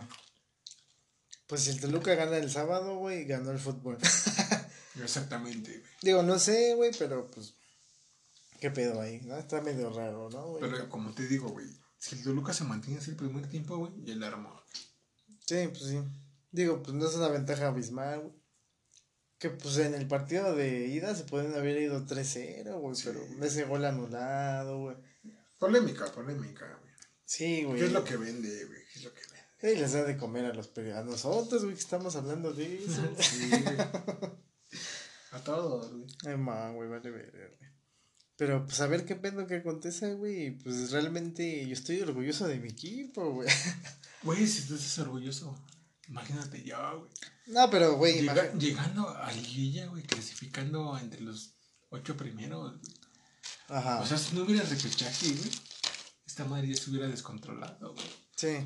Pues 1.48 1.64
si 1.64 1.72
el 1.72 1.82
Toluca 1.82 2.16
gana 2.16 2.38
el 2.38 2.50
sábado, 2.50 2.96
güey, 2.96 3.26
ganó 3.26 3.52
el 3.52 3.60
fútbol. 3.60 3.98
Exactamente, 5.02 5.72
güey. 5.72 5.92
Digo, 6.02 6.24
no 6.24 6.40
sé, 6.40 6.76
güey, 6.76 6.92
pero 6.98 7.28
pues. 7.28 7.56
¿Qué 8.60 8.72
pedo 8.72 9.02
ahí? 9.02 9.20
¿No? 9.22 9.38
Está 9.38 9.60
medio 9.62 9.90
raro, 9.92 10.30
¿no, 10.30 10.52
güey? 10.52 10.62
Pero 10.62 10.88
como 10.88 11.14
te 11.14 11.28
digo, 11.28 11.50
güey, 11.50 11.68
si 11.98 12.16
el 12.16 12.24
Toluca 12.24 12.54
se 12.54 12.64
mantiene 12.64 13.00
así 13.00 13.12
el 13.12 13.18
primer 13.18 13.50
tiempo, 13.50 13.78
güey, 13.78 13.92
ya 14.04 14.16
le 14.16 14.26
armó. 14.26 14.62
Sí, 15.46 15.68
pues 15.68 15.84
sí. 15.84 16.00
Digo, 16.52 16.82
pues 16.82 16.96
no 16.96 17.08
es 17.08 17.16
una 17.16 17.28
ventaja 17.28 17.68
abismal, 17.68 18.22
güey. 18.22 18.41
Que 19.42 19.50
pues 19.50 19.78
en 19.78 19.96
el 19.96 20.08
partido 20.08 20.56
de 20.56 20.86
ida 20.86 21.16
se 21.16 21.24
pueden 21.24 21.56
haber 21.56 21.82
ido 21.82 22.06
3-0, 22.06 22.80
güey, 22.80 22.96
Sí. 22.96 23.04
pero 23.08 23.26
ese 23.44 23.66
gol 23.66 23.84
anulado, 23.86 24.80
güey. 24.82 24.98
Polémica, 25.58 26.06
polémica, 26.12 26.68
güey. 26.80 26.94
Sí, 27.26 27.64
güey. 27.64 27.80
¿Qué 27.80 27.86
es 27.88 27.92
lo 27.92 28.04
que 28.04 28.18
vende, 28.18 28.66
güey? 28.66 28.80
¿Qué 28.94 29.00
es 29.00 29.04
lo 29.06 29.14
que 29.16 29.22
vende? 29.22 29.48
Sí, 29.60 29.80
les 29.82 29.94
da 29.94 30.04
de 30.04 30.16
comer 30.16 30.46
a 30.46 30.54
los 30.54 30.72
a 30.78 31.04
nosotros, 31.04 31.64
güey, 31.64 31.74
que 31.74 31.82
estamos 31.82 32.16
hablando 32.16 32.54
de 32.54 32.84
eso. 32.86 33.02
Sí, 33.20 33.50
güey. 33.50 33.78
A 35.32 35.40
todos, 35.44 35.92
güey. 35.92 36.06
Ay, 36.28 36.38
man, 36.38 36.76
güey, 36.76 36.88
vale 36.90 37.10
ver, 37.10 37.32
güey. 37.58 37.72
Pero 38.38 38.64
pues 38.66 38.80
a 38.82 38.88
ver 38.88 39.06
qué 39.06 39.16
pedo 39.16 39.48
que 39.48 39.56
acontece, 39.56 40.14
güey. 40.14 40.52
Pues 40.60 40.92
realmente 40.92 41.66
yo 41.66 41.74
estoy 41.74 42.00
orgulloso 42.02 42.48
de 42.48 42.60
mi 42.60 42.70
equipo, 42.70 43.32
güey. 43.34 43.48
Güey, 44.24 44.46
si 44.46 44.68
tú 44.68 44.76
estás 44.76 45.00
orgulloso, 45.00 45.58
imagínate 46.08 46.62
ya, 46.64 46.92
güey. 46.94 47.10
No, 47.52 47.70
pero, 47.70 47.96
güey, 47.98 48.14
Llega- 48.22 48.34
imagínate. 48.34 48.60
llegando 48.60 49.10
a 49.10 49.32
liguilla, 49.32 49.86
güey, 49.88 50.04
clasificando 50.04 50.98
entre 50.98 51.22
los 51.22 51.54
ocho 51.90 52.16
primeros. 52.18 52.74
Ajá. 53.68 54.00
O 54.02 54.06
sea, 54.06 54.18
si 54.18 54.36
no 54.36 54.44
hubiera 54.44 54.64
repechaje, 54.64 55.28
güey, 55.34 55.52
esta 56.26 56.46
madre 56.46 56.68
ya 56.70 56.82
se 56.82 56.90
hubiera 56.90 57.08
descontrolado, 57.08 57.94
güey. 57.94 58.06
Sí. 58.36 58.58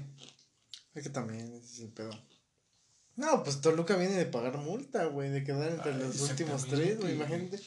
Es 0.93 1.03
que 1.03 1.09
también 1.09 1.51
ese 1.53 1.73
es 1.73 1.79
el 1.79 1.89
pedo. 1.89 2.11
No, 3.15 3.43
pues 3.43 3.61
Toluca 3.61 3.95
viene 3.95 4.13
de 4.15 4.25
pagar 4.25 4.57
multa, 4.57 5.05
güey, 5.05 5.29
de 5.29 5.43
quedar 5.43 5.71
entre 5.71 5.93
Ah, 5.93 5.97
los 5.97 6.19
últimos 6.21 6.65
tres, 6.65 6.99
güey, 6.99 7.15
imagínate. 7.15 7.59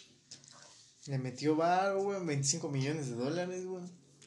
Le 1.07 1.19
metió 1.19 1.57
varo, 1.57 2.03
güey, 2.03 2.25
25 2.25 2.69
millones 2.69 3.09
de 3.09 3.17
dólares, 3.17 3.65
güey. 3.65 3.85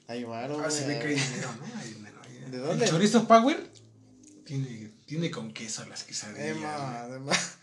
Ahí 0.07 0.23
varo, 0.23 0.59
Ah, 0.63 0.69
se 0.71 0.83
güey. 0.85 0.95
ve 0.97 1.01
que 1.01 1.07
hay 1.09 1.15
dinero, 1.15 1.49
¿no? 1.59 1.65
Hay 1.79 1.87
hay 1.87 1.93
dinero. 1.93 2.21
¿De 2.49 2.57
dónde? 2.57 2.85
¿El 2.85 2.91
chorizo 2.91 3.27
Power? 3.27 3.71
Tiene, 4.45 4.91
tiene 5.05 5.29
con 5.31 5.53
queso 5.53 5.85
las 5.85 6.03
quesadillas. 6.03 6.57
Ma, 6.57 7.01
además. 7.01 7.57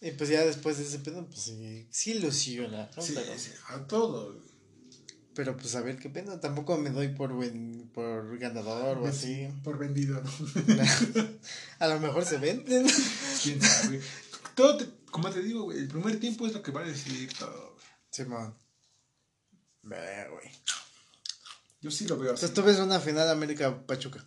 Y 0.00 0.10
pues 0.12 0.30
ya 0.30 0.44
después 0.44 0.78
de 0.78 0.84
ese 0.84 0.98
pedo, 0.98 1.24
pues 1.26 1.40
sí, 1.40 1.86
sí 1.90 2.12
ilusiona, 2.12 2.90
¿no? 2.96 3.02
Sí, 3.02 3.12
pero, 3.14 3.38
sí, 3.38 3.50
a 3.68 3.86
todo. 3.86 4.36
pero 5.34 5.56
pues 5.56 5.74
a 5.76 5.80
ver 5.80 5.96
qué 5.98 6.10
pedo. 6.10 6.40
Tampoco 6.40 6.76
me 6.76 6.90
doy 6.90 7.08
por 7.08 7.32
buen, 7.32 7.88
por 7.94 8.36
ganador 8.38 8.98
o 8.98 9.06
así. 9.06 9.48
Por 9.62 9.78
vendido, 9.78 10.20
¿no? 10.20 10.30
A 11.78 11.86
lo 11.86 12.00
mejor 12.00 12.24
se 12.24 12.38
venden. 12.38 12.86
¿Quién 13.42 13.62
sabe? 13.62 14.00
Todo, 14.56 14.76
te- 14.76 14.88
como 15.10 15.30
te 15.30 15.40
digo, 15.42 15.62
güey, 15.64 15.78
el 15.78 15.88
primer 15.88 16.18
tiempo 16.18 16.46
es 16.46 16.52
lo 16.52 16.62
que 16.62 16.72
va 16.72 16.80
a 16.82 16.84
decidir 16.84 17.32
todo, 17.38 17.72
güey. 17.74 17.86
Sí, 18.10 18.24
man. 18.24 18.54
Ve, 19.82 20.26
güey. 20.30 20.50
Yo 21.80 21.90
sí 21.90 22.06
lo 22.06 22.16
veo 22.18 22.32
así. 22.34 22.44
Entonces 22.44 22.54
tú 22.54 22.62
ves 22.62 22.78
una 22.78 23.00
final 23.00 23.28
América 23.30 23.86
Pachuca. 23.86 24.24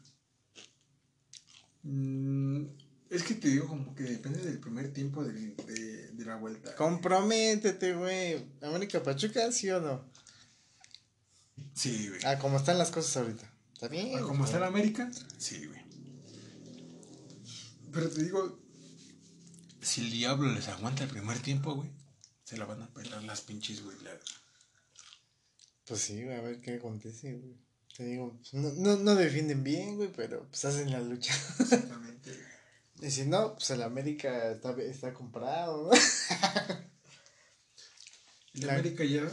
Mm, 1.87 2.65
es 3.11 3.21
que 3.23 3.35
te 3.35 3.47
digo 3.47 3.67
como 3.67 3.93
que 3.95 4.03
depende 4.03 4.41
del 4.41 4.59
primer 4.59 4.91
tiempo 4.91 5.23
de, 5.23 5.33
de, 5.51 6.07
de 6.11 6.25
la 6.25 6.35
vuelta. 6.35 6.75
Comprométete, 6.75 7.93
güey. 7.93 8.43
América 8.61 9.01
Pachuca, 9.03 9.51
¿sí 9.51 9.69
o 9.69 9.79
no? 9.79 10.03
Sí, 11.75 12.09
güey. 12.09 12.19
Ah, 12.25 12.39
como 12.39 12.57
están 12.57 12.77
las 12.79 12.89
cosas 12.91 13.17
ahorita. 13.17 13.51
Está 13.73 13.87
bien. 13.87 14.11
Ah, 14.17 14.21
Como 14.21 14.45
está 14.45 14.57
en 14.57 14.63
América, 14.63 15.11
sí, 15.37 15.65
güey. 15.67 15.79
Pero 17.93 18.09
te 18.09 18.23
digo, 18.23 18.59
si 19.81 20.01
el 20.01 20.11
diablo 20.11 20.51
les 20.51 20.67
aguanta 20.67 21.03
el 21.03 21.09
primer 21.09 21.39
tiempo, 21.39 21.75
güey, 21.75 21.89
se 22.43 22.57
la 22.57 22.65
van 22.65 22.81
a 22.81 22.93
pelar 22.93 23.23
las 23.23 23.41
pinches, 23.41 23.83
güey. 23.83 23.97
la- 24.03 24.17
Pues 25.85 26.01
sí, 26.01 26.23
güey, 26.23 26.35
a 26.35 26.41
ver 26.41 26.59
qué 26.61 26.75
acontece, 26.75 27.33
güey. 27.35 27.55
Te 27.95 28.03
digo, 28.03 28.35
pues, 28.37 28.53
no, 28.53 28.71
no, 28.73 28.97
no 28.97 29.15
defienden 29.15 29.63
bien, 29.63 29.95
güey, 29.95 30.11
pero 30.11 30.45
pues 30.49 30.65
hacen 30.65 30.91
la 30.91 30.99
lucha. 31.01 31.33
Exactamente. 31.59 32.31
Y 33.01 33.11
si 33.11 33.25
no, 33.25 33.55
pues 33.55 33.69
el 33.71 33.83
América 33.83 34.51
está, 34.51 34.71
está 34.81 35.13
comprado, 35.13 35.89
¿no? 35.89 35.91
El 38.53 38.67
La- 38.67 38.73
América 38.73 39.03
ya 39.03 39.27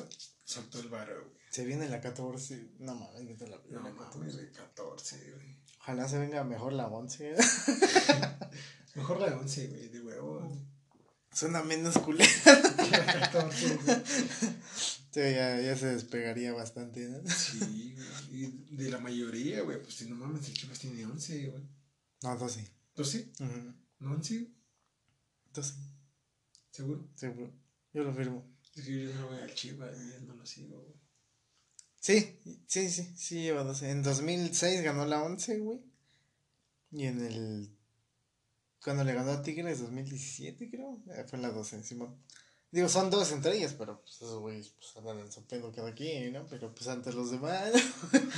soltó 0.44 0.80
el 0.80 0.88
varo, 0.88 1.14
güey. 1.24 1.36
Se 1.50 1.64
viene 1.64 1.88
la 1.88 2.00
14. 2.00 2.70
No 2.80 2.94
mames, 2.96 3.24
vete 3.26 3.46
la, 3.46 3.56
No, 3.70 3.82
la 3.82 3.90
mames, 3.90 4.04
14. 4.34 4.36
de 4.38 4.50
14, 4.50 5.30
güey. 5.32 5.56
Ojalá 5.80 6.08
se 6.08 6.18
venga 6.18 6.42
mejor 6.44 6.72
la 6.72 6.88
11. 6.88 7.34
Mejor 8.94 9.20
la 9.20 9.36
11, 9.38 9.68
güey, 9.68 9.88
de 9.88 10.00
huevo. 10.00 10.52
Suena 11.32 11.62
menos 11.62 11.98
culera. 11.98 12.30
La 12.90 13.30
14, 13.30 13.76
güey. 13.76 13.96
Sí, 15.12 15.20
ya, 15.20 15.60
ya 15.60 15.76
se 15.76 15.86
despegaría 15.86 16.52
bastante, 16.52 17.08
¿no? 17.08 17.20
Sí, 17.30 17.94
güey. 17.94 18.44
Y 18.44 18.76
de 18.76 18.90
la 18.90 18.98
mayoría, 18.98 19.62
güey, 19.62 19.82
pues 19.82 19.94
si 19.94 20.06
no 20.06 20.16
mames, 20.16 20.48
el 20.48 20.54
Chivas 20.54 20.78
tiene 20.78 21.04
11, 21.04 21.48
güey. 21.48 21.62
No, 22.22 22.36
12. 22.36 22.66
¿12? 22.96 23.30
Ujú. 23.40 23.74
¿No 23.98 24.12
11? 24.12 24.48
12, 25.54 25.74
¿Seguro? 26.70 27.08
seguro. 27.14 27.52
Yo 27.92 28.04
lo 28.04 28.14
firmo. 28.14 28.50
Es 28.74 28.84
que 28.84 29.04
yo 29.04 29.14
no 29.14 29.28
voy 29.28 29.40
al 29.40 29.54
Chivas, 29.54 29.96
no 30.26 30.34
lo 30.34 30.46
sigo, 30.46 30.80
güey. 30.80 30.94
Sí, 32.00 32.40
sí, 32.66 32.88
sí, 32.90 33.12
sí 33.16 33.42
lleva 33.42 33.64
12. 33.64 33.90
En 33.90 34.02
2006 34.02 34.82
ganó 34.82 35.04
la 35.04 35.22
11, 35.22 35.58
güey. 35.58 35.80
Y 36.90 37.04
en 37.04 37.20
el 37.20 37.76
Cuando 38.82 39.04
le 39.04 39.14
ganó 39.14 39.30
a 39.32 39.42
Tigres 39.42 39.80
2017, 39.80 40.70
creo. 40.70 41.00
Eh, 41.10 41.24
Fue 41.28 41.36
en 41.36 41.42
la 41.42 41.50
12, 41.50 41.82
Simón. 41.84 42.16
Digo, 42.70 42.88
son 42.88 43.10
dos 43.10 43.30
entre 43.32 43.54
ellas, 43.56 43.74
pero 43.78 44.00
pues 44.00 44.16
esos 44.16 44.40
güeyes 44.40 44.70
pues, 44.70 44.96
andan 44.96 45.18
en 45.18 45.30
su 45.30 45.46
pedo 45.46 45.70
cada 45.72 45.94
quien, 45.94 46.32
¿no? 46.32 46.46
Pero 46.46 46.74
pues 46.74 46.88
ante 46.88 47.12
los 47.12 47.30
demás. 47.30 47.70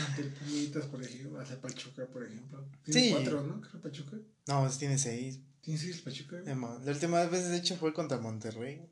Ante 0.09 0.23
el 0.23 0.33
Pumitas, 0.33 0.87
por 0.87 1.03
ejemplo, 1.03 1.39
hace 1.41 1.57
Pachuca, 1.57 2.05
por 2.07 2.25
ejemplo. 2.27 2.69
Tiene 2.85 3.01
Sí. 3.01 3.11
cuatro, 3.13 3.43
¿no? 3.45 3.61
Creo 3.61 3.81
Pachuca. 3.81 4.17
no, 4.49 4.61
pues 4.63 4.77
tiene 4.79 4.99
seis. 4.99 5.39
Tiene 5.61 5.79
seis 5.79 6.03
Pachuca. 6.03 6.43
Emma. 6.47 6.81
La 6.85 6.91
última 6.93 7.23
vez, 7.27 7.49
de 7.49 7.57
hecho, 7.57 7.77
fue 7.77 7.95
contra 7.95 8.19
Monterrey. 8.19 8.91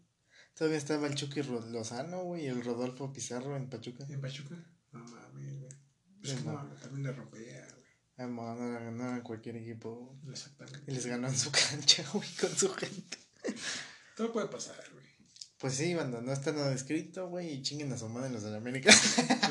Todavía 0.54 0.78
estaba 0.78 1.08
el 1.08 1.16
Chucky 1.16 1.42
Lozano, 1.42 2.22
güey, 2.22 2.44
y 2.44 2.46
el 2.46 2.62
Rodolfo 2.64 3.12
Pizarro 3.12 3.56
en 3.56 3.68
Pachuca. 3.68 4.06
¿En 4.08 4.20
Pachuca? 4.20 4.54
No 4.92 5.00
mames, 5.00 5.58
güey. 5.58 5.72
Es 6.22 6.30
Sí, 6.30 6.36
que 6.36 6.42
no, 6.44 6.52
no. 6.62 6.74
también 6.76 7.02
le 7.02 7.12
rompía, 7.12 7.61
Emma, 8.16 8.54
no 8.54 8.90
no 8.90 9.08
era 9.08 9.22
cualquier 9.22 9.56
equipo. 9.56 10.18
Exactamente. 10.30 10.90
Y 10.90 10.94
les 10.94 11.06
ganó 11.06 11.28
en 11.28 11.36
su 11.38 11.50
cancha, 11.50 12.04
güey, 12.12 12.28
con 12.40 12.56
su 12.56 12.72
gente. 12.74 13.18
Todo 14.16 14.32
puede 14.32 14.48
pasar, 14.48 14.82
güey. 14.92 15.02
Pues 15.58 15.74
sí, 15.74 15.94
banda, 15.94 16.20
no 16.20 16.32
está 16.32 16.50
nada 16.50 16.74
escrito, 16.74 17.28
güey, 17.28 17.52
y 17.52 17.62
chinguen 17.62 17.92
a 17.92 17.96
su 17.96 18.08
madre 18.08 18.30
los 18.30 18.42
de 18.42 18.50
la 18.50 18.56
América. 18.56 18.92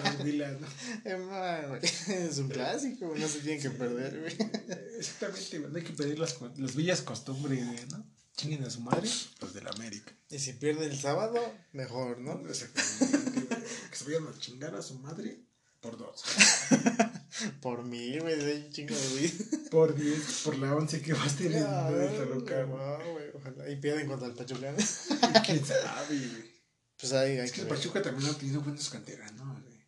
Las 0.04 0.22
vilas, 0.22 0.60
¿no? 0.60 0.68
Güey, 1.70 1.82
es 1.84 2.38
un 2.38 2.50
clásico, 2.50 3.08
güey, 3.08 3.22
no 3.22 3.30
se 3.30 3.40
tienen 3.40 3.62
que 3.62 3.70
perder, 3.70 4.20
güey. 4.20 4.34
Eh, 4.34 4.96
Exactamente, 5.00 5.60
güey. 5.60 5.72
No 5.72 5.78
hay 5.78 5.84
que 5.86 5.94
pedir 5.94 6.20
las, 6.20 6.38
las 6.58 6.76
bellas 6.76 7.02
costumbres, 7.02 7.90
¿no? 7.92 8.06
Chinguen 8.36 8.64
a 8.66 8.70
su 8.70 8.82
madre, 8.82 9.10
los 9.40 9.54
de 9.54 9.62
la 9.62 9.70
América. 9.70 10.12
Y 10.30 10.40
si 10.40 10.52
pierde 10.52 10.86
el 10.86 11.00
sábado, 11.00 11.40
mejor, 11.72 12.20
¿no? 12.20 12.46
Exactamente, 12.50 13.56
güey. 13.56 13.64
Que 13.90 13.96
se 13.96 14.04
vayan 14.04 14.28
a 14.28 14.38
chingar 14.38 14.76
a 14.76 14.82
su 14.82 15.00
madre 15.00 15.46
por 15.80 15.98
dos. 15.98 16.24
Por 17.62 17.84
mí, 17.84 18.20
güey, 18.20 18.36
de 18.38 18.70
chingo 18.70 18.96
de 18.96 19.10
güey. 19.10 19.32
Por 19.70 19.96
diez, 19.96 20.42
por 20.44 20.58
la 20.58 20.76
once 20.76 21.02
que 21.02 21.14
vas 21.14 21.36
teniendo 21.36 21.70
Ay, 21.70 21.94
de 21.94 22.08
Toluca, 22.10 22.64
güey. 22.64 22.80
no, 22.80 23.12
güey, 23.14 23.26
ojalá. 23.34 23.70
Y 23.70 23.76
pierden 23.78 24.08
contra 24.08 24.28
el 24.28 24.34
Pachuca. 24.34 24.74
¿Quién 25.46 25.66
sabe, 25.66 26.18
güey? 26.18 26.52
Pues 27.00 27.14
ahí 27.14 27.32
hay 27.32 27.46
Es 27.46 27.52
que 27.52 27.58
que 27.58 27.62
el. 27.62 27.68
Pachuca 27.68 28.02
también 28.02 28.30
ha 28.30 28.38
tenido 28.38 28.62
buenos 28.62 28.90
canteranos, 28.90 29.62
güey. 29.64 29.82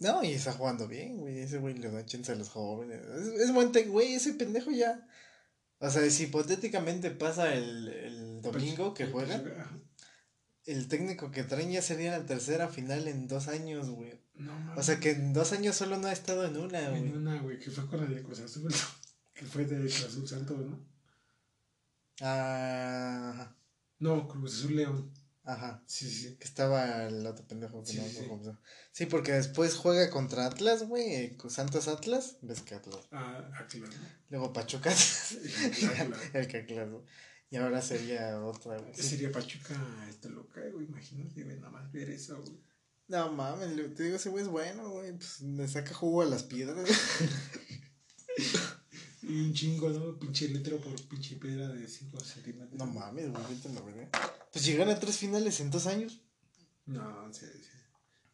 No, 0.00 0.24
y 0.24 0.32
está 0.32 0.52
jugando 0.52 0.88
bien, 0.88 1.18
güey. 1.18 1.40
Ese 1.40 1.58
güey 1.58 1.74
le 1.74 1.90
da 1.90 2.04
chance 2.06 2.32
a 2.32 2.34
los 2.34 2.48
jóvenes. 2.48 3.00
Es, 3.06 3.40
es 3.40 3.52
buen 3.52 3.70
tec, 3.70 3.88
güey. 3.88 4.14
Ese 4.14 4.32
pendejo 4.32 4.70
ya. 4.70 5.06
O 5.78 5.90
sea, 5.90 6.08
si 6.10 6.24
hipotéticamente 6.24 7.10
pasa 7.10 7.54
el, 7.54 7.88
el 7.88 8.40
domingo 8.42 8.92
que 8.94 9.06
juega, 9.06 9.42
el 10.66 10.88
técnico 10.88 11.30
que 11.30 11.42
traen 11.44 11.70
ya 11.72 11.82
sería 11.82 12.18
la 12.18 12.26
tercera 12.26 12.68
final 12.68 13.08
en 13.08 13.28
dos 13.28 13.48
años, 13.48 13.90
güey. 13.90 14.20
No. 14.40 14.74
O 14.76 14.82
sea 14.82 14.98
que 15.00 15.10
en 15.12 15.32
dos 15.32 15.52
años 15.52 15.76
solo 15.76 15.98
no 15.98 16.08
ha 16.08 16.12
estado 16.12 16.44
en 16.46 16.56
una, 16.56 16.80
En 16.88 16.90
güey. 17.08 17.12
una, 17.12 17.40
güey, 17.42 17.58
que 17.58 17.70
fue 17.70 17.86
con 17.86 18.00
la 18.00 18.06
de 18.06 18.22
Cruz 18.22 18.40
Azul, 18.40 18.72
que 19.34 19.44
fue 19.44 19.64
de 19.64 19.80
Cruz 19.80 20.04
Azul 20.04 20.26
Santos, 20.28 20.58
¿no? 20.58 20.80
Ah, 22.20 23.54
No, 23.98 24.26
Cruz 24.28 24.58
Azul 24.58 24.76
León. 24.76 25.12
ajá. 25.44 25.82
Sí, 25.86 26.08
sí. 26.10 26.36
Que 26.36 26.44
estaba 26.44 27.04
el 27.06 27.26
otro 27.26 27.46
pendejo 27.46 27.82
que 27.82 27.92
Sí, 27.92 27.98
no 27.98 28.04
sí, 28.04 28.58
sí. 28.92 29.06
porque 29.06 29.32
después 29.32 29.74
juega 29.76 30.10
contra 30.10 30.46
Atlas, 30.46 30.84
güey. 30.84 31.02
eh, 31.14 31.38
Santos 31.48 31.88
Atlas. 31.88 32.36
Ves 32.42 32.62
que 32.62 32.74
Atlas. 32.74 33.06
Ah, 33.10 33.50
Atlas. 33.58 33.90
Luego 34.28 34.52
Pachuca. 34.52 34.90
Atlas. 35.98 36.34
el 36.34 36.46
que 36.48 36.64
claro. 36.66 37.04
Y 37.52 37.56
ahora 37.56 37.82
sería 37.82 38.40
otra, 38.44 38.78
güey. 38.78 38.94
Sería 38.94 39.32
Pachuca 39.32 39.74
este 40.08 40.28
loca, 40.30 40.60
güey, 40.72 40.86
imagínate, 40.86 41.42
güey, 41.42 41.56
nada 41.56 41.70
más 41.72 41.90
ver 41.90 42.08
eso, 42.10 42.40
güey. 42.40 42.60
No 43.10 43.32
mames, 43.32 43.94
te 43.96 44.04
digo, 44.04 44.16
ese 44.16 44.28
güey 44.30 44.44
es 44.44 44.48
bueno, 44.50 44.88
güey. 44.90 45.12
Pues 45.12 45.40
le 45.42 45.66
saca 45.68 45.92
jugo 45.94 46.22
a 46.22 46.26
las 46.26 46.44
piedras. 46.44 46.88
Y 49.22 49.42
un 49.42 49.52
chingo, 49.52 49.90
¿no? 49.90 50.18
Pinche 50.18 50.48
letra 50.48 50.76
por 50.78 50.94
pinche 51.08 51.36
piedra 51.36 51.68
de 51.68 51.86
5 51.86 52.18
centímetros. 52.20 52.72
No 52.78 52.86
mames, 52.86 53.30
güey, 53.30 53.42
vete 53.50 53.68
a 53.68 53.72
la 53.72 53.80
verga. 53.82 54.08
Pues 54.50 54.64
llegan 54.64 54.88
a 54.88 54.98
tres 54.98 55.18
finales 55.18 55.60
en 55.60 55.70
dos 55.70 55.86
años. 55.86 56.22
No, 56.86 57.32
sí, 57.32 57.46
sí. 57.46 57.68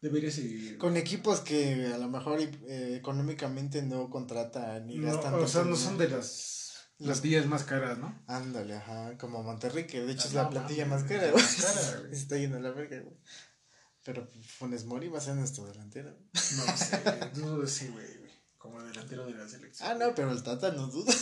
Debería 0.01 0.31
seguir. 0.31 0.77
Con 0.77 0.95
equipos 0.95 1.41
que 1.41 1.87
a 1.93 1.97
lo 1.97 2.07
mejor 2.07 2.39
eh, 2.39 2.95
económicamente 2.97 3.81
no 3.81 4.09
contratan 4.09 4.87
ni 4.87 4.97
No, 4.97 5.07
gastan. 5.13 5.33
o 5.35 5.47
sea, 5.47 5.63
no 5.65 5.75
son 5.75 5.97
de 5.97 6.07
las 6.09 6.87
Los- 6.99 7.07
plantillas 7.19 7.45
más 7.47 7.63
caras, 7.63 7.97
¿no? 7.97 8.23
Ándale, 8.25 8.75
ajá, 8.75 9.17
como 9.17 9.43
Monterrey, 9.43 9.85
que 9.87 10.01
de 10.01 10.13
hecho 10.13 10.23
Ah, 10.23 10.27
es 10.29 10.33
la 10.35 10.43
no 10.43 10.49
plantilla 10.51 10.85
más 10.85 11.03
cara, 11.03 11.31
güey. 11.31 11.43
más 11.43 11.55
cara, 11.57 11.99
güey. 11.99 12.11
Se 12.15 12.21
está 12.21 12.37
yendo 12.37 12.57
a 12.57 12.61
la 12.61 12.71
verga, 12.71 13.01
güey. 13.01 13.17
Pero 14.07 14.25
Funes 14.57 14.85
Mori 14.85 15.09
va 15.09 15.17
a 15.17 15.21
ser 15.21 15.35
nuestro 15.35 15.65
delantero. 15.65 16.17
No 16.31 16.77
sé, 16.77 17.01
dudo 17.35 17.59
de 17.59 17.65
ese, 17.65 17.89
güey, 17.89 18.07
como 18.57 18.81
delantero 18.81 19.25
de 19.25 19.33
la 19.33 19.45
selección. 19.49 19.89
Ah, 19.89 19.95
no, 19.95 20.15
pero 20.15 20.31
el 20.31 20.41
Tata 20.43 20.71
no 20.71 20.87
duda. 20.87 21.13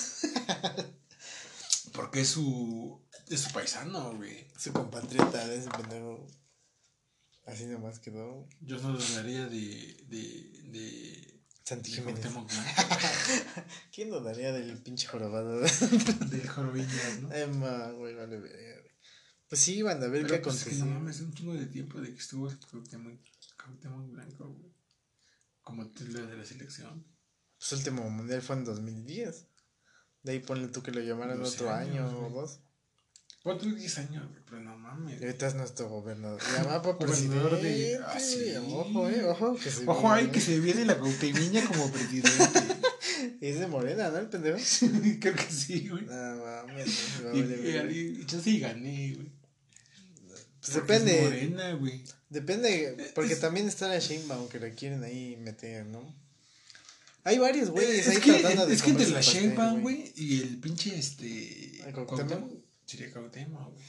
Porque 1.93 2.21
es 2.21 2.29
su, 2.29 3.01
es 3.27 3.39
su 3.39 3.51
paisano, 3.53 4.15
güey. 4.15 4.51
Su 4.55 4.71
compatriota 4.71 5.47
de 5.47 5.57
ese 5.57 5.69
pendejo. 5.71 6.27
Así 7.47 7.65
nomás 7.65 7.97
quedó. 7.97 8.47
Yo 8.61 8.77
no 8.77 8.91
dudaría 8.91 9.47
de, 9.47 9.97
de, 10.07 10.61
de, 10.65 11.43
Santi 11.63 11.89
de 11.89 11.95
Jiménez. 11.97 12.23
¿Quién 13.91 14.11
dudaría 14.11 14.53
del 14.53 14.77
pinche 14.83 15.07
jorobado? 15.07 15.59
del 15.61 16.47
Jorobillas, 16.47 17.19
¿no? 17.21 17.33
Emma, 17.33 17.89
güey, 17.93 18.13
vale. 18.13 18.74
Pues 19.49 19.61
sí, 19.61 19.81
van 19.81 20.01
a 20.03 20.07
ver 20.07 20.23
Pero 20.23 20.35
qué 20.35 20.39
pues, 20.41 20.55
es 20.57 20.63
que 20.63 20.69
aconteció. 20.71 20.85
no 20.93 20.99
mames, 20.99 21.19
un 21.21 21.33
chingo 21.33 21.53
de 21.53 21.65
tiempo 21.67 22.01
de 22.01 22.11
que 22.13 22.19
estuvo 22.19 22.47
Cuauhtémoc, 22.71 23.13
Cuauhtémoc 23.63 24.11
Blanco, 24.11 24.47
güey. 24.49 24.73
Como 25.61 25.87
titular 25.89 26.27
de 26.27 26.37
la 26.37 26.45
selección. 26.45 27.05
Pues 27.57 27.71
el 27.73 27.77
último 27.79 28.09
mundial 28.09 28.41
fue 28.41 28.55
en 28.57 28.65
2010. 28.65 29.47
De 30.23 30.31
ahí 30.31 30.39
ponle 30.39 30.67
tú 30.69 30.81
que 30.81 30.91
lo 30.91 31.01
llamaran 31.01 31.39
12 31.39 31.55
otro 31.55 31.71
año 31.73 32.03
años, 32.05 32.13
o 32.13 32.19
güey. 32.21 32.33
dos. 32.33 32.59
Pon 33.43 33.59
tú 33.59 33.75
10 33.75 33.97
años, 33.99 34.27
güey, 34.27 34.41
pero 34.49 34.59
no 34.61 34.75
mames. 34.75 35.21
Y 35.21 35.25
ahorita 35.25 35.47
es 35.47 35.53
nuestro 35.55 35.87
gobernador. 35.87 36.41
Ya 36.55 36.63
va 36.63 36.81
para 36.81 36.95
Gobernador 36.95 37.49
presidente. 37.51 37.67
de- 37.67 37.97
ah, 38.03 38.19
sí. 38.19 38.53
Ojo, 38.73 39.07
eh, 39.07 39.23
ojo. 39.25 39.55
Que 39.55 39.69
se 39.69 39.87
Ojo 39.87 40.11
ahí 40.11 40.23
viene, 40.23 40.31
que 40.33 40.39
¿eh? 40.39 40.41
se 40.41 40.59
viene 40.59 40.85
la 40.85 40.97
Cuauhtémiña 40.97 41.63
como 41.67 41.91
presidente. 41.91 42.31
Es 43.41 43.59
de 43.59 43.67
Morena, 43.67 44.09
¿no? 44.09 44.17
El 44.17 44.27
pendejo. 44.29 44.57
Creo 45.21 45.35
que 45.35 45.49
sí, 45.51 45.87
güey. 45.87 46.05
No 46.05 46.13
mames. 46.43 47.21
me 47.23 47.37
Y, 47.39 47.93
y, 47.93 48.21
y 48.21 48.25
yo 48.25 48.39
sí 48.41 48.59
gané, 48.59 49.13
güey. 49.15 49.31
Pues 50.65 50.75
depende. 50.75 51.21
Morena, 51.21 51.73
güey. 51.73 52.03
Depende. 52.29 53.11
Porque 53.13 53.35
también 53.35 53.67
está 53.67 53.87
la 53.87 53.99
Sheinbaum 53.99 54.49
que 54.49 54.59
la 54.59 54.71
quieren 54.71 55.03
ahí 55.03 55.37
meter, 55.37 55.85
¿no? 55.85 56.01
Hay 57.23 57.37
varios 57.39 57.69
güeyes 57.69 58.07
ahí 58.07 58.17
es 58.17 58.21
que, 58.21 58.33
tratando 58.33 58.67
de 58.67 58.75
es 58.75 58.83
que 58.83 58.91
entre 58.91 59.09
la 59.09 59.21
Sheinbaum, 59.21 59.81
güey, 59.81 60.11
y 60.15 60.41
el 60.41 60.59
pinche 60.59 60.97
este. 60.97 61.83
Sería 62.85 63.11
Cuauhtémoc, 63.11 63.73
güey. 63.73 63.85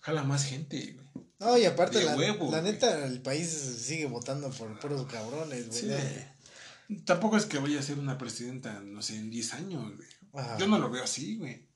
Jala 0.00 0.24
más 0.24 0.44
gente, 0.44 0.92
güey. 0.92 1.26
No, 1.38 1.56
y 1.56 1.64
aparte, 1.66 2.02
la, 2.02 2.16
huevo, 2.16 2.50
la 2.50 2.60
güey. 2.60 2.72
neta, 2.72 3.06
el 3.06 3.22
país 3.22 3.48
sigue 3.48 4.06
votando 4.06 4.50
por 4.50 4.78
puros 4.80 5.06
cabrones, 5.06 5.68
güey. 5.68 5.80
Sí. 5.80 6.96
Tampoco 7.04 7.36
es 7.36 7.46
que 7.46 7.58
vaya 7.58 7.78
a 7.78 7.82
ser 7.82 7.98
una 7.98 8.18
presidenta, 8.18 8.80
no 8.80 9.02
sé, 9.02 9.16
en 9.16 9.30
10 9.30 9.54
años, 9.54 9.96
güey. 9.96 10.08
Ajá. 10.32 10.58
Yo 10.58 10.66
no 10.66 10.78
lo 10.78 10.90
veo 10.90 11.04
así, 11.04 11.36
güey. 11.36 11.67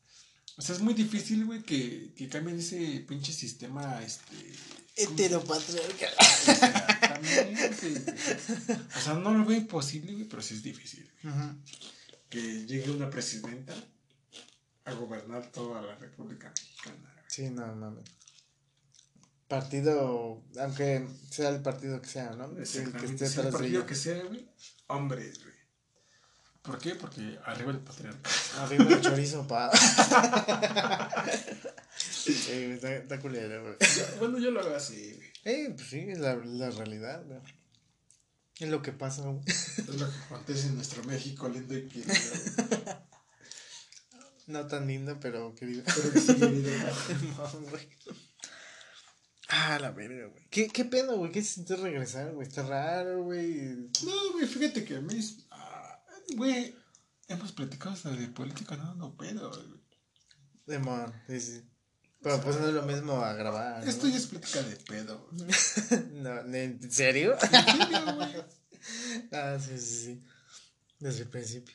O 0.57 0.63
sea, 0.63 0.75
es 0.75 0.83
muy 0.83 0.95
difícil, 0.95 1.45
güey, 1.47 1.63
que, 1.63 2.13
que 2.15 2.29
cambien 2.29 2.59
ese 2.59 3.05
pinche 3.09 3.33
sistema, 3.33 4.03
este... 4.03 4.53
Heteropatriarcal. 4.95 6.13
Exactamente, 6.21 7.89
güey. 7.91 8.79
O 8.97 9.01
sea, 9.01 9.15
no 9.15 9.33
lo 9.33 9.45
veo 9.47 9.57
imposible, 9.57 10.13
güey, 10.13 10.25
pero 10.29 10.43
sí 10.43 10.55
es 10.55 10.63
difícil. 10.63 11.11
Ajá. 11.25 11.57
Que 12.29 12.67
llegue 12.67 12.91
una 12.91 13.09
presidenta 13.09 13.75
a 14.85 14.93
gobernar 14.93 15.51
toda 15.51 15.81
la 15.81 15.95
República 15.97 16.51
Mexicana. 16.51 17.11
güey. 17.15 17.25
Sí, 17.29 17.49
no 17.51 17.75
mames. 17.75 18.05
Partido, 19.49 20.43
aunque 20.61 21.07
sea 21.31 21.51
el 21.51 21.61
partido 21.63 22.01
que 22.01 22.09
sea, 22.09 22.31
¿no? 22.31 22.45
El 22.47 22.55
que 22.93 23.07
esté 23.07 23.29
Sea 23.29 23.45
el 23.45 23.51
partido 23.53 23.79
ella. 23.81 23.87
que 23.87 23.95
sea, 23.95 24.23
güey, 24.25 24.49
hombres, 24.89 25.41
güey. 25.43 25.52
¿Por 26.63 26.79
qué? 26.79 26.95
Porque 26.95 27.39
arriba 27.45 27.73
el 27.73 27.81
patriarcado. 27.81 28.35
Arriba 28.61 28.85
el 28.89 29.01
chorizo, 29.01 29.47
pa. 29.49 29.71
sí, 31.99 32.53
está, 32.75 32.95
está 32.97 33.19
culero, 33.21 33.63
güey. 33.63 33.77
bueno, 34.19 34.39
yo 34.39 34.51
lo 34.51 34.65
veo 34.65 34.77
así, 34.77 35.13
güey. 35.15 35.29
Eh, 35.45 35.73
pues 35.75 35.89
sí, 35.89 35.99
es 36.09 36.19
la, 36.21 36.37
la 36.37 36.71
realidad, 36.71 37.25
güey. 37.27 37.41
Es 38.59 38.69
lo 38.69 38.81
que 38.81 38.93
pasa, 38.93 39.23
güey. 39.23 39.41
Es 39.47 39.89
lo 39.89 40.09
que 40.09 40.17
acontece 40.27 40.69
en 40.69 40.77
nuestro 40.77 41.03
México 41.05 41.49
lindo 41.49 41.77
y 41.77 41.89
querido. 41.89 42.15
güey. 42.69 42.97
No 44.47 44.67
tan 44.67 44.87
lindo, 44.87 45.19
pero 45.21 45.55
querido. 45.55 45.83
Pero 45.85 46.13
que 46.13 46.21
sí, 46.21 46.35
querido. 46.37 46.71
No, 47.37 47.61
güey. 47.71 47.89
Ah, 49.49 49.79
la 49.81 49.91
verga, 49.91 50.27
güey. 50.29 50.45
¿Qué, 50.51 50.69
¿Qué 50.69 50.85
pedo, 50.85 51.17
güey? 51.19 51.31
¿Qué 51.33 51.43
se 51.43 51.55
siente 51.55 51.77
regresar, 51.77 52.33
güey? 52.33 52.47
Está 52.47 52.63
raro, 52.63 53.23
güey. 53.25 53.75
No, 54.05 54.33
güey, 54.33 54.47
fíjate 54.47 54.85
que 54.85 54.97
a 54.97 55.01
mí, 55.01 55.19
es- 55.19 55.45
güey, 56.37 56.75
hemos 57.29 57.53
platicado 57.53 57.95
hasta 57.95 58.11
de 58.11 58.29
política, 58.29 58.77
no, 58.77 58.95
no 58.95 59.17
pedo, 59.17 59.51
güey. 59.51 59.83
De 60.67 60.79
man, 60.79 61.13
sí, 61.27 61.41
sí. 61.41 61.63
Pero 62.23 62.41
pues 62.41 62.61
no 62.61 62.69
es 62.69 62.75
lo 62.75 62.83
mismo 62.83 63.17
a 63.21 63.33
grabar. 63.33 63.83
¿no? 63.83 63.91
Esto 63.91 64.07
ya 64.07 64.17
es 64.17 64.27
plática 64.27 64.63
de 64.63 64.77
pedo. 64.77 65.29
No, 66.13 66.39
¿En 66.55 66.91
serio? 66.91 67.37
¿En 67.41 67.51
serio, 67.51 68.15
güey? 68.15 68.45
ah, 69.33 69.59
sí, 69.59 69.79
sí, 69.79 70.05
sí. 70.05 70.25
Desde 71.01 71.23
el 71.23 71.29
principio. 71.29 71.75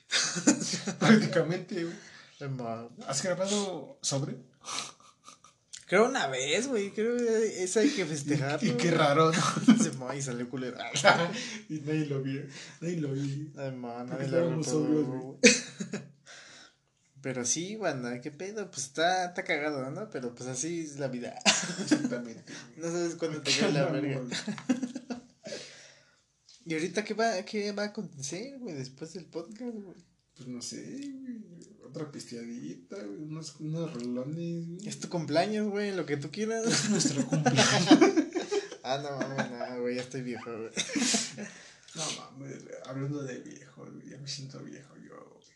Prácticamente, 0.99 1.83
güey. 1.83 1.95
¿Has 3.07 3.23
grabado 3.23 3.99
sobre? 4.01 4.37
Creo 5.87 6.09
una 6.09 6.27
vez, 6.27 6.67
güey. 6.67 6.91
Creo 6.91 7.15
que 7.15 7.63
esa 7.63 7.79
hay 7.79 7.89
que 7.89 8.05
festejar. 8.05 8.61
Y 8.61 8.71
qué 8.71 8.91
raro, 8.91 9.31
¿no? 9.31 9.77
Se 9.83 9.91
y 10.17 10.21
salió 10.21 10.49
culero. 10.49 10.77
y 11.69 11.79
nadie 11.79 12.05
lo 12.07 12.21
vio. 12.21 12.43
Nadie 12.81 12.97
lo 12.97 13.13
vio. 13.13 13.47
Ay, 13.55 13.71
man, 13.71 14.07
nadie. 14.09 14.27
Pero 17.21 17.45
sí, 17.45 17.77
banda, 17.77 18.19
qué 18.19 18.31
pedo. 18.31 18.69
Pues 18.69 18.87
está, 18.87 19.27
está 19.27 19.43
cagado, 19.45 19.89
¿no? 19.89 20.09
Pero 20.09 20.35
pues 20.35 20.49
así 20.49 20.81
es 20.81 20.99
la 20.99 21.07
vida. 21.07 21.39
Exactamente. 21.81 22.43
No 22.75 22.91
sabes 22.91 23.15
cuándo 23.15 23.41
te 23.41 23.51
¿Qué 23.51 23.59
cae 23.61 23.71
la 23.71 23.85
verga. 23.85 24.21
¿Y 26.65 26.73
ahorita 26.73 27.05
qué 27.05 27.13
va, 27.13 27.43
qué 27.43 27.71
va 27.71 27.83
a 27.83 27.87
acontecer, 27.87 28.59
güey, 28.59 28.75
después 28.75 29.13
del 29.13 29.25
podcast, 29.25 29.73
güey? 29.73 29.97
Pues 30.35 30.49
no 30.49 30.61
sé, 30.61 30.83
güey. 30.83 31.76
Otra 31.87 32.11
pisteadita, 32.11 32.97
güey. 32.97 33.21
Unos, 33.23 33.55
unos 33.59 33.93
rolones, 33.93 34.67
güey. 34.67 34.87
Es 34.87 34.99
tu 34.99 35.07
cumpleaños, 35.09 35.69
güey, 35.69 35.95
lo 35.95 36.05
que 36.05 36.17
tú 36.17 36.29
quieras. 36.31 36.65
Es 36.67 36.89
nuestro 36.89 37.25
cumpleaños. 37.29 37.99
Ah, 38.83 38.97
no 39.01 39.17
mames, 39.17 39.51
no, 39.51 39.81
güey, 39.81 39.95
ya 39.95 40.01
estoy 40.01 40.21
viejo, 40.21 40.49
güey. 40.51 40.69
no 41.95 42.03
mames, 42.21 42.63
hablando 42.85 43.23
de 43.23 43.39
viejo, 43.39 43.85
güey. 43.85 44.09
Ya 44.09 44.17
me 44.17 44.27
siento 44.27 44.59
viejo 44.63 44.95
yo, 44.97 45.15
güey. 45.33 45.47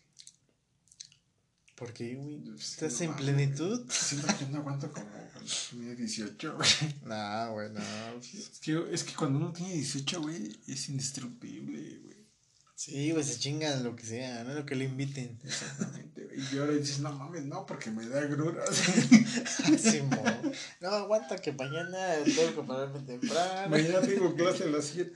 ¿Por 1.76 1.94
qué, 1.94 2.16
güey? 2.16 2.41
¿Estás 2.58 2.94
no 2.99 3.06
en 3.06 3.10
mames, 3.12 3.24
plenitud? 3.26 3.91
Siento 3.91 4.28
que 4.38 4.45
no 4.45 4.58
aguanto 4.60 4.91
como 4.91 5.06
cuando 5.34 5.52
tenía 5.70 5.95
18, 5.95 6.56
güey. 6.56 6.70
No, 7.06 7.53
güey, 7.53 7.70
no. 7.72 7.82
pues, 8.16 8.34
Es 8.36 8.60
que, 8.60 8.86
es 8.91 9.03
que 9.03 9.16
cuando 9.16 9.40
uno 9.40 9.52
tiene 9.52 9.74
18, 9.74 10.22
güey, 10.22 10.58
es 10.68 10.88
indestructible, 10.90 11.98
güey. 12.03 12.20
Sí, 12.84 13.12
güey, 13.12 13.24
se 13.24 13.38
chingan 13.38 13.84
lo 13.84 13.95
que 13.95 14.03
sea, 14.03 14.44
¿no? 14.44 14.56
Lo 14.56 14.66
que 14.66 14.74
le 14.74 14.86
inviten. 14.86 15.40
Exactamente, 15.44 16.26
güey. 16.26 16.40
Y 16.52 16.58
ahora 16.58 16.72
dices, 16.72 16.99
no 16.99 17.14
mames, 17.14 17.45
no, 17.45 17.64
porque 17.64 17.91
me 17.91 18.08
da 18.08 18.22
gruras. 18.22 18.68
Mo. 20.10 20.52
No, 20.80 20.90
aguanta 20.90 21.38
que 21.38 21.52
mañana 21.52 22.16
tengo 22.26 22.56
que 22.56 22.68
pararme 22.68 23.02
temprano. 23.02 23.70
Mañana 23.70 24.02
tengo 24.02 24.34
clase 24.34 24.64
a 24.64 24.68
las 24.68 24.86
7. 24.86 25.14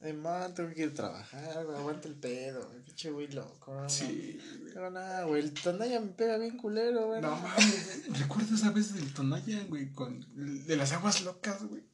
Ay, 0.00 0.14
man, 0.14 0.52
tengo 0.52 0.74
que 0.74 0.82
ir 0.82 0.88
a 0.88 0.94
trabajar, 0.94 1.64
güey, 1.64 1.78
aguanta 1.78 2.08
el 2.08 2.16
pedo, 2.16 2.68
güey, 2.68 2.82
pinche 2.82 3.10
güey 3.12 3.28
loco, 3.28 3.80
no, 3.80 3.88
Sí, 3.88 4.40
güey. 4.58 4.74
Pero 4.74 4.90
nada, 4.90 5.22
güey, 5.26 5.44
el 5.44 5.52
tonalla 5.52 6.00
me 6.00 6.08
pega 6.08 6.38
bien 6.38 6.56
culero, 6.56 7.06
güey. 7.06 7.20
No 7.22 7.36
mames, 7.36 8.02
güey. 8.08 8.20
Recuerdo 8.20 8.56
esa 8.56 8.72
vez 8.72 8.92
del 8.94 9.14
Tonaya, 9.14 9.62
güey, 9.68 9.92
con 9.92 10.26
de 10.66 10.76
las 10.76 10.90
aguas 10.90 11.22
locas, 11.22 11.62
güey. 11.62 11.84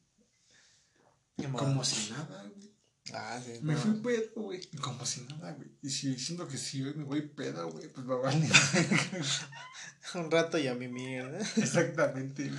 Como 1.52 1.84
si 1.84 2.12
nada, 2.12 2.44
güey. 2.44 2.71
Ah, 3.12 3.40
sí. 3.44 3.58
Me 3.62 3.74
no. 3.74 3.80
fui 3.80 3.92
pedo, 4.00 4.30
güey. 4.36 4.60
Como 4.80 5.04
si 5.04 5.22
nada, 5.22 5.52
güey. 5.52 5.68
Y 5.82 5.90
si 5.90 6.16
siento 6.18 6.46
que 6.46 6.56
si 6.56 6.82
hoy 6.84 6.94
me 6.94 7.04
voy 7.04 7.22
pedo, 7.22 7.70
güey, 7.70 7.88
pues 7.88 8.08
va 8.08 8.14
a 8.14 8.18
valer. 8.18 8.50
Un 10.14 10.30
rato 10.30 10.58
y 10.58 10.68
a 10.68 10.74
mi 10.74 10.88
mierda. 10.88 11.38
Exactamente. 11.56 12.50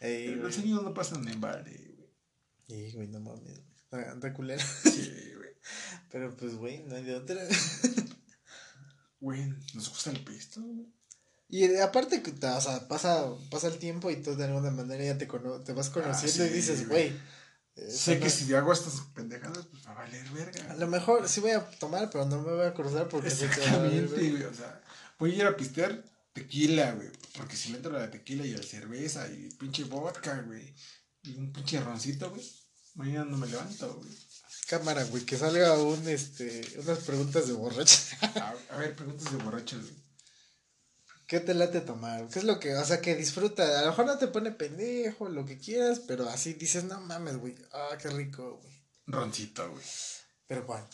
Ey, 0.00 0.34
Los 0.34 0.58
años 0.58 0.82
no 0.82 0.92
pasan 0.92 1.26
en 1.28 1.40
vale, 1.40 1.94
güey. 1.96 2.10
Sí, 2.68 2.92
güey, 2.94 3.08
no 3.08 3.20
mames. 3.20 3.62
Está 3.90 4.34
culero. 4.34 4.62
Sí, 4.82 5.32
güey. 5.36 5.50
Pero 6.10 6.36
pues, 6.36 6.56
güey, 6.56 6.82
no 6.84 6.96
hay 6.96 7.04
de 7.04 7.14
otra. 7.14 7.40
Güey, 9.20 9.46
nos 9.74 9.88
gusta 9.88 10.10
el 10.10 10.22
pisto, 10.22 10.60
güey. 10.60 10.92
Y 11.48 11.64
eh, 11.64 11.82
aparte, 11.82 12.22
o 12.22 12.60
sea, 12.60 12.88
pasa, 12.88 13.26
pasa 13.50 13.68
el 13.68 13.78
tiempo 13.78 14.10
y 14.10 14.16
tú 14.20 14.34
de 14.34 14.44
alguna 14.44 14.70
manera 14.70 15.04
ya 15.04 15.18
te, 15.18 15.28
cono 15.28 15.60
te 15.60 15.72
vas 15.72 15.88
conociendo 15.90 16.44
Ah, 16.44 16.46
sí, 16.48 16.52
y 16.52 16.56
dices, 16.56 16.88
güey. 16.88 17.10
güey. 17.10 17.20
Sé 17.76 18.20
que 18.20 18.30
si 18.30 18.52
hago 18.54 18.72
estas 18.72 19.00
pendejadas, 19.14 19.66
pues 19.66 19.84
va 19.86 19.90
a 19.92 19.94
valer 19.94 20.26
A 20.26 20.32
verga. 20.32 20.74
lo 20.76 20.86
mejor 20.86 21.28
sí 21.28 21.40
voy 21.40 21.50
a 21.50 21.68
tomar, 21.78 22.08
pero 22.10 22.24
no 22.24 22.40
me 22.40 22.52
voy 22.52 22.66
a 22.66 22.72
cruzar 22.74 23.08
porque 23.08 23.30
sé 23.30 23.48
que 23.50 23.60
va 23.62 23.72
a 23.72 23.78
valer. 23.78 24.04
O 24.04 24.54
sea, 24.54 24.80
voy 25.18 25.32
a 25.32 25.36
ir 25.36 25.46
a 25.46 25.56
pistear 25.56 26.04
tequila, 26.32 26.92
güey. 26.92 27.08
Porque 27.36 27.56
si 27.56 27.70
le 27.70 27.78
entro 27.78 27.96
a 27.96 28.00
la 28.00 28.10
tequila 28.10 28.46
y 28.46 28.54
a 28.54 28.58
la 28.58 28.62
cerveza 28.62 29.26
y 29.28 29.48
pinche 29.58 29.84
vodka, 29.84 30.40
güey. 30.46 30.72
Y 31.24 31.34
un 31.34 31.52
pinche 31.52 31.80
roncito, 31.80 32.30
güey. 32.30 32.48
Mañana 32.94 33.24
no 33.24 33.36
me 33.36 33.48
levanto, 33.48 33.94
güey. 33.94 34.10
Cámara, 34.68 35.02
güey, 35.04 35.24
que 35.24 35.36
salga 35.36 35.76
un, 35.76 36.08
este, 36.08 36.62
unas 36.78 36.98
preguntas 37.00 37.46
de 37.48 37.54
borracho. 37.54 37.98
A, 38.22 38.54
a 38.70 38.76
ver, 38.78 38.94
preguntas 38.94 39.30
de 39.32 39.42
borrachos, 39.42 39.82
güey. 39.82 40.03
¿Qué 41.34 41.40
te 41.40 41.52
late 41.52 41.80
tomar? 41.80 42.28
¿Qué 42.28 42.38
es 42.38 42.44
lo 42.44 42.60
que, 42.60 42.76
o 42.76 42.84
sea, 42.84 43.00
que 43.00 43.16
disfruta? 43.16 43.80
A 43.80 43.82
lo 43.82 43.88
mejor 43.88 44.06
no 44.06 44.18
te 44.18 44.28
pone 44.28 44.52
pendejo, 44.52 45.28
lo 45.28 45.44
que 45.44 45.58
quieras, 45.58 45.98
pero 46.06 46.28
así 46.28 46.52
dices, 46.54 46.84
no 46.84 47.00
mames, 47.00 47.38
güey. 47.38 47.56
Ah, 47.72 47.98
qué 48.00 48.08
rico, 48.08 48.60
güey. 48.62 48.80
Roncito, 49.08 49.68
güey. 49.68 49.84
Pero 50.46 50.64
bueno, 50.64 50.86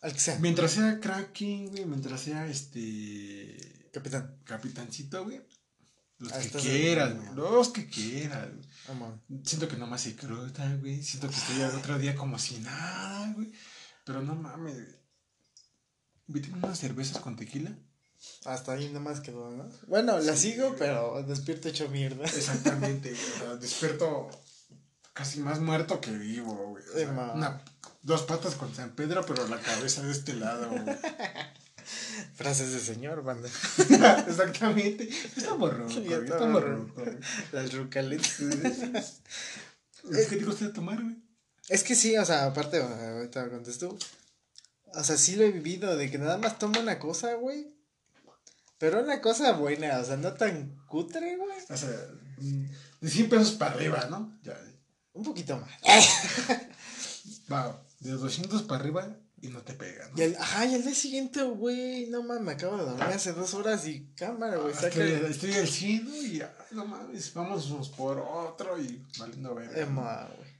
al 0.00 0.12
que 0.14 0.18
sea. 0.18 0.36
Mientras 0.40 0.72
sea 0.72 0.98
cracking, 0.98 1.68
güey. 1.70 1.84
Mientras 1.84 2.22
sea 2.22 2.48
este. 2.48 3.88
Capitán. 3.92 4.40
Capitancito, 4.42 5.22
güey. 5.22 5.40
Los 6.18 6.32
Ah, 6.32 6.40
que 6.40 6.48
quieras, 6.50 7.14
güey. 7.14 7.34
Los 7.36 7.68
que 7.68 7.86
quieras, 7.86 8.48
güey. 8.52 9.42
Siento 9.44 9.68
que 9.68 9.76
nomás 9.76 10.00
se 10.00 10.16
cruda, 10.16 10.74
güey. 10.80 11.00
Siento 11.04 11.28
que 11.28 11.36
estoy 11.36 11.62
al 11.62 11.76
otro 11.76 12.00
día 12.00 12.16
como 12.16 12.36
si 12.36 12.58
nada, 12.58 13.32
güey. 13.34 13.52
Pero 14.04 14.22
no 14.22 14.34
mames, 14.34 14.74
güey. 14.74 14.96
¿Viste 16.26 16.50
unas 16.52 16.80
cervezas 16.80 17.18
con 17.18 17.36
tequila? 17.36 17.70
Hasta 18.44 18.72
ahí 18.72 18.88
nomás 18.88 19.20
quedó, 19.20 19.50
¿no? 19.50 19.68
Bueno, 19.86 20.18
la 20.18 20.34
Sí, 20.36 20.52
sigo, 20.52 20.74
pero 20.78 21.22
despierto 21.26 21.68
hecho 21.68 21.88
mierda. 21.88 22.24
Exactamente, 22.24 23.10
güey. 23.10 23.22
O 23.22 23.38
sea, 23.38 23.56
despierto 23.56 24.28
casi 25.12 25.40
más 25.40 25.60
muerto 25.60 26.00
que 26.00 26.10
vivo, 26.12 26.54
güey. 26.70 26.84
O 26.94 26.98
sea, 26.98 27.12
ma. 27.12 27.32
una- 27.34 27.62
dos 28.02 28.22
patas 28.22 28.54
con 28.56 28.74
San 28.74 28.90
Pedro, 28.96 29.24
pero 29.26 29.46
la 29.48 29.60
cabeza 29.60 30.02
de 30.02 30.10
este 30.12 30.34
lado, 30.34 30.68
güey. 30.70 30.84
Frases 32.34 32.72
de 32.72 32.80
señor, 32.80 33.22
banda. 33.22 33.48
Exactamente. 34.28 35.08
Estamos 35.36 35.72
Estamos 35.72 35.74
rucos. 35.74 36.78
rucos, 36.78 37.04
güey. 37.04 37.18
Las 37.52 37.72
rucaletas. 37.74 39.20
¿Qué 40.28 40.36
te 40.36 40.44
gusta 40.44 40.72
tomar, 40.72 41.00
güey? 41.02 41.16
Es 41.68 41.84
que 41.84 41.94
sí, 41.94 42.16
o 42.16 42.24
sea, 42.24 42.46
aparte, 42.46 42.80
ahorita 42.80 43.48
contesto. 43.50 43.96
O 44.94 45.04
sea, 45.04 45.16
sí 45.16 45.36
lo 45.36 45.44
he 45.44 45.52
vivido, 45.52 45.96
de 45.96 46.10
que 46.10 46.18
nada 46.18 46.38
más 46.38 46.58
tomo 46.58 46.80
una 46.80 46.98
cosa, 46.98 47.34
güey. 47.34 47.66
Pero 48.82 49.00
una 49.00 49.20
cosa 49.20 49.52
buena, 49.52 50.00
o 50.00 50.04
sea, 50.04 50.16
no 50.16 50.32
tan 50.32 50.74
cutre, 50.88 51.36
güey. 51.36 51.56
O 51.70 51.76
sea, 51.76 51.88
mm, 52.38 52.64
de 53.00 53.08
100 53.08 53.28
pesos 53.28 53.52
para 53.52 53.74
arriba, 53.76 54.08
¿no? 54.10 54.36
Ya. 54.42 54.60
Un 55.12 55.22
poquito 55.22 55.56
más. 55.56 55.70
Va, 57.52 57.80
de 58.00 58.10
200 58.10 58.62
para 58.64 58.80
arriba 58.80 59.16
y 59.40 59.50
no 59.50 59.60
te 59.62 59.74
pega, 59.74 60.08
¿no? 60.08 60.18
Y 60.18 60.22
el, 60.22 60.36
ajá, 60.36 60.66
y 60.66 60.74
al 60.74 60.82
día 60.82 60.96
siguiente, 60.96 61.42
güey, 61.42 62.08
no 62.08 62.24
mames, 62.24 62.42
me 62.42 62.52
acabo 62.54 62.76
de 62.76 62.82
dormir 62.86 63.04
hace 63.04 63.32
dos 63.32 63.54
horas 63.54 63.86
y 63.86 64.12
cámara, 64.16 64.56
güey, 64.56 64.74
Ah, 64.76 64.80
saca. 64.80 65.04
estoy, 65.04 65.30
estoy 65.30 65.52
al 65.54 65.68
100 65.68 66.04
¿no? 66.04 66.16
y 66.16 66.40
ay, 66.40 66.48
no 66.72 66.84
mames, 66.84 67.32
vamos 67.34 67.88
por 67.96 68.18
otro 68.18 68.82
y 68.82 69.00
valiendo 69.16 69.54
verga. 69.54 69.78
Eh, 69.80 69.84
güey. 69.84 70.51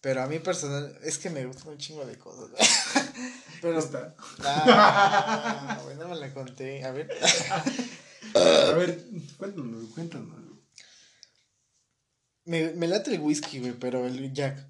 Pero 0.00 0.22
a 0.22 0.26
mí 0.26 0.38
personal, 0.38 0.96
es 1.02 1.18
que 1.18 1.28
me 1.30 1.44
gustan 1.46 1.70
un 1.70 1.78
chingo 1.78 2.06
de 2.06 2.16
cosas, 2.18 2.50
güey. 2.50 2.62
Pero. 3.62 3.78
Está. 3.78 4.14
Ah, 4.44 5.80
güey, 5.84 5.96
no 5.96 6.08
me 6.08 6.14
la 6.16 6.32
conté. 6.32 6.84
A 6.84 6.92
ver. 6.92 7.10
A 8.34 8.72
ver, 8.72 9.04
cuéntanos, 9.38 9.88
cuéntanos. 9.94 10.28
güey. 10.28 10.58
Me, 12.44 12.72
me 12.74 12.86
late 12.86 13.14
el 13.14 13.20
whisky, 13.20 13.58
güey, 13.58 13.72
pero 13.72 14.06
el 14.06 14.32
Jack. 14.32 14.66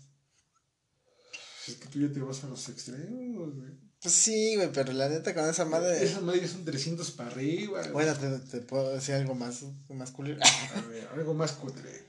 Es 1.67 1.75
que 1.75 1.87
tú 1.89 2.01
ya 2.01 2.13
te 2.13 2.21
vas 2.21 2.43
a 2.45 2.49
los 2.49 2.69
extremos, 2.69 3.55
güey. 3.55 3.71
Pues 4.01 4.15
sí, 4.15 4.55
güey, 4.57 4.71
pero 4.73 4.93
la 4.93 5.09
neta 5.09 5.35
con 5.35 5.49
esa 5.49 5.65
madre. 5.65 6.03
Esas 6.03 6.23
madres 6.23 6.51
son 6.53 6.65
300 6.65 7.11
para 7.13 7.31
arriba. 7.31 7.81
güey. 7.81 7.93
Bueno, 7.93 8.15
te, 8.15 8.39
te 8.39 8.61
puedo 8.61 8.95
decir 8.95 9.17
algo 9.17 9.35
más, 9.35 9.63
más 9.91 10.13
culero. 10.13 10.41
A 10.43 10.81
ver, 10.83 11.09
algo 11.15 11.35
más 11.35 11.53
cutre. 11.53 12.07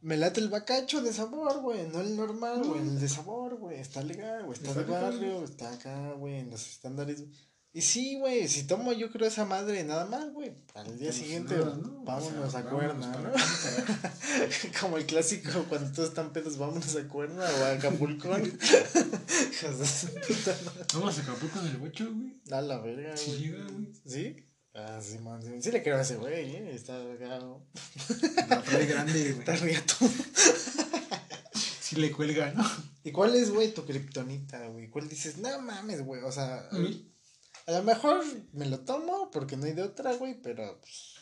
Me 0.00 0.16
late 0.16 0.40
el 0.40 0.48
bacacho 0.48 1.02
de 1.02 1.12
sabor, 1.12 1.60
güey, 1.60 1.88
no 1.88 2.00
el 2.00 2.16
normal, 2.16 2.62
güey, 2.62 2.80
el 2.80 3.00
de 3.00 3.08
sabor, 3.08 3.56
güey, 3.56 3.80
está 3.80 4.00
legal, 4.02 4.44
güey, 4.44 4.56
está, 4.56 4.70
Está 4.70 4.82
de 4.82 4.90
barrio, 4.90 5.44
está 5.44 5.72
acá, 5.72 6.12
güey, 6.12 6.36
en 6.36 6.50
los 6.50 6.68
estándares. 6.68 7.24
Y 7.72 7.82
sí, 7.82 8.18
güey, 8.18 8.48
si 8.48 8.66
tomo 8.66 8.92
yo 8.92 9.12
creo 9.12 9.28
esa 9.28 9.44
madre 9.44 9.84
nada 9.84 10.06
más, 10.06 10.32
güey, 10.32 10.52
al 10.74 10.98
día 10.98 11.12
siguiente 11.12 11.54
si 11.54 11.60
nada, 11.60 11.76
¿no? 11.76 12.02
vámonos 12.02 12.48
O 12.48 12.50
sea, 12.50 12.60
a 12.60 12.70
Cuerna, 12.70 13.12
¿no? 13.12 13.30
Como 14.80 14.96
el 14.96 15.04
clásico 15.06 15.66
cuando 15.68 15.92
todos 15.92 16.08
están 16.08 16.32
pedos, 16.32 16.56
vámonos 16.56 16.96
a 16.96 17.06
Cuerna 17.06 17.44
o 17.44 17.64
a 17.64 17.72
Acapulco. 17.72 18.28
Vamos 20.94 21.18
a 21.18 21.22
Acapulco 21.22 21.60
en 21.60 21.66
el 21.66 21.76
bocho, 21.76 22.10
güey. 22.12 22.40
A 22.50 22.62
la 22.62 22.78
verga, 22.78 23.14
güey. 23.26 23.50
güey. 23.50 23.92
¿Sí? 24.06 24.47
Ah, 24.74 25.00
sí, 25.02 25.18
man, 25.18 25.42
sí, 25.42 25.50
sí 25.60 25.70
le 25.72 25.82
creo 25.82 25.96
a 25.96 26.02
ese 26.02 26.16
güey, 26.16 26.54
eh, 26.56 26.74
está 26.74 26.96
acá, 27.12 27.40
La 28.48 28.62
trae 28.62 28.86
grande, 28.86 29.32
güey. 29.32 29.38
está 29.40 29.56
riato. 29.56 29.94
Sí 31.80 31.96
le 31.96 32.12
cuelga, 32.12 32.52
¿no? 32.52 32.62
¿Y 33.02 33.12
cuál 33.12 33.34
es, 33.34 33.50
güey, 33.50 33.72
tu 33.72 33.86
kriptonita, 33.86 34.68
güey? 34.68 34.90
¿Cuál 34.90 35.08
dices, 35.08 35.38
no 35.38 35.58
mames, 35.62 36.04
güey? 36.04 36.20
O 36.22 36.30
sea, 36.30 36.68
A 37.66 37.72
lo 37.72 37.82
mejor 37.82 38.22
me 38.52 38.66
lo 38.66 38.80
tomo 38.80 39.30
porque 39.30 39.56
no 39.56 39.64
hay 39.64 39.72
de 39.72 39.82
otra, 39.84 40.12
güey, 40.14 40.34
pero 40.42 40.78
pues, 40.82 41.14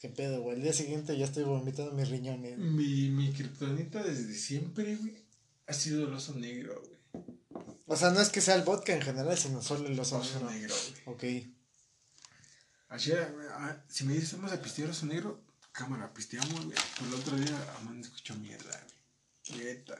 qué 0.00 0.08
pedo, 0.08 0.42
güey. 0.42 0.56
Al 0.56 0.62
día 0.62 0.72
siguiente 0.72 1.16
ya 1.16 1.26
estoy 1.26 1.44
vomitando 1.44 1.92
mis 1.92 2.08
riñones. 2.08 2.58
mi, 2.58 3.08
mi 3.10 3.32
kriptonita 3.32 4.02
desde 4.02 4.34
siempre, 4.34 4.96
güey, 4.96 5.24
ha 5.68 5.72
sido 5.74 6.08
el 6.08 6.12
oso 6.12 6.34
negro, 6.34 6.82
güey. 6.84 7.24
O 7.86 7.94
sea, 7.96 8.10
no 8.10 8.20
es 8.20 8.30
que 8.30 8.40
sea 8.40 8.56
el 8.56 8.62
vodka 8.62 8.92
en 8.94 9.02
general, 9.02 9.38
sino 9.38 9.62
solo 9.62 9.86
el 9.86 9.92
El 9.92 10.00
oso 10.00 10.18
oso 10.18 10.40
negro. 10.40 10.50
negro, 10.50 10.74
güey. 11.14 11.40
Ok. 11.44 11.46
Así, 12.90 13.12
ah, 13.12 13.84
si 13.88 14.04
me 14.04 14.14
dices, 14.14 14.32
vamos 14.32 14.52
a 14.52 14.60
pistear 14.60 14.90
oso 14.90 15.06
negro, 15.06 15.40
cámara, 15.70 16.12
pisteamos, 16.12 16.66
güey. 16.66 16.76
Pues 16.98 17.12
el 17.12 17.14
otro 17.14 17.36
día, 17.36 17.74
a 17.76 17.80
man, 17.84 18.00
escucho 18.00 18.34
mierda, 18.34 18.84
güey. 19.48 19.64
Neta, 19.64 19.96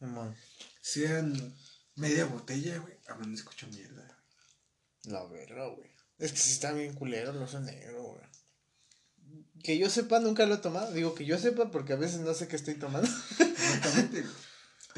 güey. 0.00 0.34
Sean 0.80 1.54
media 1.96 2.26
botella, 2.26 2.78
güey, 2.78 2.94
a 3.08 3.16
man, 3.16 3.34
escucho 3.34 3.66
mierda, 3.66 4.04
güey. 4.04 5.14
La 5.14 5.24
verga, 5.24 5.66
güey. 5.66 5.90
Es 6.18 6.32
que 6.32 6.38
sí 6.38 6.52
está 6.52 6.72
bien 6.72 6.94
culero 6.94 7.32
el 7.32 7.42
oso 7.42 7.58
negro, 7.60 8.02
güey. 8.02 8.24
Que 9.64 9.76
yo 9.76 9.90
sepa, 9.90 10.20
nunca 10.20 10.46
lo 10.46 10.54
he 10.54 10.58
tomado. 10.58 10.92
Digo 10.92 11.16
que 11.16 11.26
yo 11.26 11.38
sepa 11.38 11.72
porque 11.72 11.94
a 11.94 11.96
veces 11.96 12.20
no 12.20 12.32
sé 12.34 12.46
qué 12.46 12.54
estoy 12.54 12.74
tomando. 12.74 13.08
Exactamente, 13.40 14.22
güey. 14.22 14.34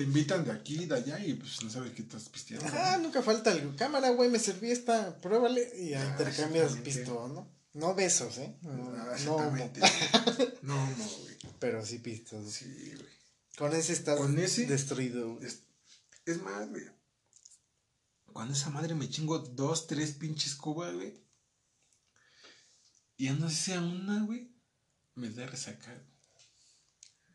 Te 0.01 0.05
invitan 0.05 0.47
de 0.47 0.53
aquí, 0.53 0.87
de 0.87 0.95
allá 0.95 1.23
y 1.23 1.35
pues 1.35 1.63
no 1.63 1.69
sabes 1.69 1.93
qué 1.93 2.01
estás 2.01 2.27
pisteando. 2.31 2.65
Ah, 2.73 2.97
nunca 3.03 3.21
falta 3.23 3.51
algo. 3.53 3.77
Cámara, 3.77 4.09
güey, 4.09 4.31
me 4.31 4.39
serví 4.39 4.71
esta, 4.71 5.21
pruébale 5.21 5.71
y 5.77 5.91
ya 5.91 6.01
Ah, 6.01 6.11
intercambias 6.13 6.73
pistón, 6.77 7.35
¿no? 7.35 7.47
No 7.75 7.95
besos, 7.95 8.39
¿eh? 8.39 8.57
No, 8.63 8.71
Ah, 8.97 9.05
no, 9.05 9.13
exactamente. 9.13 9.81
No, 10.63 10.75
no, 10.97 11.05
güey. 11.07 11.37
pero 11.59 11.85
sí 11.85 11.99
pistos. 11.99 12.51
Sí, 12.51 12.95
güey. 12.97 13.09
Con 13.59 13.75
ese 13.75 13.93
estás 13.93 14.19
Con 14.19 14.39
ese- 14.39 14.65
destruido, 14.65 15.35
güey. 15.35 15.47
Es, 15.47 15.65
es 16.25 16.41
más, 16.41 16.67
güey. 16.71 16.85
Cuando 18.33 18.55
esa 18.55 18.71
madre 18.71 18.95
me 18.95 19.11
chingo 19.11 19.39
dos, 19.41 19.87
tres 19.87 20.13
pinches 20.13 20.55
cubas, 20.55 20.95
güey. 20.95 21.13
Y 23.19 23.27
ya 23.27 23.35
no 23.35 23.51
sé 23.51 23.57
si 23.57 23.73
a 23.73 23.83
una, 23.83 24.23
güey, 24.25 24.51
me 25.15 25.29
da 25.29 25.45
resaca. 25.47 25.93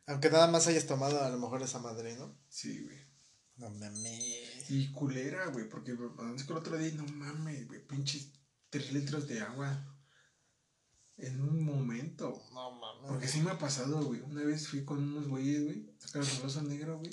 Aunque 0.07 0.29
nada 0.29 0.47
más 0.47 0.67
hayas 0.67 0.85
tomado 0.85 1.23
a 1.23 1.29
lo 1.29 1.39
mejor 1.39 1.61
esa 1.63 1.79
madre, 1.79 2.15
¿no? 2.15 2.37
Sí, 2.47 2.83
güey. 2.83 2.97
No 3.57 3.69
mames. 3.69 4.69
Y 4.69 4.91
culera, 4.91 5.47
güey, 5.47 5.69
porque 5.69 5.93
es 5.93 6.43
que 6.43 6.51
el 6.51 6.57
otro 6.57 6.77
día, 6.77 6.91
no 6.93 7.05
mames, 7.05 7.67
güey, 7.67 7.85
pinches 7.87 8.33
tres 8.69 8.91
litros 8.93 9.27
de 9.27 9.39
agua. 9.41 9.91
En 11.17 11.41
un 11.41 11.63
momento. 11.63 12.43
No 12.53 12.71
mames. 12.71 13.07
Porque 13.07 13.27
sí 13.27 13.39
me 13.39 13.51
ha 13.51 13.57
pasado, 13.57 14.03
güey. 14.03 14.21
Una 14.21 14.43
vez 14.43 14.67
fui 14.67 14.83
con 14.83 15.01
unos 15.01 15.27
güeyes, 15.27 15.63
güey. 15.63 15.95
Sacaron 15.97 16.27
el 16.27 16.45
oso 16.45 16.61
negro, 16.63 16.99
güey. 16.99 17.11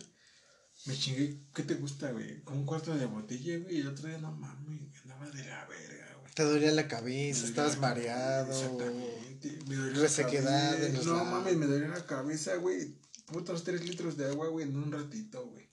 Me 0.86 0.96
chingué, 0.96 1.46
¿qué 1.54 1.62
te 1.62 1.74
gusta, 1.74 2.10
güey? 2.10 2.42
Con 2.42 2.58
un 2.58 2.66
cuarto 2.66 2.94
de 2.96 3.06
botella, 3.06 3.58
güey. 3.58 3.76
Y 3.76 3.80
el 3.80 3.88
otro 3.88 4.08
día, 4.08 4.18
no 4.18 4.32
mames, 4.32 5.00
andaba 5.02 5.30
de 5.30 5.44
la 5.44 5.64
verga. 5.66 5.91
Te 6.34 6.44
dolía 6.44 6.72
la 6.72 6.88
cabeza, 6.88 7.44
estabas 7.46 7.78
mareado. 7.78 8.52
Exactamente. 8.52 9.58
Me 9.66 9.76
dolía 9.76 10.02
la 10.02 10.08
cabeza. 10.08 11.04
No 11.04 11.24
mames, 11.24 11.56
me 11.56 11.66
dolía 11.66 11.88
la 11.88 12.06
cabeza, 12.06 12.56
güey. 12.56 12.96
Putos 13.26 13.64
tres 13.64 13.84
litros 13.86 14.16
de 14.16 14.26
agua, 14.28 14.48
güey, 14.48 14.66
en 14.66 14.76
un 14.76 14.92
ratito, 14.92 15.46
güey. 15.46 15.70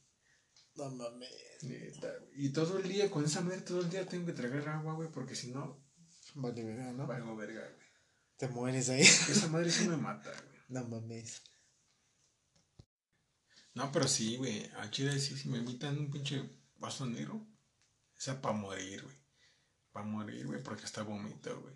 No 0.76 0.90
mames. 0.92 1.30
Neta, 1.62 2.12
güey. 2.20 2.46
Y 2.46 2.50
todo 2.50 2.78
el 2.80 2.88
día, 2.90 3.10
con 3.10 3.26
esa 3.26 3.42
madre, 3.42 3.62
todo 3.62 3.82
el 3.82 3.90
día 3.90 4.06
tengo 4.06 4.26
que 4.26 4.34
tragar 4.34 4.68
agua, 4.70 4.94
güey, 4.96 5.10
porque 5.12 5.36
si 5.36 5.52
no, 5.52 5.82
Vale, 6.36 6.64
verga, 6.64 6.92
¿no? 6.94 7.08
valgo 7.08 7.36
verga, 7.36 7.62
güey. 7.62 7.88
Te 8.38 8.48
mueres 8.48 8.90
ahí. 8.90 9.02
Esa 9.30 9.48
madre 9.48 9.72
sí 9.72 9.88
me 9.88 9.98
mata, 9.98 10.32
güey. 10.32 10.60
No 10.70 10.84
mames. 10.86 11.42
No, 13.74 13.92
pero 13.92 14.08
sí, 14.08 14.38
güey. 14.38 14.70
A 14.78 14.90
Chile 14.90 15.20
sí, 15.20 15.38
si 15.38 15.50
me 15.50 15.58
invitan 15.58 15.98
un 15.98 16.12
pinche 16.12 16.50
vaso 16.78 17.06
negro, 17.06 17.46
esa 18.18 18.42
pa' 18.42 18.54
morir, 18.54 19.04
güey. 19.04 19.19
Pa' 19.92 20.04
morir, 20.04 20.46
güey, 20.46 20.62
porque 20.62 20.84
hasta 20.86 21.04
vomito, 21.04 21.60
güey. 21.62 21.76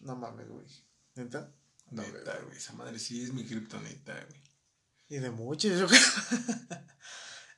No 0.00 0.16
mames, 0.16 0.48
güey. 0.48 0.66
¿Neta? 1.14 1.52
No, 1.90 2.02
Neta, 2.02 2.38
güey. 2.44 2.56
Esa 2.56 2.72
madre 2.74 2.98
sí 2.98 3.22
es 3.22 3.32
mi 3.32 3.44
kriptonita, 3.44 4.14
güey. 4.28 4.42
Y 5.08 5.16
de 5.18 5.30
muchos, 5.30 5.78
yo 5.78 5.86
creo. 5.86 6.00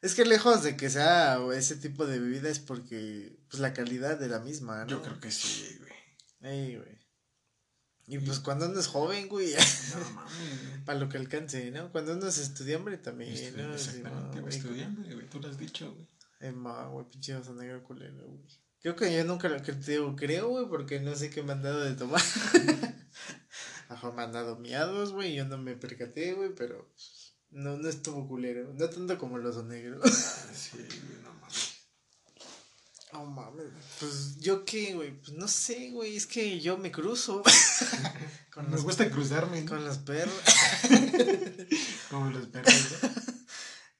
Es 0.02 0.16
que 0.16 0.24
lejos 0.24 0.64
de 0.64 0.76
que 0.76 0.90
sea 0.90 1.38
ese 1.54 1.76
tipo 1.76 2.06
de 2.06 2.18
bebida 2.18 2.48
es 2.48 2.58
porque, 2.58 3.38
pues, 3.48 3.60
la 3.60 3.72
calidad 3.72 4.18
de 4.18 4.26
la 4.26 4.40
misma, 4.40 4.84
¿no? 4.84 4.90
Yo 4.90 5.00
creo 5.02 5.20
que 5.20 5.30
sí, 5.30 5.78
güey. 5.78 6.52
Ey, 6.52 6.76
güey. 6.76 6.98
Y 8.08 8.18
pues 8.18 8.40
cuando 8.40 8.66
uno 8.68 8.80
es 8.80 8.88
joven, 8.88 9.28
güey, 9.28 9.52
No 9.54 10.10
mames, 10.10 10.32
para 10.84 10.98
lo 10.98 11.08
que 11.08 11.18
alcance, 11.18 11.70
¿no? 11.70 11.92
Cuando 11.92 12.14
uno 12.14 12.26
es 12.26 12.38
estudiante 12.38 12.98
también, 12.98 13.32
Estu- 13.32 13.56
¿no? 13.62 13.74
Exactamente, 13.74 14.34
Sí, 14.34 14.40
güey. 14.40 14.56
Estudiando, 14.56 15.02
güey. 15.14 15.30
Tú 15.30 15.38
lo 15.40 15.48
has 15.48 15.56
dicho, 15.56 15.92
güey. 15.94 16.08
Emma, 16.40 16.88
güey, 16.88 17.08
pinche 17.08 17.36
oso 17.36 17.54
negro 17.54 17.84
culero, 17.84 18.26
güey. 18.26 18.60
Creo 18.82 18.96
que 18.96 19.14
yo 19.16 19.24
nunca 19.24 19.48
lo 19.48 19.60
digo, 19.60 20.16
creo, 20.16 20.48
güey, 20.48 20.66
porque 20.68 20.98
no 20.98 21.14
sé 21.14 21.30
qué 21.30 21.44
me 21.44 21.52
han 21.52 21.62
dado 21.62 21.80
de 21.84 21.94
tomar. 21.94 22.20
Ajá, 23.88 24.10
me 24.16 24.22
han 24.22 24.32
dado 24.32 24.56
miados, 24.58 25.12
güey, 25.12 25.34
yo 25.34 25.44
no 25.44 25.56
me 25.56 25.76
percaté, 25.76 26.32
güey, 26.34 26.52
pero 26.52 26.92
no, 27.50 27.76
no 27.76 27.88
estuvo 27.88 28.26
culero. 28.26 28.74
No 28.74 28.90
tanto 28.90 29.16
como 29.18 29.38
el 29.38 29.46
oso 29.46 29.62
negro. 29.62 30.00
Ah, 30.04 30.10
sí, 30.52 30.78
güey, 30.78 31.22
no 31.22 31.32
mames. 31.34 31.74
No 33.12 33.24
mames, 33.26 33.70
güey. 33.70 33.84
pues 34.00 34.38
yo 34.40 34.64
qué, 34.64 34.94
güey, 34.94 35.16
pues 35.16 35.30
no 35.30 35.46
sé, 35.46 35.90
güey, 35.90 36.16
es 36.16 36.26
que 36.26 36.58
yo 36.58 36.76
me 36.76 36.90
cruzo 36.90 37.44
con, 38.52 38.64
Me 38.64 38.72
los, 38.72 38.82
gusta 38.82 39.08
cruzarme, 39.10 39.60
¿no? 39.62 39.70
con 39.70 39.84
los 39.84 39.98
perros. 39.98 40.34
Como 42.10 42.30
los 42.30 42.48
perros, 42.48 42.74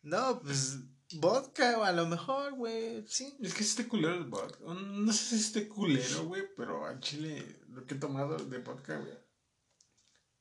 ¿no? 0.02 0.32
No, 0.32 0.40
pues 0.40 0.78
vodka, 1.20 1.78
o 1.78 1.84
a 1.84 1.92
lo 1.92 2.06
mejor, 2.06 2.54
güey, 2.54 3.04
sí. 3.06 3.36
Es 3.40 3.54
que 3.54 3.64
sí 3.64 3.70
está 3.70 3.88
culero 3.88 4.14
el 4.14 4.24
vodka. 4.24 4.58
No 4.64 5.12
sé 5.12 5.36
si 5.36 5.42
esté 5.42 5.68
culero, 5.68 6.24
güey, 6.24 6.42
pero 6.56 6.86
al 6.86 7.00
chile 7.00 7.60
lo 7.68 7.86
que 7.86 7.94
he 7.94 7.98
tomado 7.98 8.36
de 8.36 8.58
vodka, 8.58 8.98
güey. 8.98 9.18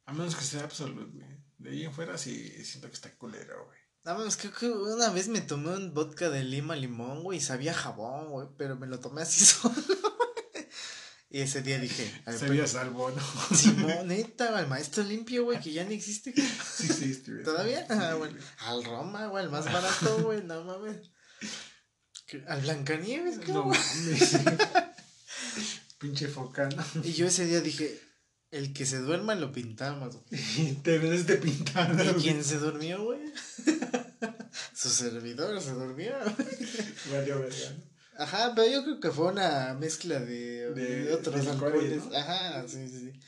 A 0.05 0.13
menos 0.13 0.35
que 0.35 0.43
sea 0.43 0.63
absoluto, 0.63 1.11
güey. 1.13 1.41
De 1.57 1.69
ahí 1.69 1.83
en 1.85 1.93
fuera 1.93 2.17
sí 2.17 2.49
siento 2.65 2.87
que 2.87 2.95
está 2.95 3.15
culero, 3.17 3.65
güey. 3.65 3.79
Nada 4.03 4.17
más, 4.25 4.35
creo 4.35 4.51
que 4.51 4.67
una 4.67 5.09
vez 5.11 5.27
me 5.27 5.41
tomé 5.41 5.75
un 5.75 5.93
vodka 5.93 6.29
de 6.29 6.43
lima 6.43 6.75
limón, 6.75 7.21
güey, 7.21 7.37
y 7.37 7.41
sabía 7.41 7.73
jabón, 7.73 8.29
güey, 8.31 8.47
pero 8.57 8.75
me 8.75 8.87
lo 8.87 8.99
tomé 8.99 9.21
así 9.21 9.45
solo. 9.45 9.75
Y 11.33 11.41
ese 11.41 11.61
día 11.61 11.79
dije, 11.79 12.11
al 12.25 12.37
Sabía 12.37 12.67
salvo, 12.67 13.09
¿no? 13.09 13.55
Simón, 13.57 14.07
neta, 14.07 14.57
al 14.57 14.67
maestro 14.67 15.03
limpio, 15.03 15.45
güey, 15.45 15.59
que 15.61 15.71
ya 15.71 15.83
no 15.85 15.91
existe. 15.91 16.31
güey. 16.31 16.47
Sí 16.75 16.85
existe, 16.87 17.31
güey. 17.31 17.43
¿Todavía? 17.43 17.79
Sí, 17.81 17.85
Ah, 17.89 18.13
güey. 18.15 18.31
bueno. 18.33 18.45
Al 18.59 18.83
Roma, 18.83 19.27
güey, 19.27 19.45
el 19.45 19.49
más 19.49 19.65
barato, 19.65 20.23
güey, 20.23 20.43
no 20.43 20.63
mames. 20.65 20.97
Al 22.47 22.61
Blancanieves, 22.61 23.39
creo, 23.39 23.53
No 23.55 23.63
güey. 23.63 23.79
mames. 23.79 24.37
Pinche 25.99 26.27
focano. 26.27 26.83
Y 27.03 27.13
yo 27.13 27.27
ese 27.27 27.45
día 27.45 27.61
dije, 27.61 27.99
el 28.51 28.73
que 28.73 28.85
se 28.85 28.97
duerma 28.99 29.35
lo 29.35 29.51
pintamos, 29.51 30.15
güey. 30.29 30.73
Te 30.83 30.97
ves 30.97 31.27
de 31.27 31.35
pintada, 31.37 32.03
¿Y 32.03 32.07
güey. 32.09 32.21
quién 32.23 32.43
se 32.43 32.57
durmió, 32.57 33.03
güey? 33.03 33.19
Su 34.73 34.89
servidor 34.89 35.61
se 35.61 35.71
durmió. 35.71 36.13
Valió 37.11 37.39
verga. 37.39 37.75
Ajá, 38.17 38.53
pero 38.55 38.67
yo 38.71 38.83
creo 38.83 38.99
que 38.99 39.11
fue 39.11 39.27
una 39.31 39.73
mezcla 39.73 40.19
de, 40.19 40.71
De- 40.73 41.03
de 41.05 41.13
otros 41.13 41.43
de 41.45 41.51
alcoholes. 41.51 42.05
¿no? 42.05 42.17
Ajá, 42.17 42.67
sí, 42.67 42.87
sí, 42.87 42.99
sí. 43.11 43.19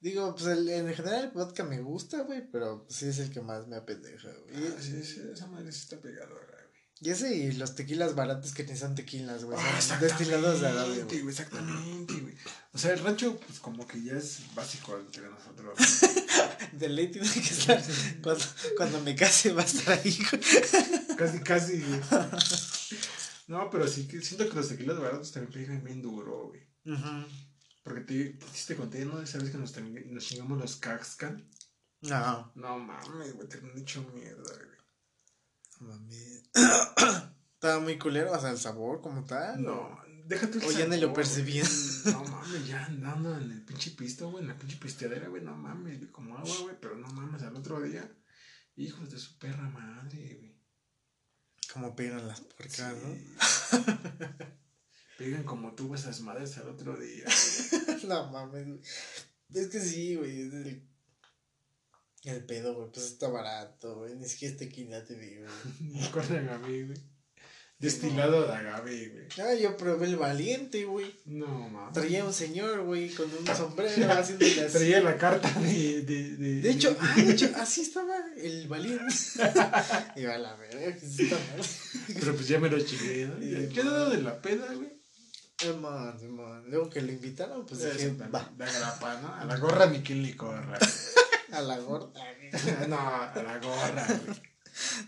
Digo, 0.00 0.34
pues 0.34 0.46
el- 0.46 0.68
en 0.68 0.92
general 0.94 1.24
el 1.24 1.30
vodka 1.30 1.64
me 1.64 1.80
gusta, 1.80 2.20
güey, 2.22 2.42
pero 2.50 2.86
sí 2.90 3.06
es 3.06 3.18
el 3.18 3.30
que 3.30 3.40
más 3.40 3.66
me 3.68 3.76
apendeja, 3.76 4.28
güey. 4.44 4.66
Ah, 4.66 4.76
sí, 4.80 5.02
sí, 5.02 5.20
esa 5.32 5.46
madre 5.46 5.70
sí 5.72 5.80
está 5.80 5.98
pegadora, 6.00 6.46
güey. 6.46 6.64
Y 7.00 7.10
ese 7.10 7.34
y 7.34 7.52
los 7.52 7.74
tequilas 7.74 8.14
baratos 8.14 8.52
que 8.54 8.64
ni 8.64 8.76
son 8.76 8.94
tequilas, 8.94 9.44
güey. 9.44 9.58
Ah, 9.60 9.80
son 9.80 10.00
destilados 10.00 10.60
de 10.60 10.72
güey. 10.72 11.02
güey. 11.22 11.28
Exactamente, 11.28 12.14
güey. 12.14 12.34
O 12.72 12.78
sea, 12.78 12.92
el 12.92 13.00
rancho, 13.00 13.38
pues 13.46 13.60
como 13.60 13.86
que 13.86 14.02
ya 14.02 14.12
es 14.14 14.40
básico 14.54 14.96
entre 14.98 15.22
nosotros. 15.28 15.78
De 16.72 16.88
ley 16.88 17.08
tiene 17.08 17.30
que 17.30 17.40
estar. 17.40 17.82
Cuando, 18.22 18.44
cuando 18.76 19.00
me 19.02 19.14
case 19.14 19.52
va 19.52 19.62
a 19.62 19.64
estar 19.64 19.98
ahí, 19.98 20.18
güey. 20.30 21.16
Casi, 21.16 21.40
casi, 21.40 21.80
güey. 21.82 22.00
No, 23.46 23.68
pero 23.70 23.86
sí 23.86 24.06
que 24.08 24.20
siento 24.22 24.48
que 24.48 24.54
los 24.56 24.68
tequilas 24.68 24.98
baratos 24.98 25.32
también 25.32 25.52
pegan 25.52 25.84
bien 25.84 26.00
duro, 26.02 26.48
güey. 26.48 26.62
Ujú. 26.86 27.26
Porque 27.82 28.00
te, 28.00 28.38
sí 28.52 28.66
te 28.68 28.76
conté, 28.76 29.04
¿no? 29.04 29.20
Esa 29.20 29.38
vez 29.38 29.50
que 29.50 29.58
nos, 29.58 29.74
nos 29.76 30.24
chingamos 30.24 30.58
los 30.58 30.76
Caxcan. 30.76 31.48
No, 32.00 32.52
No 32.54 32.78
mames, 32.78 33.34
güey, 33.34 33.48
te 33.48 33.58
han 33.58 33.76
hecho 33.78 34.02
mierda, 34.14 34.42
güey. 34.42 34.78
no 35.80 35.88
mames. 35.88 36.42
Estaba 37.54 37.80
muy 37.80 37.98
culero, 37.98 38.32
o 38.32 38.38
sea, 38.40 38.50
el 38.50 38.58
sabor 38.58 39.00
como 39.00 39.24
tal. 39.24 39.62
No, 39.62 39.98
déjate 40.26 40.58
el 40.58 40.64
O 40.64 40.70
ya 40.72 40.86
ni 40.86 40.96
lo 40.96 41.02
sabor, 41.02 41.14
percibía. 41.16 41.62
güey. 41.64 41.94
No 42.14 42.24
mames, 42.24 42.66
ya 42.66 42.84
andando 42.84 43.36
en 43.38 43.50
el 43.50 43.64
pinche 43.64 43.90
pisto, 43.92 44.30
güey, 44.30 44.42
en 44.44 44.48
la 44.48 44.58
pinche 44.58 44.76
pisteadera, 44.76 45.28
güey, 45.28 45.42
no 45.42 45.56
mames, 45.56 46.06
como 46.10 46.36
agua, 46.36 46.56
güey, 46.62 46.76
pero 46.80 46.96
no 46.96 47.06
mames, 47.08 47.42
al 47.42 47.56
otro 47.56 47.80
día, 47.80 48.10
hijos 48.76 49.10
de 49.10 49.18
su 49.18 49.38
perra 49.38 49.68
madre, 49.70 50.36
güey. 50.38 50.53
Como 51.74 51.96
pegan 51.96 52.28
las 52.28 52.40
puercas, 52.40 52.94
¿no? 53.02 53.10
Pegan 55.18 55.42
como 55.42 55.74
tú 55.74 55.92
esas 55.94 56.20
madres 56.20 56.56
al 56.58 56.68
otro 56.68 56.96
día. 56.96 57.24
No 58.06 58.30
mames. 58.30 58.68
Es 59.52 59.68
que 59.68 59.80
sí, 59.80 60.14
güey. 60.14 60.42
es 60.42 60.52
El, 60.52 60.88
el 62.24 62.46
pedo, 62.46 62.74
güey, 62.74 62.92
pues 62.92 63.06
está 63.06 63.28
barato, 63.28 63.96
güey. 63.96 64.14
Ni 64.14 64.28
siquiera 64.28 64.52
es 64.52 64.58
tequila, 64.58 65.04
te 65.04 65.16
digo. 65.16 65.46
güey. 65.80 65.90
Me 65.94 66.04
acuerdo 66.04 66.34
de 66.34 66.40
agave, 66.40 66.84
güey. 66.84 66.98
Destilado 67.84 68.46
de 68.46 68.54
agave, 68.54 69.08
güey. 69.08 69.24
Ah, 69.46 69.54
yo 69.54 69.76
probé 69.76 70.06
el 70.06 70.16
valiente, 70.16 70.84
güey. 70.84 71.14
No 71.26 71.46
mames. 71.46 71.92
Traía 71.92 72.24
un 72.24 72.32
señor, 72.32 72.82
güey, 72.82 73.10
con 73.10 73.26
un 73.30 73.46
sombrero 73.56 74.12
haciéndole 74.12 74.60
así. 74.62 74.72
Traía 74.72 75.00
la 75.00 75.16
carta 75.16 75.50
de. 75.60 76.02
De, 76.02 76.36
de, 76.36 76.60
De 76.60 76.70
hecho, 76.70 76.96
ah, 77.00 77.14
de 77.16 77.32
hecho, 77.32 77.50
así 77.56 77.82
estaba 77.82 78.16
el 78.36 78.66
valiente. 78.68 79.04
Iba 80.16 80.34
a 80.34 80.38
la 80.38 80.54
verga, 80.56 80.96
que 80.96 81.06
está 81.06 81.36
mal. 81.36 81.66
Pero 82.08 82.34
pues 82.34 82.48
ya 82.48 82.58
me 82.58 82.70
lo 82.70 82.80
chingué, 82.80 83.26
¿no? 83.26 83.38
Sí, 83.38 83.50
Ya 83.50 83.68
quedado 83.68 84.10
de 84.10 84.22
la 84.22 84.40
peda, 84.40 84.66
güey. 84.74 84.92
Simón, 85.58 86.18
Simón. 86.18 86.64
Luego 86.68 86.90
que 86.90 87.00
lo 87.00 87.12
invitaron, 87.12 87.64
pues 87.66 87.80
dije, 87.82 88.14
va. 88.34 88.50
De 88.56 88.64
grapa, 88.64 89.20
¿no? 89.20 89.34
A 89.34 89.44
la 89.44 89.56
gorra 89.56 89.86
ni 89.86 90.00
quien 90.02 90.22
le 90.22 90.36
corra. 90.36 90.78
A 91.52 91.60
la 91.60 91.78
gorda. 91.78 92.20
no, 92.88 92.98
a 92.98 93.32
la 93.36 93.58
gorra, 93.60 94.06
güey. 94.26 94.42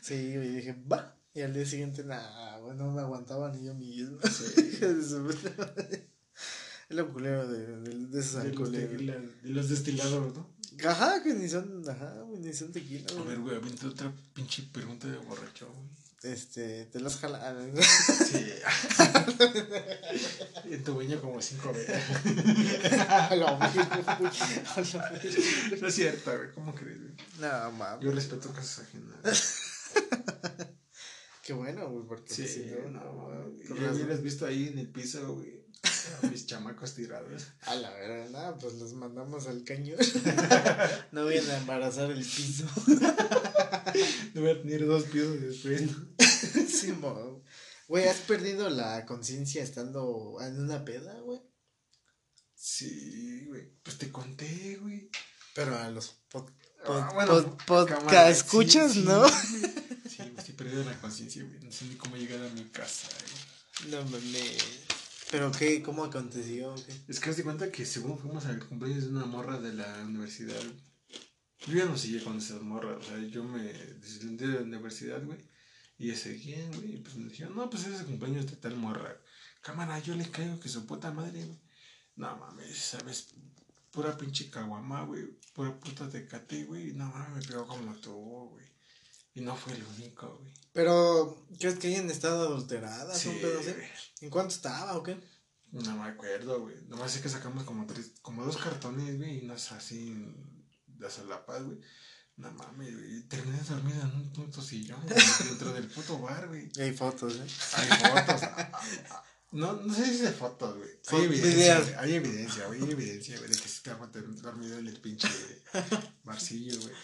Sí, 0.00 0.14
y 0.14 0.36
dije, 0.36 0.76
va. 0.90 1.16
Y 1.36 1.42
al 1.42 1.52
día 1.52 1.66
siguiente, 1.66 2.02
nada, 2.02 2.58
güey, 2.60 2.74
no 2.78 2.90
me 2.90 3.02
aguantaba 3.02 3.52
ni 3.52 3.66
yo 3.66 3.74
mismo. 3.74 4.18
Sí. 4.22 4.78
Es 6.88 6.94
lo 6.94 7.12
culero 7.12 7.48
de, 7.48 7.66
de, 7.78 8.06
de 8.06 8.20
esos 8.20 8.44
De 8.44 8.52
los, 8.52 8.70
tequilas, 8.70 9.16
de 9.42 9.48
los 9.50 9.68
destilados, 9.68 10.36
¿no? 10.36 10.48
Ajá, 10.88 11.20
que 11.20 11.34
ni 11.34 11.48
son, 11.48 11.82
ajá, 11.88 12.22
güey, 12.22 12.38
ni 12.40 12.52
son 12.52 12.70
tequila, 12.70 13.06
A 13.10 13.14
güey. 13.14 13.26
ver, 13.26 13.38
güey, 13.40 13.56
avienta 13.56 13.88
otra 13.88 14.14
pinche 14.32 14.62
pregunta 14.72 15.08
de 15.08 15.18
borracho, 15.18 15.66
güey. 15.66 15.88
Este, 16.32 16.86
te 16.86 17.00
los 17.00 17.16
jalan. 17.16 17.72
Sí. 17.82 18.46
en 20.70 20.84
tu 20.84 20.94
baño 20.96 21.20
como 21.20 21.42
cinco 21.42 21.72
veces. 21.72 22.02
A. 23.08 23.26
A. 23.26 23.72
No 25.80 25.88
es 25.88 25.94
cierto, 25.94 26.36
güey. 26.36 26.52
¿Cómo 26.54 26.72
crees, 26.74 26.98
güey? 27.00 27.14
No, 27.40 27.72
mames. 27.72 28.04
Yo 28.04 28.12
respeto 28.12 28.48
cosas 28.50 28.86
ajenas. 28.86 29.65
Qué 31.46 31.52
bueno, 31.52 31.88
güey, 31.90 32.04
porque 32.06 32.34
Sí, 32.34 32.48
si 32.48 32.60
no, 32.66 32.90
no, 32.90 33.28
no, 33.30 33.76
Ya 33.80 33.92
hubieras 33.92 34.20
visto 34.22 34.46
ahí 34.46 34.68
en 34.68 34.78
el 34.80 34.88
piso, 34.90 35.34
güey. 35.34 35.64
A 36.22 36.26
mis 36.26 36.46
chamacos 36.46 36.94
tirados. 36.94 37.46
A 37.62 37.74
la 37.76 37.90
verdad, 37.92 38.30
nada, 38.30 38.58
pues 38.58 38.74
los 38.74 38.92
mandamos 38.94 39.46
al 39.46 39.62
cañón. 39.62 39.98
no 41.12 41.24
vayan 41.24 41.48
a 41.50 41.58
embarazar 41.58 42.10
el 42.10 42.24
piso. 42.24 42.66
No 44.34 44.42
voy 44.42 44.50
a 44.50 44.60
tener 44.60 44.84
dos 44.86 45.04
pisos 45.04 45.40
después, 45.40 45.82
¿no? 45.86 46.66
sí, 46.68 46.92
mo. 46.92 47.42
Güey, 47.88 48.06
¿has 48.08 48.18
perdido 48.18 48.68
la 48.68 49.06
conciencia 49.06 49.62
estando 49.62 50.36
en 50.42 50.60
una 50.60 50.84
peda, 50.84 51.14
güey? 51.20 51.40
Sí, 52.54 53.44
güey. 53.48 53.70
Pues 53.82 53.96
te 53.98 54.10
conté, 54.10 54.76
güey. 54.82 55.08
Pero 55.54 55.76
a 55.78 55.88
los 55.90 56.16
pod, 56.30 56.50
Ah, 56.84 57.08
pod- 57.10 57.14
bueno, 57.14 57.32
pod- 57.56 57.64
podcast 57.66 58.30
escuchas, 58.30 58.92
sí, 58.92 59.02
¿no? 59.06 59.26
Sí, 59.28 59.62
estoy 60.38 60.54
perdiendo 60.54 60.90
la 60.90 61.00
conciencia, 61.00 61.44
güey. 61.44 61.60
No 61.60 61.72
sé 61.72 61.86
ni 61.86 61.96
cómo 61.96 62.16
llegar 62.16 62.42
a 62.42 62.48
mi 62.50 62.64
casa, 62.64 63.08
güey. 63.80 63.90
No 63.90 64.04
mames. 64.10 64.86
¿Pero 65.30 65.50
qué? 65.52 65.82
¿Cómo 65.82 66.04
aconteció? 66.04 66.74
qué? 66.74 66.94
Es 67.08 67.20
que 67.20 67.30
haz 67.30 67.36
de 67.36 67.44
cuenta 67.44 67.72
que 67.72 67.84
según 67.84 68.18
fuimos 68.18 68.46
al 68.46 68.64
cumpleaños 68.64 69.04
de 69.04 69.10
una 69.10 69.26
morra 69.26 69.58
de 69.58 69.74
la 69.74 70.02
universidad. 70.04 70.62
Yo 71.66 71.74
ya 71.74 71.84
no 71.86 71.98
seguía 71.98 72.22
con 72.22 72.38
esas 72.38 72.62
morras, 72.62 72.98
o 72.98 73.02
sea, 73.02 73.18
yo 73.18 73.42
me 73.42 73.60
deslindé 73.60 74.46
de 74.46 74.54
la 74.54 74.62
universidad, 74.62 75.24
güey. 75.24 75.38
Y 75.98 76.14
seguían, 76.14 76.70
güey. 76.74 76.94
Y 76.94 76.96
pues 76.98 77.16
me 77.16 77.28
dijeron, 77.28 77.56
no, 77.56 77.68
pues 77.68 77.86
ese 77.86 78.04
cumpleaños 78.04 78.46
de 78.46 78.56
tal 78.56 78.76
morra. 78.76 79.16
Cámara, 79.62 79.98
yo 79.98 80.14
le 80.14 80.30
caigo 80.30 80.60
que 80.60 80.68
su 80.68 80.86
puta 80.86 81.10
madre, 81.10 81.44
güey. 81.44 81.60
No 82.14 82.36
mames, 82.36 82.78
sabes, 82.78 83.34
pura 83.90 84.16
pinche 84.16 84.48
caguama, 84.48 85.02
güey. 85.04 85.24
Pura 85.54 85.78
puta 85.80 86.08
tecate, 86.08 86.64
güey. 86.64 86.92
No 86.92 87.06
mames, 87.06 87.46
me 87.46 87.52
pegó 87.52 87.66
como 87.66 87.94
tú, 87.96 88.12
güey. 88.50 88.75
Y 89.36 89.42
no 89.42 89.54
fue 89.54 89.74
el 89.74 89.84
único, 89.96 90.38
güey. 90.40 90.52
Pero, 90.72 91.46
¿crees 91.60 91.78
que 91.78 91.88
hayan 91.88 92.10
estado 92.10 92.48
adulteradas? 92.48 93.18
Sí, 93.18 93.28
un 93.28 93.40
pedo 93.40 93.60
así? 93.60 93.74
¿En 94.22 94.30
cuánto 94.30 94.54
estaba 94.54 94.96
o 94.96 95.02
qué? 95.02 95.16
No 95.70 95.96
me 95.96 96.08
acuerdo, 96.08 96.60
güey. 96.62 96.76
Nomás 96.88 97.12
sé 97.12 97.20
que 97.20 97.28
sacamos 97.28 97.64
como 97.64 97.86
tres, 97.86 98.12
como 98.22 98.44
dos 98.44 98.56
cartones, 98.56 99.18
güey, 99.18 99.38
y 99.38 99.44
unas 99.44 99.70
así 99.72 100.34
de 100.86 101.10
solapas, 101.10 101.62
güey. 101.64 101.78
No 102.36 102.50
mames, 102.52 102.94
güey. 102.94 103.22
Terminé 103.28 103.58
dormido 103.68 104.00
en 104.02 104.10
un 104.14 104.32
puto 104.32 104.60
sillón, 104.62 105.00
güey, 105.02 105.16
dentro 105.48 105.72
del 105.72 105.86
puto 105.88 106.18
bar, 106.18 106.48
güey. 106.48 106.70
Hay 106.78 106.92
fotos, 106.94 107.34
¿eh? 107.36 107.46
Hay 107.76 107.88
fotos. 107.88 108.42
ah, 108.42 108.54
ah, 108.72 108.82
ah. 109.10 109.24
No, 109.52 109.74
no 109.74 109.94
sé 109.94 110.04
si 110.06 110.22
de 110.22 110.32
fotos, 110.32 110.76
güey. 110.76 110.90
Hay 111.08 111.24
evidencia, 111.24 111.80
güey. 111.80 111.94
Hay 111.94 112.14
evidencia, 112.14 112.66
güey. 112.66 112.82
Hay 112.82 112.90
evidencia, 112.90 113.38
güey, 113.38 113.50
de 113.50 113.56
que 113.56 113.68
sí 113.68 113.80
ter- 113.82 114.42
dormido 114.42 114.78
en 114.78 114.86
el 114.86 115.00
pinche 115.00 115.28
barcillo, 116.24 116.78
güey. 116.80 116.94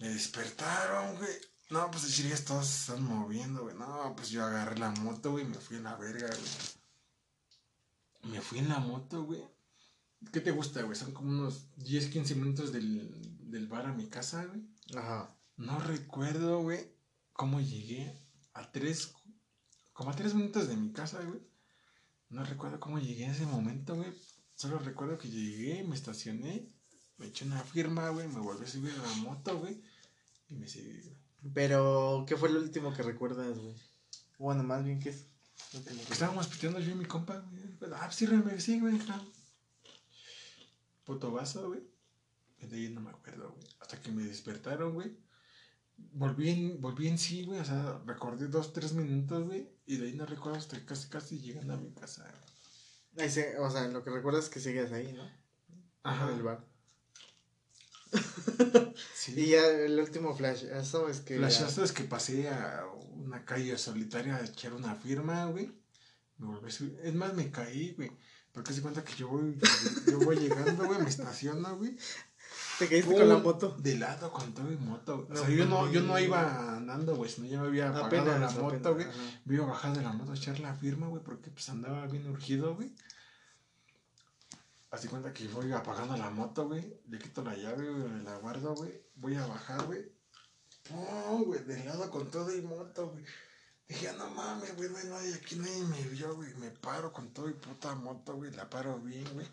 Me 0.00 0.08
despertaron, 0.08 1.16
güey. 1.16 1.32
No, 1.70 1.90
pues 1.90 2.14
chirigas 2.14 2.44
todos 2.44 2.66
se 2.66 2.92
están 2.92 3.04
moviendo, 3.04 3.62
güey. 3.62 3.76
No, 3.76 4.14
pues 4.16 4.30
yo 4.30 4.44
agarré 4.44 4.78
la 4.78 4.90
moto, 4.90 5.32
güey, 5.32 5.44
y 5.44 5.48
me 5.48 5.56
fui 5.56 5.76
a 5.76 5.80
la 5.80 5.96
verga, 5.96 6.28
güey. 6.28 8.32
Me 8.32 8.40
fui 8.40 8.58
en 8.58 8.68
la 8.68 8.78
moto, 8.78 9.24
güey. 9.24 9.42
¿Qué 10.32 10.40
te 10.40 10.50
gusta, 10.50 10.82
güey? 10.82 10.96
Son 10.96 11.12
como 11.12 11.30
unos 11.30 11.68
10, 11.76 12.08
15 12.08 12.34
minutos 12.34 12.72
del, 12.72 13.50
del 13.50 13.66
bar 13.66 13.86
a 13.86 13.92
mi 13.92 14.08
casa, 14.08 14.44
güey. 14.44 14.62
Ajá. 14.96 15.34
No 15.56 15.78
recuerdo, 15.78 16.62
güey, 16.62 16.80
cómo 17.32 17.60
llegué 17.60 18.18
a 18.54 18.72
tres, 18.72 19.14
como 19.92 20.10
a 20.10 20.16
tres 20.16 20.34
minutos 20.34 20.68
de 20.68 20.76
mi 20.76 20.92
casa, 20.92 21.22
güey. 21.22 21.40
No 22.28 22.44
recuerdo 22.44 22.80
cómo 22.80 22.98
llegué 22.98 23.24
en 23.24 23.32
ese 23.32 23.46
momento, 23.46 23.94
güey. 23.94 24.12
Solo 24.56 24.78
recuerdo 24.78 25.18
que 25.18 25.28
llegué, 25.28 25.84
me 25.84 25.94
estacioné, 25.94 26.68
me 27.18 27.26
eché 27.26 27.44
una 27.44 27.60
firma, 27.62 28.08
güey, 28.10 28.26
me 28.28 28.40
volví 28.40 28.64
a 28.64 28.68
subir 28.68 28.92
a 28.92 29.02
la 29.02 29.14
moto, 29.16 29.58
güey. 29.58 29.80
Y 30.48 30.54
me 30.54 30.68
seguí, 30.68 31.00
güey. 31.00 31.16
Pero, 31.52 32.24
¿qué 32.26 32.36
fue 32.36 32.48
lo 32.50 32.60
último 32.60 32.92
que 32.94 33.02
recuerdas, 33.02 33.58
güey? 33.58 33.74
Bueno, 34.38 34.62
más 34.62 34.82
bien, 34.84 34.98
¿qué 35.00 35.10
es? 35.10 35.26
lo 35.72 35.80
último 35.80 36.04
que- 36.04 36.12
Estábamos 36.12 36.46
piteando 36.48 36.80
yo 36.80 36.92
y 36.92 36.94
mi 36.94 37.04
compa, 37.04 37.38
güey. 37.38 37.62
Ah, 37.94 38.02
pues 38.04 38.16
sírveme, 38.16 38.60
sí, 38.60 38.80
güey, 38.80 38.98
claro. 38.98 39.24
Puto 41.04 41.30
vaso, 41.32 41.68
güey. 41.68 41.80
De 42.60 42.76
ahí 42.76 42.88
no 42.88 43.00
me 43.02 43.10
acuerdo, 43.10 43.52
güey. 43.52 43.66
Hasta 43.80 44.00
que 44.00 44.10
me 44.10 44.22
despertaron, 44.22 44.94
güey. 44.94 45.14
Volví 45.96 46.48
en, 46.48 46.80
volví 46.80 47.08
en 47.08 47.18
sí, 47.18 47.44
güey. 47.44 47.60
O 47.60 47.64
sea, 47.64 48.00
recordé 48.06 48.48
dos, 48.48 48.72
tres 48.72 48.94
minutos, 48.94 49.44
güey. 49.46 49.68
Y 49.86 49.96
de 49.98 50.06
ahí 50.06 50.14
no 50.14 50.24
recuerdo 50.24 50.58
hasta 50.58 50.82
casi, 50.86 51.08
casi 51.08 51.38
llegando 51.40 51.74
a 51.74 51.76
mi 51.76 51.90
casa, 51.92 52.22
güey. 53.12 53.26
Ahí 53.26 53.30
se- 53.30 53.58
o 53.58 53.70
sea, 53.70 53.86
lo 53.88 54.02
que 54.02 54.10
recuerdas 54.10 54.44
es 54.44 54.50
que 54.50 54.60
sigues 54.60 54.90
ahí, 54.92 55.12
¿no? 55.12 55.28
Ajá. 56.04 56.30
En 56.30 56.36
el 56.36 56.42
bar. 56.42 56.64
Sí. 59.14 59.34
Y 59.40 59.46
ya 59.50 59.66
el 59.66 59.98
último 59.98 60.34
flash, 60.36 60.64
eso 60.64 61.08
es 61.08 61.20
que. 61.20 61.34
ya- 61.34 61.40
Flashazo 61.40 61.82
es 61.84 61.92
que 61.92 62.04
pasé 62.04 62.48
a 62.48 62.84
una 63.14 63.44
calle 63.44 63.76
solitaria 63.78 64.36
a 64.36 64.44
echar 64.44 64.72
una 64.74 64.94
firma, 64.94 65.46
güey. 65.46 65.72
Me 66.38 66.46
volví 66.48 66.68
a 66.68 66.70
subir. 66.70 66.98
Es 67.02 67.14
más, 67.14 67.34
me 67.34 67.50
caí, 67.50 67.92
güey. 67.96 68.10
Porque 68.52 68.72
se 68.72 68.82
cuenta 68.82 69.02
que 69.02 69.14
yo 69.16 69.28
voy, 69.28 69.58
yo 70.06 70.18
voy 70.20 70.36
llegando, 70.36 70.84
güey, 70.86 71.00
me 71.00 71.08
estaciono, 71.08 71.76
güey. 71.76 71.96
¿Te 72.78 72.88
caíste 72.88 73.14
con 73.14 73.28
la 73.28 73.38
moto? 73.38 73.76
De 73.80 73.96
lado 73.96 74.30
con 74.32 74.52
todo 74.54 74.70
y 74.70 74.76
moto. 74.76 75.26
O 75.30 75.36
sea, 75.36 75.48
yo 75.48 75.64
no, 75.66 75.90
yo 75.90 76.02
no 76.02 76.18
iba 76.20 76.76
andando, 76.76 77.16
güey, 77.16 77.30
sino 77.30 77.46
ya 77.48 77.60
me 77.60 77.66
había 77.68 77.88
apagado 77.88 78.30
Apenas, 78.32 78.54
la 78.56 78.62
moto, 78.62 78.94
güey. 78.94 79.06
Me 79.44 79.54
iba 79.54 79.64
a 79.64 79.68
bajar 79.68 79.96
de 79.96 80.02
la 80.02 80.12
moto 80.12 80.32
a 80.32 80.36
echar 80.36 80.60
la 80.60 80.74
firma, 80.74 81.08
güey, 81.08 81.22
porque 81.22 81.50
pues 81.50 81.68
andaba 81.68 82.06
bien 82.06 82.28
urgido, 82.28 82.74
güey. 82.76 82.92
Así 84.94 85.08
cuenta 85.08 85.32
que 85.32 85.48
voy 85.48 85.72
apagando 85.72 86.16
la 86.16 86.30
moto, 86.30 86.68
güey. 86.68 87.00
Le 87.08 87.18
quito 87.18 87.42
la 87.42 87.56
llave, 87.56 87.90
güey, 87.90 88.22
la 88.22 88.36
guardo, 88.38 88.76
güey. 88.76 88.92
Voy 89.16 89.34
a 89.34 89.44
bajar, 89.44 89.84
güey. 89.86 90.04
¡Pum! 90.84 91.42
güey, 91.46 91.64
de 91.64 91.82
lado 91.84 92.08
con 92.10 92.30
todo 92.30 92.54
y 92.56 92.62
moto, 92.62 93.10
güey. 93.10 93.24
Dije, 93.88 94.08
"Ah, 94.08 94.14
no 94.16 94.30
mames, 94.30 94.76
güey, 94.76 94.88
no 94.90 94.98
hay 94.98 95.06
nadie 95.08 95.34
aquí, 95.34 95.56
nadie 95.56 95.82
me 95.82 96.00
vio, 96.10 96.36
güey. 96.36 96.54
Me 96.54 96.70
paro 96.70 97.12
con 97.12 97.34
todo 97.34 97.48
y 97.50 97.54
puta 97.54 97.92
moto, 97.96 98.36
güey. 98.36 98.52
La 98.52 98.70
paro 98.70 99.00
bien, 99.00 99.26
güey. 99.34 99.48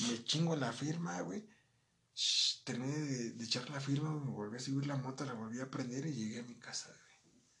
Me 0.00 0.22
chingo 0.24 0.56
la 0.56 0.70
firma, 0.74 1.22
güey. 1.22 1.42
Shh, 2.14 2.62
Terminé 2.64 2.98
de, 2.98 3.30
de 3.30 3.44
echar 3.44 3.70
la 3.70 3.80
firma, 3.80 4.10
güey. 4.12 4.24
Me 4.26 4.30
volví 4.32 4.56
a 4.58 4.60
subir 4.60 4.86
la 4.86 4.96
moto, 4.96 5.24
la 5.24 5.32
volví 5.32 5.58
a 5.58 5.70
prender 5.70 6.04
y 6.04 6.12
llegué 6.12 6.40
a 6.40 6.42
mi 6.42 6.56
casa, 6.56 6.90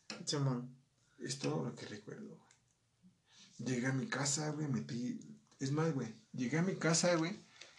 güey. 0.08 0.26
Simón. 0.26 0.76
Es 1.18 1.38
todo 1.38 1.64
lo 1.64 1.74
que 1.74 1.86
recuerdo, 1.86 2.28
güey. 2.36 3.70
Llegué 3.70 3.86
a 3.86 3.92
mi 3.94 4.06
casa, 4.06 4.50
güey, 4.50 4.68
metí... 4.68 5.18
Es 5.60 5.70
más, 5.72 5.94
güey, 5.94 6.12
llegué 6.32 6.58
a 6.58 6.62
mi 6.62 6.76
casa, 6.76 7.14
güey, 7.16 7.38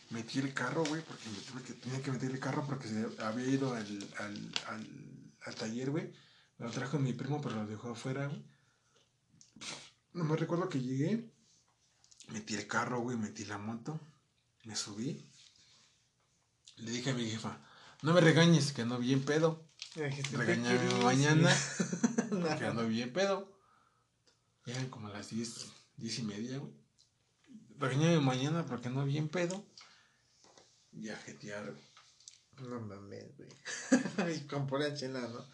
metí 0.10 0.40
el 0.40 0.54
carro, 0.54 0.84
güey, 0.86 1.02
porque 1.02 1.30
me 1.30 1.38
tuve 1.40 1.64
que, 1.64 1.74
tenía 1.74 2.02
que 2.02 2.12
meter 2.12 2.32
el 2.32 2.40
carro 2.40 2.66
porque 2.66 2.88
se 2.88 3.08
había 3.22 3.48
ido 3.48 3.74
al, 3.74 4.10
al, 4.20 4.52
al, 4.68 5.34
al 5.42 5.56
taller, 5.56 5.90
güey. 5.92 6.14
Lo 6.60 6.70
trajo 6.72 7.00
mi 7.00 7.14
primo, 7.14 7.42
pero 7.42 7.56
lo 7.56 7.66
dejó 7.66 7.92
afuera, 7.92 8.28
güey. 8.28 8.44
No 10.14 10.24
me 10.24 10.36
recuerdo 10.36 10.70
que 10.70 10.82
llegué, 10.82 11.32
metí 12.30 12.56
el 12.56 12.68
carro, 12.68 13.00
güey, 13.02 13.18
metí 13.18 13.46
la 13.46 13.58
moto, 13.58 14.00
me 14.64 14.76
subí. 14.76 15.28
Le 16.78 16.92
dije 16.92 17.12
a 17.12 17.14
mi 17.14 17.30
jefa, 17.30 17.60
no 18.02 18.14
me 18.14 18.22
regañes, 18.22 18.74
que 18.74 18.84
ando 18.84 19.00
bien 19.00 19.24
pedo. 19.24 19.68
Ya 19.96 20.06
dijiste, 20.06 20.32
¿qué 20.32 20.38
Regañame 20.38 21.04
mañana. 21.04 21.56
No. 22.34 22.48
Porque 22.48 22.66
ando 22.66 22.88
bien 22.88 23.14
pedo. 23.14 23.48
Eran 24.66 24.90
como 24.90 25.10
las 25.10 25.30
10, 25.30 25.68
10 25.98 26.20
y 26.20 26.24
media, 26.24 26.58
güey. 26.58 26.74
Regañame 27.84 28.22
mañana 28.22 28.66
porque 28.66 28.88
ando 28.88 29.04
bien 29.04 29.28
pedo. 29.28 29.62
Y 30.94 31.10
a 31.10 31.18
jetear. 31.18 31.76
No 32.62 32.80
mames, 32.80 33.36
güey. 33.36 33.50
Y 34.38 34.48
con 34.48 34.68
pura 34.68 34.94
chela, 34.94 35.20
¿no? 35.28 35.46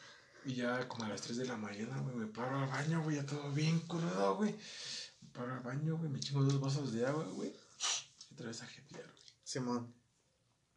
Y 0.46 0.54
ya 0.54 0.88
como 0.88 1.06
a 1.06 1.10
las 1.10 1.22
3 1.22 1.38
de 1.38 1.46
la 1.46 1.58
mañana, 1.58 2.00
güey, 2.02 2.16
me 2.16 2.28
paro 2.28 2.60
al 2.60 2.70
baño, 2.70 3.02
güey, 3.02 3.16
ya 3.16 3.26
todo 3.26 3.52
bien 3.52 3.80
crudo, 3.80 4.36
güey. 4.38 4.56
Me 5.22 5.30
paro 5.30 5.54
al 5.56 5.62
baño, 5.62 5.98
güey, 5.98 6.12
me 6.12 6.20
chingo 6.20 6.44
dos 6.44 6.60
vasos 6.60 6.94
de 6.94 7.04
agua, 7.04 7.24
güey. 7.24 7.50
Y 7.50 8.34
otra 8.36 8.46
vez 8.46 8.62
a 8.62 8.68
jetear, 8.68 9.06
güey. 9.06 9.34
Simón. 9.44 9.96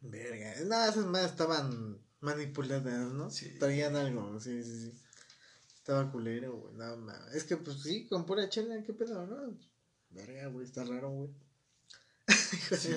Verga. 0.01 0.55
No, 0.65 0.85
esas 0.85 1.05
más 1.05 1.25
estaban 1.25 2.01
manipuladas, 2.19 3.11
¿no? 3.13 3.29
Sí. 3.29 3.59
Traían 3.59 3.95
algo, 3.95 4.39
sí, 4.39 4.63
sí, 4.63 4.89
sí. 4.89 4.99
Estaba 5.75 6.11
culero, 6.11 6.57
güey. 6.57 6.73
No 6.73 6.97
mames. 6.97 7.35
Es 7.35 7.43
que, 7.43 7.57
pues 7.57 7.83
sí, 7.83 8.07
con 8.07 8.25
pura 8.25 8.49
chela, 8.49 8.81
¿qué 8.83 8.93
pedo, 8.93 9.27
no? 9.27 9.55
Verga, 10.09 10.47
güey, 10.47 10.65
está 10.65 10.83
raro, 10.83 11.11
güey. 11.11 11.42
Sí, 12.77 12.93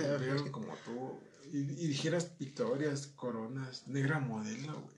como 0.51 0.74
tú. 0.85 1.20
Y, 1.53 1.59
y 1.59 1.87
dijeras 1.89 2.37
victorias, 2.39 3.09
coronas, 3.09 3.87
negra 3.87 4.19
modelo, 4.19 4.81
güey. 4.81 4.97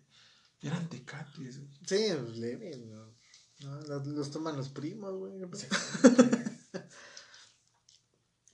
Eran 0.62 0.88
tecates, 0.88 1.58
güey. 1.58 1.70
Sí, 1.86 2.06
pues 2.20 2.38
leve, 2.38 2.76
no. 2.78 3.18
No, 3.60 3.80
los, 3.82 4.06
los 4.06 4.30
toman 4.30 4.56
los 4.56 4.68
primos, 4.68 5.14
güey. 5.14 5.34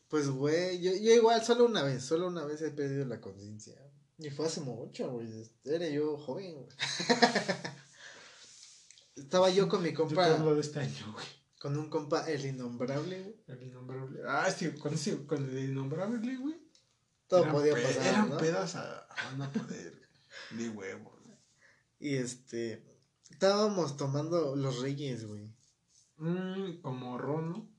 Pues, 0.09 0.31
güey, 0.31 0.81
yo, 0.81 0.93
yo 0.93 1.13
igual, 1.13 1.45
solo 1.45 1.65
una 1.65 1.83
vez, 1.83 2.05
solo 2.05 2.29
una 2.29 2.45
vez 2.45 2.63
he 2.63 2.71
perdido 2.71 3.05
la 3.05 3.21
conciencia. 3.21 3.75
Y 4.19 4.31
fue 4.31 4.47
hace 4.47 4.61
mucho, 4.61 5.11
güey. 5.11 5.27
Era 5.65 5.89
yo 5.89 6.17
joven, 6.17 6.55
güey. 6.55 6.69
Estaba 9.17 9.51
yo 9.51 9.69
con 9.69 9.83
mi 9.83 9.91
Yo 9.91 9.97
compa, 9.97 10.27
te 10.27 10.35
hablo 10.35 10.55
de 10.55 10.61
este 10.61 10.79
año, 10.79 11.13
güey. 11.13 11.27
Con 11.65 11.79
un 11.79 11.89
compa, 11.89 12.31
el 12.31 12.45
innombrable, 12.45 13.23
güey. 13.23 13.37
El 13.47 13.63
innombrable. 13.63 14.21
Ah, 14.29 14.51
sí, 14.51 14.71
con, 14.73 14.93
ese, 14.93 15.25
con 15.25 15.49
el 15.49 15.71
innombrable, 15.71 16.37
güey. 16.37 16.61
Todo 17.27 17.41
eran 17.41 17.55
podía 17.55 17.73
pasar, 17.73 18.07
Eran 18.07 18.29
¿no? 18.29 18.37
pedas 18.37 18.75
a, 18.75 19.07
a 19.09 19.33
no 19.39 19.51
poder. 19.51 19.99
De 20.51 20.69
huevo, 20.69 21.19
güey. 21.25 21.39
Y 21.99 22.17
este, 22.17 22.85
estábamos 23.31 23.97
tomando 23.97 24.55
los 24.55 24.83
reyes, 24.83 25.27
güey. 25.27 25.57
Mm, 26.19 26.83
como 26.83 27.17
ron, 27.17 27.51
¿no? 27.53 27.71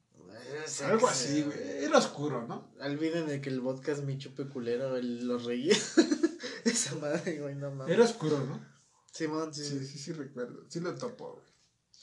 Algo 0.86 1.08
así, 1.08 1.44
güey. 1.44 1.84
Era 1.84 2.00
oscuro, 2.00 2.48
¿no? 2.48 2.74
Olviden 2.82 3.28
de 3.28 3.40
que 3.40 3.50
el 3.50 3.62
vodka 3.62 3.92
es 3.92 4.02
mi 4.02 4.18
chupe 4.18 4.50
culero, 4.50 4.96
el, 4.96 5.28
los 5.28 5.46
reyes. 5.46 5.94
Esa 6.66 6.96
madre, 6.96 7.40
güey, 7.40 7.54
no 7.54 7.70
mames. 7.70 7.94
Era 7.94 8.04
oscuro, 8.04 8.40
¿no? 8.46 8.66
Simón, 9.12 9.54
sí, 9.54 9.64
Sí, 9.64 9.78
sí. 9.78 9.86
sí, 9.86 10.00
sí, 10.00 10.14
recuerdo. 10.14 10.66
Sí 10.70 10.80
lo 10.80 10.96
topo, 10.96 11.34
güey. 11.34 11.55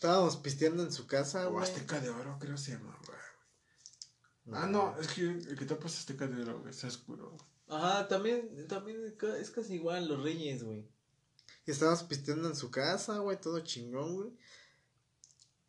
Estábamos 0.03 0.37
pisteando 0.39 0.83
en 0.83 0.91
su 0.91 1.07
casa, 1.07 1.47
O 1.47 1.53
güey. 1.53 1.63
Azteca 1.63 2.01
de 2.01 2.11
Oro, 2.11 2.37
creo 2.41 2.57
se 2.57 2.73
llama, 2.73 2.99
güey. 3.07 4.59
Ah, 4.61 4.67
no, 4.67 4.97
es 5.01 5.07
que 5.07 5.21
el 5.21 5.57
que 5.57 5.65
topas 5.65 5.97
Azteca 5.97 6.27
de 6.27 6.43
Oro, 6.43 6.59
güey. 6.59 6.73
Está 6.73 6.89
oscuro. 6.89 7.37
Ajá, 7.69 8.09
también, 8.09 8.67
también 8.67 9.15
es 9.39 9.51
casi 9.53 9.75
igual 9.75 10.09
los 10.09 10.21
reyes, 10.21 10.65
güey. 10.65 10.89
Y 11.67 11.71
estábamos 11.71 12.03
pisteando 12.03 12.49
en 12.49 12.57
su 12.57 12.73
casa, 12.73 13.19
güey, 13.19 13.41
todo 13.41 13.61
chingón, 13.61 14.17
güey. 14.17 14.33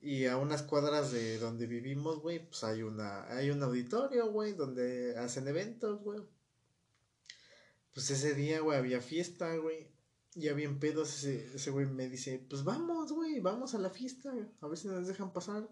Y 0.01 0.25
a 0.25 0.37
unas 0.37 0.63
cuadras 0.63 1.11
de 1.11 1.37
donde 1.37 1.67
vivimos, 1.67 2.19
güey, 2.19 2.43
pues 2.43 2.63
hay 2.63 2.81
una, 2.81 3.27
hay 3.27 3.51
un 3.51 3.61
auditorio, 3.61 4.31
güey, 4.31 4.53
donde 4.53 5.15
hacen 5.15 5.47
eventos, 5.47 6.01
güey. 6.01 6.21
Pues 7.93 8.09
ese 8.09 8.33
día, 8.33 8.61
güey, 8.61 8.79
había 8.79 8.99
fiesta, 8.99 9.55
güey. 9.57 9.92
Ya 10.35 10.53
bien 10.53 10.79
pedos, 10.79 11.13
ese, 11.13 11.55
ese 11.55 11.71
güey 11.71 11.85
me 11.85 12.09
dice, 12.09 12.45
pues 12.49 12.63
vamos, 12.63 13.11
güey, 13.11 13.39
vamos 13.39 13.75
a 13.75 13.77
la 13.77 13.89
fiesta, 13.89 14.33
a 14.61 14.67
ver 14.67 14.77
si 14.77 14.87
nos 14.87 15.07
dejan 15.07 15.31
pasar. 15.31 15.69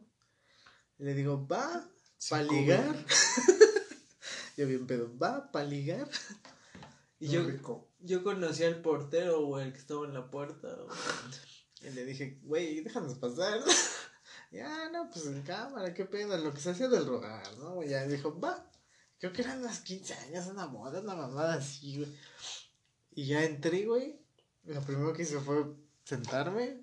Le 0.97 1.15
digo, 1.15 1.47
va, 1.47 1.89
para 2.29 2.43
ligar. 2.43 3.05
Yo 4.57 4.67
bien 4.67 4.85
pedo, 4.85 5.17
va, 5.17 5.51
para 5.51 5.65
ligar. 5.65 6.07
Y 7.19 7.29
yo, 7.29 7.43
rico. 7.43 7.87
yo 7.99 8.23
conocí 8.23 8.63
al 8.63 8.81
portero, 8.81 9.45
güey, 9.45 9.67
el 9.67 9.73
que 9.73 9.79
estaba 9.79 10.05
en 10.05 10.13
la 10.13 10.29
puerta, 10.29 10.67
güey. 10.75 10.97
Y 11.81 11.89
le 11.91 12.05
dije, 12.05 12.39
güey, 12.43 12.81
déjanos 12.81 13.15
pasar. 13.15 13.59
ya, 14.51 14.89
no, 14.89 15.09
pues 15.09 15.25
en 15.27 15.41
cámara, 15.43 15.93
qué 15.93 16.05
pedo, 16.05 16.37
lo 16.37 16.53
que 16.53 16.59
se 16.59 16.71
hacía 16.71 16.89
del 16.89 17.05
rogar, 17.05 17.57
¿no? 17.57 17.75
güey? 17.75 17.89
Ya 17.89 18.05
dijo, 18.07 18.39
va. 18.39 18.69
Creo 19.19 19.31
que 19.33 19.43
eran 19.43 19.63
las 19.63 19.81
15 19.81 20.13
años, 20.15 20.47
una 20.47 20.67
moda, 20.67 20.99
una 20.99 21.15
mamada 21.15 21.55
así, 21.55 21.97
güey. 21.97 22.15
Y 23.11 23.27
ya 23.27 23.43
entré, 23.43 23.85
güey. 23.85 24.20
Lo 24.65 24.81
primero 24.81 25.13
que 25.13 25.23
hice 25.23 25.39
fue 25.39 25.65
sentarme 26.03 26.81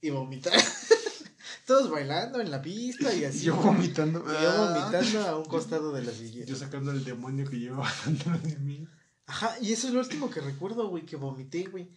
y 0.00 0.10
vomitar. 0.10 0.52
Todos 1.66 1.90
bailando 1.90 2.40
en 2.40 2.50
la 2.50 2.62
pista 2.62 3.12
y 3.14 3.24
así. 3.24 3.40
Yo 3.44 3.56
vomitando. 3.56 4.20
Y 4.26 4.42
yo 4.42 4.66
vomitando 4.66 5.20
a 5.28 5.36
un 5.36 5.44
costado 5.44 5.92
de 5.92 6.02
la 6.02 6.12
silla. 6.12 6.44
Yo 6.44 6.56
sacando 6.56 6.90
el 6.92 7.04
demonio 7.04 7.48
que 7.48 7.58
llevaba 7.58 7.90
dentro 8.06 8.38
de 8.38 8.56
mí. 8.56 8.88
Ajá, 9.26 9.54
y 9.60 9.72
eso 9.72 9.88
es 9.88 9.94
lo 9.94 10.00
último 10.00 10.30
que 10.30 10.40
recuerdo, 10.40 10.88
güey, 10.88 11.04
que 11.04 11.16
vomité, 11.16 11.64
güey. 11.64 11.90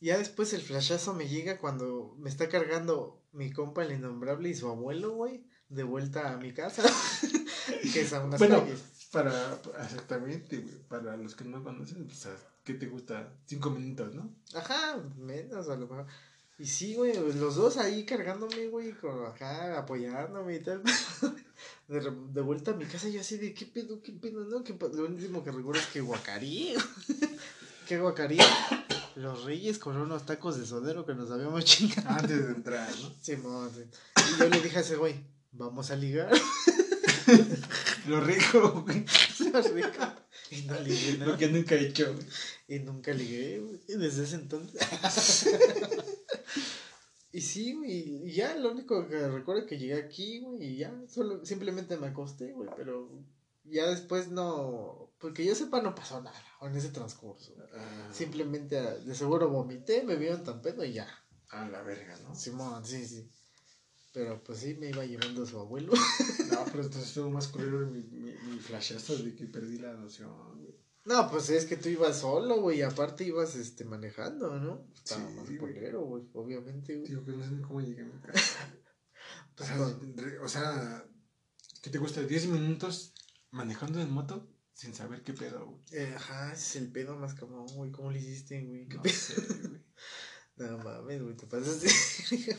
Ya 0.00 0.16
después 0.16 0.52
el 0.54 0.62
flashazo 0.62 1.12
me 1.12 1.28
llega 1.28 1.58
cuando 1.58 2.14
me 2.18 2.30
está 2.30 2.48
cargando 2.48 3.22
mi 3.32 3.52
compa 3.52 3.84
el 3.84 3.92
innombrable 3.92 4.48
y 4.48 4.54
su 4.54 4.68
abuelo, 4.68 5.12
güey, 5.14 5.44
de 5.68 5.82
vuelta 5.82 6.32
a 6.32 6.38
mi 6.38 6.52
casa. 6.54 6.82
que 7.92 8.00
es 8.00 8.12
a 8.12 8.20
unas 8.24 8.38
Bueno. 8.38 8.60
calles. 8.60 8.80
Para, 9.12 9.58
exactamente, 9.82 10.58
güey. 10.58 10.78
Para 10.88 11.16
los 11.16 11.34
que 11.34 11.44
no 11.44 11.62
conocen, 11.62 12.06
pues, 12.06 12.26
¿qué 12.68 12.74
te 12.74 12.86
gusta? 12.86 13.32
Cinco 13.46 13.70
minutos, 13.70 14.14
¿no? 14.14 14.30
Ajá, 14.54 15.02
menos 15.16 15.70
a 15.70 15.76
lo 15.76 15.88
mejor. 15.88 16.06
Y 16.58 16.66
sí, 16.66 16.94
güey, 16.94 17.14
los 17.14 17.54
dos 17.56 17.78
ahí 17.78 18.04
cargándome, 18.04 18.66
güey, 18.66 18.92
con, 18.92 19.24
ajá, 19.24 19.78
apoyándome 19.78 20.56
y 20.56 20.60
tal. 20.60 20.82
De, 21.88 22.00
de 22.00 22.40
vuelta 22.42 22.72
a 22.72 22.74
mi 22.74 22.84
casa, 22.84 23.08
yo 23.08 23.22
así 23.22 23.38
de, 23.38 23.54
¿qué 23.54 23.64
pedo, 23.64 24.02
qué 24.02 24.12
pedo, 24.12 24.44
no? 24.44 24.62
¿Qué 24.62 24.74
pa-?" 24.74 24.88
Lo 24.88 25.06
último 25.06 25.42
que 25.42 25.50
recuerdo 25.50 25.80
es 25.80 25.86
que 25.86 26.02
guacarí. 26.02 26.74
¿Qué 27.88 27.98
guacarí? 27.98 28.38
Los 29.16 29.44
reyes 29.44 29.78
con 29.78 29.96
unos 29.96 30.26
tacos 30.26 30.58
de 30.58 30.66
sodero 30.66 31.06
que 31.06 31.14
nos 31.14 31.30
habíamos 31.30 31.64
chingado. 31.64 32.10
Antes 32.10 32.46
de 32.46 32.52
entrar, 32.52 32.88
¿no? 33.00 33.10
Sí. 33.22 33.32
Y 33.32 34.38
yo 34.38 34.48
le 34.50 34.60
dije 34.60 34.76
a 34.76 34.80
ese 34.82 34.96
güey, 34.96 35.14
vamos 35.52 35.90
a 35.90 35.96
ligar. 35.96 36.30
Lo 38.06 38.20
rico, 38.20 38.82
güey. 38.82 39.06
Lo 39.50 39.62
rico. 39.62 40.27
Y 40.50 40.62
no 40.62 40.78
ligué 40.80 41.18
nada. 41.18 41.32
Lo 41.32 41.38
que 41.38 41.48
nunca 41.48 41.74
he 41.74 41.86
hecho, 41.86 42.12
güey. 42.14 42.26
Y 42.68 42.78
nunca 42.80 43.12
ligué, 43.12 43.60
güey. 43.60 43.80
Desde 43.86 44.24
ese 44.24 44.36
entonces. 44.36 44.80
y 47.32 47.40
sí, 47.40 47.74
güey. 47.74 48.26
Y 48.26 48.32
ya 48.32 48.54
lo 48.56 48.72
único 48.72 49.06
que 49.08 49.28
recuerdo 49.28 49.62
es 49.62 49.68
que 49.68 49.78
llegué 49.78 49.94
aquí, 49.94 50.40
güey. 50.40 50.64
Y 50.64 50.76
ya, 50.78 50.94
solo, 51.08 51.44
simplemente 51.44 51.96
me 51.96 52.08
acosté, 52.08 52.52
güey. 52.52 52.68
Pero 52.76 53.10
ya 53.64 53.86
después 53.88 54.28
no. 54.28 55.12
Porque 55.18 55.44
yo 55.44 55.54
sepa, 55.54 55.82
no 55.82 55.94
pasó 55.94 56.20
nada 56.20 56.42
en 56.62 56.76
ese 56.76 56.90
transcurso. 56.90 57.54
Ah, 57.74 58.08
Simplemente, 58.12 58.80
de 58.80 59.14
seguro 59.14 59.48
vomité, 59.48 60.02
me 60.02 60.16
vieron 60.16 60.44
tan 60.44 60.62
pedo 60.62 60.84
y 60.84 60.92
ya. 60.92 61.08
A 61.50 61.68
la 61.68 61.82
verga, 61.82 62.18
¿no? 62.20 62.34
Simón, 62.34 62.84
sí, 62.84 63.06
sí. 63.06 63.30
Pero 64.18 64.42
pues 64.42 64.58
sí, 64.58 64.74
me 64.74 64.88
iba 64.90 65.04
llevando 65.06 65.46
su 65.46 65.60
abuelo. 65.60 65.92
No, 66.50 66.64
pero 66.64 66.82
entonces 66.82 67.06
estuvo 67.08 67.30
más 67.30 67.46
culero 67.48 67.86
mi, 67.86 68.00
mi, 68.02 68.32
mi 68.32 68.58
flashazo 68.58 69.16
de 69.18 69.34
que 69.36 69.44
perdí 69.46 69.78
la 69.78 69.92
noción, 69.92 70.58
güey. 70.60 70.74
No, 71.04 71.30
pues 71.30 71.50
es 71.50 71.66
que 71.66 71.76
tú 71.76 71.88
ibas 71.88 72.18
solo, 72.18 72.60
güey, 72.60 72.78
y 72.78 72.82
aparte 72.82 73.22
ibas 73.24 73.54
este 73.54 73.84
manejando, 73.84 74.58
¿no? 74.58 74.88
Estaba 74.94 75.28
Sí, 75.28 75.34
más 75.36 75.50
culero, 75.60 76.00
güey, 76.02 76.24
obviamente, 76.32 76.96
güey. 76.96 77.06
Tío, 77.06 77.24
que 77.24 77.30
no 77.32 77.44
sé 77.44 77.50
ni 77.52 77.62
cómo 77.62 77.80
llegué 77.80 78.02
a 78.02 78.06
mi 78.06 78.18
casa. 78.20 78.56
güey. 78.72 78.78
O 79.52 79.56
Pues 79.56 79.68
sea, 79.68 79.76
con- 79.78 80.44
o 80.44 80.48
sea, 80.48 81.04
¿qué 81.82 81.90
te 81.90 81.98
gusta? 81.98 82.22
¿10 82.22 82.46
minutos 82.48 83.12
manejando 83.52 84.00
en 84.00 84.10
moto 84.10 84.48
sin 84.72 84.94
saber 84.94 85.22
qué 85.22 85.32
pedo, 85.34 85.64
güey? 85.66 85.78
eh, 85.92 86.14
ajá, 86.16 86.52
ese 86.54 86.62
es 86.62 86.76
el 86.82 86.90
pedo 86.90 87.14
más 87.16 87.34
común, 87.34 87.66
güey, 87.76 87.92
¿cómo 87.92 88.10
le 88.10 88.18
hiciste, 88.18 88.64
güey? 88.64 88.88
¿Qué 88.88 88.96
No 88.96 89.02
pedo? 89.02 89.14
sé, 89.14 89.34
güey. 89.68 89.82
No 90.56 90.78
mames, 90.78 91.22
güey, 91.22 91.36
te 91.36 91.46
pasaste, 91.46 91.88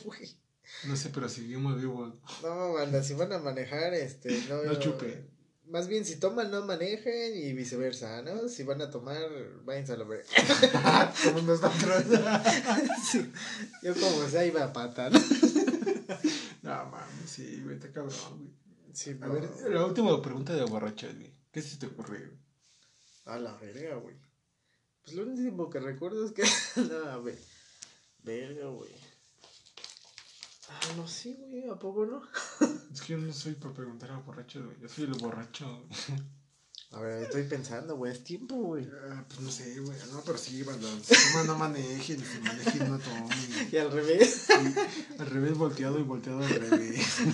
güey. 0.06 0.40
No 0.88 0.96
sé, 0.96 1.10
pero 1.10 1.28
seguimos 1.28 1.80
vivos. 1.80 2.14
No, 2.42 2.74
banda, 2.74 3.04
si 3.04 3.14
van 3.14 3.34
a 3.34 3.40
manejar, 3.40 3.94
este, 3.94 4.42
no. 4.50 4.64
No 4.64 4.76
chupe. 4.80 5.26
Más 5.68 5.88
bien, 5.88 6.04
si 6.04 6.16
toman, 6.16 6.50
no 6.50 6.66
manejen 6.66 7.38
y 7.38 7.54
viceversa, 7.54 8.24
¿no? 8.24 8.50
Si 8.50 8.64
van 8.64 8.82
a 8.82 8.90
tomar, 8.90 9.22
váyanse 9.66 9.94
a 9.94 9.98
la 9.98 10.04
verga. 10.06 10.26
Como 11.24 11.42
nosotros. 11.42 12.04
sí, 13.12 13.32
yo 13.84 13.94
como 13.94 14.28
sea 14.28 14.46
iba 14.46 14.64
a 14.64 14.74
pata, 14.74 15.10
¿no? 15.10 15.20
No, 16.64 16.86
mames, 16.88 17.30
sí, 17.30 17.62
güey, 17.64 17.76
está 17.76 17.92
cabrón, 17.92 18.16
güey. 18.38 18.52
Sí, 18.94 19.12
A 19.22 19.28
no. 19.28 19.34
ver, 19.34 19.50
la 19.70 19.86
última 19.86 20.22
pregunta 20.22 20.54
de 20.54 20.64
borrachos, 20.66 21.16
güey. 21.16 21.32
¿Qué 21.52 21.62
se 21.62 21.78
te 21.78 21.86
ocurre, 21.86 22.18
güey? 22.20 22.38
A 23.26 23.38
la 23.38 23.56
verga, 23.58 23.96
güey. 23.96 24.16
Pues 25.04 25.16
lo 25.16 25.24
último 25.24 25.70
que 25.70 25.80
recuerdo 25.80 26.26
es 26.26 26.32
que. 26.32 26.44
no, 26.82 27.24
ver. 27.24 27.38
Verga, 28.24 28.68
güey. 28.68 28.92
Ah, 30.70 30.94
no 30.96 31.08
sé, 31.08 31.36
güey, 31.40 31.68
¿a 31.70 31.76
poco 31.76 32.06
no? 32.06 32.22
Es 32.94 33.02
que 33.02 33.14
yo 33.14 33.20
no 33.20 33.34
soy 33.34 33.54
para 33.54 33.74
preguntar 33.74 34.12
a 34.12 34.18
borrachos, 34.20 34.66
güey. 34.66 34.80
Yo 34.80 34.90
soy 34.90 35.06
el 35.06 35.14
borracho. 35.14 35.84
A 36.92 37.00
ver, 37.02 37.24
estoy 37.24 37.44
pensando, 37.44 37.96
güey, 37.98 38.14
es 38.14 38.24
tiempo, 38.24 38.56
güey. 38.56 38.88
Ah, 39.12 39.24
pues 39.28 39.42
no 39.42 39.52
sé, 39.52 39.80
güey. 39.80 39.98
No, 40.12 40.22
pero 40.26 40.38
sí, 40.40 40.64
banda. 40.64 40.88
Si 41.04 41.14
toman, 41.14 41.48
no 41.48 41.58
manejen. 41.58 42.20
Si 42.20 42.40
manejen, 42.40 42.90
no 42.90 42.98
tomen. 42.98 43.30
Y 43.72 43.78
al 43.78 43.92
revés. 43.92 44.48
Sí, 44.48 44.54
al 45.20 45.28
revés 45.28 45.56
volteado 45.56 46.00
y 46.00 46.04
volteado 46.04 46.40
al 46.40 46.50
revés. 46.50 47.20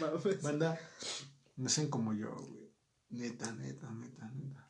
no 0.00 0.12
mames. 0.12 0.42
Banda, 0.42 0.78
no 1.56 1.68
sean 1.68 1.88
como 1.88 2.12
yo, 2.14 2.32
güey. 2.36 2.72
Neta, 3.10 3.52
neta, 3.52 3.90
neta, 3.90 4.30
neta. 4.30 4.63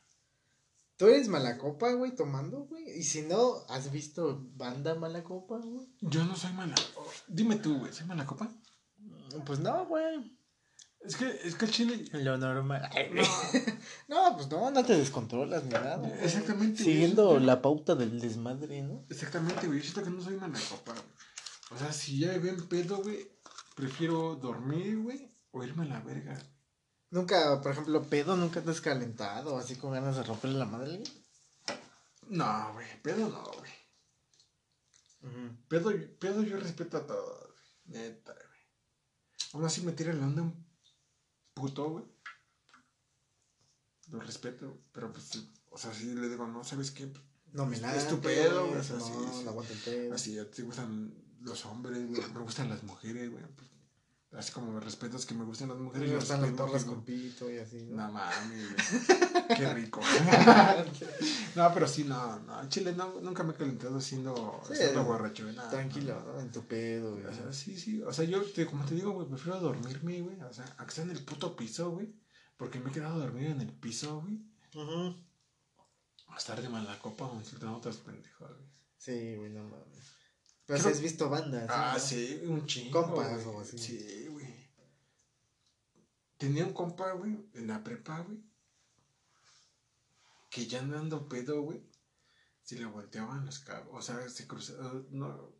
¿Tú 0.97 1.07
eres 1.07 1.27
mala 1.27 1.57
copa, 1.57 1.91
güey, 1.91 2.15
tomando, 2.15 2.65
güey? 2.65 2.83
Y 2.99 3.03
si 3.03 3.21
no, 3.23 3.55
¿has 3.67 3.91
visto 3.91 4.45
banda 4.55 4.95
mala 4.95 5.23
copa, 5.23 5.57
güey? 5.57 5.87
Yo 6.01 6.23
no 6.23 6.35
soy 6.35 6.53
mala. 6.53 6.75
oh, 6.95 7.05
dime 7.27 7.57
tú, 7.57 7.79
güey. 7.79 7.91
¿Soy 7.91 8.05
mala 8.07 8.25
copa? 8.25 8.49
Pues 9.45 9.59
no, 9.59 9.85
güey. 9.87 10.33
Es 11.01 11.17
que, 11.17 11.29
es 11.43 11.55
que 11.55 11.65
el 11.65 11.71
chile. 11.71 12.05
Lo 12.13 12.37
normal. 12.37 12.89
No, 14.07 14.29
No, 14.29 14.37
pues 14.37 14.49
no, 14.49 14.71
no 14.71 14.83
te 14.85 14.97
descontrolas 14.97 15.63
ni 15.65 15.71
nada. 15.71 15.97
güey. 15.97 16.13
Exactamente, 16.23 16.81
güey. 16.83 16.93
Siguiendo 16.93 17.39
la 17.39 17.61
pauta 17.61 17.95
del 17.95 18.19
desmadre, 18.19 18.81
¿no? 18.81 19.05
exactamente, 19.09 19.67
güey. 19.67 19.79
Yo 19.79 19.83
siento 19.83 20.03
que 20.03 20.09
no 20.09 20.21
soy 20.23 20.35
mala 20.37 20.57
copa, 20.69 20.93
güey. 20.93 21.05
O 21.71 21.77
sea, 21.77 21.91
si 21.91 22.19
ya 22.19 22.29
me 22.29 22.39
ven 22.39 22.67
pedo, 22.69 23.03
güey, 23.03 23.27
prefiero 23.75 24.35
dormir, 24.35 24.97
güey. 24.99 25.29
o 25.51 25.63
irme 25.63 25.83
a 25.83 25.87
la 25.87 25.99
verga. 25.99 26.41
Nunca, 27.11 27.61
por 27.61 27.71
ejemplo, 27.71 28.03
pedo, 28.03 28.35
nunca 28.35 28.61
te 28.61 28.71
has 28.71 28.81
calentado, 28.81 29.57
así 29.57 29.75
con 29.75 29.93
ganas 29.93 30.15
de 30.15 30.23
romperle 30.23 30.57
la 30.57 30.65
madre. 30.65 31.01
No, 32.27 32.73
güey, 32.73 33.01
pedo 33.01 33.29
no, 33.29 33.43
güey. 33.53 33.71
pedo, 35.67 35.91
pedo 36.19 36.43
yo 36.43 36.57
respeto 36.57 36.97
a 36.97 37.05
todos, 37.05 37.55
neta, 37.85 38.33
güey. 38.33 38.59
Aún 39.53 39.65
así 39.65 39.81
me 39.81 39.91
tira 39.91 40.13
la 40.13 40.25
onda 40.25 40.41
un 40.41 40.65
puto, 41.53 41.89
güey. 41.89 42.05
Lo 44.09 44.19
respeto, 44.19 44.81
pero 44.91 45.11
pues, 45.11 45.31
o 45.71 45.77
sea, 45.77 45.93
si 45.93 46.13
le 46.13 46.29
digo, 46.29 46.47
no, 46.47 46.63
¿sabes 46.63 46.91
qué? 46.91 47.11
No 47.53 47.65
me 47.65 47.77
Es 47.77 48.07
tu 48.07 48.19
pedo, 48.19 48.67
güey. 48.67 48.75
no, 48.75 48.79
o 48.81 48.83
sea, 48.83 48.99
sí, 48.99 49.13
sí. 49.31 49.43
no 49.45 49.61
pedo. 49.61 50.13
Así, 50.13 50.37
a 50.37 50.49
ti 50.49 50.57
te 50.57 50.63
gustan 50.63 51.13
los 51.41 51.65
hombres, 51.65 52.05
güey. 52.07 52.21
Me 52.33 52.39
gustan 52.41 52.69
las 52.69 52.83
mujeres, 52.83 53.31
güey. 53.31 53.43
pues, 53.55 53.69
así 54.37 54.51
como 54.51 54.71
me 54.71 54.79
respetas 54.79 55.25
que 55.25 55.33
me 55.33 55.43
gustan 55.45 55.69
las 55.69 55.77
mujeres. 55.77 56.07
Me 56.07 56.13
yo 56.13 56.19
gustan 56.19 56.41
las 56.41 56.49
respeto 56.49 56.65
porras 56.67 56.83
que- 56.83 56.89
con 56.89 57.03
pito 57.03 57.49
y 57.51 57.57
así, 57.57 57.85
¿no? 57.85 57.95
No 58.07 58.11
mames. 58.13 58.75
Qué 59.57 59.73
rico. 59.73 60.01
no, 61.55 61.73
pero 61.73 61.87
sí, 61.87 62.03
no, 62.03 62.39
no. 62.39 62.61
En 62.61 62.69
Chile 62.69 62.93
no, 62.93 63.19
nunca 63.21 63.43
me 63.43 63.53
he 63.53 63.55
calentado 63.55 63.99
siendo, 64.01 64.61
Sí, 64.67 64.75
siendo 64.75 65.03
borracho, 65.03 65.43
güey. 65.43 65.55
no, 65.55 65.67
Tranquilo, 65.69 66.21
no. 66.25 66.39
En 66.39 66.51
tu 66.51 66.65
pedo, 66.65 67.11
güey. 67.13 67.25
O 67.25 67.33
sea, 67.33 67.51
sí, 67.53 67.77
sí. 67.77 68.01
O 68.03 68.11
sea, 68.13 68.25
yo, 68.25 68.41
te- 68.43 68.65
como 68.65 68.85
te 68.85 68.95
digo, 68.95 69.11
güey, 69.11 69.27
prefiero 69.27 69.59
dormirme, 69.59 70.21
güey. 70.21 70.41
O 70.41 70.53
sea, 70.53 70.65
a 70.77 70.85
que 70.85 71.01
en 71.01 71.11
el 71.11 71.23
puto 71.23 71.55
piso, 71.55 71.91
güey. 71.91 72.13
Porque 72.57 72.79
me 72.79 72.89
he 72.89 72.93
quedado 72.93 73.19
dormido 73.19 73.51
en 73.51 73.61
el 73.61 73.71
piso, 73.71 74.21
güey. 74.21 74.39
Ujú. 74.75 75.15
A 76.29 76.37
estar 76.37 76.61
de 76.61 76.69
mala 76.69 76.97
copa 76.99 77.25
o 77.25 77.35
insultando 77.35 77.79
pendejos, 77.81 78.49
güey. 78.49 78.69
Sí, 78.97 79.35
güey, 79.35 79.51
no 79.51 79.63
mames. 79.69 80.14
Pero 80.65 80.79
si 80.79 80.83
Creo- 80.83 80.95
has 80.95 81.01
visto 81.01 81.29
bandas. 81.29 81.67
Ah, 81.69 81.91
¿no? 81.93 81.99
sí, 81.99 82.41
un 82.45 82.65
chingo. 82.65 83.03
Compas 83.03 83.45
o 83.45 83.59
así. 83.61 83.77
Sí, 83.77 84.27
güey. 84.29 84.45
Tenía 86.37 86.65
un 86.65 86.73
compa, 86.73 87.11
güey, 87.13 87.37
en 87.53 87.67
la 87.67 87.83
prepa, 87.83 88.19
güey. 88.21 88.39
Que 90.49 90.65
ya 90.67 90.79
andando 90.79 91.27
pedo, 91.29 91.61
güey. 91.61 91.81
Se 92.63 92.75
le 92.77 92.85
volteaban 92.85 93.45
los 93.45 93.59
cabos. 93.59 93.89
O 93.93 94.01
sea, 94.01 94.27
se 94.29 94.47
cruzaban. 94.47 95.05
No. 95.11 95.53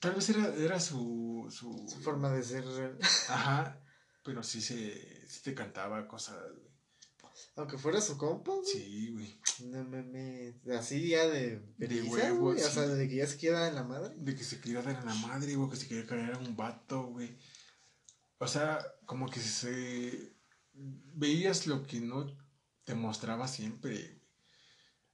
Tal 0.00 0.14
vez 0.14 0.28
era, 0.28 0.54
era 0.56 0.80
su, 0.80 1.46
su. 1.50 1.86
Su 1.88 2.00
forma 2.00 2.30
de 2.30 2.42
ser. 2.42 2.64
real. 2.66 2.98
Ajá. 3.28 3.80
Pero 4.24 4.42
sí 4.42 4.60
se. 4.60 5.26
Sí 5.28 5.42
te 5.42 5.54
cantaba 5.54 6.06
cosas. 6.08 6.36
Aunque 7.56 7.78
fuera 7.78 8.00
su 8.00 8.16
compa, 8.16 8.52
güey. 8.52 8.66
Sí, 8.66 9.10
güey. 9.12 9.40
No 9.70 9.84
mames. 9.84 10.54
Así 10.78 11.08
ya 11.08 11.26
de. 11.26 11.62
veriza, 11.78 12.10
huevo, 12.10 12.48
O 12.50 12.56
sea, 12.56 12.86
de 12.86 13.08
que 13.08 13.16
ya 13.16 13.26
se 13.26 13.38
queda 13.38 13.68
en 13.68 13.74
la 13.74 13.84
madre. 13.84 14.14
De 14.16 14.34
que 14.34 14.44
se 14.44 14.60
quería 14.60 14.82
dar 14.82 14.98
en 15.00 15.06
la 15.06 15.14
madre, 15.14 15.54
güey, 15.54 15.70
que 15.70 15.76
se 15.76 15.88
quería 15.88 16.06
caer 16.06 16.34
a 16.34 16.38
un 16.38 16.56
vato, 16.56 17.06
güey. 17.06 17.36
O 18.38 18.46
sea, 18.46 18.78
como 19.06 19.28
que 19.30 19.40
se... 19.40 20.34
Veías 20.72 21.66
lo 21.66 21.86
que 21.86 22.00
no 22.00 22.26
te 22.84 22.94
mostraba 22.94 23.48
siempre, 23.48 24.16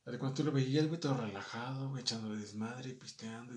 güey. 0.04 0.18
Cuando 0.18 0.34
tú 0.34 0.42
lo 0.42 0.50
veías, 0.50 0.88
güey, 0.88 0.98
todo 0.98 1.16
relajado, 1.16 1.90
güey, 1.90 2.02
echando 2.02 2.34
desmadre, 2.34 2.90
pisteando. 2.94 3.54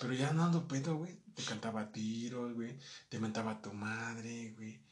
Pero 0.00 0.14
ya 0.14 0.30
andando 0.30 0.66
pedo, 0.66 0.96
güey, 0.96 1.20
te 1.34 1.42
cantaba 1.42 1.92
tiros, 1.92 2.54
güey, 2.54 2.78
te 3.10 3.20
mentaba 3.20 3.52
a 3.52 3.62
tu 3.62 3.74
madre, 3.74 4.54
güey. 4.56 4.82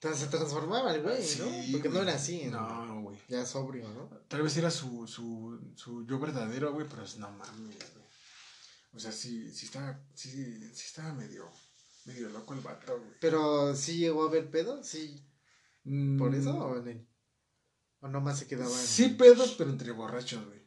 Se 0.00 0.26
transformaba 0.28 0.94
el 0.94 1.02
güey, 1.02 1.22
¿no? 1.38 1.72
Porque 1.72 1.88
no 1.90 2.00
era 2.00 2.14
así, 2.14 2.46
¿no? 2.46 2.86
No, 2.86 3.02
güey. 3.02 3.18
Ya 3.28 3.44
sobrio, 3.44 3.86
¿no? 3.90 4.08
Tal 4.28 4.42
vez 4.42 4.56
era 4.56 4.70
su, 4.70 5.06
su, 5.06 5.60
su 5.76 6.06
yo 6.06 6.18
verdadero, 6.18 6.72
güey, 6.72 6.86
pero 6.88 7.02
es- 7.04 7.18
no 7.18 7.30
mames, 7.30 7.76
güey. 7.76 8.00
O 8.94 8.98
sea, 8.98 9.12
sí, 9.12 9.52
sí 9.52 9.66
estaba, 9.66 10.00
sí, 10.14 10.30
sí 10.74 10.84
estaba 10.86 11.12
medio, 11.12 11.44
medio 12.06 12.28
loco 12.30 12.54
el 12.54 12.60
vato, 12.60 12.98
güey. 12.98 13.10
Pero 13.20 13.76
sí 13.76 13.98
llegó 13.98 14.24
a 14.24 14.28
haber 14.28 14.50
pedo, 14.50 14.82
sí. 14.82 15.22
¿Por 16.18 16.34
eso 16.34 16.52
Mm, 16.54 16.62
o 16.62 16.76
en 16.78 16.88
el- 16.88 17.06
O 18.00 18.08
nomás 18.08 18.38
se 18.38 18.46
quedaba 18.46 18.70
en. 18.70 18.86
Sí, 18.86 19.10
pedos, 19.10 19.54
pero 19.58 19.68
entre 19.70 19.92
borrachos, 19.92 20.44
güey. 20.46 20.59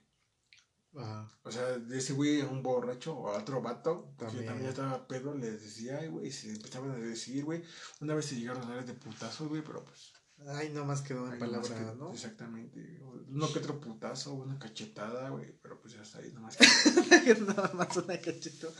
Ajá. 0.95 1.29
O 1.43 1.51
sea, 1.51 1.77
de 1.79 1.97
ese 1.97 2.13
güey 2.13 2.41
a 2.41 2.47
un 2.47 2.61
borracho 2.61 3.15
o 3.17 3.29
a 3.29 3.37
otro 3.39 3.61
vato 3.61 4.13
También. 4.17 4.41
que 4.41 4.47
también 4.47 4.69
estaba 4.69 5.07
pedo, 5.07 5.33
le 5.35 5.51
decía, 5.51 5.99
ay, 5.99 6.07
güey, 6.07 6.31
se 6.31 6.51
empezaban 6.51 6.91
a 6.91 6.95
decir, 6.97 7.43
güey. 7.43 7.63
Una 7.99 8.13
vez 8.15 8.25
se 8.25 8.35
llegaron 8.35 8.63
a 8.71 8.75
dar 8.75 8.85
de 8.85 8.93
putazos, 8.93 9.47
güey, 9.49 9.63
pero 9.63 9.83
pues. 9.83 10.13
Ay, 10.47 10.69
nomás 10.69 11.01
quedó 11.01 11.31
en 11.31 11.39
palabras, 11.39 11.71
que- 11.71 11.95
¿no? 11.97 12.11
Exactamente. 12.11 12.99
Uno 13.29 13.51
que 13.51 13.59
otro 13.59 13.79
putazo, 13.79 14.33
una 14.33 14.59
cachetada, 14.59 15.29
güey, 15.29 15.57
pero 15.61 15.79
pues 15.79 15.93
ya 15.93 16.01
está 16.01 16.19
ahí, 16.19 16.31
nomás 16.33 16.57
que 17.23 17.35
Nada 17.35 17.71
más 17.73 17.95
una 17.97 18.19
cachito. 18.19 18.71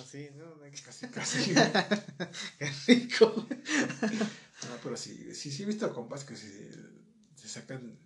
Así, 0.00 0.28
¿no? 0.36 0.52
Una 0.54 0.70
casi, 0.70 1.08
casi. 1.08 1.52
Qué 2.58 2.70
rico. 2.86 3.34
No, 3.34 4.76
pero 4.82 4.96
sí, 4.96 5.34
sí, 5.34 5.50
sí 5.50 5.62
he 5.64 5.66
visto 5.66 5.92
compas 5.92 6.24
que 6.24 6.36
se, 6.36 6.70
se 7.34 7.48
sacan, 7.48 7.98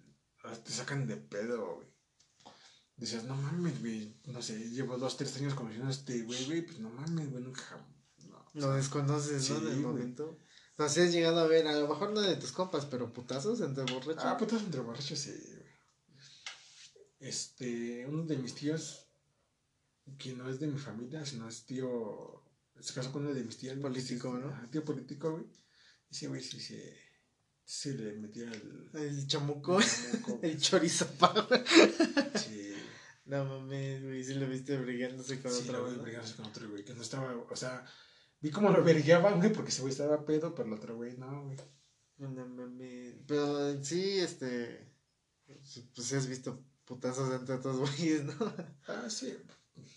te 0.65 0.73
sacan 0.73 1.07
de 1.07 1.17
pedo, 1.17 1.77
güey. 1.77 1.94
Dices, 2.97 3.25
no 3.25 3.35
mames, 3.35 3.81
güey, 3.81 4.15
no 4.27 4.41
sé, 4.41 4.71
llevo 4.71 4.97
dos, 4.99 5.17
tres 5.17 5.37
años 5.37 5.55
conociendo 5.55 5.89
a 5.89 5.91
este 5.91 6.23
güey, 6.23 6.45
güey, 6.47 6.63
pues 6.63 6.79
no 6.79 6.91
mames, 6.91 7.31
güey, 7.31 7.43
nunca, 7.43 7.85
no, 8.29 8.51
Lo 8.55 8.73
desconoces, 8.75 9.51
¿no? 9.51 9.59
sí, 9.59 9.67
En 9.67 9.73
el 9.73 9.81
momento. 9.81 10.39
No 10.79 10.89
sé, 10.89 11.03
has 11.03 11.13
llegado 11.13 11.41
a 11.41 11.47
ver, 11.47 11.67
a 11.67 11.79
lo 11.79 11.89
mejor 11.89 12.13
no 12.13 12.21
de 12.21 12.37
tus 12.37 12.53
compas, 12.53 12.87
pero 12.87 13.13
putazos 13.13 13.61
entre 13.61 13.85
borrachos. 13.93 14.25
Ah, 14.25 14.37
putas 14.37 14.63
entre 14.63 14.81
borrachos, 14.81 15.19
sí, 15.19 15.31
güey. 15.31 15.65
Este, 17.21 18.07
uno 18.07 18.25
de 18.25 18.37
mis 18.37 18.55
tíos, 18.55 19.07
que 20.19 20.35
no 20.35 20.49
es 20.49 20.61
de 20.61 20.67
mi 20.67 20.79
familia, 20.79 21.25
sino 21.25 21.49
es 21.49 21.65
tío, 21.65 22.45
se 22.79 22.93
casó 22.93 23.11
con 23.13 23.25
uno 23.25 23.35
de 23.35 23.45
mis 23.45 23.57
tíos. 23.57 23.79
Político, 23.79 24.37
sí, 24.37 24.45
¿no? 24.45 24.71
Tío 24.71 24.85
político, 24.85 25.33
güey. 25.33 25.45
Ese 26.11 26.29
güey 26.29 26.43
sí 26.43 26.61
se, 26.61 26.97
se 27.65 27.95
le 27.95 28.13
metía 28.15 28.45
el... 28.53 28.91
El 28.95 29.27
chamuco, 29.27 29.81
chamuco, 29.81 30.39
el 30.43 30.61
chorizo 30.61 31.07
power. 31.19 31.65
Sí, 32.37 32.64
No 33.27 33.45
mames, 33.45 34.03
güey, 34.03 34.23
si 34.23 34.35
lo 34.35 34.47
viste 34.47 34.77
brigándose 34.79 35.41
con 35.41 35.51
sí, 35.51 35.63
otra 35.63 35.79
lo 35.79 35.85
güey. 35.85 35.95
vi 35.97 36.01
brigándose 36.03 36.37
con 36.37 36.45
otro 36.47 36.69
güey, 36.71 36.85
que 36.85 36.95
no 36.95 37.03
estaba, 37.03 37.35
o 37.35 37.57
sea, 37.57 37.85
vi 38.41 38.51
cómo 38.51 38.71
lo 38.71 38.85
vergueaban, 38.85 39.39
güey, 39.39 39.53
porque 39.53 39.71
ese 39.71 39.81
güey 39.81 39.93
estaba 39.93 40.25
pedo, 40.27 40.55
pero 40.55 40.69
el 40.69 40.75
otro 40.75 40.97
güey 40.97 41.17
no, 41.17 41.45
güey. 41.45 41.57
No 42.19 42.29
mames. 42.31 43.15
Pero 43.27 43.83
sí, 43.83 44.19
este. 44.21 44.93
Pues 45.47 46.07
sí 46.07 46.15
has 46.17 46.27
visto 46.27 46.63
putazos 46.85 47.33
entre 47.35 47.55
otros 47.57 47.77
güeyes, 47.99 48.25
¿no? 48.25 48.35
Ah, 48.87 49.09
sí, 49.09 49.37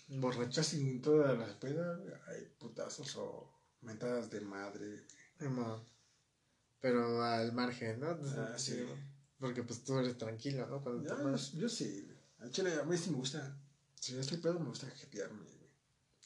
Borrachos. 0.08 0.56
casi 0.56 0.80
en 0.80 1.00
todas 1.02 1.38
las 1.38 1.52
pedas 1.54 2.00
güey, 2.00 2.12
hay 2.28 2.44
putazos 2.58 3.14
o 3.16 3.52
mentadas 3.82 4.30
de 4.30 4.40
madre. 4.40 5.04
Mo- 5.40 5.84
Pero 6.80 7.22
al 7.22 7.52
margen, 7.52 8.00
¿no? 8.00 8.18
Ah, 8.38 8.54
sí. 8.56 8.84
Porque 9.38 9.62
pues 9.62 9.84
tú 9.84 9.98
eres 9.98 10.16
tranquilo, 10.18 10.66
¿no? 10.66 10.82
Cuando 10.82 11.08
Ya, 11.08 11.16
tomas. 11.16 11.52
yo, 11.52 11.60
yo 11.60 11.68
sí, 11.68 12.02
güey. 12.04 12.17
Al 12.38 12.50
chile, 12.50 12.72
a 12.80 12.84
mí 12.84 12.96
sí 12.96 13.10
me 13.10 13.16
gusta. 13.18 13.56
Si 14.00 14.12
yo 14.12 14.20
estoy 14.20 14.38
pedo, 14.38 14.58
me 14.60 14.68
gusta 14.68 14.86
jetearme, 14.88 15.42
güey. 15.44 15.68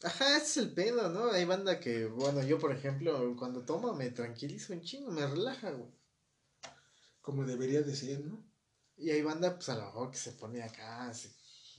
Ajá, 0.04 0.36
ese 0.36 0.46
es 0.46 0.56
el 0.58 0.72
pedo, 0.72 1.08
¿no? 1.10 1.30
Hay 1.30 1.44
banda 1.44 1.78
que, 1.80 2.06
bueno, 2.06 2.42
yo 2.42 2.58
por 2.58 2.72
ejemplo, 2.72 3.34
cuando 3.36 3.64
tomo 3.64 3.94
me 3.94 4.10
tranquilizo 4.10 4.72
un 4.72 4.82
chingo, 4.82 5.10
me 5.12 5.26
relaja, 5.26 5.70
güey. 5.70 5.90
Como 7.20 7.44
debería 7.44 7.82
de 7.82 7.94
ser, 7.94 8.20
¿no? 8.20 8.44
Y 8.96 9.10
hay 9.10 9.22
banda, 9.22 9.54
pues 9.54 9.68
a 9.68 9.76
lo 9.76 9.84
mejor 9.86 10.10
que 10.10 10.18
se 10.18 10.32
pone 10.32 10.62
acá, 10.62 11.12
se, 11.14 11.28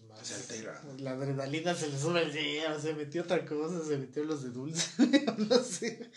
más- 0.08 0.26
Se 0.26 0.36
altera. 0.36 0.82
La 1.00 1.12
adrenalina 1.12 1.76
se 1.76 1.90
le 1.90 2.00
sube 2.00 2.22
el 2.24 2.34
día, 2.34 2.80
se 2.80 2.94
metió 2.94 3.24
otra 3.24 3.46
cosa, 3.46 3.84
se 3.86 3.98
metió 3.98 4.24
los 4.24 4.42
de 4.44 4.50
dulce, 4.50 4.90
no 5.38 5.64
sé. 5.64 6.10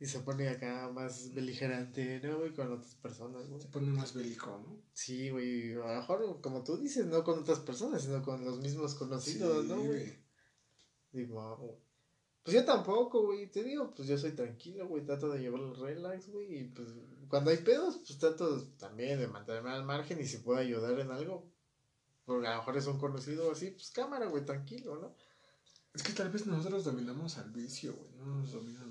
Y 0.00 0.06
se 0.06 0.20
pone 0.20 0.48
acá 0.48 0.90
más 0.90 1.34
beligerante, 1.34 2.20
¿no, 2.20 2.38
güey? 2.38 2.54
Con 2.54 2.72
otras 2.72 2.94
personas, 2.94 3.46
güey. 3.48 3.60
Se 3.60 3.68
pone 3.68 3.88
más 3.88 4.14
bélico, 4.14 4.46
¿no? 4.46 4.82
Sí, 4.94 5.28
güey, 5.28 5.74
a 5.74 5.76
lo 5.76 6.00
mejor, 6.00 6.40
como 6.40 6.64
tú 6.64 6.78
dices, 6.78 7.04
no 7.04 7.22
con 7.22 7.40
otras 7.40 7.60
personas, 7.60 8.02
sino 8.02 8.22
con 8.22 8.42
los 8.42 8.58
mismos 8.60 8.94
conocidos, 8.94 9.66
¿no, 9.66 9.76
güey? 9.82 10.18
Digo, 11.12 11.78
pues 12.42 12.54
yo 12.54 12.64
tampoco, 12.64 13.26
güey, 13.26 13.50
te 13.50 13.62
digo, 13.62 13.92
pues 13.94 14.08
yo 14.08 14.16
soy 14.16 14.32
tranquilo, 14.32 14.88
güey, 14.88 15.04
trato 15.04 15.28
de 15.28 15.40
llevarlo 15.40 15.74
relax, 15.74 16.30
güey, 16.30 16.60
y 16.60 16.64
pues 16.64 16.88
cuando 17.28 17.50
hay 17.50 17.58
pedos, 17.58 17.98
pues 17.98 18.18
trato 18.18 18.62
también 18.78 19.18
de 19.18 19.28
mantenerme 19.28 19.70
al 19.70 19.84
margen 19.84 20.18
y 20.18 20.24
si 20.24 20.38
puedo 20.38 20.58
ayudar 20.58 20.98
en 20.98 21.10
algo, 21.10 21.46
porque 22.24 22.46
a 22.46 22.52
lo 22.52 22.58
mejor 22.58 22.76
es 22.78 22.86
un 22.86 22.98
conocido 22.98 23.52
así, 23.52 23.72
pues 23.72 23.90
cámara, 23.90 24.26
güey, 24.26 24.46
tranquilo, 24.46 24.98
¿no? 24.98 25.14
Es 25.92 26.02
que 26.02 26.12
tal 26.12 26.30
vez 26.30 26.46
nosotros 26.46 26.84
dominamos 26.84 27.36
al 27.36 27.50
vicio, 27.50 27.94
güey. 27.94 28.10
No 28.16 28.36
nos 28.36 28.52
dominan. 28.52 28.89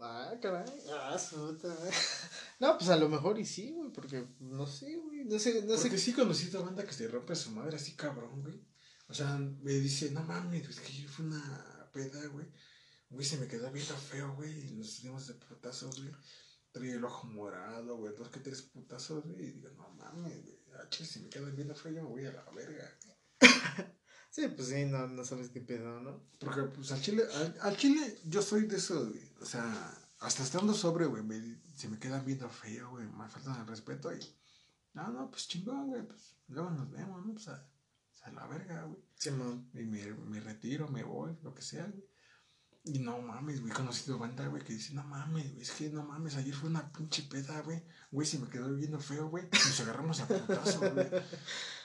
Ah, 0.00 0.34
caray, 0.40 0.64
ah, 0.92 1.18
su 1.18 1.36
puta 1.36 1.68
madre. 1.68 1.90
No, 2.60 2.78
pues 2.78 2.90
a 2.90 2.96
lo 2.96 3.08
mejor 3.08 3.38
y 3.38 3.44
sí, 3.44 3.72
güey, 3.72 3.90
porque 3.92 4.26
no 4.40 4.66
sé, 4.66 4.96
güey, 4.96 5.24
no 5.24 5.38
sé, 5.38 5.62
no 5.62 5.76
sé. 5.76 5.82
Porque 5.82 5.98
sí 5.98 6.12
conocí 6.12 6.54
a 6.56 6.60
banda 6.60 6.84
que 6.84 6.92
se 6.92 7.08
rompe 7.08 7.34
su 7.34 7.50
madre 7.50 7.76
así 7.76 7.92
cabrón, 7.94 8.42
güey. 8.42 8.60
O 9.08 9.14
sea, 9.14 9.36
me 9.36 9.72
dice, 9.72 10.10
no 10.10 10.22
mames, 10.22 10.68
es 10.68 10.80
que 10.80 10.92
yo 10.92 11.08
fue 11.08 11.26
una 11.26 11.90
peda, 11.92 12.26
güey. 12.28 12.46
Güey, 13.10 13.24
se 13.24 13.36
me 13.38 13.46
quedó 13.46 13.70
viendo 13.70 13.94
feo, 13.96 14.34
güey. 14.34 14.68
Y 14.68 14.72
nos 14.72 15.02
dimos 15.02 15.26
de 15.26 15.34
putazos, 15.34 16.00
güey. 16.00 16.14
Traía 16.72 16.94
el 16.94 17.04
ojo 17.04 17.26
morado, 17.26 17.96
güey. 17.96 18.14
Dos 18.16 18.28
que 18.28 18.40
tres 18.40 18.62
putazos, 18.62 19.24
güey. 19.24 19.42
Y 19.42 19.50
digo, 19.52 19.70
no 19.70 19.90
mames, 19.90 20.42
güey. 20.42 20.58
Ah, 20.74 20.88
si 20.90 21.20
me 21.20 21.28
quedo 21.28 21.46
viendo 21.52 21.74
feo, 21.74 21.92
yo 21.92 22.02
me 22.02 22.08
voy 22.08 22.24
a 22.24 22.32
la 22.32 22.44
verga. 22.50 22.90
Sí, 24.34 24.48
pues 24.48 24.66
sí, 24.68 24.84
no, 24.86 25.06
no 25.06 25.24
sabes 25.24 25.48
qué 25.50 25.60
pedo, 25.60 26.00
¿no? 26.00 26.24
Porque, 26.40 26.62
pues, 26.62 26.90
al 26.90 27.00
chile, 27.00 27.22
al, 27.36 27.56
al 27.60 27.76
chile, 27.76 28.18
yo 28.24 28.42
soy 28.42 28.66
de 28.66 28.78
esos, 28.78 29.10
güey. 29.10 29.32
O 29.40 29.44
sea, 29.44 29.64
hasta 30.18 30.42
estando 30.42 30.74
sobre, 30.74 31.06
güey, 31.06 31.22
me- 31.22 31.60
se 31.76 31.88
me 31.88 32.00
quedan 32.00 32.24
viendo 32.26 32.48
feo, 32.50 32.90
güey, 32.90 33.06
me 33.06 33.28
faltan 33.28 33.60
el 33.60 33.66
respeto 33.68 34.12
y, 34.12 34.18
no, 34.94 35.08
no, 35.12 35.30
pues 35.30 35.46
chingón, 35.46 35.86
güey, 35.86 36.02
pues 36.04 36.34
luego 36.48 36.70
nos 36.70 36.90
vemos, 36.90 37.24
¿no? 37.24 37.32
Pues 37.34 37.46
a, 37.46 37.64
a 38.24 38.32
la 38.32 38.46
verga, 38.48 38.82
güey. 38.82 38.98
Simón. 39.14 39.70
Y 39.72 39.84
me, 39.84 40.04
me 40.14 40.40
retiro, 40.40 40.88
me 40.88 41.04
voy, 41.04 41.38
lo 41.44 41.54
que 41.54 41.62
sea, 41.62 41.86
güey. 41.86 42.04
Y 42.86 42.98
no 42.98 43.18
mames, 43.22 43.60
güey, 43.60 43.72
conocido 43.72 44.18
banda, 44.18 44.48
güey, 44.48 44.64
que 44.64 44.72
dice, 44.72 44.94
no 44.94 45.04
mames, 45.04 45.52
güey, 45.52 45.62
es 45.62 45.70
que 45.70 45.90
no 45.90 46.02
mames, 46.02 46.34
ayer 46.34 46.54
fue 46.56 46.68
una 46.70 46.92
pinche 46.92 47.22
peda, 47.22 47.60
güey. 47.62 47.84
Güey, 48.10 48.26
se 48.26 48.40
me 48.40 48.48
quedó 48.48 48.74
viendo 48.74 48.98
feo, 48.98 49.28
güey. 49.28 49.44
Nos 49.52 49.80
agarramos 49.80 50.18
a 50.20 50.26
putazo, 50.26 50.80
güey. 50.92 51.06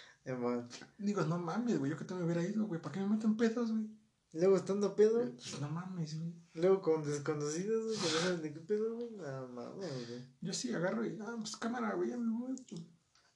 Digo, 0.98 1.22
no 1.24 1.38
mames, 1.38 1.80
güey, 1.80 1.92
yo 1.92 1.98
que 1.98 2.06
te 2.06 2.14
me 2.14 2.24
hubiera 2.24 2.44
ido, 2.44 2.66
güey, 2.66 2.82
¿para 2.82 2.94
qué 2.94 3.00
me 3.00 3.08
meten 3.08 3.38
pedos, 3.38 3.72
güey? 3.72 3.88
Luego 4.34 4.58
estando 4.58 4.96
pedo. 4.96 5.22
Pues 5.22 5.60
no 5.60 5.70
mames, 5.70 6.18
güey. 6.20 6.34
Luego 6.54 6.82
con 6.82 7.04
desconocidos, 7.04 7.86
güey, 7.86 7.98
que 7.98 8.14
no 8.14 8.20
saben 8.20 8.42
de 8.42 8.54
qué 8.54 8.60
pedo, 8.60 8.96
güey. 8.96 9.10
No 9.18 9.48
mames, 9.48 10.08
güey. 10.08 10.26
Yo 10.42 10.54
sí 10.54 10.72
agarro 10.74 11.06
y, 11.06 11.18
ah, 11.22 11.36
pues 11.40 11.56
cámara, 11.58 11.94
güey, 11.96 12.10
ya 12.10 12.18
me 12.18 12.32
voy. 12.40 12.56
Pues, 12.68 12.82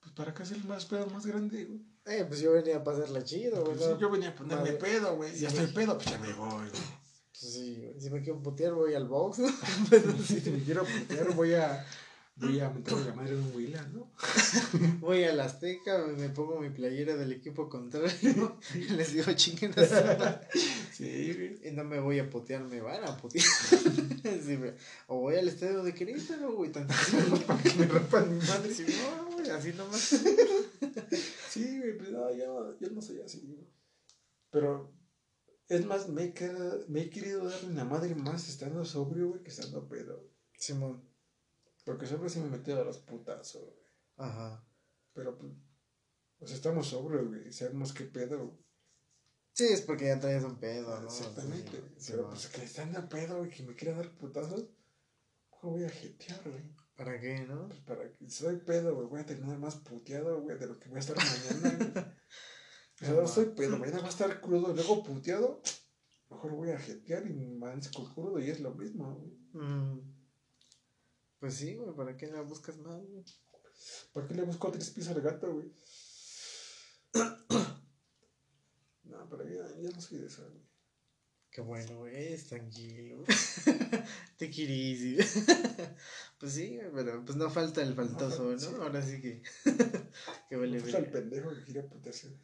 pues 0.00 0.12
para 0.14 0.32
que 0.32 0.42
hacer 0.42 0.58
el 0.58 0.64
más 0.64 0.84
pedo 0.86 1.06
más 1.10 1.26
grande, 1.26 1.64
güey. 1.64 1.80
Eh, 2.06 2.24
pues 2.28 2.40
yo 2.40 2.52
venía 2.52 2.76
a 2.76 2.84
pasarla 2.84 3.24
chido, 3.24 3.62
güey. 3.62 3.76
Pues, 3.76 3.88
¿no? 3.88 3.94
sí, 3.94 4.00
yo 4.00 4.10
venía 4.10 4.28
a 4.28 4.34
ponerme 4.34 4.62
Madre. 4.62 4.76
pedo, 4.76 5.16
güey. 5.16 5.32
Sí. 5.32 5.40
Ya 5.40 5.48
estoy 5.48 5.66
pedo, 5.68 5.96
pues 5.96 6.10
ya 6.10 6.18
me 6.18 6.32
voy, 6.34 6.68
güey. 6.68 6.70
Pues 6.70 7.52
sí, 7.52 7.76
güey. 7.80 8.00
Si 8.00 8.10
me 8.10 8.22
quiero 8.22 8.42
putear, 8.42 8.74
voy 8.74 8.94
al 8.94 9.08
box. 9.08 9.38
Si 10.24 10.50
me 10.50 10.62
quiero 10.62 10.84
putear, 10.84 11.34
voy 11.34 11.54
a, 11.54 11.84
voy 12.36 12.58
a 12.60 12.68
meterle 12.70 13.04
la 13.04 13.14
madre 13.14 13.32
en 13.34 13.40
un 13.42 13.54
Willa, 13.54 13.82
¿no? 13.92 14.12
voy 15.00 15.24
al 15.24 15.38
Azteca, 15.40 16.04
me 16.06 16.28
pongo 16.30 16.58
mi 16.60 16.70
playera 16.70 17.16
del 17.16 17.32
equipo 17.32 17.68
contrario. 17.68 18.58
y 18.74 18.78
les 18.96 19.12
digo, 19.12 19.32
chinguen 19.34 19.72
a 19.78 19.86
su 19.86 19.94
madre". 19.94 20.40
Sí, 20.92 21.32
güey. 21.34 21.68
Y 21.68 21.72
no 21.72 21.84
me 21.84 22.00
voy 22.00 22.18
a 22.18 22.28
putear, 22.30 22.64
me 22.64 22.80
van 22.80 23.04
a 23.04 23.16
putear. 23.16 23.44
Sí, 24.24 24.58
o 25.06 25.20
voy 25.20 25.36
al 25.36 25.48
estadio 25.48 25.82
de 25.82 25.94
Querétaro, 25.94 26.54
güey, 26.54 26.72
tantísimo. 26.72 27.36
Para 27.46 27.62
que 27.62 27.74
me 27.74 27.86
rompan 27.86 28.30
mi 28.38 28.44
madre. 28.46 28.74
Sí, 28.74 28.84
no, 28.86 29.30
güey, 29.36 29.50
así 29.50 29.72
nomás. 29.74 30.00
Sí, 31.50 31.78
güey, 31.78 31.96
pues 31.98 32.10
no, 32.10 32.34
yo, 32.34 32.78
yo 32.80 32.90
no 32.90 33.02
soy 33.02 33.20
así, 33.20 33.40
güey. 33.46 33.68
Pero, 34.50 34.92
es 35.68 35.84
más, 35.84 36.08
me 36.08 36.24
he, 36.24 36.34
quedado- 36.34 36.84
me 36.88 37.02
he 37.02 37.10
querido 37.10 37.44
darle 37.44 37.68
una 37.68 37.84
madre 37.84 38.14
más 38.14 38.48
estando 38.48 38.84
sobrio, 38.84 39.28
güey, 39.28 39.42
que 39.42 39.50
estando 39.50 39.86
pedo. 39.88 40.26
Simón. 40.56 41.02
Porque 41.84 42.06
sobrio 42.06 42.28
sí 42.28 42.40
me 42.40 42.46
he 42.46 42.50
metido 42.50 42.80
a 42.80 42.84
los 42.84 42.98
putazos, 42.98 43.62
güey. 43.62 43.86
Ajá. 44.16 44.66
Pero, 45.12 45.38
pues, 45.38 45.52
pues 46.38 46.52
estamos 46.52 46.86
sobrios, 46.88 47.28
güey. 47.28 47.52
Sabemos 47.52 47.92
qué 47.92 48.04
pedo. 48.04 48.38
güey. 48.48 48.64
Sí, 49.52 49.64
es 49.64 49.82
porque 49.82 50.06
ya 50.06 50.18
traes 50.18 50.42
un 50.44 50.58
pedo, 50.58 50.98
¿no? 51.00 51.06
Exactamente. 51.06 51.70
Sí, 51.70 51.94
sí, 51.98 52.12
Pero, 52.12 52.24
va. 52.24 52.30
pues, 52.30 52.48
que 52.48 52.64
estando 52.64 53.08
pedo, 53.08 53.38
güey, 53.38 53.50
que 53.50 53.62
me 53.62 53.76
quiera 53.76 53.96
dar 53.96 54.10
putazos, 54.16 54.68
¿cómo 55.50 55.74
voy 55.74 55.84
a 55.84 55.90
jetear, 55.90 56.42
güey? 56.44 56.74
¿Para 56.96 57.20
qué, 57.20 57.40
no? 57.46 57.68
Pues 57.68 57.80
para 57.80 58.12
que 58.12 58.30
soy 58.30 58.56
pedo, 58.58 58.94
güey, 58.94 59.06
voy 59.08 59.20
a 59.20 59.26
terminar 59.26 59.58
más 59.58 59.76
puteado, 59.76 60.40
güey, 60.42 60.58
de 60.58 60.66
lo 60.66 60.78
que 60.78 60.88
voy 60.88 60.96
a 60.96 61.00
estar 61.00 61.16
mañana, 61.16 61.92
güey. 61.92 62.04
O 63.02 63.06
sea, 63.06 63.14
no 63.14 63.26
soy 63.26 63.46
pedo, 63.46 63.76
mañana 63.76 63.98
va 63.98 64.06
a 64.06 64.10
estar 64.10 64.40
crudo 64.40 64.72
luego 64.72 65.02
puteado. 65.02 65.60
Mejor 66.30 66.52
voy 66.52 66.70
a 66.70 66.78
jetear 66.78 67.26
y 67.26 67.34
me 67.34 67.44
amanezco 67.56 68.04
crudo 68.14 68.38
y 68.38 68.48
es 68.48 68.60
lo 68.60 68.72
mismo, 68.72 69.12
güey. 69.16 69.32
Mm. 69.52 70.13
Pues 71.44 71.56
sí, 71.56 71.74
güey, 71.74 71.94
¿para 71.94 72.16
qué 72.16 72.26
la 72.28 72.40
buscas 72.40 72.78
más, 72.78 73.04
güey? 73.04 73.22
¿Para 74.14 74.26
qué 74.26 74.32
le 74.32 74.44
busco 74.44 74.70
tres 74.70 74.88
pisos 74.88 75.14
al 75.14 75.20
gato, 75.20 75.52
güey? 75.52 75.70
No, 79.04 79.28
pero 79.28 79.44
ya, 79.46 79.68
ya 79.78 79.90
no 79.90 80.00
soy 80.00 80.20
de 80.20 80.26
eso, 80.28 80.48
güey. 80.48 80.64
Qué 81.50 81.60
bueno, 81.60 81.98
güey, 81.98 82.32
es 82.32 82.46
tranquilo. 82.46 83.24
Te 84.38 84.50
querís. 84.50 85.44
pues 86.40 86.54
sí, 86.54 86.78
güey, 86.78 86.90
pero 86.94 87.22
pues 87.22 87.36
no 87.36 87.50
falta 87.50 87.82
el 87.82 87.92
faltoso, 87.92 88.50
¿no? 88.50 88.58
sí. 88.58 88.74
Ahora 88.80 89.02
sí 89.02 89.20
que. 89.20 89.42
que 90.48 90.56
vale, 90.56 90.80
gusta 90.80 90.96
el 90.96 91.10
pendejo 91.10 91.54
que 91.54 91.64
quiere 91.64 91.82
putearse 91.82 92.38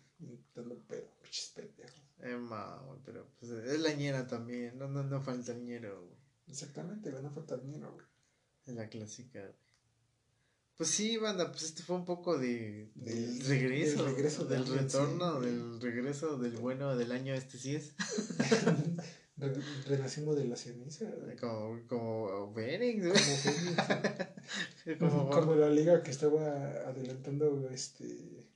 dando 0.55 0.79
pedo, 0.87 1.11
pinches 1.23 1.53
pendejos. 1.57 2.03
Eh, 2.19 2.37
ma, 2.37 2.77
güey, 2.85 3.01
pero 3.07 3.27
pues 3.39 3.51
es 3.51 3.81
la 3.81 3.95
ñera 3.95 4.27
también. 4.27 4.77
No, 4.77 4.89
no, 4.89 5.03
no 5.03 5.23
falta 5.23 5.53
el 5.53 5.65
ñero, 5.65 6.05
güey. 6.05 6.19
Exactamente, 6.49 7.11
güey, 7.11 7.23
no 7.23 7.31
falta 7.31 7.57
dinero, 7.57 7.95
güey. 7.95 8.10
La 8.67 8.89
clásica. 8.89 9.53
Pues 10.77 10.89
sí, 10.91 11.19
banda, 11.19 11.51
pues 11.51 11.65
este 11.65 11.83
fue 11.83 11.97
un 11.97 12.05
poco 12.07 12.39
de, 12.39 12.91
del 12.95 13.39
Del- 13.39 13.47
regreso, 13.47 14.05
del 14.05 14.15
regreso 14.17 14.49
retorno, 14.49 15.41
sí. 15.41 15.47
del 15.47 15.81
regreso 15.81 16.39
del 16.39 16.57
bueno 16.57 16.97
del 16.97 17.13
año 17.13 17.35
este 17.35 17.59
sí 17.59 17.75
es. 17.77 17.95
Re- 19.37 19.55
Renacimos 19.87 20.37
de 20.37 20.45
la 20.47 20.57
ceniza. 20.57 21.07
Como, 21.41 21.81
como 21.87 22.53
Fénix. 22.55 23.03
Como 23.07 23.15
Fénix, 23.37 24.99
Como, 24.99 25.31
Como 25.31 25.55
la 25.55 25.69
liga 25.71 26.03
que 26.03 26.11
estaba 26.11 26.47
adelantando 26.87 27.69
este 27.71 28.47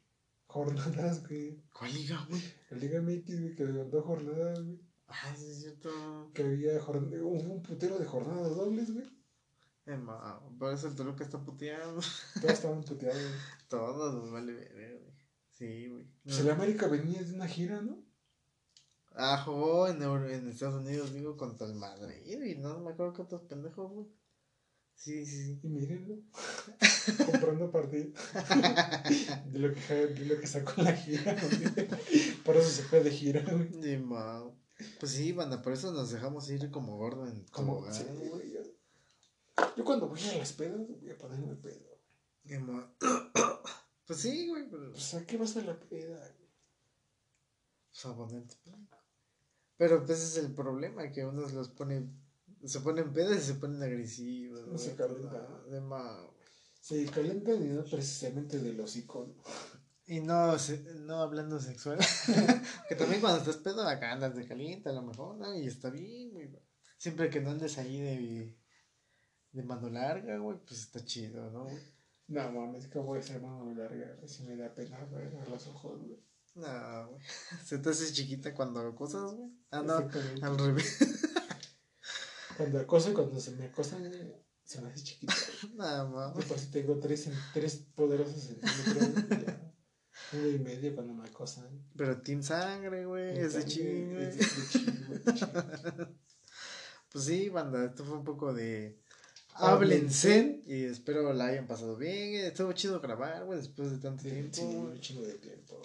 jornadas, 0.46 1.26
güey. 1.28 1.62
¿Cuál 1.72 1.92
liga, 1.94 2.26
güey? 2.28 2.42
La 2.70 2.76
Liga 2.78 3.00
MX, 3.02 3.40
güey, 3.40 3.54
que 3.54 3.62
adelantó 3.64 4.02
jornadas, 4.02 4.62
güey. 4.62 4.80
Ah, 5.08 5.34
sí, 5.38 5.46
es 5.50 5.60
cierto. 5.60 6.30
Que 6.32 6.42
había 6.42 6.80
jorn- 6.80 7.12
un, 7.22 7.50
un 7.50 7.62
putero 7.62 7.98
de 7.98 8.04
jornadas 8.06 8.54
dobles, 8.56 8.92
güey. 8.94 9.06
Eh, 9.86 9.96
ma, 9.96 10.40
por 10.58 10.72
eso 10.72 10.88
el 10.88 10.94
Toluca 10.94 11.24
está 11.24 11.42
puteando. 11.42 12.00
Todos 12.40 12.52
estaban 12.52 12.82
puteados, 12.82 13.20
güey. 13.20 13.40
Todos 13.68 14.14
nos 14.14 14.30
vale 14.32 14.52
ver, 14.52 14.98
güey. 15.00 15.14
Sí, 15.50 15.88
güey. 15.88 16.06
Pues 16.24 16.38
el 16.40 16.50
América 16.50 16.88
venía 16.88 17.22
de 17.22 17.32
una 17.34 17.46
gira, 17.46 17.80
¿no? 17.80 18.02
Ah, 19.16 19.40
jugó 19.44 19.86
en, 19.86 20.02
Euro- 20.02 20.28
en 20.28 20.48
Estados 20.48 20.82
Unidos, 20.82 21.12
digo, 21.12 21.36
contra 21.36 21.66
el 21.66 21.74
Madrid. 21.74 22.42
Y 22.42 22.56
no 22.56 22.80
me 22.80 22.90
acuerdo 22.90 23.12
qué 23.12 23.22
otros 23.22 23.42
pendejos, 23.42 23.92
güey. 23.92 24.06
Sí, 24.96 25.24
sí, 25.26 25.44
sí. 25.44 25.60
Y 25.62 25.68
mírenlo. 25.68 26.16
comprando 27.26 27.70
partido. 27.70 28.10
de, 29.52 29.58
lo 29.58 29.74
que, 29.74 29.94
de 29.94 30.26
lo 30.26 30.40
que 30.40 30.46
sacó 30.46 30.82
la 30.82 30.92
gira. 30.94 31.36
Por 32.44 32.56
eso 32.56 32.70
se 32.70 32.82
fue 32.84 33.02
de 33.04 33.10
gira, 33.10 33.42
güey. 33.42 33.70
Pues 34.98 35.12
sí, 35.12 35.32
banda, 35.32 35.62
por 35.62 35.72
eso 35.72 35.92
nos 35.92 36.10
dejamos 36.10 36.50
ir 36.50 36.70
como 36.70 36.96
gordo 36.96 37.26
en 37.28 37.44
Como, 37.52 37.92
sí, 37.92 38.04
güey. 38.08 38.52
Yo, 39.76 39.84
cuando 39.84 40.08
voy 40.08 40.20
a 40.28 40.38
las 40.38 40.52
pedas, 40.52 40.80
voy 40.88 41.10
a 41.10 41.18
ponerme 41.18 41.54
pedo. 41.56 41.98
Pues 44.06 44.20
sí, 44.20 44.48
güey, 44.48 44.68
pero. 44.68 44.92
O 44.92 44.96
sea, 44.96 45.24
¿qué 45.24 45.38
vas 45.38 45.56
a 45.56 45.62
la 45.62 45.80
peda? 45.80 46.18
güey? 46.18 46.50
Pues 47.90 48.04
a 48.04 48.14
ponerte 48.14 48.54
pedo. 48.62 48.76
Pero 49.78 50.04
pues 50.04 50.18
ese 50.18 50.40
es 50.40 50.44
el 50.44 50.52
problema, 50.54 51.10
que 51.10 51.24
unos 51.24 51.54
los 51.54 51.68
pone. 51.70 52.06
Se 52.64 52.80
ponen 52.80 53.12
pedos 53.14 53.36
y 53.36 53.40
se 53.40 53.54
ponen 53.54 53.82
agresivos. 53.82 54.66
No 54.66 54.76
se 54.76 54.94
güey, 54.94 54.96
calientan. 54.96 55.70
De 55.70 55.80
ma. 55.80 56.20
Se 56.80 57.06
calentan 57.06 57.62
y 57.64 57.68
no 57.68 57.82
precisamente 57.84 58.58
del 58.58 58.78
hocico. 58.80 59.26
¿no? 59.26 59.42
Y 60.06 60.20
no, 60.20 60.58
se- 60.58 60.84
no 61.00 61.22
hablando 61.22 61.58
sexual. 61.58 61.98
que 62.88 62.94
también 62.94 63.22
cuando 63.22 63.38
estás 63.38 63.56
pedo 63.56 63.88
acá 63.88 64.12
andas 64.12 64.36
de 64.36 64.46
caliente 64.46 64.90
a 64.90 64.92
lo 64.92 65.02
mejor, 65.02 65.36
¿no? 65.38 65.58
Y 65.58 65.66
está 65.66 65.88
bien, 65.88 66.30
güey. 66.32 66.50
Siempre 66.98 67.30
que 67.30 67.40
no 67.40 67.50
andes 67.50 67.78
ahí 67.78 68.00
de, 68.00 68.54
de 69.54 69.62
mano 69.62 69.88
larga, 69.88 70.36
güey, 70.38 70.58
pues 70.66 70.80
está 70.80 71.04
chido, 71.04 71.48
¿no? 71.50 71.64
güey? 71.64 71.78
No 72.26 72.50
mames, 72.50 72.88
que 72.88 72.98
voy 72.98 73.18
a 73.20 73.22
ser 73.22 73.40
mano 73.40 73.72
larga. 73.74 74.14
güey, 74.16 74.28
Si 74.28 74.42
me 74.42 74.56
da 74.56 74.74
pena 74.74 74.98
ver 75.06 75.32
los 75.48 75.66
ojos, 75.68 76.00
güey. 76.00 76.20
No, 76.56 77.08
güey. 77.08 77.20
Se 77.64 77.78
te 77.78 77.90
hace 77.90 78.12
chiquita 78.12 78.52
cuando 78.52 78.80
acosas, 78.80 79.32
güey. 79.34 79.50
Ah, 79.70 79.82
no, 79.82 79.94
al 80.42 80.58
revés. 80.58 80.98
Cuando 82.56 82.78
acoso 82.78 83.10
y 83.10 83.14
cuando 83.14 83.40
se 83.40 83.50
me 83.56 83.64
acosan, 83.64 84.08
güey, 84.08 84.32
se 84.62 84.80
me 84.80 84.88
hace 84.88 85.02
chiquito. 85.02 85.32
güey. 85.62 85.74
Nada 85.76 86.04
más. 86.08 86.44
por 86.44 86.56
si 86.56 86.70
tengo 86.70 87.00
tres, 87.00 87.28
tres 87.52 87.84
poderosos 87.96 88.40
centímetros. 88.44 89.44
ya. 89.44 89.74
Uno 90.34 90.48
y 90.48 90.58
medio 90.60 90.94
cuando 90.94 91.14
me 91.14 91.28
acosan. 91.28 91.84
Pero 91.96 92.22
Team 92.22 92.44
Sangre, 92.44 93.06
güey, 93.06 93.36
es 93.40 93.54
de 93.54 93.62
Entonces, 93.62 93.66
ching, 93.74 94.12
güey. 94.12 94.24
Es 94.28 94.36
de 94.36 94.44
es 94.44 94.56
de 94.56 94.78
ching, 94.78 95.06
güey, 95.06 95.24
de 95.24 95.34
ching. 95.34 96.18
Pues 97.10 97.24
sí, 97.24 97.48
banda, 97.48 97.84
esto 97.84 98.04
fue 98.04 98.16
un 98.18 98.24
poco 98.24 98.54
de. 98.54 99.00
Háblense. 99.54 100.62
Y 100.66 100.84
espero 100.84 101.32
la 101.32 101.46
hayan 101.46 101.66
pasado 101.66 101.96
bien. 101.96 102.34
Estuvo 102.46 102.72
chido 102.72 103.00
grabar, 103.00 103.44
güey, 103.44 103.58
después 103.58 103.90
de 103.90 103.98
tanto 103.98 104.22
Sí, 104.24 104.30
tiempo. 104.30 104.54
sí, 104.56 104.62
un 104.62 105.00
chingo 105.00 105.22
de 105.22 105.34
tiempo. 105.34 105.80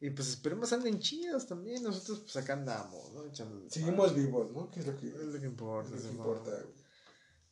Y 0.00 0.10
pues 0.10 0.28
esperemos 0.28 0.72
anden 0.72 0.98
chidos 0.98 1.46
también. 1.46 1.82
Nosotros, 1.82 2.20
pues 2.20 2.36
acá 2.36 2.54
andamos, 2.54 3.12
¿no? 3.12 3.26
Echando 3.26 3.68
Seguimos 3.68 4.14
vivos, 4.14 4.50
¿no? 4.52 4.70
Que 4.70 4.80
es 4.80 4.86
lo 4.86 4.96
que, 4.98 5.08
Es 5.08 5.14
lo 5.14 5.38
que 5.40 5.46
importa. 5.46 5.88
es 5.94 5.96
lo 6.04 6.08
que 6.08 6.08
Simón. 6.14 6.26
importa. 6.28 6.50
güey. 6.50 6.74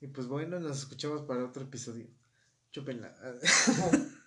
Y 0.00 0.06
pues 0.08 0.26
bueno, 0.28 0.58
nos 0.60 0.78
escuchamos 0.78 1.22
para 1.22 1.44
otro 1.44 1.62
episodio. 1.64 2.06
Chúpenla. 2.70 3.14